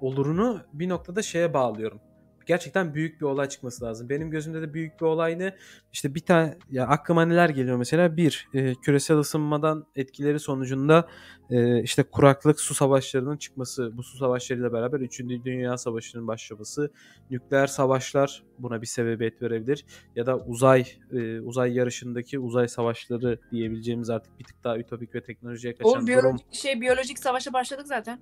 olurunu 0.00 0.62
bir 0.72 0.88
noktada 0.88 1.22
şeye 1.22 1.54
bağlıyorum. 1.54 2.00
Gerçekten 2.46 2.94
büyük 2.94 3.20
bir 3.20 3.26
olay 3.26 3.48
çıkması 3.48 3.84
lazım. 3.84 4.08
Benim 4.08 4.30
gözümde 4.30 4.62
de 4.62 4.74
büyük 4.74 5.00
bir 5.00 5.06
olay 5.06 5.38
ne? 5.38 5.56
İşte 5.92 6.14
bir 6.14 6.20
tane 6.20 6.58
ya 6.70 6.86
aklıma 6.86 7.24
neler 7.24 7.48
geliyor 7.48 7.76
mesela? 7.76 8.16
Bir, 8.16 8.48
e, 8.54 8.74
küresel 8.74 9.18
ısınmadan 9.18 9.86
etkileri 9.96 10.38
sonucunda 10.40 11.08
e, 11.50 11.82
işte 11.82 12.02
kuraklık, 12.02 12.60
su 12.60 12.74
savaşlarının 12.74 13.36
çıkması, 13.36 13.96
bu 13.96 14.02
su 14.02 14.16
savaşlarıyla 14.16 14.72
beraber 14.72 15.00
3. 15.00 15.20
Dünya 15.20 15.78
Savaşı'nın 15.78 16.26
başlaması, 16.26 16.90
nükleer 17.30 17.66
savaşlar 17.66 18.42
buna 18.58 18.82
bir 18.82 18.86
sebebiyet 18.86 19.42
verebilir 19.42 19.84
ya 20.16 20.26
da 20.26 20.38
uzay 20.38 20.86
e, 21.12 21.40
uzay 21.40 21.72
yarışındaki 21.72 22.38
uzay 22.38 22.68
savaşları 22.68 23.38
diyebileceğimiz 23.50 24.10
artık 24.10 24.38
bir 24.38 24.44
tık 24.44 24.64
daha 24.64 24.78
ütopik 24.78 25.14
ve 25.14 25.22
teknolojiye 25.22 25.74
kaçan 25.74 25.90
Oğlum 25.90 26.06
durum. 26.06 26.22
biyolojik, 26.22 26.54
şey, 26.54 26.80
biyolojik 26.80 27.18
savaşa 27.18 27.52
başladık 27.52 27.86
zaten. 27.86 28.20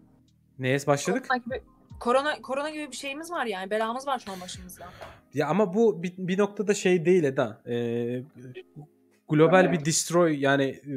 Neye 0.59 0.79
başladık? 0.87 1.27
Korona 1.29 1.43
gibi, 1.45 1.78
korona, 2.01 2.43
korona 2.43 2.71
gibi 2.71 2.91
bir 2.91 2.97
şeyimiz 2.97 3.31
var 3.31 3.47
yani. 3.47 3.71
Belamız 3.71 4.07
var 4.07 4.19
şu 4.25 4.33
an 4.33 4.41
başımızda. 4.41 4.85
Ya 5.35 5.47
ama 5.49 5.75
bu 5.75 6.03
bir, 6.03 6.15
bir 6.19 6.39
noktada 6.39 6.75
şey 6.75 7.05
değil 7.05 7.25
Eda. 7.25 7.63
Ee, 7.69 8.23
global 9.29 9.73
bir 9.73 9.85
destroy 9.85 10.41
yani 10.41 10.65
e, 10.65 10.95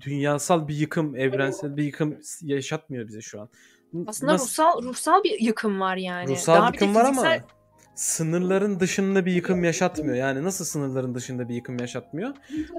dünyasal 0.00 0.68
bir 0.68 0.74
yıkım, 0.74 1.16
evrensel 1.16 1.76
bir 1.76 1.84
yıkım 1.84 2.16
yaşatmıyor 2.42 3.08
bize 3.08 3.20
şu 3.20 3.40
an. 3.40 3.48
Aslında 4.06 4.32
nasıl- 4.32 4.44
ruhsal 4.46 4.82
ruhsal 4.82 5.24
bir 5.24 5.40
yıkım 5.40 5.80
var 5.80 5.96
yani. 5.96 6.28
ruhsal 6.30 6.54
Daha 6.54 6.72
bir 6.72 6.80
de 6.80 6.84
yıkım 6.84 7.00
var 7.00 7.04
ama 7.08 7.22
fiziksel- 7.22 7.42
sınırların 7.94 8.80
dışında 8.80 9.26
bir 9.26 9.32
yıkım 9.32 9.64
yaşatmıyor. 9.64 10.14
Yani 10.14 10.44
nasıl 10.44 10.64
sınırların 10.64 11.14
dışında 11.14 11.48
bir 11.48 11.54
yıkım 11.54 11.78
yaşatmıyor? 11.78 12.34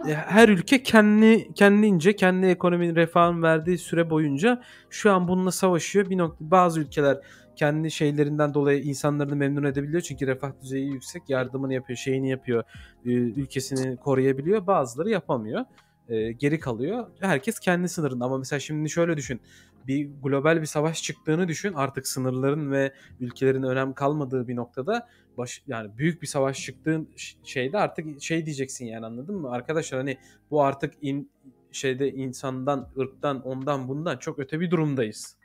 E, 0.07 0.13
her 0.13 0.49
ülke 0.49 0.83
kendi 0.83 1.53
kendince 1.53 2.15
kendi 2.15 2.47
ekonominin 2.47 2.95
refahın 2.95 3.43
verdiği 3.43 3.77
süre 3.77 4.09
boyunca 4.09 4.61
şu 4.89 5.11
an 5.11 5.27
bununla 5.27 5.51
savaşıyor. 5.51 6.09
Bir 6.09 6.17
nokta 6.17 6.51
bazı 6.51 6.79
ülkeler 6.79 7.17
kendi 7.55 7.91
şeylerinden 7.91 8.53
dolayı 8.53 8.81
insanlarını 8.83 9.35
memnun 9.35 9.63
edebiliyor. 9.63 10.01
Çünkü 10.01 10.27
refah 10.27 10.51
düzeyi 10.61 10.93
yüksek. 10.93 11.29
Yardımını 11.29 11.73
yapıyor, 11.73 11.97
şeyini 11.97 12.29
yapıyor. 12.29 12.63
E, 13.05 13.09
ülkesini 13.11 13.97
koruyabiliyor. 13.97 14.67
Bazıları 14.67 15.09
yapamıyor. 15.09 15.65
E, 16.09 16.31
geri 16.31 16.59
kalıyor. 16.59 17.07
Herkes 17.19 17.59
kendi 17.59 17.89
sınırında. 17.89 18.25
Ama 18.25 18.37
mesela 18.37 18.59
şimdi 18.59 18.89
şöyle 18.89 19.17
düşün. 19.17 19.41
Bir 19.87 20.09
global 20.23 20.61
bir 20.61 20.65
savaş 20.65 21.03
çıktığını 21.03 21.47
düşün. 21.47 21.73
Artık 21.73 22.07
sınırların 22.07 22.71
ve 22.71 22.93
ülkelerin 23.19 23.63
önem 23.63 23.93
kalmadığı 23.93 24.47
bir 24.47 24.55
noktada 24.55 25.07
baş, 25.37 25.63
yani 25.67 25.97
büyük 25.97 26.21
bir 26.21 26.27
savaş 26.27 26.61
çıktığın 26.61 27.09
şeyde 27.43 27.77
artık 27.77 28.21
şey 28.21 28.45
diyeceksin 28.45 28.85
yani 28.85 29.05
anladın 29.05 29.35
mı? 29.35 29.51
Arkadaşlar 29.51 29.99
hani 29.99 30.17
bu 30.51 30.63
artık 30.63 30.93
in, 31.01 31.29
şeyde 31.71 32.11
insandan, 32.11 32.89
ırktan, 32.99 33.41
ondan 33.41 33.87
bundan 33.87 34.17
çok 34.17 34.39
öte 34.39 34.59
bir 34.59 34.71
durumdayız 34.71 35.37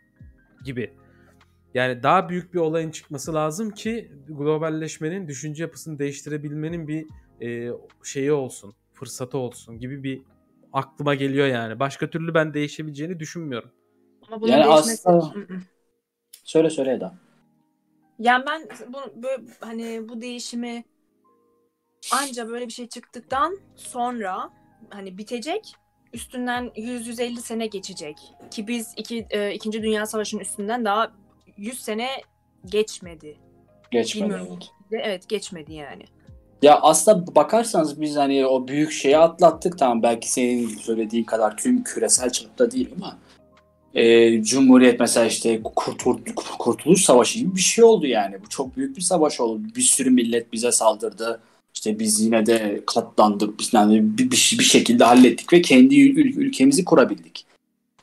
gibi. 0.64 0.92
Yani 1.74 2.02
daha 2.02 2.28
büyük 2.28 2.54
bir 2.54 2.58
olayın 2.58 2.90
çıkması 2.90 3.34
lazım 3.34 3.70
ki 3.70 4.12
globalleşmenin 4.28 5.28
düşünce 5.28 5.62
yapısını 5.62 5.98
değiştirebilmenin 5.98 6.88
bir 6.88 7.06
e, 7.42 7.72
şeyi 8.04 8.32
olsun, 8.32 8.74
fırsatı 8.92 9.38
olsun 9.38 9.78
gibi 9.78 10.02
bir 10.02 10.22
aklıma 10.72 11.14
geliyor 11.14 11.46
yani. 11.46 11.80
Başka 11.80 12.10
türlü 12.10 12.34
ben 12.34 12.54
değişebileceğini 12.54 13.20
düşünmüyorum. 13.20 13.70
Ama 14.28 14.40
bunun 14.40 14.52
yani 14.52 14.64
değişmesi... 14.64 15.08
aslında... 15.08 15.46
Söyle 16.44 16.70
söyle 16.70 16.92
Eda. 16.92 17.14
Yani 18.18 18.44
ben 18.46 18.68
bu 18.88 19.22
böyle 19.22 19.42
hani 19.60 20.08
bu 20.08 20.20
değişimi 20.20 20.84
anca 22.12 22.48
böyle 22.48 22.66
bir 22.66 22.72
şey 22.72 22.88
çıktıktan 22.88 23.58
sonra 23.76 24.50
hani 24.90 25.18
bitecek 25.18 25.74
üstünden 26.12 26.64
100-150 26.64 27.36
sene 27.36 27.66
geçecek. 27.66 28.16
Ki 28.50 28.68
biz 28.68 28.94
iki, 28.96 29.26
e, 29.30 29.54
İkinci 29.54 29.82
Dünya 29.82 30.06
Savaşı'nın 30.06 30.42
üstünden 30.42 30.84
daha 30.84 31.12
100 31.60 31.80
sene 31.80 32.08
geçmedi. 32.66 33.36
Geçmedi. 33.90 34.24
Bilmiyorum. 34.24 34.58
Evet. 34.92 35.28
geçmedi 35.28 35.72
yani. 35.72 36.02
Ya 36.62 36.80
aslında 36.80 37.34
bakarsanız 37.34 38.00
biz 38.00 38.16
hani 38.16 38.46
o 38.46 38.68
büyük 38.68 38.92
şeyi 38.92 39.18
atlattık 39.18 39.78
tamam 39.78 40.02
belki 40.02 40.32
senin 40.32 40.68
söylediğin 40.68 41.24
kadar 41.24 41.56
tüm 41.56 41.84
küresel 41.84 42.30
çapta 42.30 42.70
değil 42.70 42.90
ama 42.96 43.18
e, 43.94 44.42
Cumhuriyet 44.42 45.00
mesela 45.00 45.26
işte 45.26 45.62
Kurtul 45.62 46.18
Kurtuluş 46.58 47.04
Savaşı 47.04 47.38
gibi 47.38 47.56
bir 47.56 47.60
şey 47.60 47.84
oldu 47.84 48.06
yani. 48.06 48.42
Bu 48.44 48.48
çok 48.48 48.76
büyük 48.76 48.96
bir 48.96 49.02
savaş 49.02 49.40
oldu. 49.40 49.62
Bir 49.76 49.82
sürü 49.82 50.10
millet 50.10 50.52
bize 50.52 50.72
saldırdı. 50.72 51.40
İşte 51.74 51.98
biz 51.98 52.20
yine 52.20 52.46
de 52.46 52.82
katlandık. 52.86 53.60
Biz 53.60 53.74
yani 53.74 54.18
bir, 54.18 54.30
bir, 54.30 54.56
bir 54.58 54.64
şekilde 54.64 55.04
hallettik 55.04 55.52
ve 55.52 55.62
kendi 55.62 55.94
ül- 55.94 56.38
ülkemizi 56.38 56.84
kurabildik. 56.84 57.46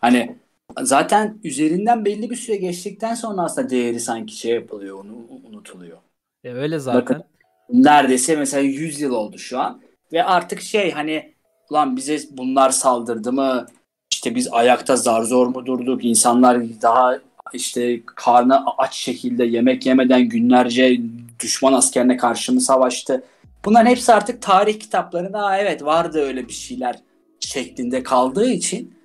Hani 0.01 0.35
zaten 0.81 1.39
üzerinden 1.43 2.05
belli 2.05 2.29
bir 2.29 2.35
süre 2.35 2.55
geçtikten 2.55 3.15
sonra 3.15 3.41
aslında 3.41 3.69
değeri 3.69 3.99
sanki 3.99 4.37
şey 4.37 4.53
yapılıyor, 4.53 4.99
onu 4.99 5.15
unutuluyor. 5.49 5.97
E 6.43 6.53
öyle 6.53 6.79
zaten. 6.79 7.01
Bakın, 7.01 7.23
neredeyse 7.69 8.35
mesela 8.35 8.63
100 8.63 9.01
yıl 9.01 9.13
oldu 9.13 9.37
şu 9.37 9.59
an 9.59 9.81
ve 10.13 10.23
artık 10.23 10.61
şey 10.61 10.91
hani 10.91 11.33
ulan 11.69 11.97
bize 11.97 12.19
bunlar 12.31 12.69
saldırdı 12.69 13.33
mı? 13.33 13.65
İşte 14.11 14.35
biz 14.35 14.47
ayakta 14.53 14.95
zar 14.95 15.23
zor 15.23 15.47
mu 15.47 15.65
durduk? 15.65 16.05
İnsanlar 16.05 16.61
daha 16.81 17.19
işte 17.53 18.01
karnı 18.05 18.65
aç 18.77 18.95
şekilde 18.95 19.45
yemek 19.45 19.85
yemeden 19.85 20.29
günlerce 20.29 21.01
düşman 21.39 21.73
askerine 21.73 22.17
karşı 22.17 22.53
mı 22.53 22.61
savaştı? 22.61 23.23
Bunların 23.65 23.89
hepsi 23.89 24.13
artık 24.13 24.41
tarih 24.41 24.79
kitaplarında 24.79 25.57
evet 25.57 25.83
vardı 25.83 26.21
öyle 26.21 26.47
bir 26.47 26.53
şeyler 26.53 26.99
şeklinde 27.39 28.03
kaldığı 28.03 28.49
için 28.49 28.96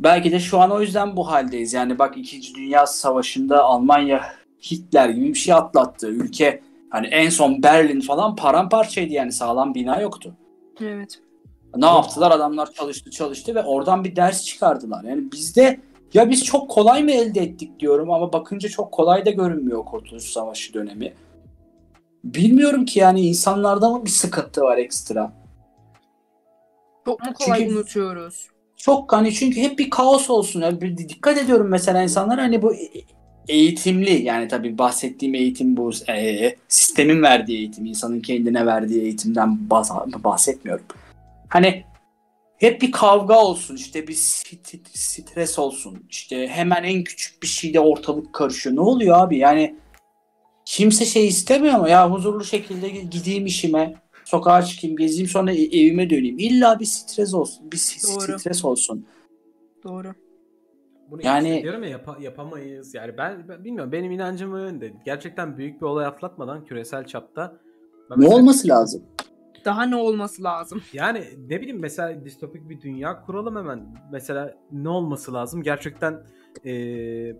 belki 0.00 0.32
de 0.32 0.40
şu 0.40 0.58
an 0.60 0.70
o 0.70 0.80
yüzden 0.80 1.16
bu 1.16 1.28
haldeyiz. 1.28 1.72
Yani 1.72 1.98
bak 1.98 2.16
2. 2.16 2.54
Dünya 2.54 2.86
Savaşı'nda 2.86 3.62
Almanya 3.62 4.24
Hitler 4.70 5.08
gibi 5.08 5.28
bir 5.28 5.34
şey 5.34 5.54
atlattı. 5.54 6.08
Ülke 6.08 6.62
hani 6.90 7.06
en 7.06 7.28
son 7.28 7.62
Berlin 7.62 8.00
falan 8.00 8.36
paramparçaydı 8.36 9.12
yani 9.12 9.32
sağlam 9.32 9.74
bina 9.74 10.00
yoktu. 10.00 10.34
Evet. 10.80 11.20
Ne 11.76 11.86
yaptılar? 11.86 12.30
Adamlar 12.30 12.72
çalıştı 12.72 13.10
çalıştı 13.10 13.54
ve 13.54 13.62
oradan 13.62 14.04
bir 14.04 14.16
ders 14.16 14.44
çıkardılar. 14.44 15.04
Yani 15.04 15.32
bizde 15.32 15.80
ya 16.14 16.30
biz 16.30 16.44
çok 16.44 16.70
kolay 16.70 17.02
mı 17.02 17.10
elde 17.10 17.40
ettik 17.40 17.80
diyorum 17.80 18.10
ama 18.10 18.32
bakınca 18.32 18.68
çok 18.68 18.92
kolay 18.92 19.26
da 19.26 19.30
görünmüyor 19.30 19.84
Kurtuluş 19.84 20.24
Savaşı 20.24 20.74
dönemi. 20.74 21.14
Bilmiyorum 22.24 22.84
ki 22.84 22.98
yani 22.98 23.20
insanlarda 23.20 23.90
mı 23.90 24.04
bir 24.04 24.10
sıkıntı 24.10 24.60
var 24.60 24.78
ekstra? 24.78 25.32
Çok 27.04 27.24
mu 27.24 27.32
kolay 27.34 27.58
çünkü, 27.58 27.74
unutuyoruz? 27.74 28.48
Çok 28.78 29.12
hani 29.12 29.34
çünkü 29.34 29.60
hep 29.60 29.78
bir 29.78 29.90
kaos 29.90 30.30
olsun. 30.30 30.60
Yani 30.60 30.98
dikkat 30.98 31.38
ediyorum 31.38 31.68
mesela 31.68 32.02
insanlar 32.02 32.38
hani 32.38 32.62
bu 32.62 32.74
eğitimli 33.48 34.22
yani 34.22 34.48
tabii 34.48 34.78
bahsettiğim 34.78 35.34
eğitim 35.34 35.76
bu 35.76 35.90
e, 36.08 36.54
sistemin 36.68 37.22
verdiği 37.22 37.58
eğitim, 37.58 37.86
insanın 37.86 38.20
kendine 38.20 38.66
verdiği 38.66 39.02
eğitimden 39.02 39.70
bahsetmiyorum. 40.24 40.84
Hani 41.48 41.84
hep 42.58 42.82
bir 42.82 42.92
kavga 42.92 43.38
olsun 43.38 43.76
işte 43.76 44.08
bir 44.08 44.14
stres 44.94 45.58
olsun 45.58 46.06
işte 46.10 46.48
hemen 46.48 46.84
en 46.84 47.04
küçük 47.04 47.42
bir 47.42 47.48
şeyde 47.48 47.80
ortalık 47.80 48.32
karışıyor. 48.32 48.76
Ne 48.76 48.80
oluyor 48.80 49.16
abi 49.18 49.38
yani 49.38 49.74
kimse 50.64 51.04
şey 51.04 51.26
istemiyor 51.26 51.78
mu 51.78 51.88
ya 51.88 52.10
huzurlu 52.10 52.44
şekilde 52.44 52.88
gideyim 52.88 53.46
işime 53.46 53.94
sokağa 54.28 54.62
çıkayım 54.62 54.96
gezeyim 54.96 55.28
sonra 55.28 55.52
e, 55.52 55.62
evime 55.62 56.10
döneyim. 56.10 56.38
İlla 56.38 56.80
bir 56.80 56.84
stres 56.84 57.34
olsun 57.34 57.72
bir 57.72 57.98
Doğru. 58.08 58.38
stres 58.38 58.64
olsun. 58.64 59.06
Doğru. 59.84 60.14
Bunu 61.10 61.20
yani 61.24 61.62
diyorum 61.62 61.82
ya 61.82 61.88
yap- 61.88 62.20
yapamayız. 62.20 62.94
Yani 62.94 63.18
ben, 63.18 63.48
ben 63.48 63.64
bilmiyorum 63.64 63.92
benim 63.92 64.12
inancım 64.12 64.54
önde. 64.54 64.92
Gerçekten 65.04 65.58
büyük 65.58 65.80
bir 65.80 65.86
olay 65.86 66.06
atlatmadan 66.06 66.64
küresel 66.64 67.06
çapta 67.06 67.56
ne 68.16 68.28
olması 68.28 68.68
lazım? 68.68 69.02
Daha 69.64 69.82
ne 69.82 69.96
olması 69.96 70.42
lazım? 70.42 70.82
Yani 70.92 71.24
ne 71.48 71.60
bileyim 71.60 71.80
mesela 71.80 72.24
distopik 72.24 72.68
bir 72.68 72.80
dünya 72.80 73.20
kuralım 73.20 73.56
hemen. 73.56 73.94
Mesela 74.12 74.54
ne 74.72 74.88
olması 74.88 75.32
lazım? 75.32 75.62
Gerçekten 75.62 76.22
ee, 76.64 77.36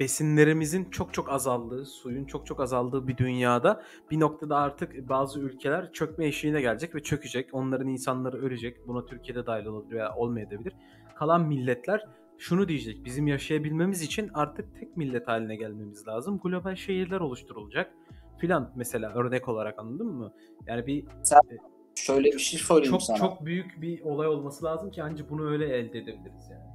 besinlerimizin 0.00 0.90
çok 0.90 1.14
çok 1.14 1.30
azaldığı, 1.32 1.86
suyun 1.86 2.24
çok 2.24 2.46
çok 2.46 2.60
azaldığı 2.60 3.08
bir 3.08 3.16
dünyada 3.16 3.82
bir 4.10 4.20
noktada 4.20 4.56
artık 4.56 5.08
bazı 5.08 5.40
ülkeler 5.40 5.92
çökme 5.92 6.26
eşiğine 6.26 6.60
gelecek 6.60 6.94
ve 6.94 7.02
çökecek. 7.02 7.48
Onların 7.52 7.88
insanları 7.88 8.36
ölecek. 8.36 8.88
Buna 8.88 9.06
Türkiye'de 9.06 9.46
dahil 9.46 9.66
olabilir 9.66 9.94
veya 9.94 10.14
olmayabilir. 10.14 10.72
Kalan 11.14 11.48
milletler 11.48 12.04
şunu 12.38 12.68
diyecek. 12.68 13.04
Bizim 13.04 13.26
yaşayabilmemiz 13.26 14.02
için 14.02 14.30
artık 14.34 14.80
tek 14.80 14.96
millet 14.96 15.28
haline 15.28 15.56
gelmemiz 15.56 16.08
lazım. 16.08 16.40
Global 16.42 16.76
şehirler 16.76 17.20
oluşturulacak 17.20 17.94
filan 18.38 18.72
mesela 18.76 19.12
örnek 19.14 19.48
olarak 19.48 19.78
anladın 19.78 20.06
mı? 20.06 20.32
Yani 20.66 20.86
bir 20.86 21.04
Sen 21.22 21.38
e, 21.50 21.56
şöyle 21.94 22.32
bir 22.32 22.38
şey 22.38 22.60
söyleyeyim 22.60 22.90
çok, 22.90 23.02
sana. 23.02 23.18
Çok 23.18 23.44
büyük 23.44 23.80
bir 23.82 24.00
olay 24.00 24.28
olması 24.28 24.64
lazım 24.64 24.90
ki 24.90 25.02
ancak 25.02 25.30
bunu 25.30 25.50
öyle 25.50 25.64
elde 25.64 25.98
edebiliriz 25.98 26.50
yani. 26.50 26.71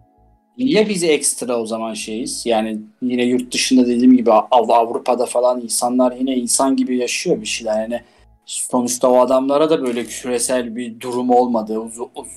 Niye 0.57 0.89
biz 0.89 1.03
ekstra 1.03 1.59
o 1.59 1.65
zaman 1.65 1.93
şeyiz? 1.93 2.45
Yani 2.45 2.79
yine 3.01 3.23
yurt 3.23 3.53
dışında 3.53 3.88
dediğim 3.88 4.17
gibi 4.17 4.31
Av 4.31 4.69
Avrupa'da 4.69 5.25
falan 5.25 5.61
insanlar 5.61 6.11
yine 6.11 6.35
insan 6.35 6.75
gibi 6.75 6.97
yaşıyor 6.97 7.41
bir 7.41 7.45
şeyler. 7.45 7.81
Yani 7.81 8.01
sonuçta 8.45 9.09
o 9.09 9.19
adamlara 9.19 9.69
da 9.69 9.81
böyle 9.81 10.05
küresel 10.05 10.75
bir 10.75 10.99
durum 10.99 11.29
olmadı. 11.29 11.79
Uz, 11.79 11.99
uz, 12.15 12.27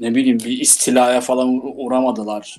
ne 0.00 0.14
bileyim 0.14 0.38
bir 0.38 0.60
istilaya 0.60 1.20
falan 1.20 1.60
uğramadılar 1.76 2.58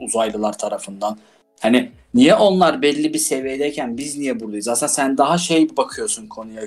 uzaylılar 0.00 0.58
tarafından. 0.58 1.18
Hani 1.60 1.90
niye 2.14 2.34
onlar 2.34 2.82
belli 2.82 3.14
bir 3.14 3.18
seviyedeyken 3.18 3.98
biz 3.98 4.18
niye 4.18 4.40
buradayız? 4.40 4.68
Aslında 4.68 4.92
sen 4.92 5.18
daha 5.18 5.38
şey 5.38 5.76
bakıyorsun 5.76 6.26
konuya, 6.26 6.62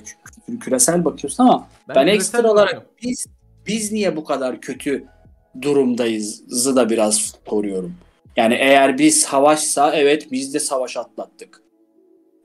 küresel 0.60 1.06
bakıyorsun 1.06 1.44
ama 1.44 1.68
ben, 1.88 1.96
ben 1.96 2.08
ekstra 2.08 2.52
olarak 2.52 2.86
biz 3.04 3.26
biz 3.68 3.92
niye 3.92 4.16
bu 4.16 4.24
kadar 4.24 4.62
kötü 4.62 5.06
durumdayızı 5.62 6.76
da 6.76 6.90
biraz 6.90 7.40
koruyorum. 7.46 7.96
Yani 8.36 8.54
eğer 8.54 8.98
biz 8.98 9.22
savaşsa 9.22 9.96
evet 9.96 10.28
biz 10.32 10.54
de 10.54 10.60
savaş 10.60 10.98
atlattık. 10.98 11.62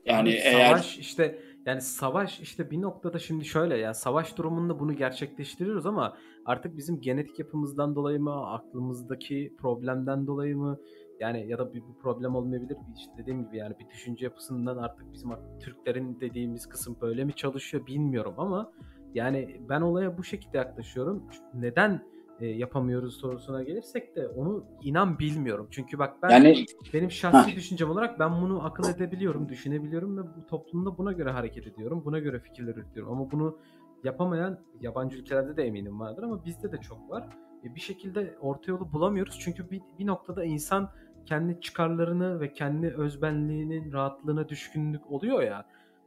Yani 0.05 0.29
Abi, 0.29 0.35
eğer 0.43 0.69
savaş 0.69 0.97
işte 0.97 1.39
yani 1.65 1.81
savaş 1.81 2.39
işte 2.39 2.71
bir 2.71 2.81
noktada 2.81 3.19
şimdi 3.19 3.45
şöyle 3.45 3.77
yani 3.77 3.95
savaş 3.95 4.37
durumunda 4.37 4.79
bunu 4.79 4.95
gerçekleştiriyoruz 4.95 5.85
ama 5.85 6.17
artık 6.45 6.77
bizim 6.77 7.01
genetik 7.01 7.39
yapımızdan 7.39 7.95
dolayı 7.95 8.19
mı 8.19 8.51
aklımızdaki 8.51 9.53
problemden 9.59 10.27
dolayı 10.27 10.57
mı 10.57 10.79
yani 11.19 11.47
ya 11.47 11.57
da 11.57 11.73
bir, 11.73 11.79
bir 11.79 11.99
problem 12.01 12.35
olmayabilir. 12.35 12.77
İşte 12.97 13.11
dediğim 13.17 13.45
gibi 13.45 13.57
yani 13.57 13.75
bir 13.79 13.89
düşünce 13.89 14.25
yapısından 14.25 14.77
artık 14.77 15.13
bizim 15.13 15.31
Türklerin 15.59 16.19
dediğimiz 16.19 16.65
kısım 16.65 16.97
böyle 17.01 17.23
mi 17.23 17.35
çalışıyor 17.35 17.87
bilmiyorum 17.87 18.33
ama 18.37 18.71
yani 19.13 19.61
ben 19.69 19.81
olaya 19.81 20.17
bu 20.17 20.23
şekilde 20.23 20.57
yaklaşıyorum. 20.57 21.23
Neden 21.53 22.12
e, 22.39 22.47
yapamıyoruz 22.47 23.17
sorusuna 23.17 23.63
gelirsek 23.63 24.15
de 24.15 24.27
onu 24.27 24.65
inan 24.81 25.19
bilmiyorum. 25.19 25.67
Çünkü 25.71 25.99
bak 25.99 26.23
ben 26.23 26.29
Yani 26.29 26.65
benim 26.93 27.11
şahsi 27.11 27.55
düşüncem 27.55 27.91
olarak 27.91 28.19
ben 28.19 28.41
bunu 28.41 28.65
akıl 28.65 28.89
edebiliyorum, 28.89 29.49
düşünebiliyorum 29.49 30.17
ve 30.17 30.21
bu 30.21 30.45
toplumda 30.47 30.97
buna 30.97 31.11
göre 31.11 31.31
hareket 31.31 31.67
ediyorum. 31.67 32.01
Buna 32.05 32.19
göre 32.19 32.39
fikirler 32.39 32.75
üretiyorum. 32.75 33.13
Ama 33.13 33.31
bunu 33.31 33.57
yapamayan 34.03 34.59
yabancı 34.81 35.17
ülkelerde 35.17 35.57
de 35.57 35.63
eminim 35.63 35.99
vardır 35.99 36.23
ama 36.23 36.45
bizde 36.45 36.71
de 36.71 36.77
çok 36.77 37.09
var. 37.09 37.29
E, 37.63 37.75
bir 37.75 37.79
şekilde 37.79 38.37
orta 38.41 38.71
yolu 38.71 38.91
bulamıyoruz. 38.91 39.39
Çünkü 39.39 39.71
bir, 39.71 39.81
bir 39.99 40.07
noktada 40.07 40.43
insan 40.43 40.89
kendi 41.25 41.61
çıkarlarını 41.61 42.39
ve 42.39 42.53
kendi 42.53 42.87
özbenliğinin 42.87 43.93
rahatlığına 43.93 44.49
düşkünlük 44.49 45.11
oluyor 45.11 45.41
ya. 45.41 45.65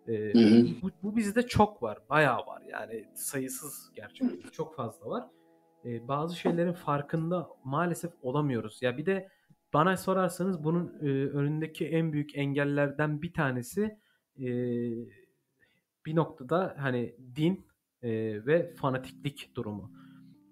E, 0.08 0.32
Hı 0.32 0.38
hı. 0.38 0.66
bu, 0.82 0.90
bu 1.02 1.16
bizde 1.16 1.46
çok 1.46 1.82
var. 1.82 1.98
Bayağı 2.10 2.38
var. 2.38 2.62
Yani 2.68 3.04
sayısız 3.14 3.92
gerçekten. 3.94 4.50
Çok 4.52 4.76
fazla 4.76 5.10
var. 5.10 5.24
E, 5.86 6.08
bazı 6.08 6.36
şeylerin 6.36 6.72
farkında 6.72 7.48
maalesef 7.64 8.12
olamıyoruz. 8.22 8.78
Ya 8.82 8.98
bir 8.98 9.06
de 9.06 9.28
bana 9.72 9.96
sorarsanız 9.96 10.64
bunun 10.64 10.86
e, 11.00 11.06
önündeki 11.26 11.86
en 11.86 12.12
büyük 12.12 12.36
engellerden 12.36 13.22
bir 13.22 13.32
tanesi 13.32 13.98
e, 14.38 14.46
bir 16.06 16.16
noktada 16.16 16.74
hani 16.78 17.14
din 17.36 17.66
e, 18.02 18.10
ve 18.46 18.74
fanatiklik 18.74 19.50
durumu. 19.56 19.92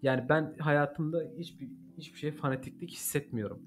Yani 0.02 0.28
ben 0.28 0.56
hayatımda 0.58 1.22
hiçbir 1.38 1.68
hiçbir 1.98 2.18
şey 2.18 2.32
fanatiklik 2.32 2.90
hissetmiyorum. 2.90 3.62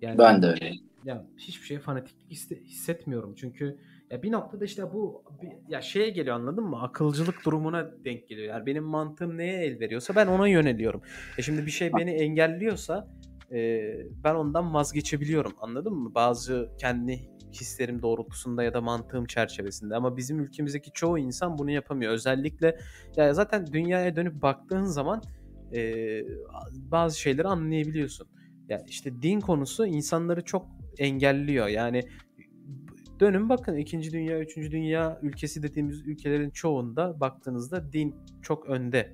Yani 0.00 0.18
ben 0.18 0.42
de 0.42 0.46
öyle. 0.46 0.72
ya 1.04 1.26
hiçbir 1.36 1.66
şeye 1.66 1.80
fanatiklik 1.80 2.30
hisse- 2.30 2.62
hissetmiyorum. 2.64 3.34
Çünkü 3.34 3.78
ya 4.10 4.22
bir 4.22 4.32
noktada 4.32 4.64
işte 4.64 4.92
bu 4.92 5.24
ya 5.68 5.82
şeye 5.82 6.10
geliyor 6.10 6.36
anladın 6.36 6.64
mı? 6.64 6.82
Akılcılık 6.82 7.44
durumuna 7.44 8.04
denk 8.04 8.28
geliyor. 8.28 8.54
Yani 8.54 8.66
benim 8.66 8.84
mantığım 8.84 9.38
neye 9.38 9.64
el 9.64 9.80
veriyorsa 9.80 10.16
ben 10.16 10.26
ona 10.26 10.48
yöneliyorum. 10.48 11.02
E 11.38 11.42
şimdi 11.42 11.66
bir 11.66 11.70
şey 11.70 11.92
beni 11.92 12.10
engelliyorsa 12.10 13.08
e, 13.52 13.90
ben 14.24 14.34
ondan 14.34 14.74
vazgeçebiliyorum. 14.74 15.52
Anladın 15.60 15.94
mı? 15.94 16.14
Bazı 16.14 16.70
kendi 16.78 17.30
hislerim 17.52 18.02
doğrultusunda 18.02 18.62
ya 18.62 18.74
da 18.74 18.80
mantığım 18.80 19.26
çerçevesinde. 19.26 19.96
Ama 19.96 20.16
bizim 20.16 20.40
ülkemizdeki 20.40 20.92
çoğu 20.92 21.18
insan 21.18 21.58
bunu 21.58 21.70
yapamıyor. 21.70 22.12
Özellikle 22.12 22.78
ya 23.16 23.34
zaten 23.34 23.66
dünyaya 23.72 24.16
dönüp 24.16 24.42
baktığın 24.42 24.84
zaman 24.84 25.22
e, 25.74 26.22
bazı 26.72 27.20
şeyleri 27.20 27.48
anlayabiliyorsun. 27.48 28.28
Ya 28.68 28.84
işte 28.88 29.22
din 29.22 29.40
konusu 29.40 29.86
insanları 29.86 30.44
çok 30.44 30.66
engelliyor. 30.98 31.66
Yani 31.66 32.02
dönün 33.20 33.48
bakın 33.48 33.76
2. 33.76 34.12
Dünya, 34.12 34.40
3. 34.40 34.56
Dünya 34.56 35.18
ülkesi 35.22 35.62
dediğimiz 35.62 36.06
ülkelerin 36.06 36.50
çoğunda 36.50 37.20
baktığınızda 37.20 37.92
din 37.92 38.16
çok 38.42 38.66
önde. 38.66 39.12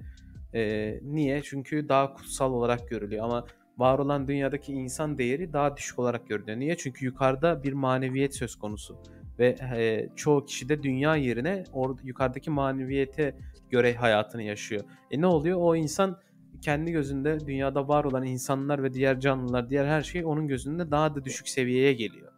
Ee, 0.55 1.01
niye? 1.03 1.43
Çünkü 1.43 1.89
daha 1.89 2.15
kutsal 2.15 2.53
olarak 2.53 2.89
görülüyor 2.89 3.25
ama 3.25 3.47
var 3.79 3.99
olan 3.99 4.29
dünyadaki 4.29 4.73
insan 4.73 5.19
değeri 5.19 5.53
daha 5.53 5.77
düşük 5.77 5.99
olarak 5.99 6.29
görülüyor. 6.29 6.59
Niye? 6.59 6.77
Çünkü 6.77 7.05
yukarıda 7.05 7.63
bir 7.63 7.73
maneviyet 7.73 8.35
söz 8.35 8.57
konusu 8.57 8.99
ve 9.39 9.57
e, 9.77 10.09
çoğu 10.17 10.45
kişi 10.45 10.69
de 10.69 10.83
dünya 10.83 11.17
yerine 11.17 11.65
orada 11.73 12.01
yukarıdaki 12.05 12.51
maneviyete 12.51 13.37
göre 13.71 13.95
hayatını 13.95 14.43
yaşıyor. 14.43 14.83
E 15.11 15.21
ne 15.21 15.27
oluyor? 15.27 15.59
O 15.61 15.77
insan 15.77 16.19
kendi 16.63 16.93
gözünde 16.93 17.47
dünyada 17.47 17.89
var 17.89 18.05
olan 18.05 18.25
insanlar 18.25 18.83
ve 18.83 18.95
diğer 18.95 19.21
canlılar, 19.21 19.71
diğer 19.71 19.87
her 19.87 20.03
şey 20.03 20.25
onun 20.25 20.49
gözünde 20.49 20.91
daha 20.91 21.15
da 21.15 21.25
düşük 21.25 21.49
seviyeye 21.49 21.93
geliyor. 21.93 22.34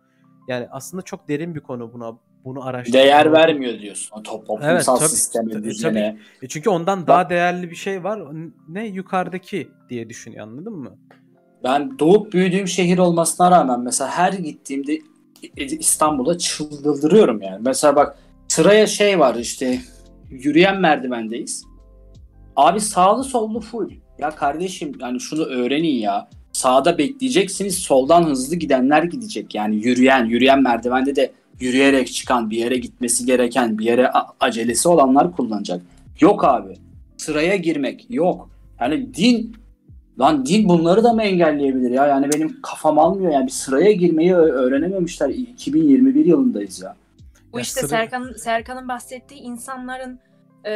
Yani 0.48 0.66
aslında 0.70 1.02
çok 1.02 1.28
derin 1.28 1.54
bir 1.54 1.60
konu 1.60 1.92
buna 1.92 2.18
bunu 2.44 2.66
araştırmak. 2.66 3.02
Değer 3.02 3.32
vermiyor 3.32 3.78
diyorsun. 3.78 4.18
O 4.18 4.22
toplumsal 4.22 4.70
Evet, 4.70 4.84
tabii, 4.84 5.08
sisteme, 5.08 5.52
tabii, 5.52 5.64
düzene. 5.64 6.18
E 6.42 6.48
çünkü 6.48 6.70
ondan 6.70 7.06
daha 7.06 7.30
değerli 7.30 7.70
bir 7.70 7.76
şey 7.76 8.04
var. 8.04 8.20
Ne 8.68 8.86
yukarıdaki 8.86 9.68
diye 9.88 10.08
düşünüyor 10.08 10.46
anladın 10.46 10.72
mı? 10.72 10.96
Ben 11.64 11.98
doğup 11.98 12.32
büyüdüğüm 12.32 12.68
şehir 12.68 12.98
olmasına 12.98 13.50
rağmen 13.50 13.80
mesela 13.80 14.10
her 14.10 14.32
gittiğimde 14.32 14.98
İstanbul'a 15.56 16.38
çıldırıyorum 16.38 17.42
yani. 17.42 17.58
Mesela 17.64 17.96
bak 17.96 18.18
sıraya 18.48 18.86
şey 18.86 19.18
var 19.18 19.34
işte 19.34 19.80
yürüyen 20.30 20.80
merdivendeyiz. 20.80 21.64
Abi 22.56 22.80
sağlı 22.80 23.24
sollu 23.24 23.60
full. 23.60 23.90
Ya 24.18 24.30
kardeşim 24.30 24.92
yani 25.00 25.20
şunu 25.20 25.44
öğrenin 25.44 25.94
ya. 25.94 26.28
Sağda 26.56 26.98
bekleyeceksiniz 26.98 27.78
soldan 27.78 28.24
hızlı 28.24 28.56
gidenler 28.56 29.02
gidecek. 29.02 29.54
Yani 29.54 29.76
yürüyen 29.76 30.24
yürüyen 30.24 30.62
merdivende 30.62 31.16
de 31.16 31.32
yürüyerek 31.60 32.12
çıkan 32.12 32.50
bir 32.50 32.56
yere 32.56 32.76
gitmesi 32.76 33.26
gereken 33.26 33.78
bir 33.78 33.84
yere 33.84 34.10
acelesi 34.40 34.88
olanlar 34.88 35.32
kullanacak. 35.32 35.82
Yok 36.20 36.44
abi. 36.44 36.74
Sıraya 37.16 37.56
girmek 37.56 38.06
yok. 38.10 38.50
Yani 38.80 39.14
din 39.14 39.56
Lan 40.20 40.46
din 40.46 40.68
bunları 40.68 41.04
da 41.04 41.12
mı 41.12 41.22
engelleyebilir 41.22 41.90
ya? 41.90 42.06
Yani 42.06 42.28
benim 42.34 42.62
kafam 42.62 42.98
almıyor 42.98 43.32
yani 43.32 43.46
bir 43.46 43.52
sıraya 43.52 43.92
girmeyi 43.92 44.34
öğrenememişler. 44.34 45.28
2021 45.28 46.24
yılındayız 46.24 46.82
ya. 46.82 46.96
Bu 47.52 47.60
işte 47.60 47.80
sıra- 47.80 47.88
Serkan 47.88 48.32
Serkan'ın 48.36 48.88
bahsettiği 48.88 49.40
insanların 49.40 50.18
e, 50.66 50.70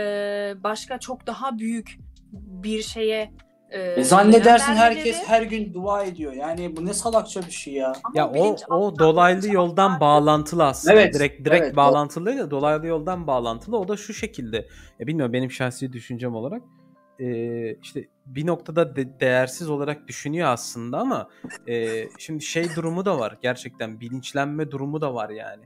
başka 0.64 0.98
çok 0.98 1.26
daha 1.26 1.58
büyük 1.58 1.98
bir 2.32 2.82
şeye 2.82 3.30
e, 3.70 3.80
E 4.00 4.04
zannedersin 4.04 4.72
herkes 4.74 5.16
vermeleri- 5.16 5.26
her 5.26 5.42
gün 5.42 5.74
dua 5.74 6.04
ediyor. 6.04 6.32
Yani 6.32 6.76
bu 6.76 6.86
ne 6.86 6.94
salakça 6.94 7.42
bir 7.42 7.50
şey 7.50 7.74
ya. 7.74 7.92
Ama 8.04 8.12
Ya 8.14 8.30
o 8.30 8.56
o 8.70 8.98
dolaylı 8.98 9.52
yoldan 9.52 9.90
altında- 9.90 10.00
bağlantılı 10.00 10.66
aslında. 10.66 10.94
Evet, 10.94 11.14
direkt 11.14 11.44
direkt 11.46 11.64
evet, 11.64 11.76
bağlantılı 11.76 12.26
de 12.38 12.50
dolaylı 12.50 12.86
yoldan 12.86 13.26
bağlantılı. 13.26 13.78
O 13.78 13.88
da 13.88 13.96
şu 13.96 14.14
şekilde. 14.14 14.66
Ya 14.98 15.06
bilmiyorum 15.06 15.32
benim 15.32 15.50
şahsi 15.50 15.92
düşüncem 15.92 16.34
olarak 16.34 16.62
e, 17.20 17.74
işte 17.76 18.04
bir 18.26 18.46
noktada 18.46 18.96
de- 18.96 19.20
değersiz 19.20 19.70
olarak 19.70 20.08
düşünüyor 20.08 20.48
aslında 20.48 20.98
ama 20.98 21.28
e, 21.68 22.04
şimdi 22.18 22.44
şey 22.44 22.66
durumu 22.76 23.04
da 23.04 23.18
var. 23.18 23.38
Gerçekten 23.42 24.00
bilinçlenme 24.00 24.70
durumu 24.70 25.00
da 25.00 25.14
var 25.14 25.30
yani. 25.30 25.62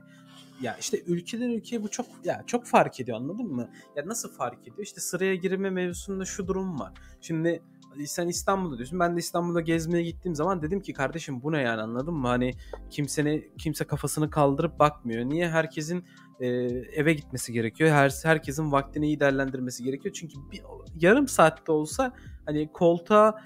Ya 0.61 0.77
işte 0.79 0.97
ülkeden 1.07 1.49
ülkeye 1.49 1.83
bu 1.83 1.89
çok 1.89 2.05
ya 2.23 2.43
çok 2.47 2.65
fark 2.65 2.99
ediyor 2.99 3.17
anladın 3.17 3.47
mı? 3.47 3.69
Ya 3.95 4.03
nasıl 4.07 4.31
fark 4.31 4.61
ediyor? 4.61 4.77
İşte 4.79 5.01
sıraya 5.01 5.35
girme 5.35 5.69
mevzusunda 5.69 6.25
şu 6.25 6.47
durum 6.47 6.79
var. 6.79 6.93
Şimdi 7.21 7.61
sen 8.07 8.27
İstanbul'da 8.27 8.77
diyorsun. 8.77 8.99
Ben 8.99 9.15
de 9.15 9.19
İstanbul'da 9.19 9.61
gezmeye 9.61 10.03
gittiğim 10.03 10.35
zaman 10.35 10.61
dedim 10.61 10.81
ki 10.81 10.93
kardeşim 10.93 11.43
bu 11.43 11.51
ne 11.51 11.61
yani 11.61 11.81
anladın 11.81 12.13
mı? 12.13 12.27
Hani 12.27 12.53
kimseni 12.89 13.51
kimse 13.57 13.85
kafasını 13.85 14.29
kaldırıp 14.29 14.79
bakmıyor. 14.79 15.25
Niye 15.25 15.49
herkesin 15.49 16.05
e, 16.39 16.47
eve 16.95 17.13
gitmesi 17.13 17.53
gerekiyor? 17.53 17.89
Her 17.89 18.13
herkesin 18.23 18.71
vaktini 18.71 19.07
iyi 19.07 19.19
değerlendirmesi 19.19 19.83
gerekiyor. 19.83 20.15
Çünkü 20.19 20.35
bir 20.51 20.61
yarım 20.95 21.27
saatte 21.27 21.71
olsa 21.71 22.13
hani 22.45 22.71
koltuğa 22.71 23.41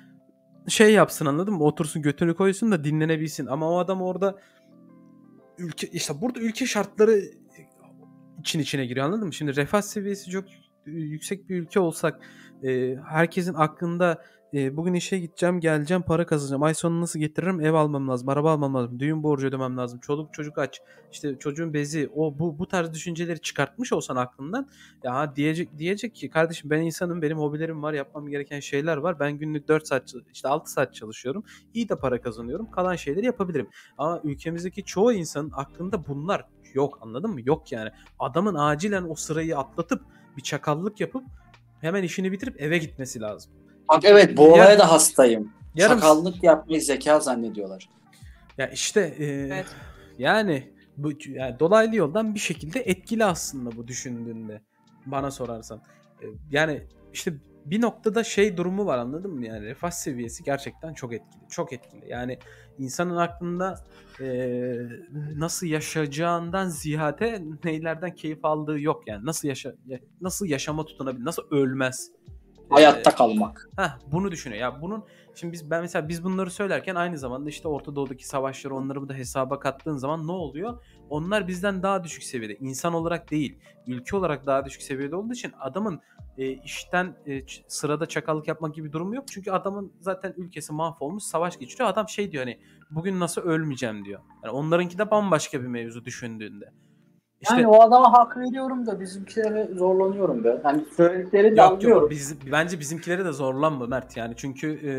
şey 0.67 0.93
yapsın 0.93 1.25
anladın 1.25 1.53
mı? 1.53 1.63
Otursun 1.63 2.01
götünü 2.01 2.35
koysun 2.35 2.71
da 2.71 2.83
dinlenebilsin. 2.83 3.45
Ama 3.45 3.69
o 3.69 3.77
adam 3.77 4.01
orada 4.01 4.39
ülke 5.57 5.87
işte 5.87 6.21
burada 6.21 6.39
ülke 6.39 6.65
şartları 6.65 7.21
için 8.39 8.59
içine 8.59 8.85
giriyor 8.85 9.05
anladın 9.05 9.25
mı? 9.25 9.33
Şimdi 9.33 9.55
refah 9.55 9.81
seviyesi 9.81 10.31
çok 10.31 10.45
yüksek 10.85 11.49
bir 11.49 11.61
ülke 11.61 11.79
olsak 11.79 12.19
e, 12.63 12.95
herkesin 13.09 13.53
aklında 13.53 14.23
e, 14.53 14.77
bugün 14.77 14.93
işe 14.93 15.19
gideceğim, 15.19 15.59
geleceğim, 15.59 16.03
para 16.03 16.25
kazanacağım. 16.25 16.63
Ay 16.63 16.73
sonu 16.73 17.01
nasıl 17.01 17.19
getiririm? 17.19 17.61
Ev 17.61 17.73
almam 17.73 18.07
lazım, 18.07 18.29
araba 18.29 18.51
almam 18.51 18.75
lazım, 18.75 18.99
düğün 18.99 19.23
borcu 19.23 19.47
ödemem 19.47 19.77
lazım, 19.77 19.99
çoluk 19.99 20.33
çocuk 20.33 20.57
aç, 20.57 20.81
işte 21.11 21.39
çocuğun 21.39 21.73
bezi, 21.73 22.09
o 22.15 22.39
bu 22.39 22.59
bu 22.59 22.67
tarz 22.67 22.93
düşünceleri 22.93 23.41
çıkartmış 23.41 23.93
olsan 23.93 24.15
aklından 24.15 24.69
ya 25.03 25.35
diyecek 25.35 25.77
diyecek 25.77 26.15
ki 26.15 26.29
kardeşim 26.29 26.69
ben 26.69 26.81
insanım, 26.81 27.21
benim 27.21 27.37
hobilerim 27.37 27.83
var, 27.83 27.93
yapmam 27.93 28.27
gereken 28.27 28.59
şeyler 28.59 28.97
var. 28.97 29.19
Ben 29.19 29.31
günlük 29.31 29.67
4 29.67 29.87
saat 29.87 30.13
işte 30.33 30.47
6 30.47 30.71
saat 30.71 30.93
çalışıyorum. 30.93 31.43
İyi 31.73 31.89
de 31.89 31.95
para 31.95 32.21
kazanıyorum. 32.21 32.71
Kalan 32.71 32.95
şeyleri 32.95 33.25
yapabilirim. 33.25 33.67
Ama 33.97 34.21
ülkemizdeki 34.23 34.83
çoğu 34.83 35.13
insanın 35.13 35.51
aklında 35.55 36.07
bunlar 36.07 36.45
yok 36.73 36.99
anladın 37.01 37.31
mı? 37.31 37.39
Yok 37.45 37.71
yani. 37.71 37.89
Adamın 38.19 38.55
acilen 38.55 39.09
o 39.09 39.15
sırayı 39.15 39.57
atlatıp 39.57 40.01
bir 40.37 40.41
çakallık 40.41 40.99
yapıp 40.99 41.23
hemen 41.81 42.03
işini 42.03 42.31
bitirip 42.31 42.61
eve 42.61 42.77
gitmesi 42.77 43.21
lazım. 43.21 43.51
Bak 43.89 44.03
evet 44.05 44.37
bu 44.37 44.41
Yar- 44.41 44.49
olaya 44.51 44.79
da 44.79 44.91
hastayım. 44.91 45.51
Yarım 45.75 45.99
Sakallık 45.99 46.43
yapmayı 46.43 46.81
zeka 46.81 47.19
zannediyorlar. 47.19 47.89
ya 48.57 48.67
işte 48.69 49.01
e, 49.17 49.25
Evet. 49.25 49.65
yani 50.17 50.73
bu 50.97 51.11
yani 51.27 51.59
dolaylı 51.59 51.95
yoldan 51.95 52.35
bir 52.35 52.39
şekilde 52.39 52.79
etkili 52.79 53.25
aslında 53.25 53.71
bu 53.77 53.87
düşündüğünde 53.87 54.61
bana 55.05 55.31
sorarsan. 55.31 55.81
E, 56.21 56.25
yani 56.51 56.83
işte 57.13 57.33
bir 57.65 57.81
noktada 57.81 58.23
şey 58.23 58.57
durumu 58.57 58.85
var 58.85 58.97
anladın 58.97 59.31
mı? 59.31 59.45
Yani 59.45 59.61
refah 59.65 59.91
seviyesi 59.91 60.43
gerçekten 60.43 60.93
çok 60.93 61.13
etkili. 61.13 61.41
Çok 61.49 61.73
etkili. 61.73 62.09
Yani 62.09 62.39
insanın 62.77 63.15
aklında 63.17 63.83
e, 64.21 64.27
nasıl 65.35 65.67
yaşayacağından 65.67 66.67
ziyade 66.69 67.41
neylerden 67.63 68.15
keyif 68.15 68.45
aldığı 68.45 68.79
yok 68.79 69.03
yani. 69.07 69.25
Nasıl 69.25 69.47
yaşa 69.47 69.73
ya- 69.87 69.99
nasıl 70.21 70.45
yaşama 70.45 70.85
tutunabilir? 70.85 71.25
Nasıl 71.25 71.43
ölmez? 71.51 72.11
Hayatta 72.69 73.15
kalmak. 73.15 73.69
Heh, 73.77 73.97
bunu 74.11 74.31
düşünüyor. 74.31 74.61
Ya 74.61 74.81
bunun 74.81 75.03
şimdi 75.35 75.53
biz 75.53 75.71
ben 75.71 75.81
mesela 75.81 76.07
biz 76.07 76.23
bunları 76.23 76.51
söylerken 76.51 76.95
aynı 76.95 77.17
zamanda 77.17 77.49
işte 77.49 77.67
Orta 77.67 77.95
Doğu'daki 77.95 78.27
savaşları 78.27 78.75
onları 78.75 79.09
da 79.09 79.13
hesaba 79.13 79.59
kattığın 79.59 79.97
zaman 79.97 80.27
ne 80.27 80.31
oluyor? 80.31 80.83
Onlar 81.09 81.47
bizden 81.47 81.83
daha 81.83 82.03
düşük 82.03 82.23
seviyede. 82.23 82.57
insan 82.59 82.93
olarak 82.93 83.31
değil, 83.31 83.59
ülke 83.87 84.17
olarak 84.17 84.45
daha 84.45 84.65
düşük 84.65 84.81
seviyede 84.81 85.15
olduğu 85.15 85.33
için 85.33 85.51
adamın 85.59 86.01
e, 86.37 86.51
işten 86.51 87.15
e, 87.27 87.41
sırada 87.67 88.05
çakallık 88.05 88.47
yapmak 88.47 88.75
gibi 88.75 88.87
bir 88.87 88.91
durum 88.91 89.13
yok. 89.13 89.25
Çünkü 89.31 89.51
adamın 89.51 89.93
zaten 89.99 90.33
ülkesi 90.37 90.73
mahvolmuş, 90.73 91.23
savaş 91.23 91.59
geçiriyor. 91.59 91.89
Adam 91.89 92.09
şey 92.09 92.31
diyor 92.31 92.43
hani 92.43 92.59
bugün 92.91 93.19
nasıl 93.19 93.41
ölmeyeceğim 93.41 94.05
diyor. 94.05 94.19
Yani 94.43 94.51
onlarınki 94.51 94.97
de 94.97 95.11
bambaşka 95.11 95.61
bir 95.61 95.67
mevzu 95.67 96.05
düşündüğünde. 96.05 96.73
İşte, 97.41 97.55
yani 97.55 97.67
o 97.67 97.81
adama 97.81 98.13
hak 98.13 98.37
veriyorum 98.37 98.85
da 98.85 98.99
bizimkilere 98.99 99.69
zorlanıyorum 99.73 100.43
be. 100.43 100.61
Yani 100.63 100.85
söyledikleri 100.97 101.55
de 101.55 101.61
yok, 101.61 101.71
anlıyorum. 101.71 102.01
Yok, 102.01 102.11
biz, 102.11 102.51
bence 102.51 102.79
bizimkilere 102.79 103.25
de 103.25 103.31
zorlanma 103.31 103.87
Mert 103.87 104.17
yani. 104.17 104.33
Çünkü 104.37 104.67
e, 104.71 104.91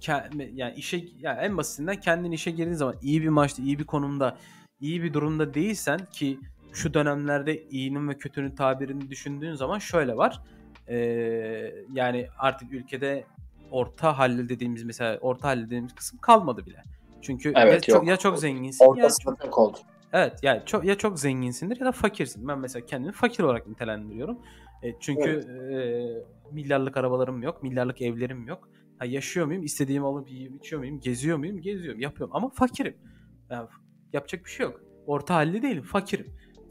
ke, 0.00 0.12
yani 0.54 0.74
işe 0.74 1.04
yani 1.20 1.40
en 1.40 1.56
basitinden 1.56 1.96
kendin 1.96 2.32
işe 2.32 2.50
girdiğin 2.50 2.76
zaman 2.76 2.94
iyi 3.02 3.22
bir 3.22 3.28
maçta, 3.28 3.62
iyi 3.62 3.78
bir 3.78 3.84
konumda, 3.84 4.36
iyi 4.80 5.02
bir 5.02 5.12
durumda 5.12 5.54
değilsen 5.54 6.00
ki 6.12 6.38
şu 6.72 6.94
dönemlerde 6.94 7.62
iyinin 7.68 8.08
ve 8.08 8.14
kötünün 8.14 8.50
tabirini 8.50 9.10
düşündüğün 9.10 9.54
zaman 9.54 9.78
şöyle 9.78 10.16
var. 10.16 10.40
E, 10.88 10.96
yani 11.92 12.26
artık 12.38 12.72
ülkede 12.72 13.24
orta 13.70 14.18
halli 14.18 14.48
dediğimiz 14.48 14.84
mesela 14.84 15.18
orta 15.20 15.48
halli 15.48 15.66
dediğimiz 15.66 15.94
kısım 15.94 16.18
kalmadı 16.18 16.66
bile. 16.66 16.82
Çünkü 17.22 17.52
evet, 17.56 17.88
ya, 17.88 17.94
çok, 17.94 18.06
ya 18.06 18.16
çok 18.16 18.38
zenginsin 18.38 18.84
Ortası 18.84 19.30
ya 19.30 19.36
çok, 19.44 19.58
oldu. 19.58 19.78
Evet 20.12 20.38
yani 20.42 20.62
çok, 20.66 20.84
ya 20.84 20.94
çok 20.98 21.20
zenginsindir 21.20 21.80
ya 21.80 21.86
da 21.86 21.92
fakirsin. 21.92 22.48
Ben 22.48 22.58
mesela 22.58 22.86
kendimi 22.86 23.12
fakir 23.12 23.42
olarak 23.42 23.68
nitelendiriyorum. 23.68 24.38
E, 24.82 24.98
çünkü 25.00 25.30
evet. 25.30 25.46
e, 25.74 26.54
milyarlık 26.54 26.96
arabalarım 26.96 27.42
yok, 27.42 27.62
milyarlık 27.62 28.02
evlerim 28.02 28.46
yok. 28.46 28.68
Ha, 28.98 29.04
yaşıyor 29.04 29.46
muyum? 29.46 29.62
İstediğimi 29.62 30.06
alıp 30.06 30.30
yiyip 30.30 30.56
içiyor 30.56 30.80
muyum? 30.80 31.00
Geziyor 31.00 31.38
muyum? 31.38 31.60
Geziyorum, 31.60 32.00
yapıyorum 32.00 32.36
ama 32.36 32.50
fakirim. 32.50 32.96
Yani, 33.50 33.68
yapacak 34.12 34.44
bir 34.44 34.50
şey 34.50 34.66
yok. 34.66 34.80
Orta 35.06 35.34
halli 35.34 35.62
değilim, 35.62 35.82
fakirim. 35.82 36.26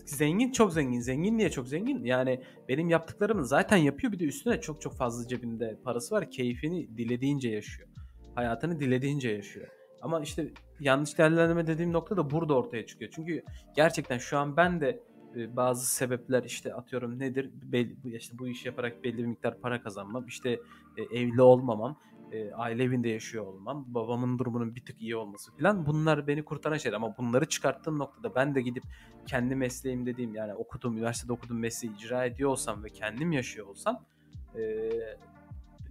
Zengin 0.06 0.52
çok 0.52 0.74
zengin. 0.74 1.00
Zengin 1.00 1.38
niye 1.38 1.50
çok 1.50 1.68
zengin? 1.68 2.04
Yani 2.04 2.44
benim 2.70 2.90
yaptıklarımı 2.90 3.46
zaten 3.46 3.78
yapıyor 3.78 4.14
bir 4.14 4.20
de 4.20 4.26
üstüne 4.26 4.62
çok 4.62 4.82
çok 4.82 4.98
fazla 4.98 5.28
cebinde 5.28 5.80
parası 5.84 6.16
var. 6.16 6.32
Keyfini 6.32 6.98
dilediğince 6.98 7.50
yaşıyor. 7.50 7.90
Hayatını 8.36 8.80
dilediğince 8.80 9.30
yaşıyor. 9.30 9.81
Ama 10.02 10.22
işte 10.22 10.48
yanlış 10.80 11.18
değerlendirme 11.18 11.68
dediğim 11.68 11.94
nokta 11.94 12.18
da 12.18 12.32
burada 12.32 12.54
ortaya 12.54 12.86
çıkıyor. 12.86 13.12
Çünkü 13.16 13.44
gerçekten 13.76 14.18
şu 14.18 14.38
an 14.38 14.58
ben 14.58 14.82
de 14.82 15.00
e, 15.36 15.56
bazı 15.56 15.96
sebepler 15.96 16.44
işte 16.44 16.74
atıyorum 16.74 17.20
nedir 17.20 17.50
belli, 17.54 18.16
işte 18.16 18.40
bu 18.40 18.48
işi 18.48 18.68
yaparak 18.68 19.04
belli 19.04 19.18
bir 19.18 19.26
miktar 19.26 19.60
para 19.62 19.84
kazanmam 19.84 20.26
işte 20.28 20.60
e, 20.98 21.20
evli 21.20 21.42
olmamam 21.42 21.98
e, 22.32 22.52
aile 22.52 22.84
evinde 22.84 23.10
yaşıyor 23.10 23.46
olmam 23.46 23.86
babamın 23.88 24.40
durumunun 24.40 24.76
bir 24.76 24.86
tık 24.86 25.02
iyi 25.02 25.16
olması 25.16 25.58
falan 25.58 25.86
bunlar 25.86 26.28
beni 26.28 26.46
kurtaran 26.46 26.78
şeyler 26.78 26.96
ama 26.96 27.18
bunları 27.18 27.46
çıkarttığım 27.46 28.00
noktada 28.00 28.36
ben 28.36 28.56
de 28.56 28.62
gidip 28.62 28.84
kendi 29.28 29.56
mesleğim 29.56 30.06
dediğim 30.06 30.36
yani 30.36 30.54
okuduğum 30.54 30.98
üniversitede 30.98 31.34
okuduğum 31.34 31.60
mesleği 31.60 31.96
icra 31.96 32.26
ediyor 32.26 32.50
olsam 32.50 32.84
ve 32.84 32.90
kendim 32.90 33.32
yaşıyor 33.32 33.68
olsam 33.68 34.06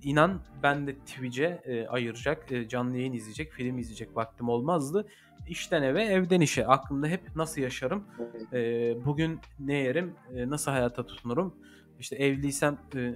inan 0.02 0.40
ben 0.62 0.86
de 0.86 0.94
Twitch'e 0.94 1.62
e, 1.64 1.86
ayıracak, 1.86 2.52
e, 2.52 2.68
canlı 2.68 2.96
yayın 2.96 3.12
izleyecek, 3.12 3.52
film 3.52 3.78
izleyecek 3.78 4.16
vaktim 4.16 4.48
olmazdı. 4.48 5.06
İşten 5.48 5.82
eve, 5.82 6.04
evden 6.04 6.40
işe. 6.40 6.66
Aklımda 6.66 7.06
hep 7.06 7.36
nasıl 7.36 7.60
yaşarım, 7.60 8.04
e, 8.52 8.58
bugün 9.04 9.38
ne 9.58 9.74
yerim, 9.74 10.14
e, 10.36 10.50
nasıl 10.50 10.70
hayata 10.70 11.06
tutunurum. 11.06 11.54
İşte 12.00 12.16
evliysem 12.16 12.78
e, 12.96 13.14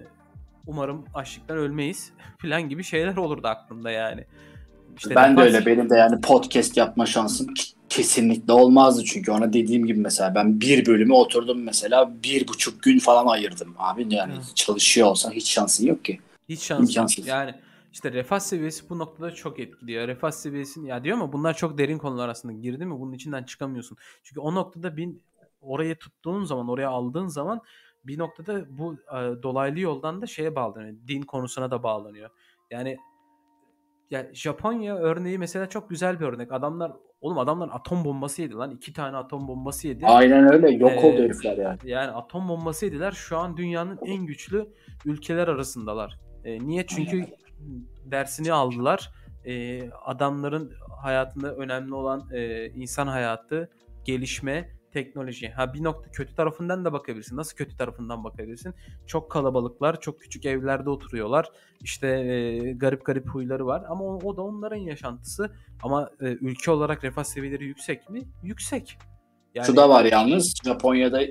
umarım 0.67 1.05
açlıktan 1.15 1.57
ölmeyiz 1.57 2.13
falan 2.43 2.69
gibi 2.69 2.85
şeyler 2.85 3.17
olurdu 3.17 3.49
aklımda 3.49 3.91
yani. 3.91 4.25
İşte 4.97 5.15
ben 5.15 5.37
de 5.37 5.41
öyle. 5.41 5.67
Benim 5.67 5.91
de 5.91 5.97
yani 5.97 6.21
podcast 6.21 6.77
yapma 6.77 7.07
şansım 7.07 7.47
kesinlikle 7.89 8.53
olmazdı 8.53 9.05
çünkü 9.05 9.31
ona 9.31 9.53
dediğim 9.53 9.87
gibi 9.87 10.01
mesela 10.01 10.35
ben 10.35 10.61
bir 10.61 10.87
bölümü 10.87 11.13
oturdum 11.13 11.63
mesela 11.63 12.23
bir 12.23 12.49
buçuk 12.49 12.83
gün 12.83 12.99
falan 12.99 13.27
ayırdım 13.27 13.75
abi 13.79 14.07
yani 14.15 14.33
Hı. 14.33 14.55
çalışıyor 14.55 15.09
olsan 15.09 15.31
hiç 15.31 15.51
şansın 15.51 15.87
yok 15.87 16.05
ki. 16.05 16.21
Hiç 16.49 16.63
şans 16.63 16.97
yok. 16.97 17.27
Yani 17.27 17.55
işte 17.93 18.13
refah 18.13 18.39
seviyesi 18.39 18.91
bu 18.91 18.99
noktada 18.99 19.31
çok 19.31 19.61
etkiliyor. 19.61 20.09
Refah 20.09 20.31
seviyesini 20.31 20.89
ya 20.89 21.05
diyor 21.05 21.17
ama 21.17 21.33
bunlar 21.33 21.57
çok 21.57 21.79
derin 21.79 21.99
konular 21.99 22.29
aslında. 22.29 22.55
Girdi 22.55 22.87
mi 22.87 23.01
bunun 23.01 23.13
içinden 23.13 23.43
çıkamıyorsun. 23.43 23.99
Çünkü 24.23 24.41
o 24.41 24.55
noktada 24.55 24.97
bin 24.97 25.23
orayı 25.61 25.97
tuttuğun 25.97 26.45
zaman, 26.45 26.69
oraya 26.69 26.91
aldığın 26.91 27.27
zaman 27.27 27.61
bir 28.05 28.19
noktada 28.19 28.79
bu 28.79 28.95
e, 28.95 29.43
dolaylı 29.43 29.81
yoldan 29.81 30.23
da 30.23 30.27
şeye 30.27 30.57
bağlanıyor. 30.57 30.95
Din 31.09 31.23
konusuna 31.23 31.71
da 31.71 31.83
bağlanıyor. 31.83 32.31
Yani 32.71 32.99
ya 34.11 34.27
Japonya 34.33 34.97
örneği 34.97 35.39
mesela 35.39 35.69
çok 35.69 35.91
güzel 35.91 36.21
bir 36.21 36.25
örnek. 36.25 36.53
Adamlar 36.53 36.93
oğlum 37.21 37.39
adamlar 37.39 37.69
atom 37.73 38.05
bombası 38.05 38.43
yedi 38.43 38.55
lan. 38.55 38.71
iki 38.71 38.93
tane 38.93 39.17
atom 39.17 39.49
bombası 39.49 39.89
yedi. 39.89 40.07
Aynen 40.07 40.53
öyle. 40.53 40.71
Yok 40.71 40.93
ee, 40.93 41.07
oldu 41.07 41.23
herifler 41.23 41.57
yani. 41.57 41.79
Yani 41.85 42.11
atom 42.11 42.49
bombası 42.49 42.85
yediler. 42.85 43.13
Şu 43.13 43.39
an 43.39 43.57
dünyanın 43.57 43.99
en 44.07 44.27
güçlü 44.27 44.69
ülkeler 45.05 45.49
arasındalar. 45.49 46.19
E, 46.45 46.67
niye? 46.67 46.87
Çünkü 46.87 47.27
dersini 48.05 48.53
aldılar. 48.53 49.11
E, 49.47 49.83
adamların 49.91 50.73
hayatında 51.03 51.55
önemli 51.57 51.95
olan 51.95 52.29
e, 52.33 52.67
insan 52.71 53.07
hayatı, 53.07 53.71
gelişme, 54.05 54.71
teknoloji. 54.93 55.49
Ha 55.49 55.75
bir 55.75 55.85
nokta 55.85 56.11
kötü 56.11 56.35
tarafından 56.35 56.85
da 56.85 56.93
bakabilirsin. 56.93 57.37
Nasıl 57.37 57.57
kötü 57.57 57.77
tarafından 57.77 58.25
bakabilirsin? 58.25 58.75
Çok 59.07 59.31
kalabalıklar, 59.31 60.01
çok 60.01 60.21
küçük 60.21 60.47
evlerde 60.47 60.91
oturuyorlar. 60.91 61.49
İşte 61.81 62.09
e, 62.09 62.73
garip 62.73 63.05
garip 63.05 63.29
huyları 63.29 63.67
var 63.67 63.83
ama 63.89 64.05
o, 64.05 64.19
o 64.25 64.37
da 64.37 64.43
onların 64.43 64.77
yaşantısı. 64.77 65.51
Ama 65.83 66.11
e, 66.21 66.27
ülke 66.27 66.71
olarak 66.71 67.05
refah 67.05 67.25
seviyeleri 67.25 67.65
yüksek 67.65 68.11
mi? 68.11 68.23
Yüksek. 68.43 68.99
Yani, 69.55 69.67
Şu 69.67 69.77
da 69.77 69.89
var 69.89 70.05
yalnız 70.05 70.55
Japonya'da 70.65 71.23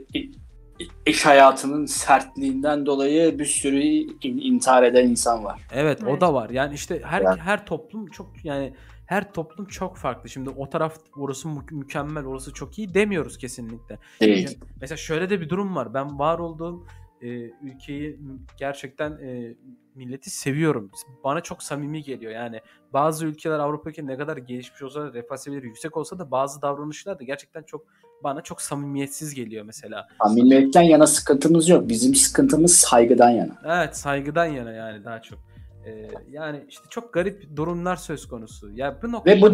iş 1.05 1.25
hayatının 1.25 1.85
sertliğinden 1.85 2.85
dolayı 2.85 3.39
bir 3.39 3.45
sürü 3.45 3.81
in, 3.81 4.37
intihar 4.37 4.83
eden 4.83 5.07
insan 5.07 5.43
var. 5.43 5.61
Evet, 5.71 5.99
evet. 6.03 6.13
o 6.13 6.21
da 6.21 6.33
var. 6.33 6.49
Yani 6.49 6.73
işte 6.73 7.01
her 7.03 7.21
yani. 7.21 7.39
her 7.39 7.65
toplum 7.65 8.07
çok 8.07 8.45
yani 8.45 8.73
her 9.05 9.33
toplum 9.33 9.65
çok 9.65 9.97
farklı. 9.97 10.29
Şimdi 10.29 10.49
o 10.49 10.69
taraf 10.69 10.97
orası 11.17 11.47
mü- 11.47 11.65
mükemmel, 11.71 12.25
orası 12.25 12.53
çok 12.53 12.79
iyi 12.79 12.93
demiyoruz 12.93 13.37
kesinlikle. 13.37 13.97
Değil. 14.21 14.45
Yani 14.45 14.57
mesela 14.81 14.97
şöyle 14.97 15.29
de 15.29 15.41
bir 15.41 15.49
durum 15.49 15.75
var. 15.75 15.93
Ben 15.93 16.19
var 16.19 16.39
olduğum 16.39 16.85
e, 17.21 17.27
ülkeyi 17.61 18.19
gerçekten 18.57 19.11
e, 19.11 19.55
milleti 19.95 20.29
seviyorum. 20.29 20.91
Bana 21.23 21.41
çok 21.41 21.63
samimi 21.63 22.03
geliyor. 22.03 22.31
Yani 22.31 22.61
bazı 22.93 23.25
ülkeler 23.25 23.59
Avrupa 23.59 23.89
ülkeleri 23.89 24.11
ne 24.11 24.17
kadar 24.17 24.37
gelişmiş 24.37 24.81
olsa 24.81 25.01
da 25.01 25.13
refah 25.13 25.37
seviyeleri 25.37 25.67
yüksek 25.67 25.97
olsa 25.97 26.19
da 26.19 26.31
bazı 26.31 26.61
davranışlar 26.61 27.19
da 27.19 27.23
gerçekten 27.23 27.63
çok 27.63 27.85
bana 28.23 28.41
çok 28.41 28.61
samimiyetsiz 28.61 29.33
geliyor 29.33 29.65
mesela. 29.65 30.07
Samimiyetten 30.23 30.81
yana 30.81 31.07
sıkıntımız 31.07 31.69
yok. 31.69 31.89
Bizim 31.89 32.15
sıkıntımız 32.15 32.73
saygıdan 32.73 33.29
yana. 33.29 33.61
Evet 33.65 33.97
saygıdan 33.97 34.45
yana 34.45 34.71
yani 34.71 35.05
daha 35.05 35.21
çok. 35.21 35.39
Ee, 35.85 36.09
yani 36.29 36.65
işte 36.69 36.83
çok 36.89 37.13
garip 37.13 37.55
durumlar 37.55 37.95
söz 37.95 38.27
konusu. 38.27 38.71
Ya 38.71 38.99
bu 39.03 39.11
noktada... 39.11 39.35
Ve 39.35 39.41
bu 39.41 39.53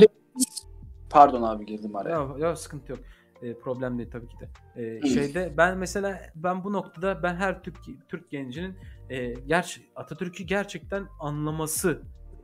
Pardon 1.09 1.43
abi 1.43 1.65
girdim 1.65 1.95
araya. 1.95 2.15
Yok, 2.15 2.39
yok 2.39 2.57
sıkıntı 2.57 2.91
yok. 2.91 2.99
Ee, 3.41 3.53
problem 3.53 3.97
değil 3.97 4.09
tabii 4.11 4.27
ki 4.27 4.35
de. 4.39 4.49
Ee, 4.75 5.09
şeyde 5.09 5.53
ben 5.57 5.77
mesela 5.77 6.21
ben 6.35 6.63
bu 6.63 6.73
noktada 6.73 7.23
ben 7.23 7.35
her 7.35 7.63
Türk 7.63 7.77
Türk 8.09 8.31
gencinin 8.31 8.75
e, 9.09 9.33
ger 9.33 9.81
Atatürk'ü 9.95 10.43
gerçekten 10.43 11.07
anlaması 11.19 12.01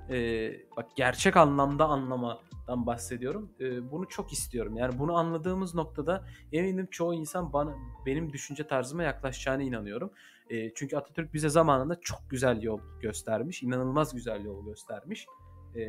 e, 0.09 0.51
bak 0.77 0.85
gerçek 0.95 1.37
anlamda 1.37 1.85
anlamadan 1.85 2.85
bahsediyorum. 2.85 3.51
E, 3.59 3.91
bunu 3.91 4.07
çok 4.07 4.33
istiyorum. 4.33 4.77
Yani 4.77 4.99
bunu 4.99 5.17
anladığımız 5.17 5.75
noktada 5.75 6.25
eminim 6.51 6.87
çoğu 6.91 7.13
insan 7.13 7.53
bana 7.53 7.75
benim 8.05 8.33
düşünce 8.33 8.67
tarzıma 8.67 9.03
yaklaşacağına 9.03 9.63
inanıyorum. 9.63 10.11
E, 10.49 10.73
çünkü 10.73 10.97
Atatürk 10.97 11.33
bize 11.33 11.49
zamanında 11.49 11.99
çok 12.01 12.19
güzel 12.29 12.61
yol 12.61 12.79
göstermiş. 13.01 13.63
inanılmaz 13.63 14.15
güzel 14.15 14.45
yol 14.45 14.65
göstermiş. 14.65 15.25
E, 15.75 15.81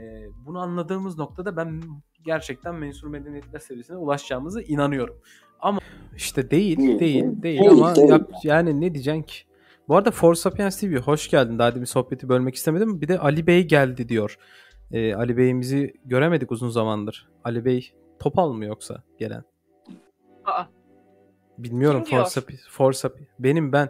bunu 0.46 0.58
anladığımız 0.58 1.18
noktada 1.18 1.56
ben 1.56 1.82
gerçekten 2.24 2.74
mensur 2.74 3.08
medeniyetler 3.08 3.58
seviyesine 3.58 3.96
ulaşacağımıza 3.96 4.62
inanıyorum. 4.62 5.16
Ama 5.60 5.78
işte 6.16 6.50
değil, 6.50 6.78
değil, 6.78 7.00
değil, 7.00 7.24
değil, 7.24 7.42
değil 7.42 7.70
ama 7.70 7.96
değil. 7.96 8.08
Yap, 8.08 8.30
yani 8.42 8.80
ne 8.80 8.94
diyeceksin 8.94 9.22
ki? 9.22 9.38
Bu 9.88 9.96
arada 9.96 10.10
Force 10.10 10.40
Sapiens 10.40 10.80
TV 10.80 10.96
hoş 10.96 11.30
geldin. 11.30 11.58
Daha 11.58 11.74
bir 11.74 11.86
sohbeti 11.86 12.28
bölmek 12.28 12.54
istemedim. 12.54 13.00
Bir 13.00 13.08
de 13.08 13.18
Ali 13.18 13.46
Bey 13.46 13.64
geldi 13.64 14.08
diyor. 14.08 14.38
Ee, 14.92 15.14
Ali 15.14 15.36
Bey'imizi 15.36 15.94
göremedik 16.04 16.52
uzun 16.52 16.68
zamandır. 16.68 17.28
Ali 17.44 17.64
Bey 17.64 17.92
Topal 18.18 18.52
mı 18.52 18.64
yoksa 18.64 19.02
gelen? 19.18 19.44
Aa. 20.44 20.64
Bilmiyorum 21.58 22.04
Kim 22.04 22.18
Force 22.18 22.30
Sapiens. 22.30 22.60
Force 22.68 22.98
Sapiens. 22.98 23.28
Benim 23.38 23.72
ben. 23.72 23.88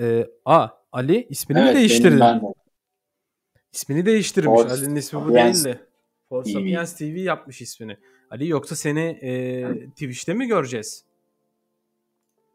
Ee, 0.00 0.26
a 0.44 0.68
Ali 0.92 1.26
ismini 1.30 1.58
evet, 1.58 1.74
mi 1.74 1.78
değiştirdi? 1.78 2.20
Ben 2.20 2.40
de. 2.40 2.44
İsmini 3.72 4.06
değiştirmiş. 4.06 4.60
Force 4.60 4.74
Ali'nin 4.74 4.96
ismi 4.96 5.24
bu 5.24 5.34
değil 5.34 5.64
de. 5.64 5.80
Force 6.28 6.52
Sapiens 6.52 6.96
TV 6.96 7.02
yapmış 7.02 7.60
ismini. 7.60 7.96
Ali 8.30 8.48
yoksa 8.48 8.76
seni 8.76 9.18
e, 9.22 9.90
Twitch'te 9.90 10.34
mi 10.34 10.46
göreceğiz? 10.46 11.04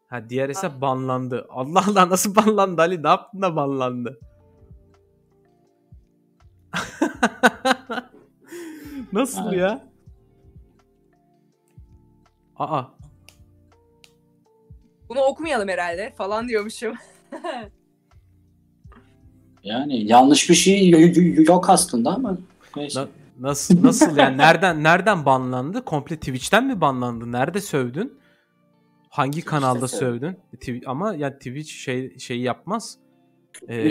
Ha 0.07 0.29
diğer 0.29 0.49
hesap 0.49 0.81
banlandı. 0.81 1.45
Allah 1.49 1.83
Allah 1.89 2.09
nasıl 2.09 2.35
banlandı 2.35 2.81
Ali? 2.81 3.03
Ne 3.03 3.07
yaptın 3.07 3.41
da 3.41 3.55
banlandı? 3.55 4.19
Nasıl 9.13 9.41
Evet. 9.47 9.59
ya? 9.59 9.83
Aa. 12.57 12.83
Bunu 15.09 15.19
okumayalım 15.19 15.69
herhalde 15.69 16.13
falan 16.17 16.47
diyormuşum. 16.47 16.93
Yani 19.63 20.07
yanlış 20.07 20.49
bir 20.49 20.55
şey 20.55 20.89
yok 21.47 21.69
aslında 21.69 22.11
ama 22.13 22.37
neyse. 22.75 22.99
Na- 23.01 23.07
nasıl 23.39 23.83
nasıl 23.83 24.17
yani 24.17 24.37
nereden 24.37 24.83
nereden 24.83 25.25
banlandı? 25.25 25.85
Komple 25.85 26.15
Twitch'ten 26.15 26.65
mi 26.65 26.81
banlandı? 26.81 27.31
Nerede 27.31 27.61
sövdün? 27.61 28.17
Hangi 29.15 29.41
kanalda 29.41 29.87
sövdüm. 29.87 30.37
sövdün? 30.51 30.57
Tw- 30.57 30.85
ama 30.85 31.15
ya 31.15 31.37
Twitch 31.37 31.69
şey 31.69 32.17
şey 32.17 32.39
yapmaz. 32.41 32.97
Ee, 33.67 33.89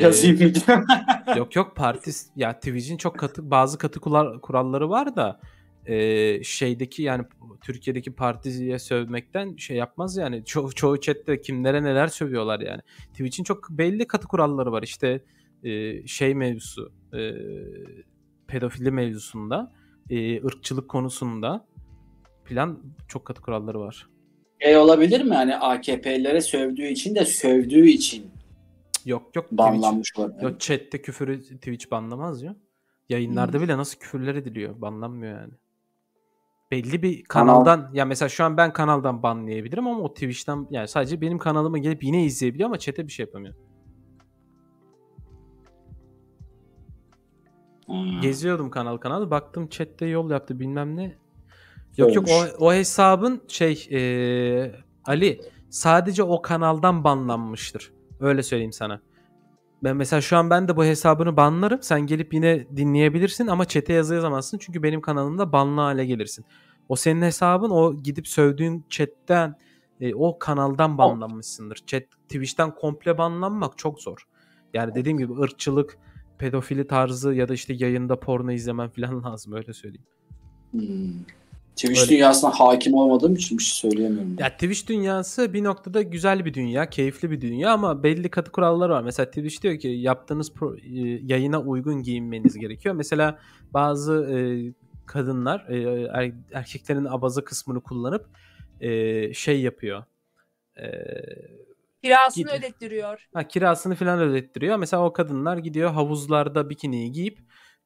yok 1.37 1.57
yok 1.57 1.77
parti 1.77 2.11
ya 2.37 2.53
Twitch'in 2.53 2.97
çok 2.97 3.19
katı 3.19 3.51
bazı 3.51 3.79
katı 3.79 4.01
kural- 4.01 4.41
kuralları 4.41 4.91
var 4.91 5.17
da 5.17 5.41
e, 5.87 6.43
şeydeki 6.43 7.03
yani 7.03 7.25
Türkiye'deki 7.61 8.13
partiye 8.15 8.79
sövmekten 8.79 9.57
şey 9.57 9.77
yapmaz 9.77 10.17
yani. 10.17 10.37
Ço- 10.37 10.75
çoğu 10.75 11.01
chatte 11.01 11.41
kimlere 11.41 11.83
neler 11.83 12.07
sövüyorlar 12.07 12.61
yani. 12.61 12.81
Twitch'in 13.13 13.45
çok 13.45 13.71
belli 13.71 14.07
katı 14.07 14.29
kuralları 14.29 14.73
var. 14.73 14.83
İşte 14.83 15.25
e, 15.63 16.07
şey 16.07 16.35
mevzusu 16.35 16.93
e, 17.13 17.21
pedofili 18.47 18.91
mevzusunda 18.91 19.73
e, 20.11 20.45
ırkçılık 20.45 20.89
konusunda 20.89 21.67
plan 22.45 22.79
çok 23.09 23.25
katı 23.25 23.43
kuralları 23.43 23.81
var. 23.81 24.14
Şey 24.65 24.77
olabilir 24.77 25.25
mi? 25.25 25.35
Hani 25.35 25.57
AKP'lere 25.57 26.41
sövdüğü 26.41 26.87
için 26.87 27.15
de 27.15 27.25
sövdüğü 27.25 27.87
için 27.89 28.31
Yok 29.05 29.37
yok 29.37 29.45
Twitch, 29.45 29.59
banlanmış 29.59 30.13
olabilir. 30.19 30.43
yok 30.43 30.61
chatte 30.61 31.03
küfürü 31.03 31.41
Twitch 31.43 31.91
banlamaz 31.91 32.43
ya. 32.43 32.57
Yayınlarda 33.09 33.61
bile 33.61 33.79
nasıl 33.79 33.99
küfürler 33.99 34.35
ediliyor. 34.35 34.81
Banlanmıyor 34.81 35.41
yani. 35.41 35.53
Belli 36.71 37.03
bir 37.03 37.25
Kanal- 37.25 37.47
kanaldan 37.65 37.91
ya 37.95 38.05
mesela 38.05 38.29
şu 38.29 38.45
an 38.45 38.57
ben 38.57 38.73
kanaldan 38.73 39.23
banlayabilirim 39.23 39.87
ama 39.87 40.01
o 40.01 40.15
Twitch'ten 40.15 40.67
yani 40.71 40.89
sadece 40.89 41.21
benim 41.21 41.39
kanalıma 41.39 41.79
gelip 41.79 42.05
yine 42.05 42.25
izleyebiliyor 42.25 42.67
ama 42.69 42.79
chat'e 42.79 43.07
bir 43.07 43.13
şey 43.13 43.27
yapamıyor. 43.27 43.55
Hmm. 47.87 48.21
Geziyordum 48.21 48.71
kanal 48.71 48.97
kanal. 48.97 49.31
Baktım 49.31 49.69
chatte 49.69 50.07
yol 50.07 50.31
yaptı 50.31 50.61
bilmem 50.61 50.97
ne. 50.97 51.24
Yok 51.97 52.15
yok 52.15 52.29
Olmuş. 52.29 52.51
o, 52.59 52.67
o 52.67 52.73
hesabın 52.73 53.43
şey 53.49 53.87
eee, 53.91 54.75
Ali 55.05 55.41
sadece 55.71 56.23
o 56.23 56.43
kanaldan 56.43 57.05
banlanmıştır. 57.05 57.93
Öyle 58.21 58.43
söyleyeyim 58.43 58.73
sana. 58.73 59.01
Ben 59.85 59.97
mesela 59.97 60.21
şu 60.21 60.37
an 60.37 60.51
ben 60.51 60.69
de 60.69 60.77
bu 60.77 60.85
hesabını 60.85 61.37
banlarım. 61.37 61.83
Sen 61.83 62.01
gelip 62.01 62.35
yine 62.35 62.67
dinleyebilirsin 62.77 63.47
ama 63.47 63.65
chat'e 63.65 63.93
yazı 63.93 64.15
yazamazsın. 64.15 64.59
Çünkü 64.59 64.83
benim 64.83 65.01
kanalımda 65.01 65.53
banlı 65.53 65.81
hale 65.81 66.07
gelirsin. 66.07 66.45
O 66.89 66.97
senin 66.97 67.23
hesabın 67.23 67.71
o 67.71 67.97
gidip 67.97 68.29
sövdüğün 68.29 68.85
chatten 68.91 69.59
e, 70.01 70.15
o 70.15 70.39
kanaldan 70.39 70.99
banlanmışsındır. 70.99 71.77
Chat 71.87 72.03
Twitch'ten 72.29 72.75
komple 72.75 73.19
banlanmak 73.19 73.79
çok 73.79 74.01
zor. 74.01 74.27
Yani 74.75 74.95
dediğim 74.95 75.19
gibi 75.19 75.33
ırkçılık, 75.33 75.99
pedofili 76.39 76.87
tarzı 76.87 77.35
ya 77.35 77.49
da 77.49 77.55
işte 77.55 77.75
yayında 77.75 78.21
porno 78.21 78.53
izlemen 78.53 78.89
falan 78.91 79.25
lazım 79.25 79.53
öyle 79.53 79.73
söyleyeyim. 79.73 80.07
Hmm. 80.71 81.25
Twitch 81.77 82.01
Öyle. 82.01 82.11
dünyasına 82.11 82.51
hakim 82.51 82.95
olmadığım 82.95 83.35
için 83.35 83.59
bir 83.59 83.63
şey 83.63 83.91
söyleyemiyorum. 83.91 84.37
Ya 84.39 84.51
Twitch 84.51 84.87
dünyası 84.89 85.53
bir 85.53 85.65
noktada 85.65 86.03
güzel 86.03 86.45
bir 86.45 86.55
dünya, 86.55 86.91
keyifli 86.91 87.31
bir 87.31 87.41
dünya 87.41 87.73
ama 87.73 88.03
belli 88.03 88.29
katı 88.29 88.53
kuralları 88.53 88.93
var. 88.93 89.03
Mesela 89.03 89.27
Twitch 89.27 89.63
diyor 89.63 89.79
ki 89.79 89.89
yaptığınız 89.89 90.51
pro- 90.51 90.81
e, 90.81 91.21
yayına 91.33 91.61
uygun 91.61 92.03
giyinmeniz 92.03 92.59
gerekiyor. 92.59 92.95
Mesela 92.95 93.39
bazı 93.75 94.13
e, 94.13 94.37
kadınlar 95.07 95.67
e, 95.69 95.83
er- 96.13 96.33
erkeklerin 96.53 97.05
abaza 97.05 97.45
kısmını 97.45 97.81
kullanıp 97.81 98.27
e, 98.81 99.33
şey 99.35 99.61
yapıyor. 99.61 100.05
E, 100.77 100.87
Kirasını 102.03 102.45
Gidin. 102.45 102.57
ödettiriyor. 102.59 103.29
Ha, 103.35 103.49
kirasını 103.49 103.95
falan 103.95 104.21
ödettiriyor. 104.21 104.77
Mesela 104.77 105.05
o 105.05 105.13
kadınlar 105.13 105.57
gidiyor 105.59 105.91
havuzlarda 105.91 106.71
bikiniyi 106.71 107.13
giyip 107.13 107.39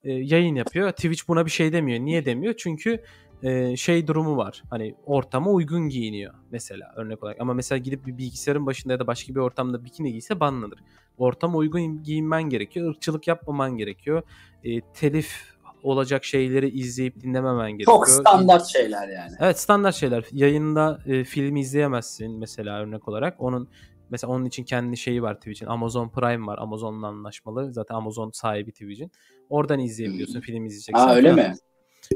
e, 0.02 0.12
yayın 0.12 0.54
yapıyor. 0.54 0.90
Twitch 0.92 1.28
buna 1.28 1.46
bir 1.46 1.50
şey 1.50 1.72
demiyor. 1.72 2.00
Niye 2.00 2.24
demiyor? 2.24 2.54
Çünkü 2.58 3.04
e, 3.42 3.76
şey 3.76 4.06
durumu 4.06 4.36
var. 4.36 4.62
Hani 4.70 4.94
ortama 5.06 5.50
uygun 5.50 5.88
giyiniyor 5.88 6.34
mesela 6.50 6.92
örnek 6.96 7.22
olarak. 7.22 7.40
Ama 7.40 7.54
mesela 7.54 7.78
gidip 7.78 8.06
bir 8.06 8.18
bilgisayarın 8.18 8.66
başında 8.66 8.92
ya 8.92 9.00
da 9.00 9.06
başka 9.06 9.34
bir 9.34 9.40
ortamda 9.40 9.84
bikini 9.84 10.12
giyse 10.12 10.40
banlanır. 10.40 10.78
Ortama 11.18 11.58
uygun 11.58 12.02
giyinmen 12.02 12.42
gerekiyor. 12.42 12.94
Irkçılık 12.94 13.28
yapmaman 13.28 13.76
gerekiyor. 13.76 14.22
E, 14.64 14.80
telif 14.80 15.58
olacak 15.82 16.24
şeyleri 16.24 16.70
izleyip 16.70 17.20
dinlememen 17.20 17.70
gerekiyor. 17.70 17.96
Çok 17.96 18.08
standart 18.08 18.66
şeyler 18.66 19.08
yani. 19.08 19.32
Evet 19.40 19.60
standart 19.60 19.94
şeyler. 19.94 20.24
Yayında 20.32 21.00
e, 21.06 21.24
film 21.24 21.56
izleyemezsin 21.56 22.38
mesela 22.38 22.80
örnek 22.80 23.08
olarak. 23.08 23.40
Onun 23.40 23.68
mesela 24.10 24.32
onun 24.32 24.44
için 24.44 24.64
kendi 24.64 24.96
şeyi 24.96 25.22
var 25.22 25.34
Twitch'in. 25.34 25.66
Amazon 25.66 26.08
Prime 26.08 26.46
var. 26.46 26.58
Amazon'la 26.58 27.06
anlaşmalı. 27.06 27.72
Zaten 27.72 27.94
Amazon 27.94 28.30
sahibi 28.30 28.72
Twitch'in. 28.72 29.10
Oradan 29.50 29.78
izleyebiliyorsun. 29.78 30.40
Film 30.40 30.66
izleyeceksen. 30.66 31.06
Ha 31.06 31.16
öyle 31.16 31.32
mi? 31.32 31.54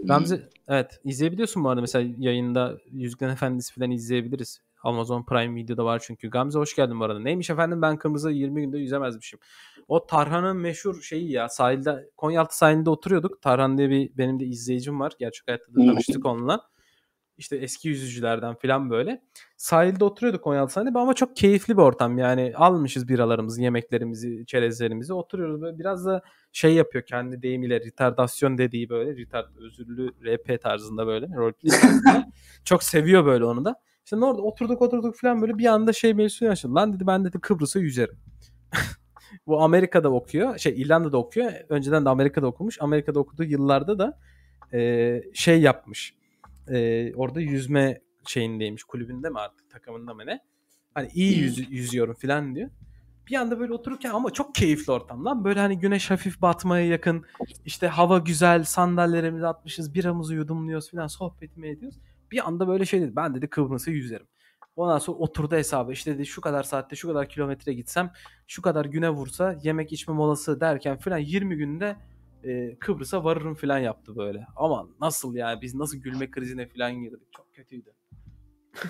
Gamze 0.03 0.49
evet 0.69 1.01
izleyebiliyorsun 1.05 1.65
bu 1.65 1.69
arada. 1.69 1.81
Mesela 1.81 2.15
yayında 2.19 2.79
Yüzüklerin 2.93 3.33
Efendisi 3.33 3.75
falan 3.75 3.91
izleyebiliriz. 3.91 4.61
Amazon 4.83 5.23
Prime 5.23 5.55
Video'da 5.55 5.85
var 5.85 6.03
çünkü. 6.07 6.31
Gamze 6.31 6.59
hoş 6.59 6.77
geldin 6.77 7.01
bu 7.01 7.05
arada. 7.05 7.19
Neymiş 7.19 7.51
efendim 7.51 7.83
ben 7.83 7.97
kırmızı 7.97 8.31
20 8.31 8.61
günde 8.61 8.79
yüzemezmişim. 8.79 9.39
O 9.89 10.07
Tarhan'ın 10.07 10.57
meşhur 10.57 11.03
şeyi 11.03 11.33
ya 11.33 11.49
sahilde 11.49 12.11
Konyaaltı 12.17 12.59
sahilinde 12.59 12.91
oturuyorduk. 12.91 13.43
Tarhan 13.43 13.79
diye 13.79 13.91
bir 13.91 14.19
benim 14.19 14.41
de 14.41 14.45
izleyicim 14.45 15.01
var. 15.01 15.13
Gerçek 15.19 15.49
hayatta 15.49 15.75
da 15.75 15.87
tanıştık 15.87 16.27
onunla. 16.27 16.72
İşte 17.43 17.57
eski 17.57 17.89
yüzücülerden 17.89 18.55
falan 18.55 18.91
böyle. 18.91 19.23
Sahilde 19.57 20.05
oturuyorduk 20.05 20.45
Konyaaltı 20.45 20.73
sahilinde 20.73 20.99
ama 20.99 21.15
çok 21.15 21.37
keyifli 21.37 21.77
bir 21.77 21.83
ortam. 21.83 22.19
Yani 22.19 22.53
almışız 22.57 23.09
biralarımızı, 23.09 23.63
yemeklerimizi, 23.63 24.47
çerezlerimizi 24.47 25.13
oturuyoruz. 25.13 25.63
Böyle 25.63 25.79
biraz 25.79 26.07
da 26.07 26.23
şey 26.53 26.75
yapıyor 26.75 27.05
kendi 27.05 27.43
deyimiyle 27.43 27.81
retardasyon 27.81 28.59
dediği 28.59 28.89
böyle 28.89 29.17
retard 29.17 29.57
özürlü 29.57 30.09
RP 30.09 30.63
tarzında 30.63 31.07
böyle 31.07 31.27
roleplay 31.37 31.81
tarzında. 31.81 32.29
çok 32.65 32.83
seviyor 32.83 33.27
böyle 33.27 33.45
onu 33.45 33.65
da. 33.65 33.81
İşte 34.05 34.17
orada 34.17 34.43
oturduk 34.43 34.83
oturduk 34.83 35.17
falan 35.17 35.43
böyle 35.43 35.59
bir 35.59 35.67
anda 35.67 35.93
şey 35.93 36.15
mevzusu 36.15 36.45
yaşadı. 36.45 36.75
Lan 36.75 36.93
dedi 36.93 37.07
ben 37.07 37.25
dedi 37.25 37.41
Kıbrıs'a 37.41 37.79
yüzerim. 37.79 38.19
Bu 39.47 39.63
Amerika'da 39.63 40.13
okuyor. 40.13 40.59
Şey 40.59 40.83
İrlanda'da 40.83 41.19
okuyor. 41.19 41.53
Önceden 41.69 42.05
de 42.05 42.09
Amerika'da 42.09 42.47
okumuş. 42.47 42.77
Amerika'da 42.81 43.21
okuduğu 43.21 43.45
yıllarda 43.45 43.99
da 43.99 44.19
e, 44.73 45.23
şey 45.35 45.61
yapmış. 45.61 46.22
E, 46.69 47.15
orada 47.15 47.41
yüzme 47.41 48.01
şeyindeymiş. 48.27 48.85
Kulübünde 48.85 49.31
mi 49.31 49.39
artık 49.39 49.71
takımında 49.71 50.15
mı 50.15 50.27
ne? 50.27 50.41
Hani 50.95 51.09
iyi 51.15 51.39
yüz, 51.39 51.71
yüzüyorum 51.71 52.15
falan 52.15 52.55
diyor. 52.55 52.71
Bir 53.31 53.37
anda 53.37 53.61
böyle 53.61 53.73
otururken 53.73 54.11
ama 54.11 54.31
çok 54.31 54.55
keyifli 54.55 54.93
ortam 54.93 55.25
lan. 55.25 55.45
Böyle 55.45 55.61
hani 55.61 55.79
güneş 55.79 56.11
hafif 56.11 56.43
batmaya 56.43 56.87
yakın. 56.87 57.25
İşte 57.65 57.89
hava 57.89 58.19
güzel. 58.19 58.65
Sandalyelerimizi 58.65 59.47
atmışız. 59.47 59.95
Biramızı 59.95 60.35
yudumluyoruz 60.35 60.91
falan. 60.91 61.07
Sohbet 61.07 61.57
mi 61.57 61.69
ediyoruz? 61.69 61.99
Bir 62.31 62.49
anda 62.49 62.69
böyle 62.69 62.87
şey 62.87 63.01
dedi. 63.01 63.17
Ben 63.17 63.35
dedi 63.35 63.49
Kıbrıs'a 63.49 63.91
yüzerim. 63.91 64.27
Ondan 64.77 64.99
sonra 64.99 65.19
oturdu 65.19 65.55
hesabı. 65.57 65.93
İşte 65.93 66.15
dedi 66.15 66.27
şu 66.27 66.41
kadar 66.41 66.63
saatte 66.63 66.97
şu 66.97 67.09
kadar 67.09 67.29
kilometre 67.29 67.73
gitsem 67.73 68.13
şu 68.47 68.63
kadar 68.63 68.85
güne 68.85 69.11
vursa 69.11 69.59
yemek 69.63 69.93
içme 69.93 70.15
molası 70.15 70.61
derken 70.61 70.99
filan 70.99 71.19
20 71.19 71.57
günde 71.57 71.97
e, 72.45 72.77
Kıbrıs'a 72.79 73.25
varırım 73.25 73.55
filan 73.55 73.79
yaptı 73.79 74.17
böyle. 74.17 74.47
Ama 74.57 74.89
nasıl 75.01 75.35
yani 75.35 75.63
biz 75.63 75.75
nasıl 75.75 75.99
gülme 75.99 76.31
krizine 76.31 76.67
filan 76.69 76.95
girdik. 76.95 77.33
Çok 77.37 77.55
kötüydü. 77.55 77.91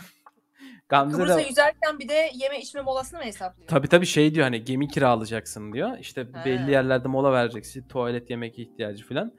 Gamze 0.89 1.17
Kıbrıs'a 1.17 1.39
de 1.39 1.43
yüzerken 1.43 1.99
bir 1.99 2.09
de 2.09 2.31
yeme 2.35 2.61
içme 2.61 2.83
molasını 2.83 3.19
mı 3.19 3.25
hesaplıyor? 3.25 3.69
tabii 3.69 3.89
tabii 3.89 4.07
şey 4.07 4.35
diyor 4.35 4.45
hani 4.45 4.65
gemi 4.65 4.89
kiralayacaksın 4.89 5.73
diyor. 5.73 5.99
İşte 5.99 6.21
He. 6.33 6.45
belli 6.45 6.71
yerlerde 6.71 7.09
mola 7.09 7.33
vereceksin. 7.33 7.89
Tuvalet 7.89 8.31
yemek 8.31 8.59
ihtiyacı 8.59 9.05
filan. 9.07 9.33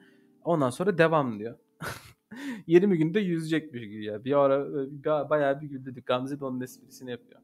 Ondan 0.44 0.70
sonra 0.70 0.98
devam 0.98 1.38
diyor. 1.38 1.58
20 2.66 2.98
günde 2.98 3.20
yüzecekmiş 3.20 3.82
gibi 3.82 4.04
ya. 4.04 4.24
Bir 4.24 4.44
ara 4.44 4.54
e, 4.54 4.84
ba- 5.04 5.30
bayağı 5.30 5.60
bir 5.60 5.66
güldük. 5.66 6.06
Gamze 6.06 6.40
de 6.40 6.44
onun 6.44 6.60
esprisini 6.60 7.10
yapıyor. 7.10 7.40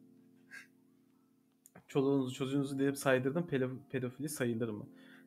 Çoluğunuzu 1.89 2.35
çocuğunuzu 2.35 2.79
deyip 2.79 2.97
saydırdım 2.97 3.43
pedo- 3.51 3.79
pedofili 3.91 4.29
sayılır 4.29 4.69
mı? 4.69 4.87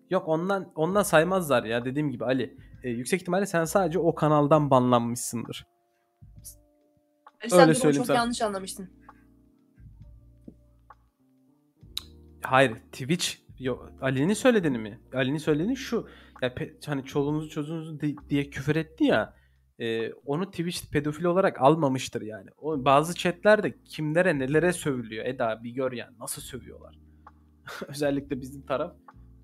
Yok 0.09 0.27
ondan 0.27 0.71
ondan 0.75 1.03
saymazlar 1.03 1.63
ya 1.63 1.85
dediğim 1.85 2.11
gibi 2.11 2.25
Ali. 2.25 2.57
E, 2.83 2.89
yüksek 2.89 3.21
ihtimalle 3.21 3.45
sen 3.45 3.65
sadece 3.65 3.99
o 3.99 4.15
kanaldan 4.15 4.69
banlanmışsındır. 4.69 5.65
Ali, 7.43 7.49
sen 7.49 7.59
öyle 7.61 7.73
söyleyeyim 7.73 7.97
çok 7.99 8.05
sana. 8.07 8.17
yanlış 8.17 8.41
anlamışsın. 8.41 8.89
Hayır 12.41 12.75
Twitch 12.75 13.27
yok 13.59 13.91
Ali'nin 14.01 14.33
söylediğini 14.33 14.77
mi? 14.77 14.99
Ali'nin 15.13 15.37
söylediğini 15.37 15.75
şu. 15.77 16.07
Ya 16.41 16.49
pe- 16.49 16.85
hani 16.85 17.05
çoluğunuzu 17.05 17.49
çocuğunuzu 17.49 17.99
di- 17.99 18.15
diye 18.29 18.49
küfür 18.49 18.75
etti 18.75 19.03
ya. 19.03 19.33
e, 19.79 20.13
onu 20.13 20.51
Twitch 20.51 20.91
pedofili 20.91 21.27
olarak 21.27 21.61
almamıştır 21.61 22.21
yani. 22.21 22.49
O 22.57 22.85
bazı 22.85 23.15
chatlerde 23.15 23.75
kimlere 23.85 24.39
nelere 24.39 24.73
sövülüyor 24.73 25.25
Eda 25.25 25.63
bir 25.63 25.69
gör 25.71 25.91
yani 25.91 26.19
nasıl 26.19 26.41
sövüyorlar. 26.41 26.95
Özellikle 27.87 28.41
bizim 28.41 28.65
taraf 28.65 28.93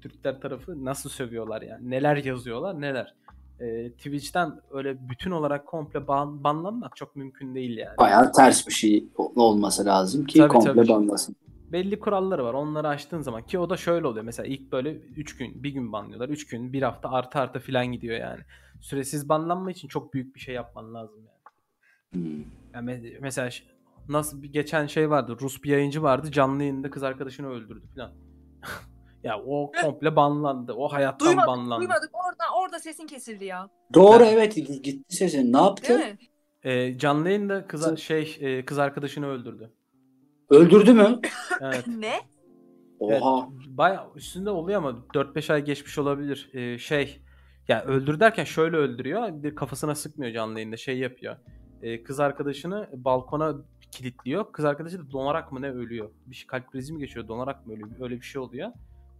Türkler 0.01 0.41
tarafı 0.41 0.85
nasıl 0.85 1.09
sövüyorlar 1.09 1.61
yani. 1.61 1.89
Neler 1.89 2.15
yazıyorlar 2.17 2.81
neler. 2.81 3.15
Ee, 3.59 3.91
Twitch'ten 3.91 4.61
öyle 4.71 5.09
bütün 5.09 5.31
olarak 5.31 5.67
komple 5.67 6.07
ban, 6.07 6.43
banlanmak 6.43 6.95
çok 6.95 7.15
mümkün 7.15 7.55
değil 7.55 7.77
yani. 7.77 7.97
Bayağı 7.97 8.31
ters 8.31 8.67
bir 8.67 8.73
şey 8.73 9.05
olması 9.17 9.85
lazım 9.85 10.25
ki 10.25 10.39
Tabii, 10.39 10.49
komple 10.49 10.73
tabii. 10.73 10.87
banlasın. 10.87 11.35
belli 11.71 11.99
kuralları 11.99 12.43
var. 12.45 12.53
Onları 12.53 12.87
aştığın 12.87 13.21
zaman 13.21 13.45
ki 13.45 13.59
o 13.59 13.69
da 13.69 13.77
şöyle 13.77 14.07
oluyor. 14.07 14.25
Mesela 14.25 14.47
ilk 14.47 14.71
böyle 14.71 14.91
3 14.91 15.37
gün, 15.37 15.63
bir 15.63 15.69
gün 15.69 15.91
banlıyorlar. 15.91 16.29
3 16.29 16.47
gün, 16.47 16.73
bir 16.73 16.81
hafta 16.81 17.09
artı 17.09 17.39
artı 17.39 17.59
filan 17.59 17.85
gidiyor 17.87 18.19
yani. 18.19 18.41
Süresiz 18.81 19.29
banlanma 19.29 19.71
için 19.71 19.87
çok 19.87 20.13
büyük 20.13 20.35
bir 20.35 20.39
şey 20.39 20.55
yapman 20.55 20.93
lazım 20.93 21.19
yani. 21.25 21.39
Hmm. 22.11 22.43
yani 22.73 22.91
me- 22.91 23.17
mesela 23.21 23.49
nasıl 24.09 24.41
bir 24.43 24.53
geçen 24.53 24.87
şey 24.87 25.09
vardı. 25.09 25.37
Rus 25.41 25.63
bir 25.63 25.69
yayıncı 25.69 26.03
vardı. 26.03 26.31
Canlı 26.31 26.63
yayında 26.63 26.89
kız 26.89 27.03
arkadaşını 27.03 27.47
öldürdü 27.49 27.87
filan. 27.93 28.11
ya 29.23 29.39
o 29.39 29.71
komple 29.81 30.15
banlandı. 30.15 30.73
O 30.73 30.87
hayattan 30.87 31.27
Duymadık, 31.27 31.47
banlandı. 31.47 31.79
duymadık. 31.81 32.09
Orada 32.13 32.43
orada 32.63 32.79
sesin 32.79 33.07
kesildi 33.07 33.45
ya. 33.45 33.69
Doğru 33.93 34.23
Ha. 34.23 34.29
evet 34.29 34.55
gitti 34.55 35.15
sesin. 35.15 35.53
Ne 35.53 35.57
yaptı? 35.57 36.01
Ee, 36.63 36.97
canlı 36.97 37.29
yayında 37.29 37.67
kız 37.67 37.99
şey 37.99 38.37
e, 38.39 38.65
kız 38.65 38.79
arkadaşını 38.79 39.27
öldürdü. 39.27 39.73
Öldürdü 40.49 40.93
mü? 40.93 41.19
Evet. 41.61 41.87
ne? 41.97 42.13
Oha. 42.99 43.49
Baya 43.67 44.07
üstünde 44.15 44.49
oluyor 44.49 44.77
ama 44.77 44.89
4-5 45.13 45.53
ay 45.53 45.63
geçmiş 45.65 45.97
olabilir. 45.97 46.49
Ee, 46.53 46.77
şey 46.77 47.21
ya 47.67 47.83
öldür 47.83 48.19
derken 48.19 48.43
şöyle 48.43 48.77
öldürüyor. 48.77 49.43
Bir 49.43 49.55
kafasına 49.55 49.95
sıkmıyor 49.95 50.33
canlı 50.33 50.53
yayında 50.59 50.77
şey 50.77 50.97
yapıyor. 50.99 51.35
Ee, 51.81 52.03
kız 52.03 52.19
arkadaşını 52.19 52.89
balkona 52.93 53.55
kilitliyor. 53.91 54.51
Kız 54.51 54.65
arkadaşı 54.65 54.99
da 54.99 55.11
donarak 55.11 55.51
mı 55.51 55.61
ne 55.61 55.71
ölüyor? 55.71 56.09
Bir 56.25 56.35
şey 56.35 56.47
kalp 56.47 56.71
krizi 56.71 56.93
mi 56.93 56.99
geçiyor? 56.99 57.27
Donarak 57.27 57.67
mı 57.67 57.73
ölüyor? 57.73 57.89
Öyle 57.99 58.15
bir 58.15 58.25
şey 58.25 58.41
oluyor. 58.41 58.71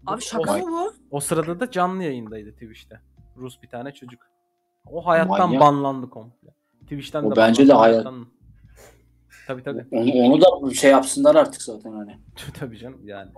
Abi 0.06 0.22
şaka 0.22 0.58
mı 0.58 0.72
bu? 0.72 0.94
o 1.12 1.20
sırada 1.20 1.60
da 1.60 1.72
canlı 1.72 2.04
yayındaydı 2.04 2.52
Twitch'te. 2.52 3.02
Rus 3.38 3.62
bir 3.64 3.70
tane 3.70 3.94
çocuk. 3.94 4.22
O 4.92 5.06
hayattan 5.06 5.50
Manyak. 5.50 5.62
banlandı 5.62 6.10
komple. 6.10 6.50
Twitch'ten 6.82 7.24
O 7.24 7.32
de 7.32 7.36
bence 7.36 7.68
de 7.68 7.74
hayat- 7.74 8.06
hayattan- 8.06 8.26
Tabii 9.48 9.64
tabii. 9.64 9.86
Onu, 9.92 10.12
onu 10.12 10.42
da 10.70 10.74
şey 10.74 10.92
yapsınlar 10.92 11.36
artık 11.36 11.62
zaten 11.62 11.92
hani. 11.92 12.20
tabii 12.60 12.78
canım 12.78 13.08
yani. 13.08 13.32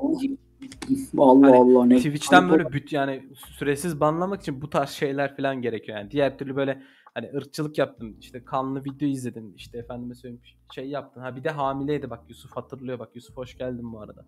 Allah 1.17 1.47
Hani 1.47 1.55
Allah 1.57 1.85
ne. 1.85 1.97
Twitch'ten 1.97 2.49
böyle 2.49 2.71
büt 2.71 2.93
yani 2.93 3.29
süresiz 3.35 3.99
banlamak 3.99 4.41
için 4.41 4.61
bu 4.61 4.69
tarz 4.69 4.89
şeyler 4.89 5.37
falan 5.37 5.61
gerekiyor 5.61 5.97
yani. 5.97 6.11
Diğer 6.11 6.37
türlü 6.37 6.55
böyle 6.55 6.81
hani 7.13 7.29
ırkçılık 7.35 7.77
yaptın 7.77 8.17
işte 8.19 8.45
kanlı 8.45 8.83
video 8.85 9.07
izledin 9.07 9.53
işte 9.57 9.77
efendime 9.77 10.15
söyleyeyim 10.15 10.43
şey 10.73 10.89
yaptın. 10.89 11.21
Ha 11.21 11.35
bir 11.35 11.43
de 11.43 11.49
hamileydi 11.49 12.09
bak 12.09 12.19
Yusuf 12.29 12.51
hatırlıyor 12.51 12.99
bak 12.99 13.09
Yusuf 13.15 13.37
hoş 13.37 13.57
geldin 13.57 13.93
bu 13.93 13.99
arada. 14.01 14.25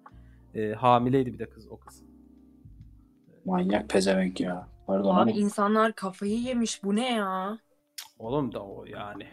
Ee, 0.55 0.73
hamileydi 0.73 1.33
bir 1.33 1.39
de 1.39 1.49
kız 1.49 1.67
o 1.67 1.77
kız. 1.79 2.03
Manyak 3.45 3.89
pezevenk 3.89 4.39
ya. 4.41 4.67
Pardon 4.87 5.15
Abi 5.15 5.15
hani. 5.15 5.31
insanlar 5.31 5.93
kafayı 5.95 6.39
yemiş. 6.39 6.83
Bu 6.83 6.95
ne 6.95 7.13
ya? 7.13 7.59
Oğlum 8.19 8.53
da 8.53 8.63
o 8.63 8.85
yani. 8.85 9.27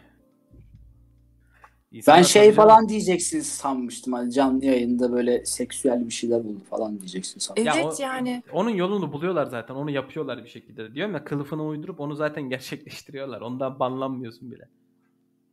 Ben 1.92 1.96
İnsanlar 1.96 2.22
şey 2.24 2.42
tabii 2.42 2.56
canım- 2.56 2.68
falan 2.68 2.88
diyeceksiniz 2.88 3.46
sanmıştım. 3.46 4.12
Hani 4.12 4.32
canlı 4.32 4.64
yayında 4.64 5.12
böyle 5.12 5.44
seksüel 5.46 6.06
bir 6.06 6.10
şeyler 6.12 6.44
buldu 6.44 6.60
falan 6.70 6.98
diyeceksin 6.98 7.40
sanmıştım. 7.40 7.66
Ya 7.66 7.82
Evet 7.84 8.00
o- 8.00 8.02
yani. 8.02 8.42
Onun 8.52 8.70
yolunu 8.70 9.12
buluyorlar 9.12 9.46
zaten. 9.46 9.74
Onu 9.74 9.90
yapıyorlar 9.90 10.44
bir 10.44 10.48
şekilde. 10.48 10.94
Diyorum 10.94 11.14
ya 11.14 11.24
kılıfını 11.24 11.64
uydurup 11.66 12.00
onu 12.00 12.14
zaten 12.14 12.42
gerçekleştiriyorlar. 12.48 13.40
Ondan 13.40 13.78
banlanmıyorsun 13.78 14.50
bile. 14.50 14.68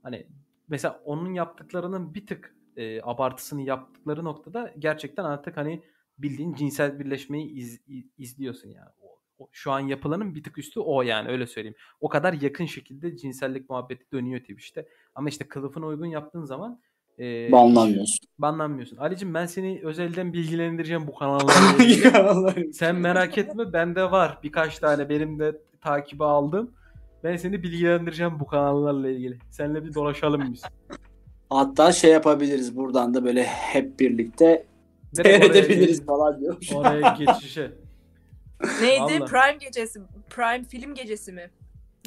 Hani 0.03 0.27
mesela 0.67 1.01
onun 1.05 1.33
yaptıklarının 1.33 2.13
bir 2.13 2.27
tık 2.27 2.55
e, 2.77 3.01
abartısını 3.01 3.61
yaptıkları 3.61 4.23
noktada 4.25 4.73
gerçekten 4.79 5.23
artık 5.23 5.57
hani 5.57 5.83
bildiğin 6.17 6.53
cinsel 6.53 6.99
birleşmeyi 6.99 7.51
iz- 7.51 7.79
izliyorsun 8.17 8.69
yani. 8.69 8.89
O, 9.01 9.07
o- 9.43 9.49
şu 9.51 9.71
an 9.71 9.79
yapılanın 9.79 10.35
bir 10.35 10.43
tık 10.43 10.57
üstü 10.57 10.79
o 10.79 11.01
yani 11.01 11.29
öyle 11.29 11.47
söyleyeyim. 11.47 11.75
O 12.01 12.09
kadar 12.09 12.33
yakın 12.33 12.65
şekilde 12.65 13.17
cinsellik 13.17 13.69
muhabbeti 13.69 14.11
dönüyor 14.11 14.39
Twitch'te. 14.39 14.87
Ama 15.15 15.29
işte 15.29 15.47
kılıfına 15.47 15.85
uygun 15.85 16.05
yaptığın 16.05 16.45
zaman 16.45 16.79
e, 17.19 17.51
Banlanmıyorsun. 17.51 18.27
banlanmıyorsun. 18.39 18.97
Ali'cim 18.97 19.33
ben 19.33 19.45
seni 19.45 19.79
özelden 19.83 20.33
bilgilendireceğim 20.33 21.07
bu 21.07 21.15
kanallarla 21.15 21.77
ilgili. 21.83 22.73
Sen 22.73 22.95
merak 22.95 23.37
etme 23.37 23.73
bende 23.73 24.11
var 24.11 24.39
birkaç 24.43 24.79
tane 24.79 25.09
benim 25.09 25.39
de 25.39 25.61
takibi 25.81 26.23
aldım. 26.23 26.71
Ben 27.23 27.35
seni 27.35 27.63
bilgilendireceğim 27.63 28.39
bu 28.39 28.47
kanallarla 28.47 29.09
ilgili. 29.09 29.37
Seninle 29.51 29.85
bir 29.85 29.93
dolaşalım 29.93 30.53
biz. 30.53 30.61
Hatta 31.49 31.91
şey 31.91 32.11
yapabiliriz 32.11 32.75
buradan 32.75 33.13
da 33.13 33.25
böyle 33.25 33.43
hep 33.43 33.99
birlikte 33.99 34.65
seyredebiliriz 35.13 36.05
falan 36.05 36.39
diyor. 36.39 36.57
Oraya 36.75 37.09
geçişe. 37.19 37.71
Neydi? 38.81 39.01
Vallahi. 39.01 39.19
Prime 39.25 39.57
gecesi. 39.65 39.99
Prime 40.29 40.63
film 40.63 40.93
gecesi 40.95 41.31
mi? 41.33 41.49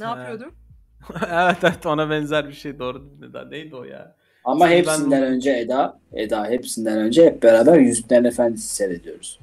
Ne 0.01 0.06
He. 0.06 0.09
yapıyordum? 0.10 0.55
evet 1.32 1.56
evet 1.62 1.86
ona 1.86 2.10
benzer 2.10 2.48
bir 2.48 2.52
şey 2.52 2.78
doğru 2.78 3.05
Eda. 3.31 3.44
Neydi 3.44 3.77
o 3.77 3.85
ya? 3.85 4.16
Ama 4.44 4.68
Şimdi 4.68 4.78
hepsinden 4.78 5.22
ben- 5.22 5.32
önce 5.32 5.52
Eda, 5.52 6.01
Eda 6.12 6.47
hepsinden 6.47 6.98
önce 6.98 7.24
hep 7.27 7.43
beraber 7.43 7.78
Yüzüklerin 7.78 8.24
Efendisi 8.24 8.74
seyrediyoruz. 8.74 9.40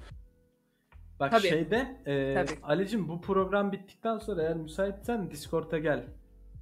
Bak 1.20 1.32
Tabii. 1.32 1.48
şeyde 1.48 1.96
e, 2.06 2.34
Tabii. 2.34 2.60
Ali'cim 2.64 3.08
bu 3.10 3.22
program 3.22 3.72
bittikten 3.72 4.18
sonra 4.18 4.42
eğer 4.42 4.56
müsaitsen 4.56 5.32
Discord'a 5.32 5.78
gel. 5.78 6.04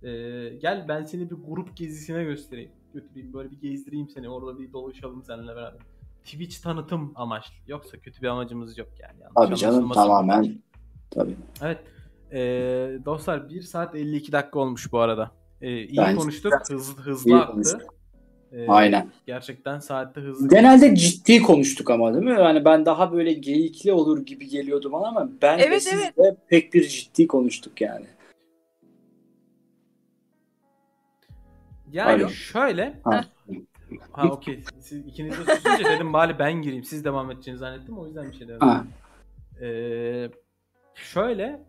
E, 0.03 0.09
gel 0.49 0.85
ben 0.87 1.03
seni 1.03 1.29
bir 1.29 1.35
grup 1.47 1.77
gezisine 1.77 2.23
göstereyim. 2.23 2.71
Götüreyim 2.93 3.33
böyle 3.33 3.51
bir 3.51 3.61
gezdireyim 3.61 4.09
seni. 4.09 4.29
Orada 4.29 4.59
bir 4.59 4.73
dolaşalım 4.73 5.23
seninle 5.23 5.55
beraber. 5.55 5.79
Twitch 6.25 6.61
tanıtım 6.63 7.11
amaçlı. 7.15 7.53
Yoksa 7.67 7.97
kötü 7.97 8.21
bir 8.21 8.27
amacımız 8.27 8.77
yok 8.77 8.87
yani. 8.99 9.19
Yanlış 9.21 9.35
Tabii 9.35 9.55
canım 9.55 9.91
tamamen. 9.91 10.61
Tabii. 11.11 11.35
Evet. 11.61 11.77
E, 12.31 12.39
dostlar 13.05 13.49
1 13.49 13.61
saat 13.61 13.95
52 13.95 14.31
dakika 14.31 14.59
olmuş 14.59 14.91
bu 14.91 14.99
arada. 14.99 15.31
E, 15.61 15.83
iyi 15.83 15.97
Bence 15.97 16.15
konuştuk. 16.15 16.53
Hızlı, 16.69 17.01
hızlı 17.01 17.29
İyi 17.29 17.35
aktı. 17.35 17.51
konuştuk. 17.53 17.95
E, 18.51 18.67
Aynen. 18.67 19.11
Gerçekten 19.27 19.79
saatte 19.79 20.21
hızlı. 20.21 20.47
Genelde 20.49 20.95
ciddi 20.95 21.41
konuştuk 21.41 21.89
ama 21.89 22.13
değil 22.13 22.25
mi? 22.25 22.31
Yani 22.39 22.65
ben 22.65 22.85
daha 22.85 23.13
böyle 23.13 23.33
geyikli 23.33 23.91
olur 23.93 24.25
gibi 24.25 24.47
geliyordu 24.47 24.91
bana 24.91 25.07
ama 25.07 25.29
ben 25.41 25.59
de 25.59 25.63
Evet, 25.63 25.85
de 26.17 26.37
pek 26.47 26.73
bir 26.73 26.87
ciddi 26.87 27.27
konuştuk 27.27 27.81
yani. 27.81 28.05
Yani 31.91 32.23
Alo. 32.23 32.29
şöyle. 32.29 32.99
Ha. 33.03 33.25
Ha 34.11 34.27
okey. 34.27 34.63
Siz 34.79 35.07
ikiniz 35.07 35.31
de 35.31 35.55
susunca 35.55 35.89
dedim 35.89 36.13
bari 36.13 36.39
ben 36.39 36.61
gireyim. 36.61 36.83
Siz 36.83 37.05
devam 37.05 37.31
edeceğini 37.31 37.57
zannettim. 37.57 37.97
O 37.97 38.07
yüzden 38.07 38.31
bir 38.31 38.33
şey 38.33 38.47
dedim. 38.47 38.59
Ha. 38.59 38.85
Ee, 39.61 40.29
şöyle 40.95 41.65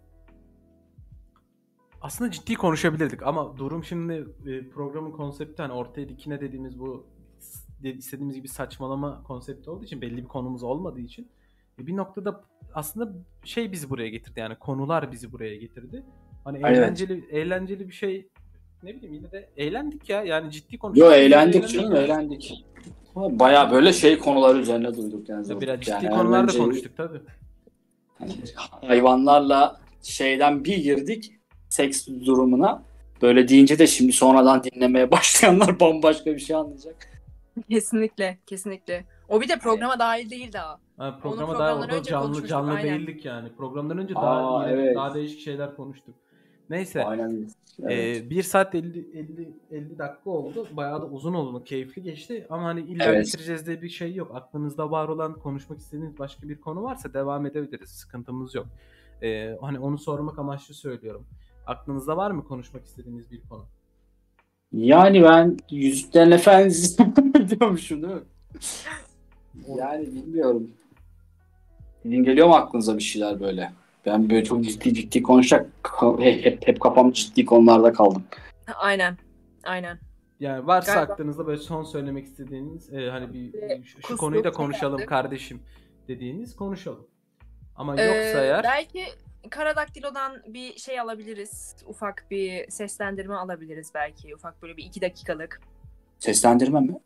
aslında 2.00 2.30
ciddi 2.30 2.54
konuşabilirdik 2.54 3.22
ama 3.22 3.58
durum 3.58 3.84
şimdi 3.84 4.26
e, 4.46 4.68
programın 4.68 5.10
konsepti 5.10 5.62
hani 5.62 5.72
ortaya 5.72 6.08
dikine 6.08 6.40
dediğimiz 6.40 6.78
bu 6.78 7.06
istediğimiz 7.82 8.36
gibi 8.36 8.48
saçmalama 8.48 9.22
konsepti 9.22 9.70
olduğu 9.70 9.84
için 9.84 10.00
belli 10.00 10.16
bir 10.16 10.28
konumuz 10.28 10.62
olmadığı 10.62 11.00
için 11.00 11.28
e, 11.78 11.86
bir 11.86 11.96
noktada 11.96 12.44
aslında 12.74 13.12
şey 13.44 13.72
bizi 13.72 13.90
buraya 13.90 14.08
getirdi 14.08 14.40
yani 14.40 14.56
konular 14.58 15.12
bizi 15.12 15.32
buraya 15.32 15.56
getirdi. 15.56 16.04
Hani 16.44 16.58
eğlenceli 16.58 17.26
eğlenceli 17.30 17.88
bir 17.88 17.94
şey 17.94 18.28
ne 18.86 18.94
bileyim 18.94 19.14
yine 19.14 19.30
de 19.32 19.48
eğlendik 19.56 20.08
ya 20.08 20.24
yani 20.24 20.50
ciddi 20.50 20.78
konuştuk. 20.78 21.06
Yo 21.06 21.12
eğlendik 21.12 21.68
canım 21.68 21.96
eğlendik. 21.96 22.64
Baya 23.16 23.70
böyle 23.70 23.92
şey 23.92 24.18
konular 24.18 24.54
üzerine 24.54 24.96
duyduk 24.96 25.28
yani. 25.28 25.48
Ya 25.48 25.60
Biraz 25.60 25.80
ciddi 25.80 25.90
Yani 25.90 26.10
konularda 26.10 26.52
önce 26.52 26.58
konuştuk 26.58 26.96
tabii. 26.96 27.20
Hayvanlarla 28.86 29.80
şeyden 30.02 30.64
bir 30.64 30.76
girdik 30.76 31.32
seks 31.68 32.06
durumuna. 32.06 32.82
Böyle 33.22 33.48
deyince 33.48 33.78
de 33.78 33.86
şimdi 33.86 34.12
sonradan 34.12 34.62
dinlemeye 34.64 35.10
başlayanlar 35.10 35.80
bambaşka 35.80 36.34
bir 36.34 36.38
şey 36.38 36.56
anlayacak. 36.56 36.96
Kesinlikle. 37.70 38.38
Kesinlikle. 38.46 39.04
O 39.28 39.40
bir 39.40 39.48
de 39.48 39.58
programa 39.58 39.98
dahil 39.98 40.30
değil 40.30 40.52
daha. 40.52 40.78
Ha, 40.96 41.18
programa 41.22 41.58
daha 41.58 41.72
programdan 41.72 41.96
orada 41.96 42.02
canlı 42.02 42.46
canlı 42.46 42.72
aynen. 42.72 42.98
değildik 42.98 43.24
yani. 43.24 43.48
Programdan 43.56 43.98
önce 43.98 44.14
Aa, 44.14 44.22
daha 44.22 44.70
evet. 44.70 44.96
daha 44.96 45.14
değişik 45.14 45.40
şeyler 45.40 45.76
konuştuk. 45.76 46.14
Neyse. 46.70 47.04
Aynen. 47.04 47.48
Evet. 47.82 48.22
Ee, 48.26 48.30
1 48.30 48.42
saat 48.42 48.74
50 48.74 48.98
50 49.14 49.52
50 49.70 49.98
dakika 49.98 50.30
oldu. 50.30 50.68
Bayağı 50.72 51.02
da 51.02 51.06
uzun 51.06 51.34
oldu. 51.34 51.64
Keyifli 51.64 52.02
geçti 52.02 52.46
ama 52.50 52.64
hani 52.64 52.80
illa 52.80 53.04
Evet. 53.04 53.26
bitireceğiz 53.26 53.66
diye 53.66 53.82
bir 53.82 53.88
şey 53.88 54.14
yok. 54.14 54.30
Aklınızda 54.34 54.90
var 54.90 55.08
olan 55.08 55.34
konuşmak 55.34 55.78
istediğiniz 55.78 56.18
başka 56.18 56.48
bir 56.48 56.60
konu 56.60 56.82
varsa 56.82 57.14
devam 57.14 57.46
edebiliriz. 57.46 57.90
Sıkıntımız 57.90 58.54
yok. 58.54 58.66
Ee, 59.22 59.56
hani 59.60 59.78
onu 59.78 59.98
sormak 59.98 60.38
amaçlı 60.38 60.74
söylüyorum. 60.74 61.26
Aklınızda 61.66 62.16
var 62.16 62.30
mı 62.30 62.44
konuşmak 62.44 62.84
istediğiniz 62.84 63.30
bir 63.30 63.40
konu? 63.48 63.64
Yani 64.72 65.22
ben 65.22 65.56
Yüzüklerin 65.70 66.30
Efendisi 66.30 66.98
diyormuşum 67.50 68.02
değil 68.02 68.14
mi? 68.14 68.22
Yani 69.78 70.06
bilmiyorum. 70.06 70.70
Sizin 72.02 72.24
geliyor 72.24 72.46
mu 72.48 72.54
aklınıza 72.54 72.96
bir 72.98 73.02
şeyler 73.02 73.40
böyle? 73.40 73.72
Ben 74.06 74.30
böyle 74.30 74.44
çok 74.44 74.64
ciddi 74.64 74.94
ciddi 74.94 75.22
konuşacak. 75.22 75.66
Hep, 76.18 76.44
hep, 76.44 76.68
hep 76.68 76.80
kafam 76.80 77.12
ciddi 77.12 77.44
konularda 77.44 77.92
kaldım. 77.92 78.24
Aynen. 78.76 79.18
Aynen. 79.64 79.98
Yani 80.40 80.66
varsa 80.66 80.92
Galiba- 80.94 81.12
aklınızda 81.12 81.46
böyle 81.46 81.60
son 81.60 81.82
söylemek 81.84 82.24
istediğiniz 82.24 82.92
e, 82.92 83.10
hani 83.10 83.32
bir 83.32 83.52
şu, 83.84 84.02
şu 84.02 84.16
konuyu 84.16 84.44
da 84.44 84.50
konuşalım 84.50 84.96
geldi. 84.98 85.08
kardeşim 85.08 85.62
dediğiniz 86.08 86.56
konuşalım. 86.56 87.06
Ama 87.76 87.92
yoksa 87.92 88.40
Ee, 88.40 88.46
eğer 88.46 88.62
Belki 88.64 89.04
Karadaktilo'dan 89.50 90.42
bir 90.46 90.76
şey 90.78 91.00
alabiliriz. 91.00 91.76
Ufak 91.86 92.26
bir 92.30 92.70
seslendirme 92.70 93.34
alabiliriz 93.34 93.90
belki. 93.94 94.34
Ufak 94.34 94.62
böyle 94.62 94.76
bir 94.76 94.84
iki 94.84 95.00
dakikalık. 95.00 95.60
Seslendirme 96.18 96.80
mi? 96.80 96.98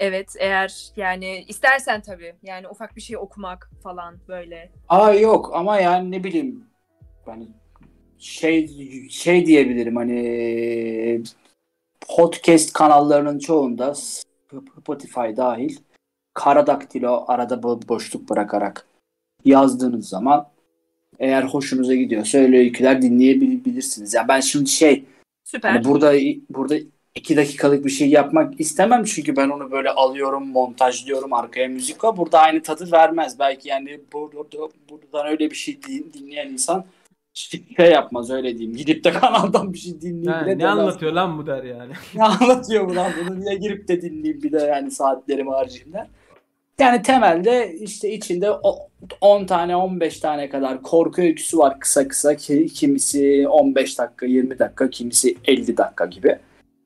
Evet 0.00 0.34
eğer 0.38 0.92
yani 0.96 1.44
istersen 1.48 2.00
tabii. 2.00 2.34
Yani 2.42 2.68
ufak 2.68 2.96
bir 2.96 3.00
şey 3.00 3.16
okumak 3.16 3.70
falan 3.82 4.18
böyle. 4.28 4.72
Aa 4.88 5.12
yok 5.12 5.50
ama 5.54 5.80
yani 5.80 6.10
ne 6.10 6.24
bileyim 6.24 6.64
hani 7.26 7.48
şey 8.18 8.68
şey 9.10 9.46
diyebilirim 9.46 9.96
hani 9.96 11.22
podcast 12.00 12.72
kanallarının 12.72 13.38
çoğunda 13.38 13.94
Spotify 13.94 15.36
dahil 15.36 15.76
Karadaktilo 16.34 17.24
arada 17.28 17.54
bo- 17.54 17.88
boşluk 17.88 18.28
bırakarak 18.28 18.86
yazdığınız 19.44 20.08
zaman 20.08 20.48
eğer 21.18 21.42
hoşunuza 21.42 21.94
gidiyorsa 21.94 22.38
öyle 22.38 22.58
öyküler 22.58 23.02
dinleyebilirsiniz. 23.02 24.14
Ya 24.14 24.28
ben 24.28 24.40
şimdi 24.40 24.70
şey 24.70 25.04
Süper. 25.44 25.70
Hani 25.70 25.84
burada 25.84 26.12
burada 26.50 26.74
iki 27.14 27.36
dakikalık 27.36 27.84
bir 27.84 27.90
şey 27.90 28.08
yapmak 28.10 28.60
istemem 28.60 29.04
çünkü 29.04 29.36
ben 29.36 29.48
onu 29.48 29.70
böyle 29.70 29.90
alıyorum, 29.90 30.48
montajlıyorum, 30.48 31.32
arkaya 31.32 31.68
müzik 31.68 31.98
koy. 31.98 32.16
Burada 32.16 32.38
aynı 32.38 32.62
tadı 32.62 32.92
vermez. 32.92 33.38
Belki 33.38 33.68
yani 33.68 34.00
burada, 34.12 34.68
buradan 34.90 35.26
öyle 35.26 35.50
bir 35.50 35.56
şey 35.56 35.78
din- 35.88 36.12
dinleyen 36.14 36.48
insan 36.48 36.84
şey 37.34 37.90
yapmaz 37.90 38.30
öyle 38.30 38.58
diyeyim. 38.58 38.76
Gidip 38.76 39.04
de 39.04 39.10
kanaldan 39.20 39.72
bir 39.72 39.78
şey 39.78 40.00
dinleyeyim. 40.00 40.46
Bile 40.46 40.54
ne 40.54 40.58
demez. 40.58 40.64
anlatıyor 40.78 41.12
lan 41.12 41.38
bu 41.38 41.46
der 41.46 41.64
yani. 41.64 41.92
Ne 42.14 42.24
anlatıyor 42.24 42.88
bu 42.88 42.96
lan? 42.96 43.12
Bunu 43.26 43.40
niye 43.40 43.54
girip 43.54 43.88
de 43.88 44.02
dinleyeyim 44.02 44.42
bir 44.42 44.52
de 44.52 44.58
yani 44.58 44.90
saatlerimi 44.90 45.50
harcayayım 45.50 45.92
der. 45.92 46.06
Yani 46.80 47.02
temelde 47.02 47.74
işte 47.80 48.12
içinde 48.12 48.50
o- 48.50 48.88
10 49.20 49.44
tane 49.46 49.76
15 49.76 50.20
tane 50.20 50.48
kadar 50.50 50.82
korku 50.82 51.22
öyküsü 51.22 51.58
var 51.58 51.80
kısa 51.80 52.08
kısa. 52.08 52.36
Ki- 52.36 52.66
Kimisi 52.66 53.46
15 53.48 53.98
dakika 53.98 54.26
20 54.26 54.58
dakika 54.58 54.90
kimisi 54.90 55.36
50 55.44 55.76
dakika 55.76 56.06
gibi. 56.06 56.38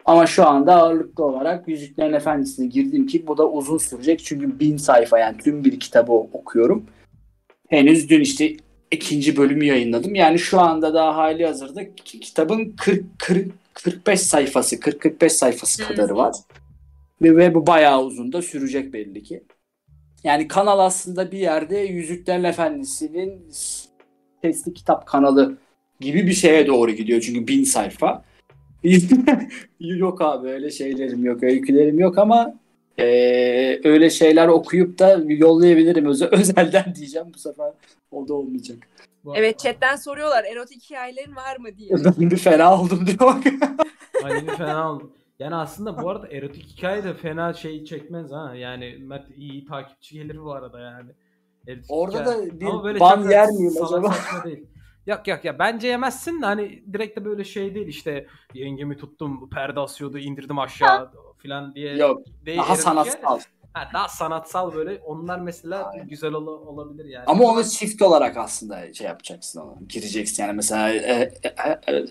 Ama 0.04 0.26
şu 0.26 0.46
anda 0.46 0.74
ağırlıklı 0.74 1.24
olarak 1.24 1.68
Yüzüklerin 1.68 2.12
Efendisi'ne 2.12 2.66
girdim 2.66 3.06
ki 3.06 3.26
bu 3.26 3.38
da 3.38 3.50
uzun 3.50 3.78
sürecek. 3.78 4.20
Çünkü 4.24 4.60
bin 4.60 4.76
sayfa 4.76 5.18
yani 5.18 5.38
tüm 5.38 5.64
bir 5.64 5.80
kitabı 5.80 6.12
okuyorum. 6.12 6.86
Henüz 7.68 8.10
dün 8.10 8.20
işte 8.20 8.56
ikinci 8.90 9.36
bölümü 9.36 9.64
yayınladım. 9.64 10.14
Yani 10.14 10.38
şu 10.38 10.60
anda 10.60 10.94
daha 10.94 11.16
hali 11.16 11.46
hazırda 11.46 11.94
ki- 11.94 12.20
kitabın 12.20 12.74
40, 12.76 13.04
40 13.18 13.48
45 13.74 14.20
sayfası 14.20 14.76
40-45 14.76 15.28
sayfası 15.28 15.82
kadarı 15.88 16.16
var. 16.16 16.34
Ve, 17.22 17.36
ve 17.36 17.54
bu 17.54 17.66
bayağı 17.66 18.02
uzun 18.04 18.32
da 18.32 18.42
sürecek 18.42 18.92
belli 18.92 19.22
ki. 19.22 19.42
Yani 20.24 20.48
kanal 20.48 20.78
aslında 20.78 21.32
bir 21.32 21.38
yerde 21.38 21.78
Yüzüklerin 21.78 22.44
Efendisi'nin 22.44 23.46
sesli 24.42 24.74
kitap 24.74 25.06
kanalı 25.06 25.56
gibi 26.00 26.26
bir 26.26 26.32
şeye 26.32 26.66
doğru 26.66 26.90
gidiyor. 26.90 27.20
Çünkü 27.20 27.46
bin 27.48 27.64
sayfa. 27.64 28.24
yok 29.80 30.20
abi 30.22 30.48
öyle 30.48 30.70
şeylerim 30.70 31.24
yok, 31.24 31.42
öykülerim 31.42 31.98
yok 31.98 32.18
ama 32.18 32.54
eee, 32.98 33.80
öyle 33.84 34.10
şeyler 34.10 34.48
okuyup 34.48 34.98
da 34.98 35.22
yollayabilirim 35.28 36.06
özel, 36.06 36.28
özelden 36.32 36.94
diyeceğim 36.94 37.26
bu 37.34 37.38
sefer 37.38 37.72
o 38.10 38.28
da 38.28 38.34
olmayacak. 38.34 38.78
Evet 39.34 39.58
chatten 39.58 39.96
soruyorlar 39.96 40.44
erotik 40.44 40.82
hikayelerin 40.82 41.36
var 41.36 41.56
mı 41.56 41.68
diye. 41.76 41.90
Ben 42.18 42.30
bir 42.30 42.36
fena 42.36 42.80
oldum 42.80 43.06
diyor 43.06 43.18
bak. 43.20 43.42
Ay 44.24 44.42
bir 44.46 44.52
fena 44.52 44.92
oldu. 44.92 45.10
Yani 45.38 45.54
aslında 45.54 46.02
bu 46.02 46.10
arada 46.10 46.28
erotik 46.28 46.66
hikaye 46.66 47.04
de 47.04 47.14
fena 47.14 47.52
şey 47.52 47.84
çekmez 47.84 48.30
ha. 48.32 48.54
Yani 48.56 48.96
Mert 49.00 49.26
iyi 49.36 49.64
takipçi 49.64 50.14
gelir 50.14 50.44
bu 50.44 50.52
arada 50.52 50.80
yani. 50.80 51.10
Erotik 51.68 51.86
Orada 51.88 52.20
hikaye. 52.20 52.60
da 52.60 52.60
bir 52.94 53.00
ban 53.00 53.30
yer 53.30 53.50
miyim 53.50 53.72
acaba? 53.84 54.12
saçma 54.12 54.44
değil. 54.44 54.64
Yok 55.06 55.28
yok 55.28 55.44
ya 55.44 55.58
bence 55.58 55.88
yemezsin 55.88 56.42
de 56.42 56.46
hani 56.46 56.82
direkt 56.92 57.18
de 57.18 57.24
böyle 57.24 57.44
şey 57.44 57.74
değil 57.74 57.86
işte 57.86 58.26
yengemi 58.54 58.96
tuttum 58.96 59.50
perde 59.50 59.80
asıyordu 59.80 60.18
indirdim 60.18 60.58
aşağı 60.58 61.10
falan 61.42 61.74
diye. 61.74 61.96
Yok 61.96 62.22
değil, 62.46 62.58
daha 62.58 62.76
sanatsal. 62.76 63.40
Ha, 63.72 63.88
daha 63.94 64.08
sanatsal 64.08 64.74
böyle 64.74 64.98
onlar 65.06 65.38
mesela 65.40 65.84
Aynen. 65.84 66.08
güzel 66.08 66.32
ola- 66.32 66.50
olabilir 66.50 67.04
yani. 67.04 67.24
Ama 67.26 67.44
onu 67.44 67.64
çift 67.64 68.02
olarak 68.02 68.36
aslında 68.36 68.92
şey 68.94 69.06
yapacaksın 69.06 69.60
onu. 69.60 69.78
Gireceksin 69.88 70.42
yani 70.42 70.52
mesela 70.56 70.90
e, 70.90 70.96
e, 71.42 71.48
e, 71.88 72.04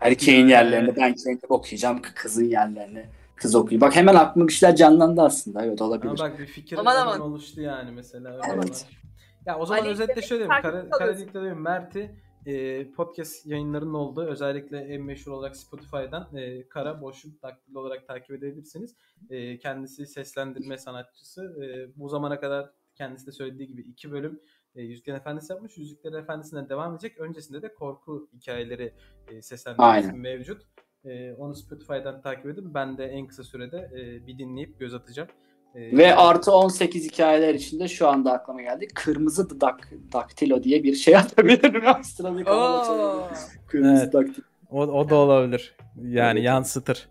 erkeğin 0.00 0.40
Evet. 0.40 0.50
yerlerine 0.50 0.96
ben 0.96 1.14
kendim 1.14 1.40
okuyacağım 1.48 2.02
kızın 2.14 2.44
yerlerine 2.44 3.10
kız 3.36 3.54
okuyayım. 3.54 3.80
Bak 3.80 3.96
hemen 3.96 4.14
aklıma 4.14 4.48
bir 4.48 4.52
şeyler 4.52 4.76
canlandı 4.76 5.22
aslında. 5.22 5.64
Evet 5.64 5.82
olabilir. 5.82 6.10
Ama 6.10 6.18
bak 6.18 6.38
bir 6.38 6.46
fikir 6.46 6.78
Aman 6.78 6.96
aman. 6.96 7.20
oluştu 7.20 7.60
yani 7.60 7.90
mesela. 7.90 8.40
Evet. 8.48 8.58
var. 8.70 9.01
Ya 9.46 9.58
o 9.58 9.66
zaman 9.66 9.82
Ali, 9.82 9.90
özetle 9.90 10.22
şöyle 10.22 10.44
diyeyim. 10.44 10.62
Kara. 10.62 10.90
Karadelik'te 10.90 11.40
diyeyim 11.40 11.60
Mert'i 11.60 12.16
e, 12.46 12.84
podcast 12.92 13.46
yayınlarının 13.46 13.94
olduğu 13.94 14.26
özellikle 14.26 14.78
en 14.78 15.02
meşhur 15.02 15.32
olarak 15.32 15.56
Spotify'dan 15.56 16.36
e, 16.36 16.68
Kara 16.68 17.00
Boşluk 17.00 17.42
Daktilo 17.42 17.80
olarak 17.80 18.06
takip 18.06 18.30
edebilirsiniz. 18.30 18.96
E, 19.30 19.58
kendisi 19.58 20.06
seslendirme 20.06 20.78
sanatçısı. 20.78 21.42
E, 21.62 21.98
bu 21.98 22.08
zamana 22.08 22.40
kadar 22.40 22.70
kendisi 22.94 23.26
de 23.26 23.32
söylediği 23.32 23.68
gibi 23.68 23.82
iki 23.82 24.12
bölüm 24.12 24.40
e, 24.74 24.82
Yüzüklerin 24.82 25.16
Efendisi 25.16 25.52
yapmış. 25.52 25.78
Yüzüklerin 25.78 26.16
Efendisi'ne 26.16 26.68
devam 26.68 26.92
edecek. 26.92 27.18
Öncesinde 27.18 27.62
de 27.62 27.74
korku 27.74 28.28
hikayeleri 28.32 28.94
e, 29.28 29.42
seslendirmesi 29.42 30.12
mevcut. 30.12 30.62
E, 31.04 31.32
onu 31.32 31.54
Spotify'dan 31.54 32.20
takip 32.20 32.46
edin. 32.46 32.74
Ben 32.74 32.98
de 32.98 33.06
en 33.06 33.26
kısa 33.26 33.44
sürede 33.44 33.90
e, 33.94 34.26
bir 34.26 34.38
dinleyip 34.38 34.80
göz 34.80 34.94
atacağım. 34.94 35.28
E, 35.74 35.96
Ve 35.96 36.16
artı 36.16 36.52
18 36.52 37.04
hikayeler 37.12 37.54
içinde 37.54 37.88
şu 37.88 38.08
anda 38.08 38.32
aklıma 38.32 38.62
geldi. 38.62 38.88
Kırmızı 38.94 39.60
dak 39.60 39.88
daktilo 40.12 40.62
diye 40.62 40.82
bir 40.82 40.94
şey 40.94 41.16
atabilirim. 41.16 41.82
Astronomik 41.86 42.48
Oo. 42.48 43.28
Kırmızı 43.68 44.02
Evet. 44.02 44.12
daktilo. 44.12 44.44
O, 44.70 44.80
o 44.80 45.08
da 45.08 45.14
olabilir. 45.14 45.76
Yani 46.02 46.38
Evet. 46.38 46.46
yansıtır. 46.46 47.08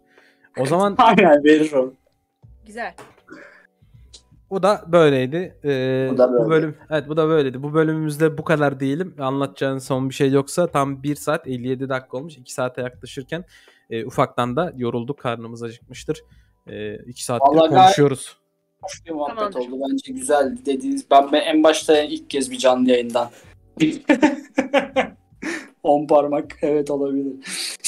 O 0.59 0.65
zaman 0.65 0.95
Aynen 0.97 1.43
verir 1.43 1.73
o. 1.73 1.93
Güzel. 2.65 2.93
bu 4.49 4.63
da 4.63 4.83
böyleydi. 4.88 5.55
Ee, 5.65 6.09
Bu 6.13 6.17
da 6.17 6.31
böyle. 6.31 6.45
Bu 6.45 6.49
bölüm 6.49 6.77
evet 6.89 7.09
bu 7.09 7.17
da 7.17 7.27
böyleydi. 7.27 7.63
Bu 7.63 7.73
bölümümüzde 7.73 8.38
bu 8.38 8.43
kadar 8.43 8.79
diyelim. 8.79 9.15
Anlatacağın 9.19 9.77
son 9.77 10.09
bir 10.09 10.13
şey 10.15 10.31
yoksa 10.31 10.67
tam 10.67 11.03
1 11.03 11.15
saat 11.15 11.47
57 11.47 11.89
dakika 11.89 12.17
olmuş. 12.17 12.38
2 12.38 12.53
saate 12.53 12.81
yaklaşırken 12.81 13.43
e, 13.89 14.05
ufaktan 14.05 14.55
da 14.55 14.73
yorulduk. 14.75 15.19
Karnımız 15.19 15.63
acıkmıştır. 15.63 16.23
2 17.05 17.25
saattir 17.25 17.45
Vallahi 17.55 17.69
konuşuyoruz. 17.69 18.38
Hoş 18.82 19.06
bir 19.06 19.12
muhabbet 19.12 19.38
Tamamdır. 19.38 19.60
oldu. 19.60 19.86
Bence 19.91 20.12
güzel 20.12 20.58
dediğiniz. 20.66 21.12
Ben, 21.12 21.32
ben 21.32 21.41
en 21.41 21.64
başta 21.64 22.02
ilk 22.02 22.30
kez 22.30 22.52
bir 22.52 22.58
canlı 22.58 22.90
yayından. 22.90 23.30
10 25.84 26.08
parmak 26.08 26.58
evet 26.62 26.91
olabilir. 26.91 27.34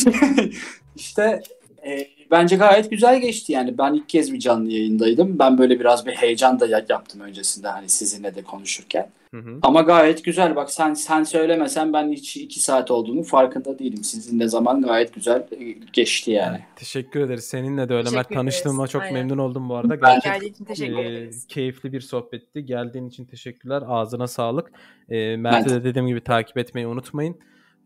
işte 0.96 1.42
e, 1.86 2.08
bence 2.34 2.56
gayet 2.56 2.90
güzel 2.92 3.22
geçti 3.22 3.52
yani. 3.52 3.78
Ben 3.78 3.94
ilk 3.94 4.10
kez 4.10 4.34
bir 4.34 4.40
canlı 4.40 4.72
yayındaydım. 4.72 5.40
Ben 5.40 5.58
böyle 5.58 5.80
biraz 5.80 6.06
bir 6.06 6.12
heyecan 6.12 6.60
da 6.60 6.66
ya- 6.66 6.86
yaptım 6.90 7.22
öncesinde 7.22 7.68
hani 7.68 7.90
sizinle 7.90 8.36
de 8.36 8.42
konuşurken. 8.44 9.10
Hı 9.32 9.38
hı. 9.40 9.60
Ama 9.62 9.82
gayet 9.82 10.24
güzel. 10.24 10.56
Bak 10.56 10.72
sen 10.72 10.94
sen 10.94 11.24
söylemesen 11.24 11.94
ben 11.94 12.12
hiç 12.12 12.38
2 12.38 12.60
saat 12.60 12.92
olduğunu 12.92 13.24
farkında 13.24 13.80
değilim. 13.80 14.04
Sizinle 14.04 14.48
zaman 14.48 14.82
gayet 14.82 15.14
güzel 15.14 15.40
e, 15.40 15.64
geçti 15.94 16.32
yani. 16.32 16.60
Teşekkür 16.76 17.20
ederiz. 17.20 17.44
Seninle 17.44 17.90
de 17.90 17.94
öyle 17.94 18.10
Mert. 18.10 18.30
Tanıştığıma 18.34 18.88
çok 18.88 19.02
Aynen. 19.02 19.14
memnun 19.14 19.38
oldum 19.38 19.70
bu 19.70 19.76
arada. 19.76 20.02
Ben- 20.02 20.20
Gerçekten 20.24 20.48
için 20.50 20.66
teşekkür 20.66 20.98
e, 20.98 21.02
ederiz. 21.02 21.46
keyifli 21.48 21.94
bir 21.94 22.02
sohbetti. 22.02 22.66
Geldiğin 22.66 23.08
için 23.08 23.26
teşekkürler. 23.26 23.84
Ağzına 23.88 24.28
sağlık. 24.28 24.72
E, 25.10 25.38
Mert'i 25.38 25.70
Ben 25.70 25.76
de 25.80 25.84
dediğim 25.84 26.08
gibi 26.08 26.22
takip 26.22 26.58
etmeyi 26.58 26.88
unutmayın. 26.88 27.36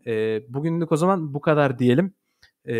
E, 0.06 0.40
bugünlük 0.48 0.92
o 0.92 0.96
zaman 0.96 1.34
bu 1.34 1.40
kadar 1.40 1.78
diyelim. 1.78 2.12
E, 2.64 2.74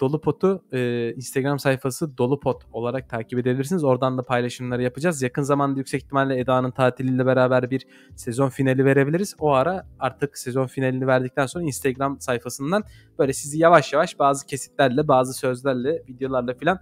Dolupot'u 0.00 0.64
e, 0.72 1.12
Instagram 1.14 1.58
sayfası 1.58 2.18
Dolupot 2.18 2.62
olarak 2.72 3.10
takip 3.10 3.38
edebilirsiniz. 3.38 3.84
Oradan 3.84 4.18
da 4.18 4.22
paylaşımları 4.22 4.82
yapacağız. 4.82 5.22
Yakın 5.22 5.42
zamanda 5.42 5.78
yüksek 5.78 6.02
ihtimalle 6.02 6.40
Eda'nın 6.40 6.70
tatiliyle 6.70 7.26
beraber 7.26 7.70
bir 7.70 7.86
sezon 8.16 8.48
finali 8.48 8.84
verebiliriz. 8.84 9.34
O 9.38 9.52
ara 9.52 9.86
artık 9.98 10.38
sezon 10.38 10.66
finalini 10.66 11.06
verdikten 11.06 11.46
sonra 11.46 11.64
Instagram 11.64 12.20
sayfasından 12.20 12.84
böyle 13.18 13.32
sizi 13.32 13.58
yavaş 13.58 13.92
yavaş 13.92 14.18
bazı 14.18 14.46
kesitlerle, 14.46 15.08
bazı 15.08 15.34
sözlerle, 15.34 16.02
videolarla 16.08 16.54
filan 16.54 16.78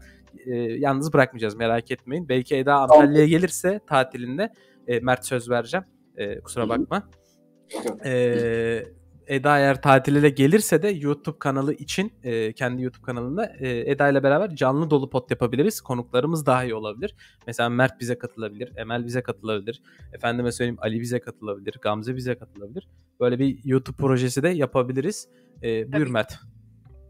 e, 0.46 0.54
yalnız 0.56 1.12
bırakmayacağız 1.12 1.54
merak 1.54 1.90
etmeyin. 1.90 2.28
Belki 2.28 2.56
Eda 2.56 2.74
Antalya'ya 2.74 3.26
gelirse 3.26 3.80
tatilinde 3.86 4.52
e, 4.86 5.00
Mert 5.00 5.26
söz 5.26 5.50
vereceğim. 5.50 5.84
E, 6.16 6.40
kusura 6.40 6.68
bakma. 6.68 7.02
E, 8.04 8.82
Eda 9.30 9.58
eğer 9.58 9.82
tatile 9.82 10.22
de 10.22 10.28
gelirse 10.28 10.82
de 10.82 10.88
YouTube 10.88 11.38
kanalı 11.38 11.74
için 11.74 12.12
e, 12.22 12.52
kendi 12.52 12.82
YouTube 12.82 13.04
kanalında 13.04 13.52
e, 13.60 13.90
Eda 13.90 14.08
ile 14.08 14.22
beraber 14.22 14.56
canlı 14.56 14.90
dolu 14.90 15.10
pot 15.10 15.30
yapabiliriz. 15.30 15.80
Konuklarımız 15.80 16.46
daha 16.46 16.64
iyi 16.64 16.74
olabilir. 16.74 17.14
Mesela 17.46 17.68
Mert 17.68 18.00
bize 18.00 18.18
katılabilir, 18.18 18.72
Emel 18.76 19.06
bize 19.06 19.22
katılabilir. 19.22 19.82
Efendime 20.12 20.52
söyleyeyim 20.52 20.78
Ali 20.80 21.00
bize 21.00 21.20
katılabilir, 21.20 21.74
Gamze 21.82 22.16
bize 22.16 22.34
katılabilir. 22.34 22.88
Böyle 23.20 23.38
bir 23.38 23.58
YouTube 23.64 23.96
projesi 23.96 24.42
de 24.42 24.48
yapabiliriz. 24.48 25.28
E, 25.62 25.92
buyur 25.92 26.04
Tabii. 26.04 26.12
Mert. 26.12 26.38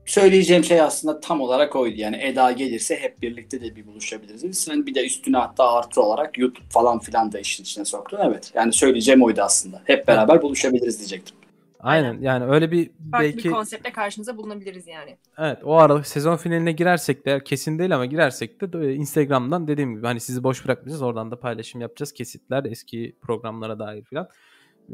söyleyeceğim 0.07 0.65
şey 0.65 0.81
aslında 0.81 1.21
tam 1.21 1.41
olarak 1.41 1.77
oydu. 1.77 1.95
Yani 1.97 2.17
Eda 2.17 2.53
gelirse 2.53 2.97
hep 2.97 3.23
birlikte 3.23 3.61
de 3.61 3.77
bir 3.77 3.87
buluşabiliriz. 3.87 4.59
Sen 4.59 4.87
bir 4.87 4.95
de 4.95 5.07
üstüne 5.07 5.37
hatta 5.37 5.73
artı 5.73 6.03
olarak 6.03 6.39
YouTube 6.39 6.69
falan 6.71 6.99
filan 6.99 7.33
da 7.33 7.39
işin 7.39 7.63
içine 7.63 7.85
soktun. 7.85 8.19
Evet. 8.23 8.53
Yani 8.55 8.73
söyleyeceğim 8.73 9.23
oydu 9.23 9.41
aslında. 9.43 9.83
Hep 9.85 10.09
beraber 10.09 10.43
buluşabiliriz 10.43 10.99
diyecektim. 10.99 11.40
Aynen 11.83 12.21
yani 12.21 12.45
öyle 12.45 12.71
bir 12.71 12.87
Farklı 12.87 13.13
belki 13.13 13.45
bir 13.49 13.51
konseptle 13.51 13.93
karşınıza 13.93 14.37
bulunabiliriz 14.37 14.87
yani. 14.87 15.19
evet 15.39 15.59
o 15.65 15.77
aralık 15.77 16.07
sezon 16.07 16.37
finaline 16.37 16.73
girersek 16.73 17.27
de 17.27 17.45
kesin 17.45 17.79
değil 17.79 17.95
ama 17.95 18.07
girersek 18.07 18.61
de 18.61 18.95
Instagram'dan 18.95 19.69
dediğim 19.69 19.97
gibi 19.97 20.07
hani 20.07 20.21
sizi 20.21 20.43
boş 20.43 20.65
bırakmayacağız. 20.65 21.03
Oradan 21.03 21.31
da 21.31 21.41
paylaşım 21.41 21.81
yapacağız. 21.81 22.13
Kesitler 22.13 22.65
eski 22.65 23.17
programlara 23.23 23.79
dair 23.79 24.05
falan 24.05 24.29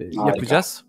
e, 0.00 0.04
Harika. 0.04 0.28
yapacağız. 0.28 0.84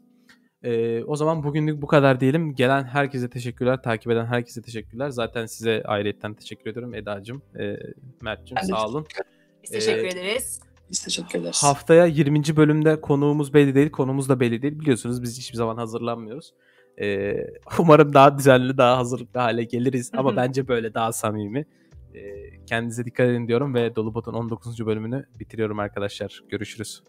E, 0.63 1.03
o 1.03 1.15
zaman 1.15 1.43
bugünlük 1.43 1.81
bu 1.81 1.87
kadar 1.87 2.19
diyelim. 2.19 2.55
Gelen 2.55 2.83
herkese 2.83 3.29
teşekkürler. 3.29 3.81
Takip 3.81 4.11
eden 4.11 4.25
herkese 4.25 4.61
teşekkürler. 4.61 5.09
Zaten 5.09 5.45
size 5.45 5.83
ayrıyetten 5.85 6.33
teşekkür 6.33 6.71
ediyorum 6.71 6.93
Eda'cığım, 6.93 7.41
e, 7.55 7.61
de 7.61 8.63
sağ 8.69 8.87
olun. 8.87 9.07
Biz 9.63 9.71
teşekkür 9.71 10.03
Ee, 10.03 10.07
ederiz. 10.07 10.59
Biz 10.91 11.03
teşekkür 11.03 11.39
ederiz. 11.39 11.63
Haftaya 11.63 12.05
20. 12.05 12.43
bölümde 12.55 13.01
konuğumuz 13.01 13.53
belli 13.53 13.75
değil, 13.75 13.89
konumuz 13.89 14.29
da 14.29 14.39
belli 14.39 14.61
değil. 14.61 14.79
Biliyorsunuz 14.79 15.23
biz 15.23 15.37
hiçbir 15.37 15.57
zaman 15.57 15.77
hazırlanmıyoruz. 15.77 16.53
Ee, 17.01 17.37
umarım 17.79 18.13
daha 18.13 18.37
düzenli, 18.37 18.77
daha 18.77 18.97
hazırlıklı 18.97 19.39
hale 19.39 19.63
geliriz. 19.63 20.11
Ama 20.17 20.35
bence 20.35 20.67
böyle 20.67 20.93
daha 20.93 21.11
samimi. 21.13 21.65
Ee, 22.15 22.19
kendinize 22.65 23.05
dikkat 23.05 23.27
edin 23.27 23.47
diyorum 23.47 23.73
ve 23.75 23.95
Dolubot'un 23.95 24.33
19. 24.33 24.85
bölümünü 24.85 25.25
bitiriyorum 25.39 25.79
arkadaşlar. 25.79 26.43
Görüşürüz. 26.49 27.03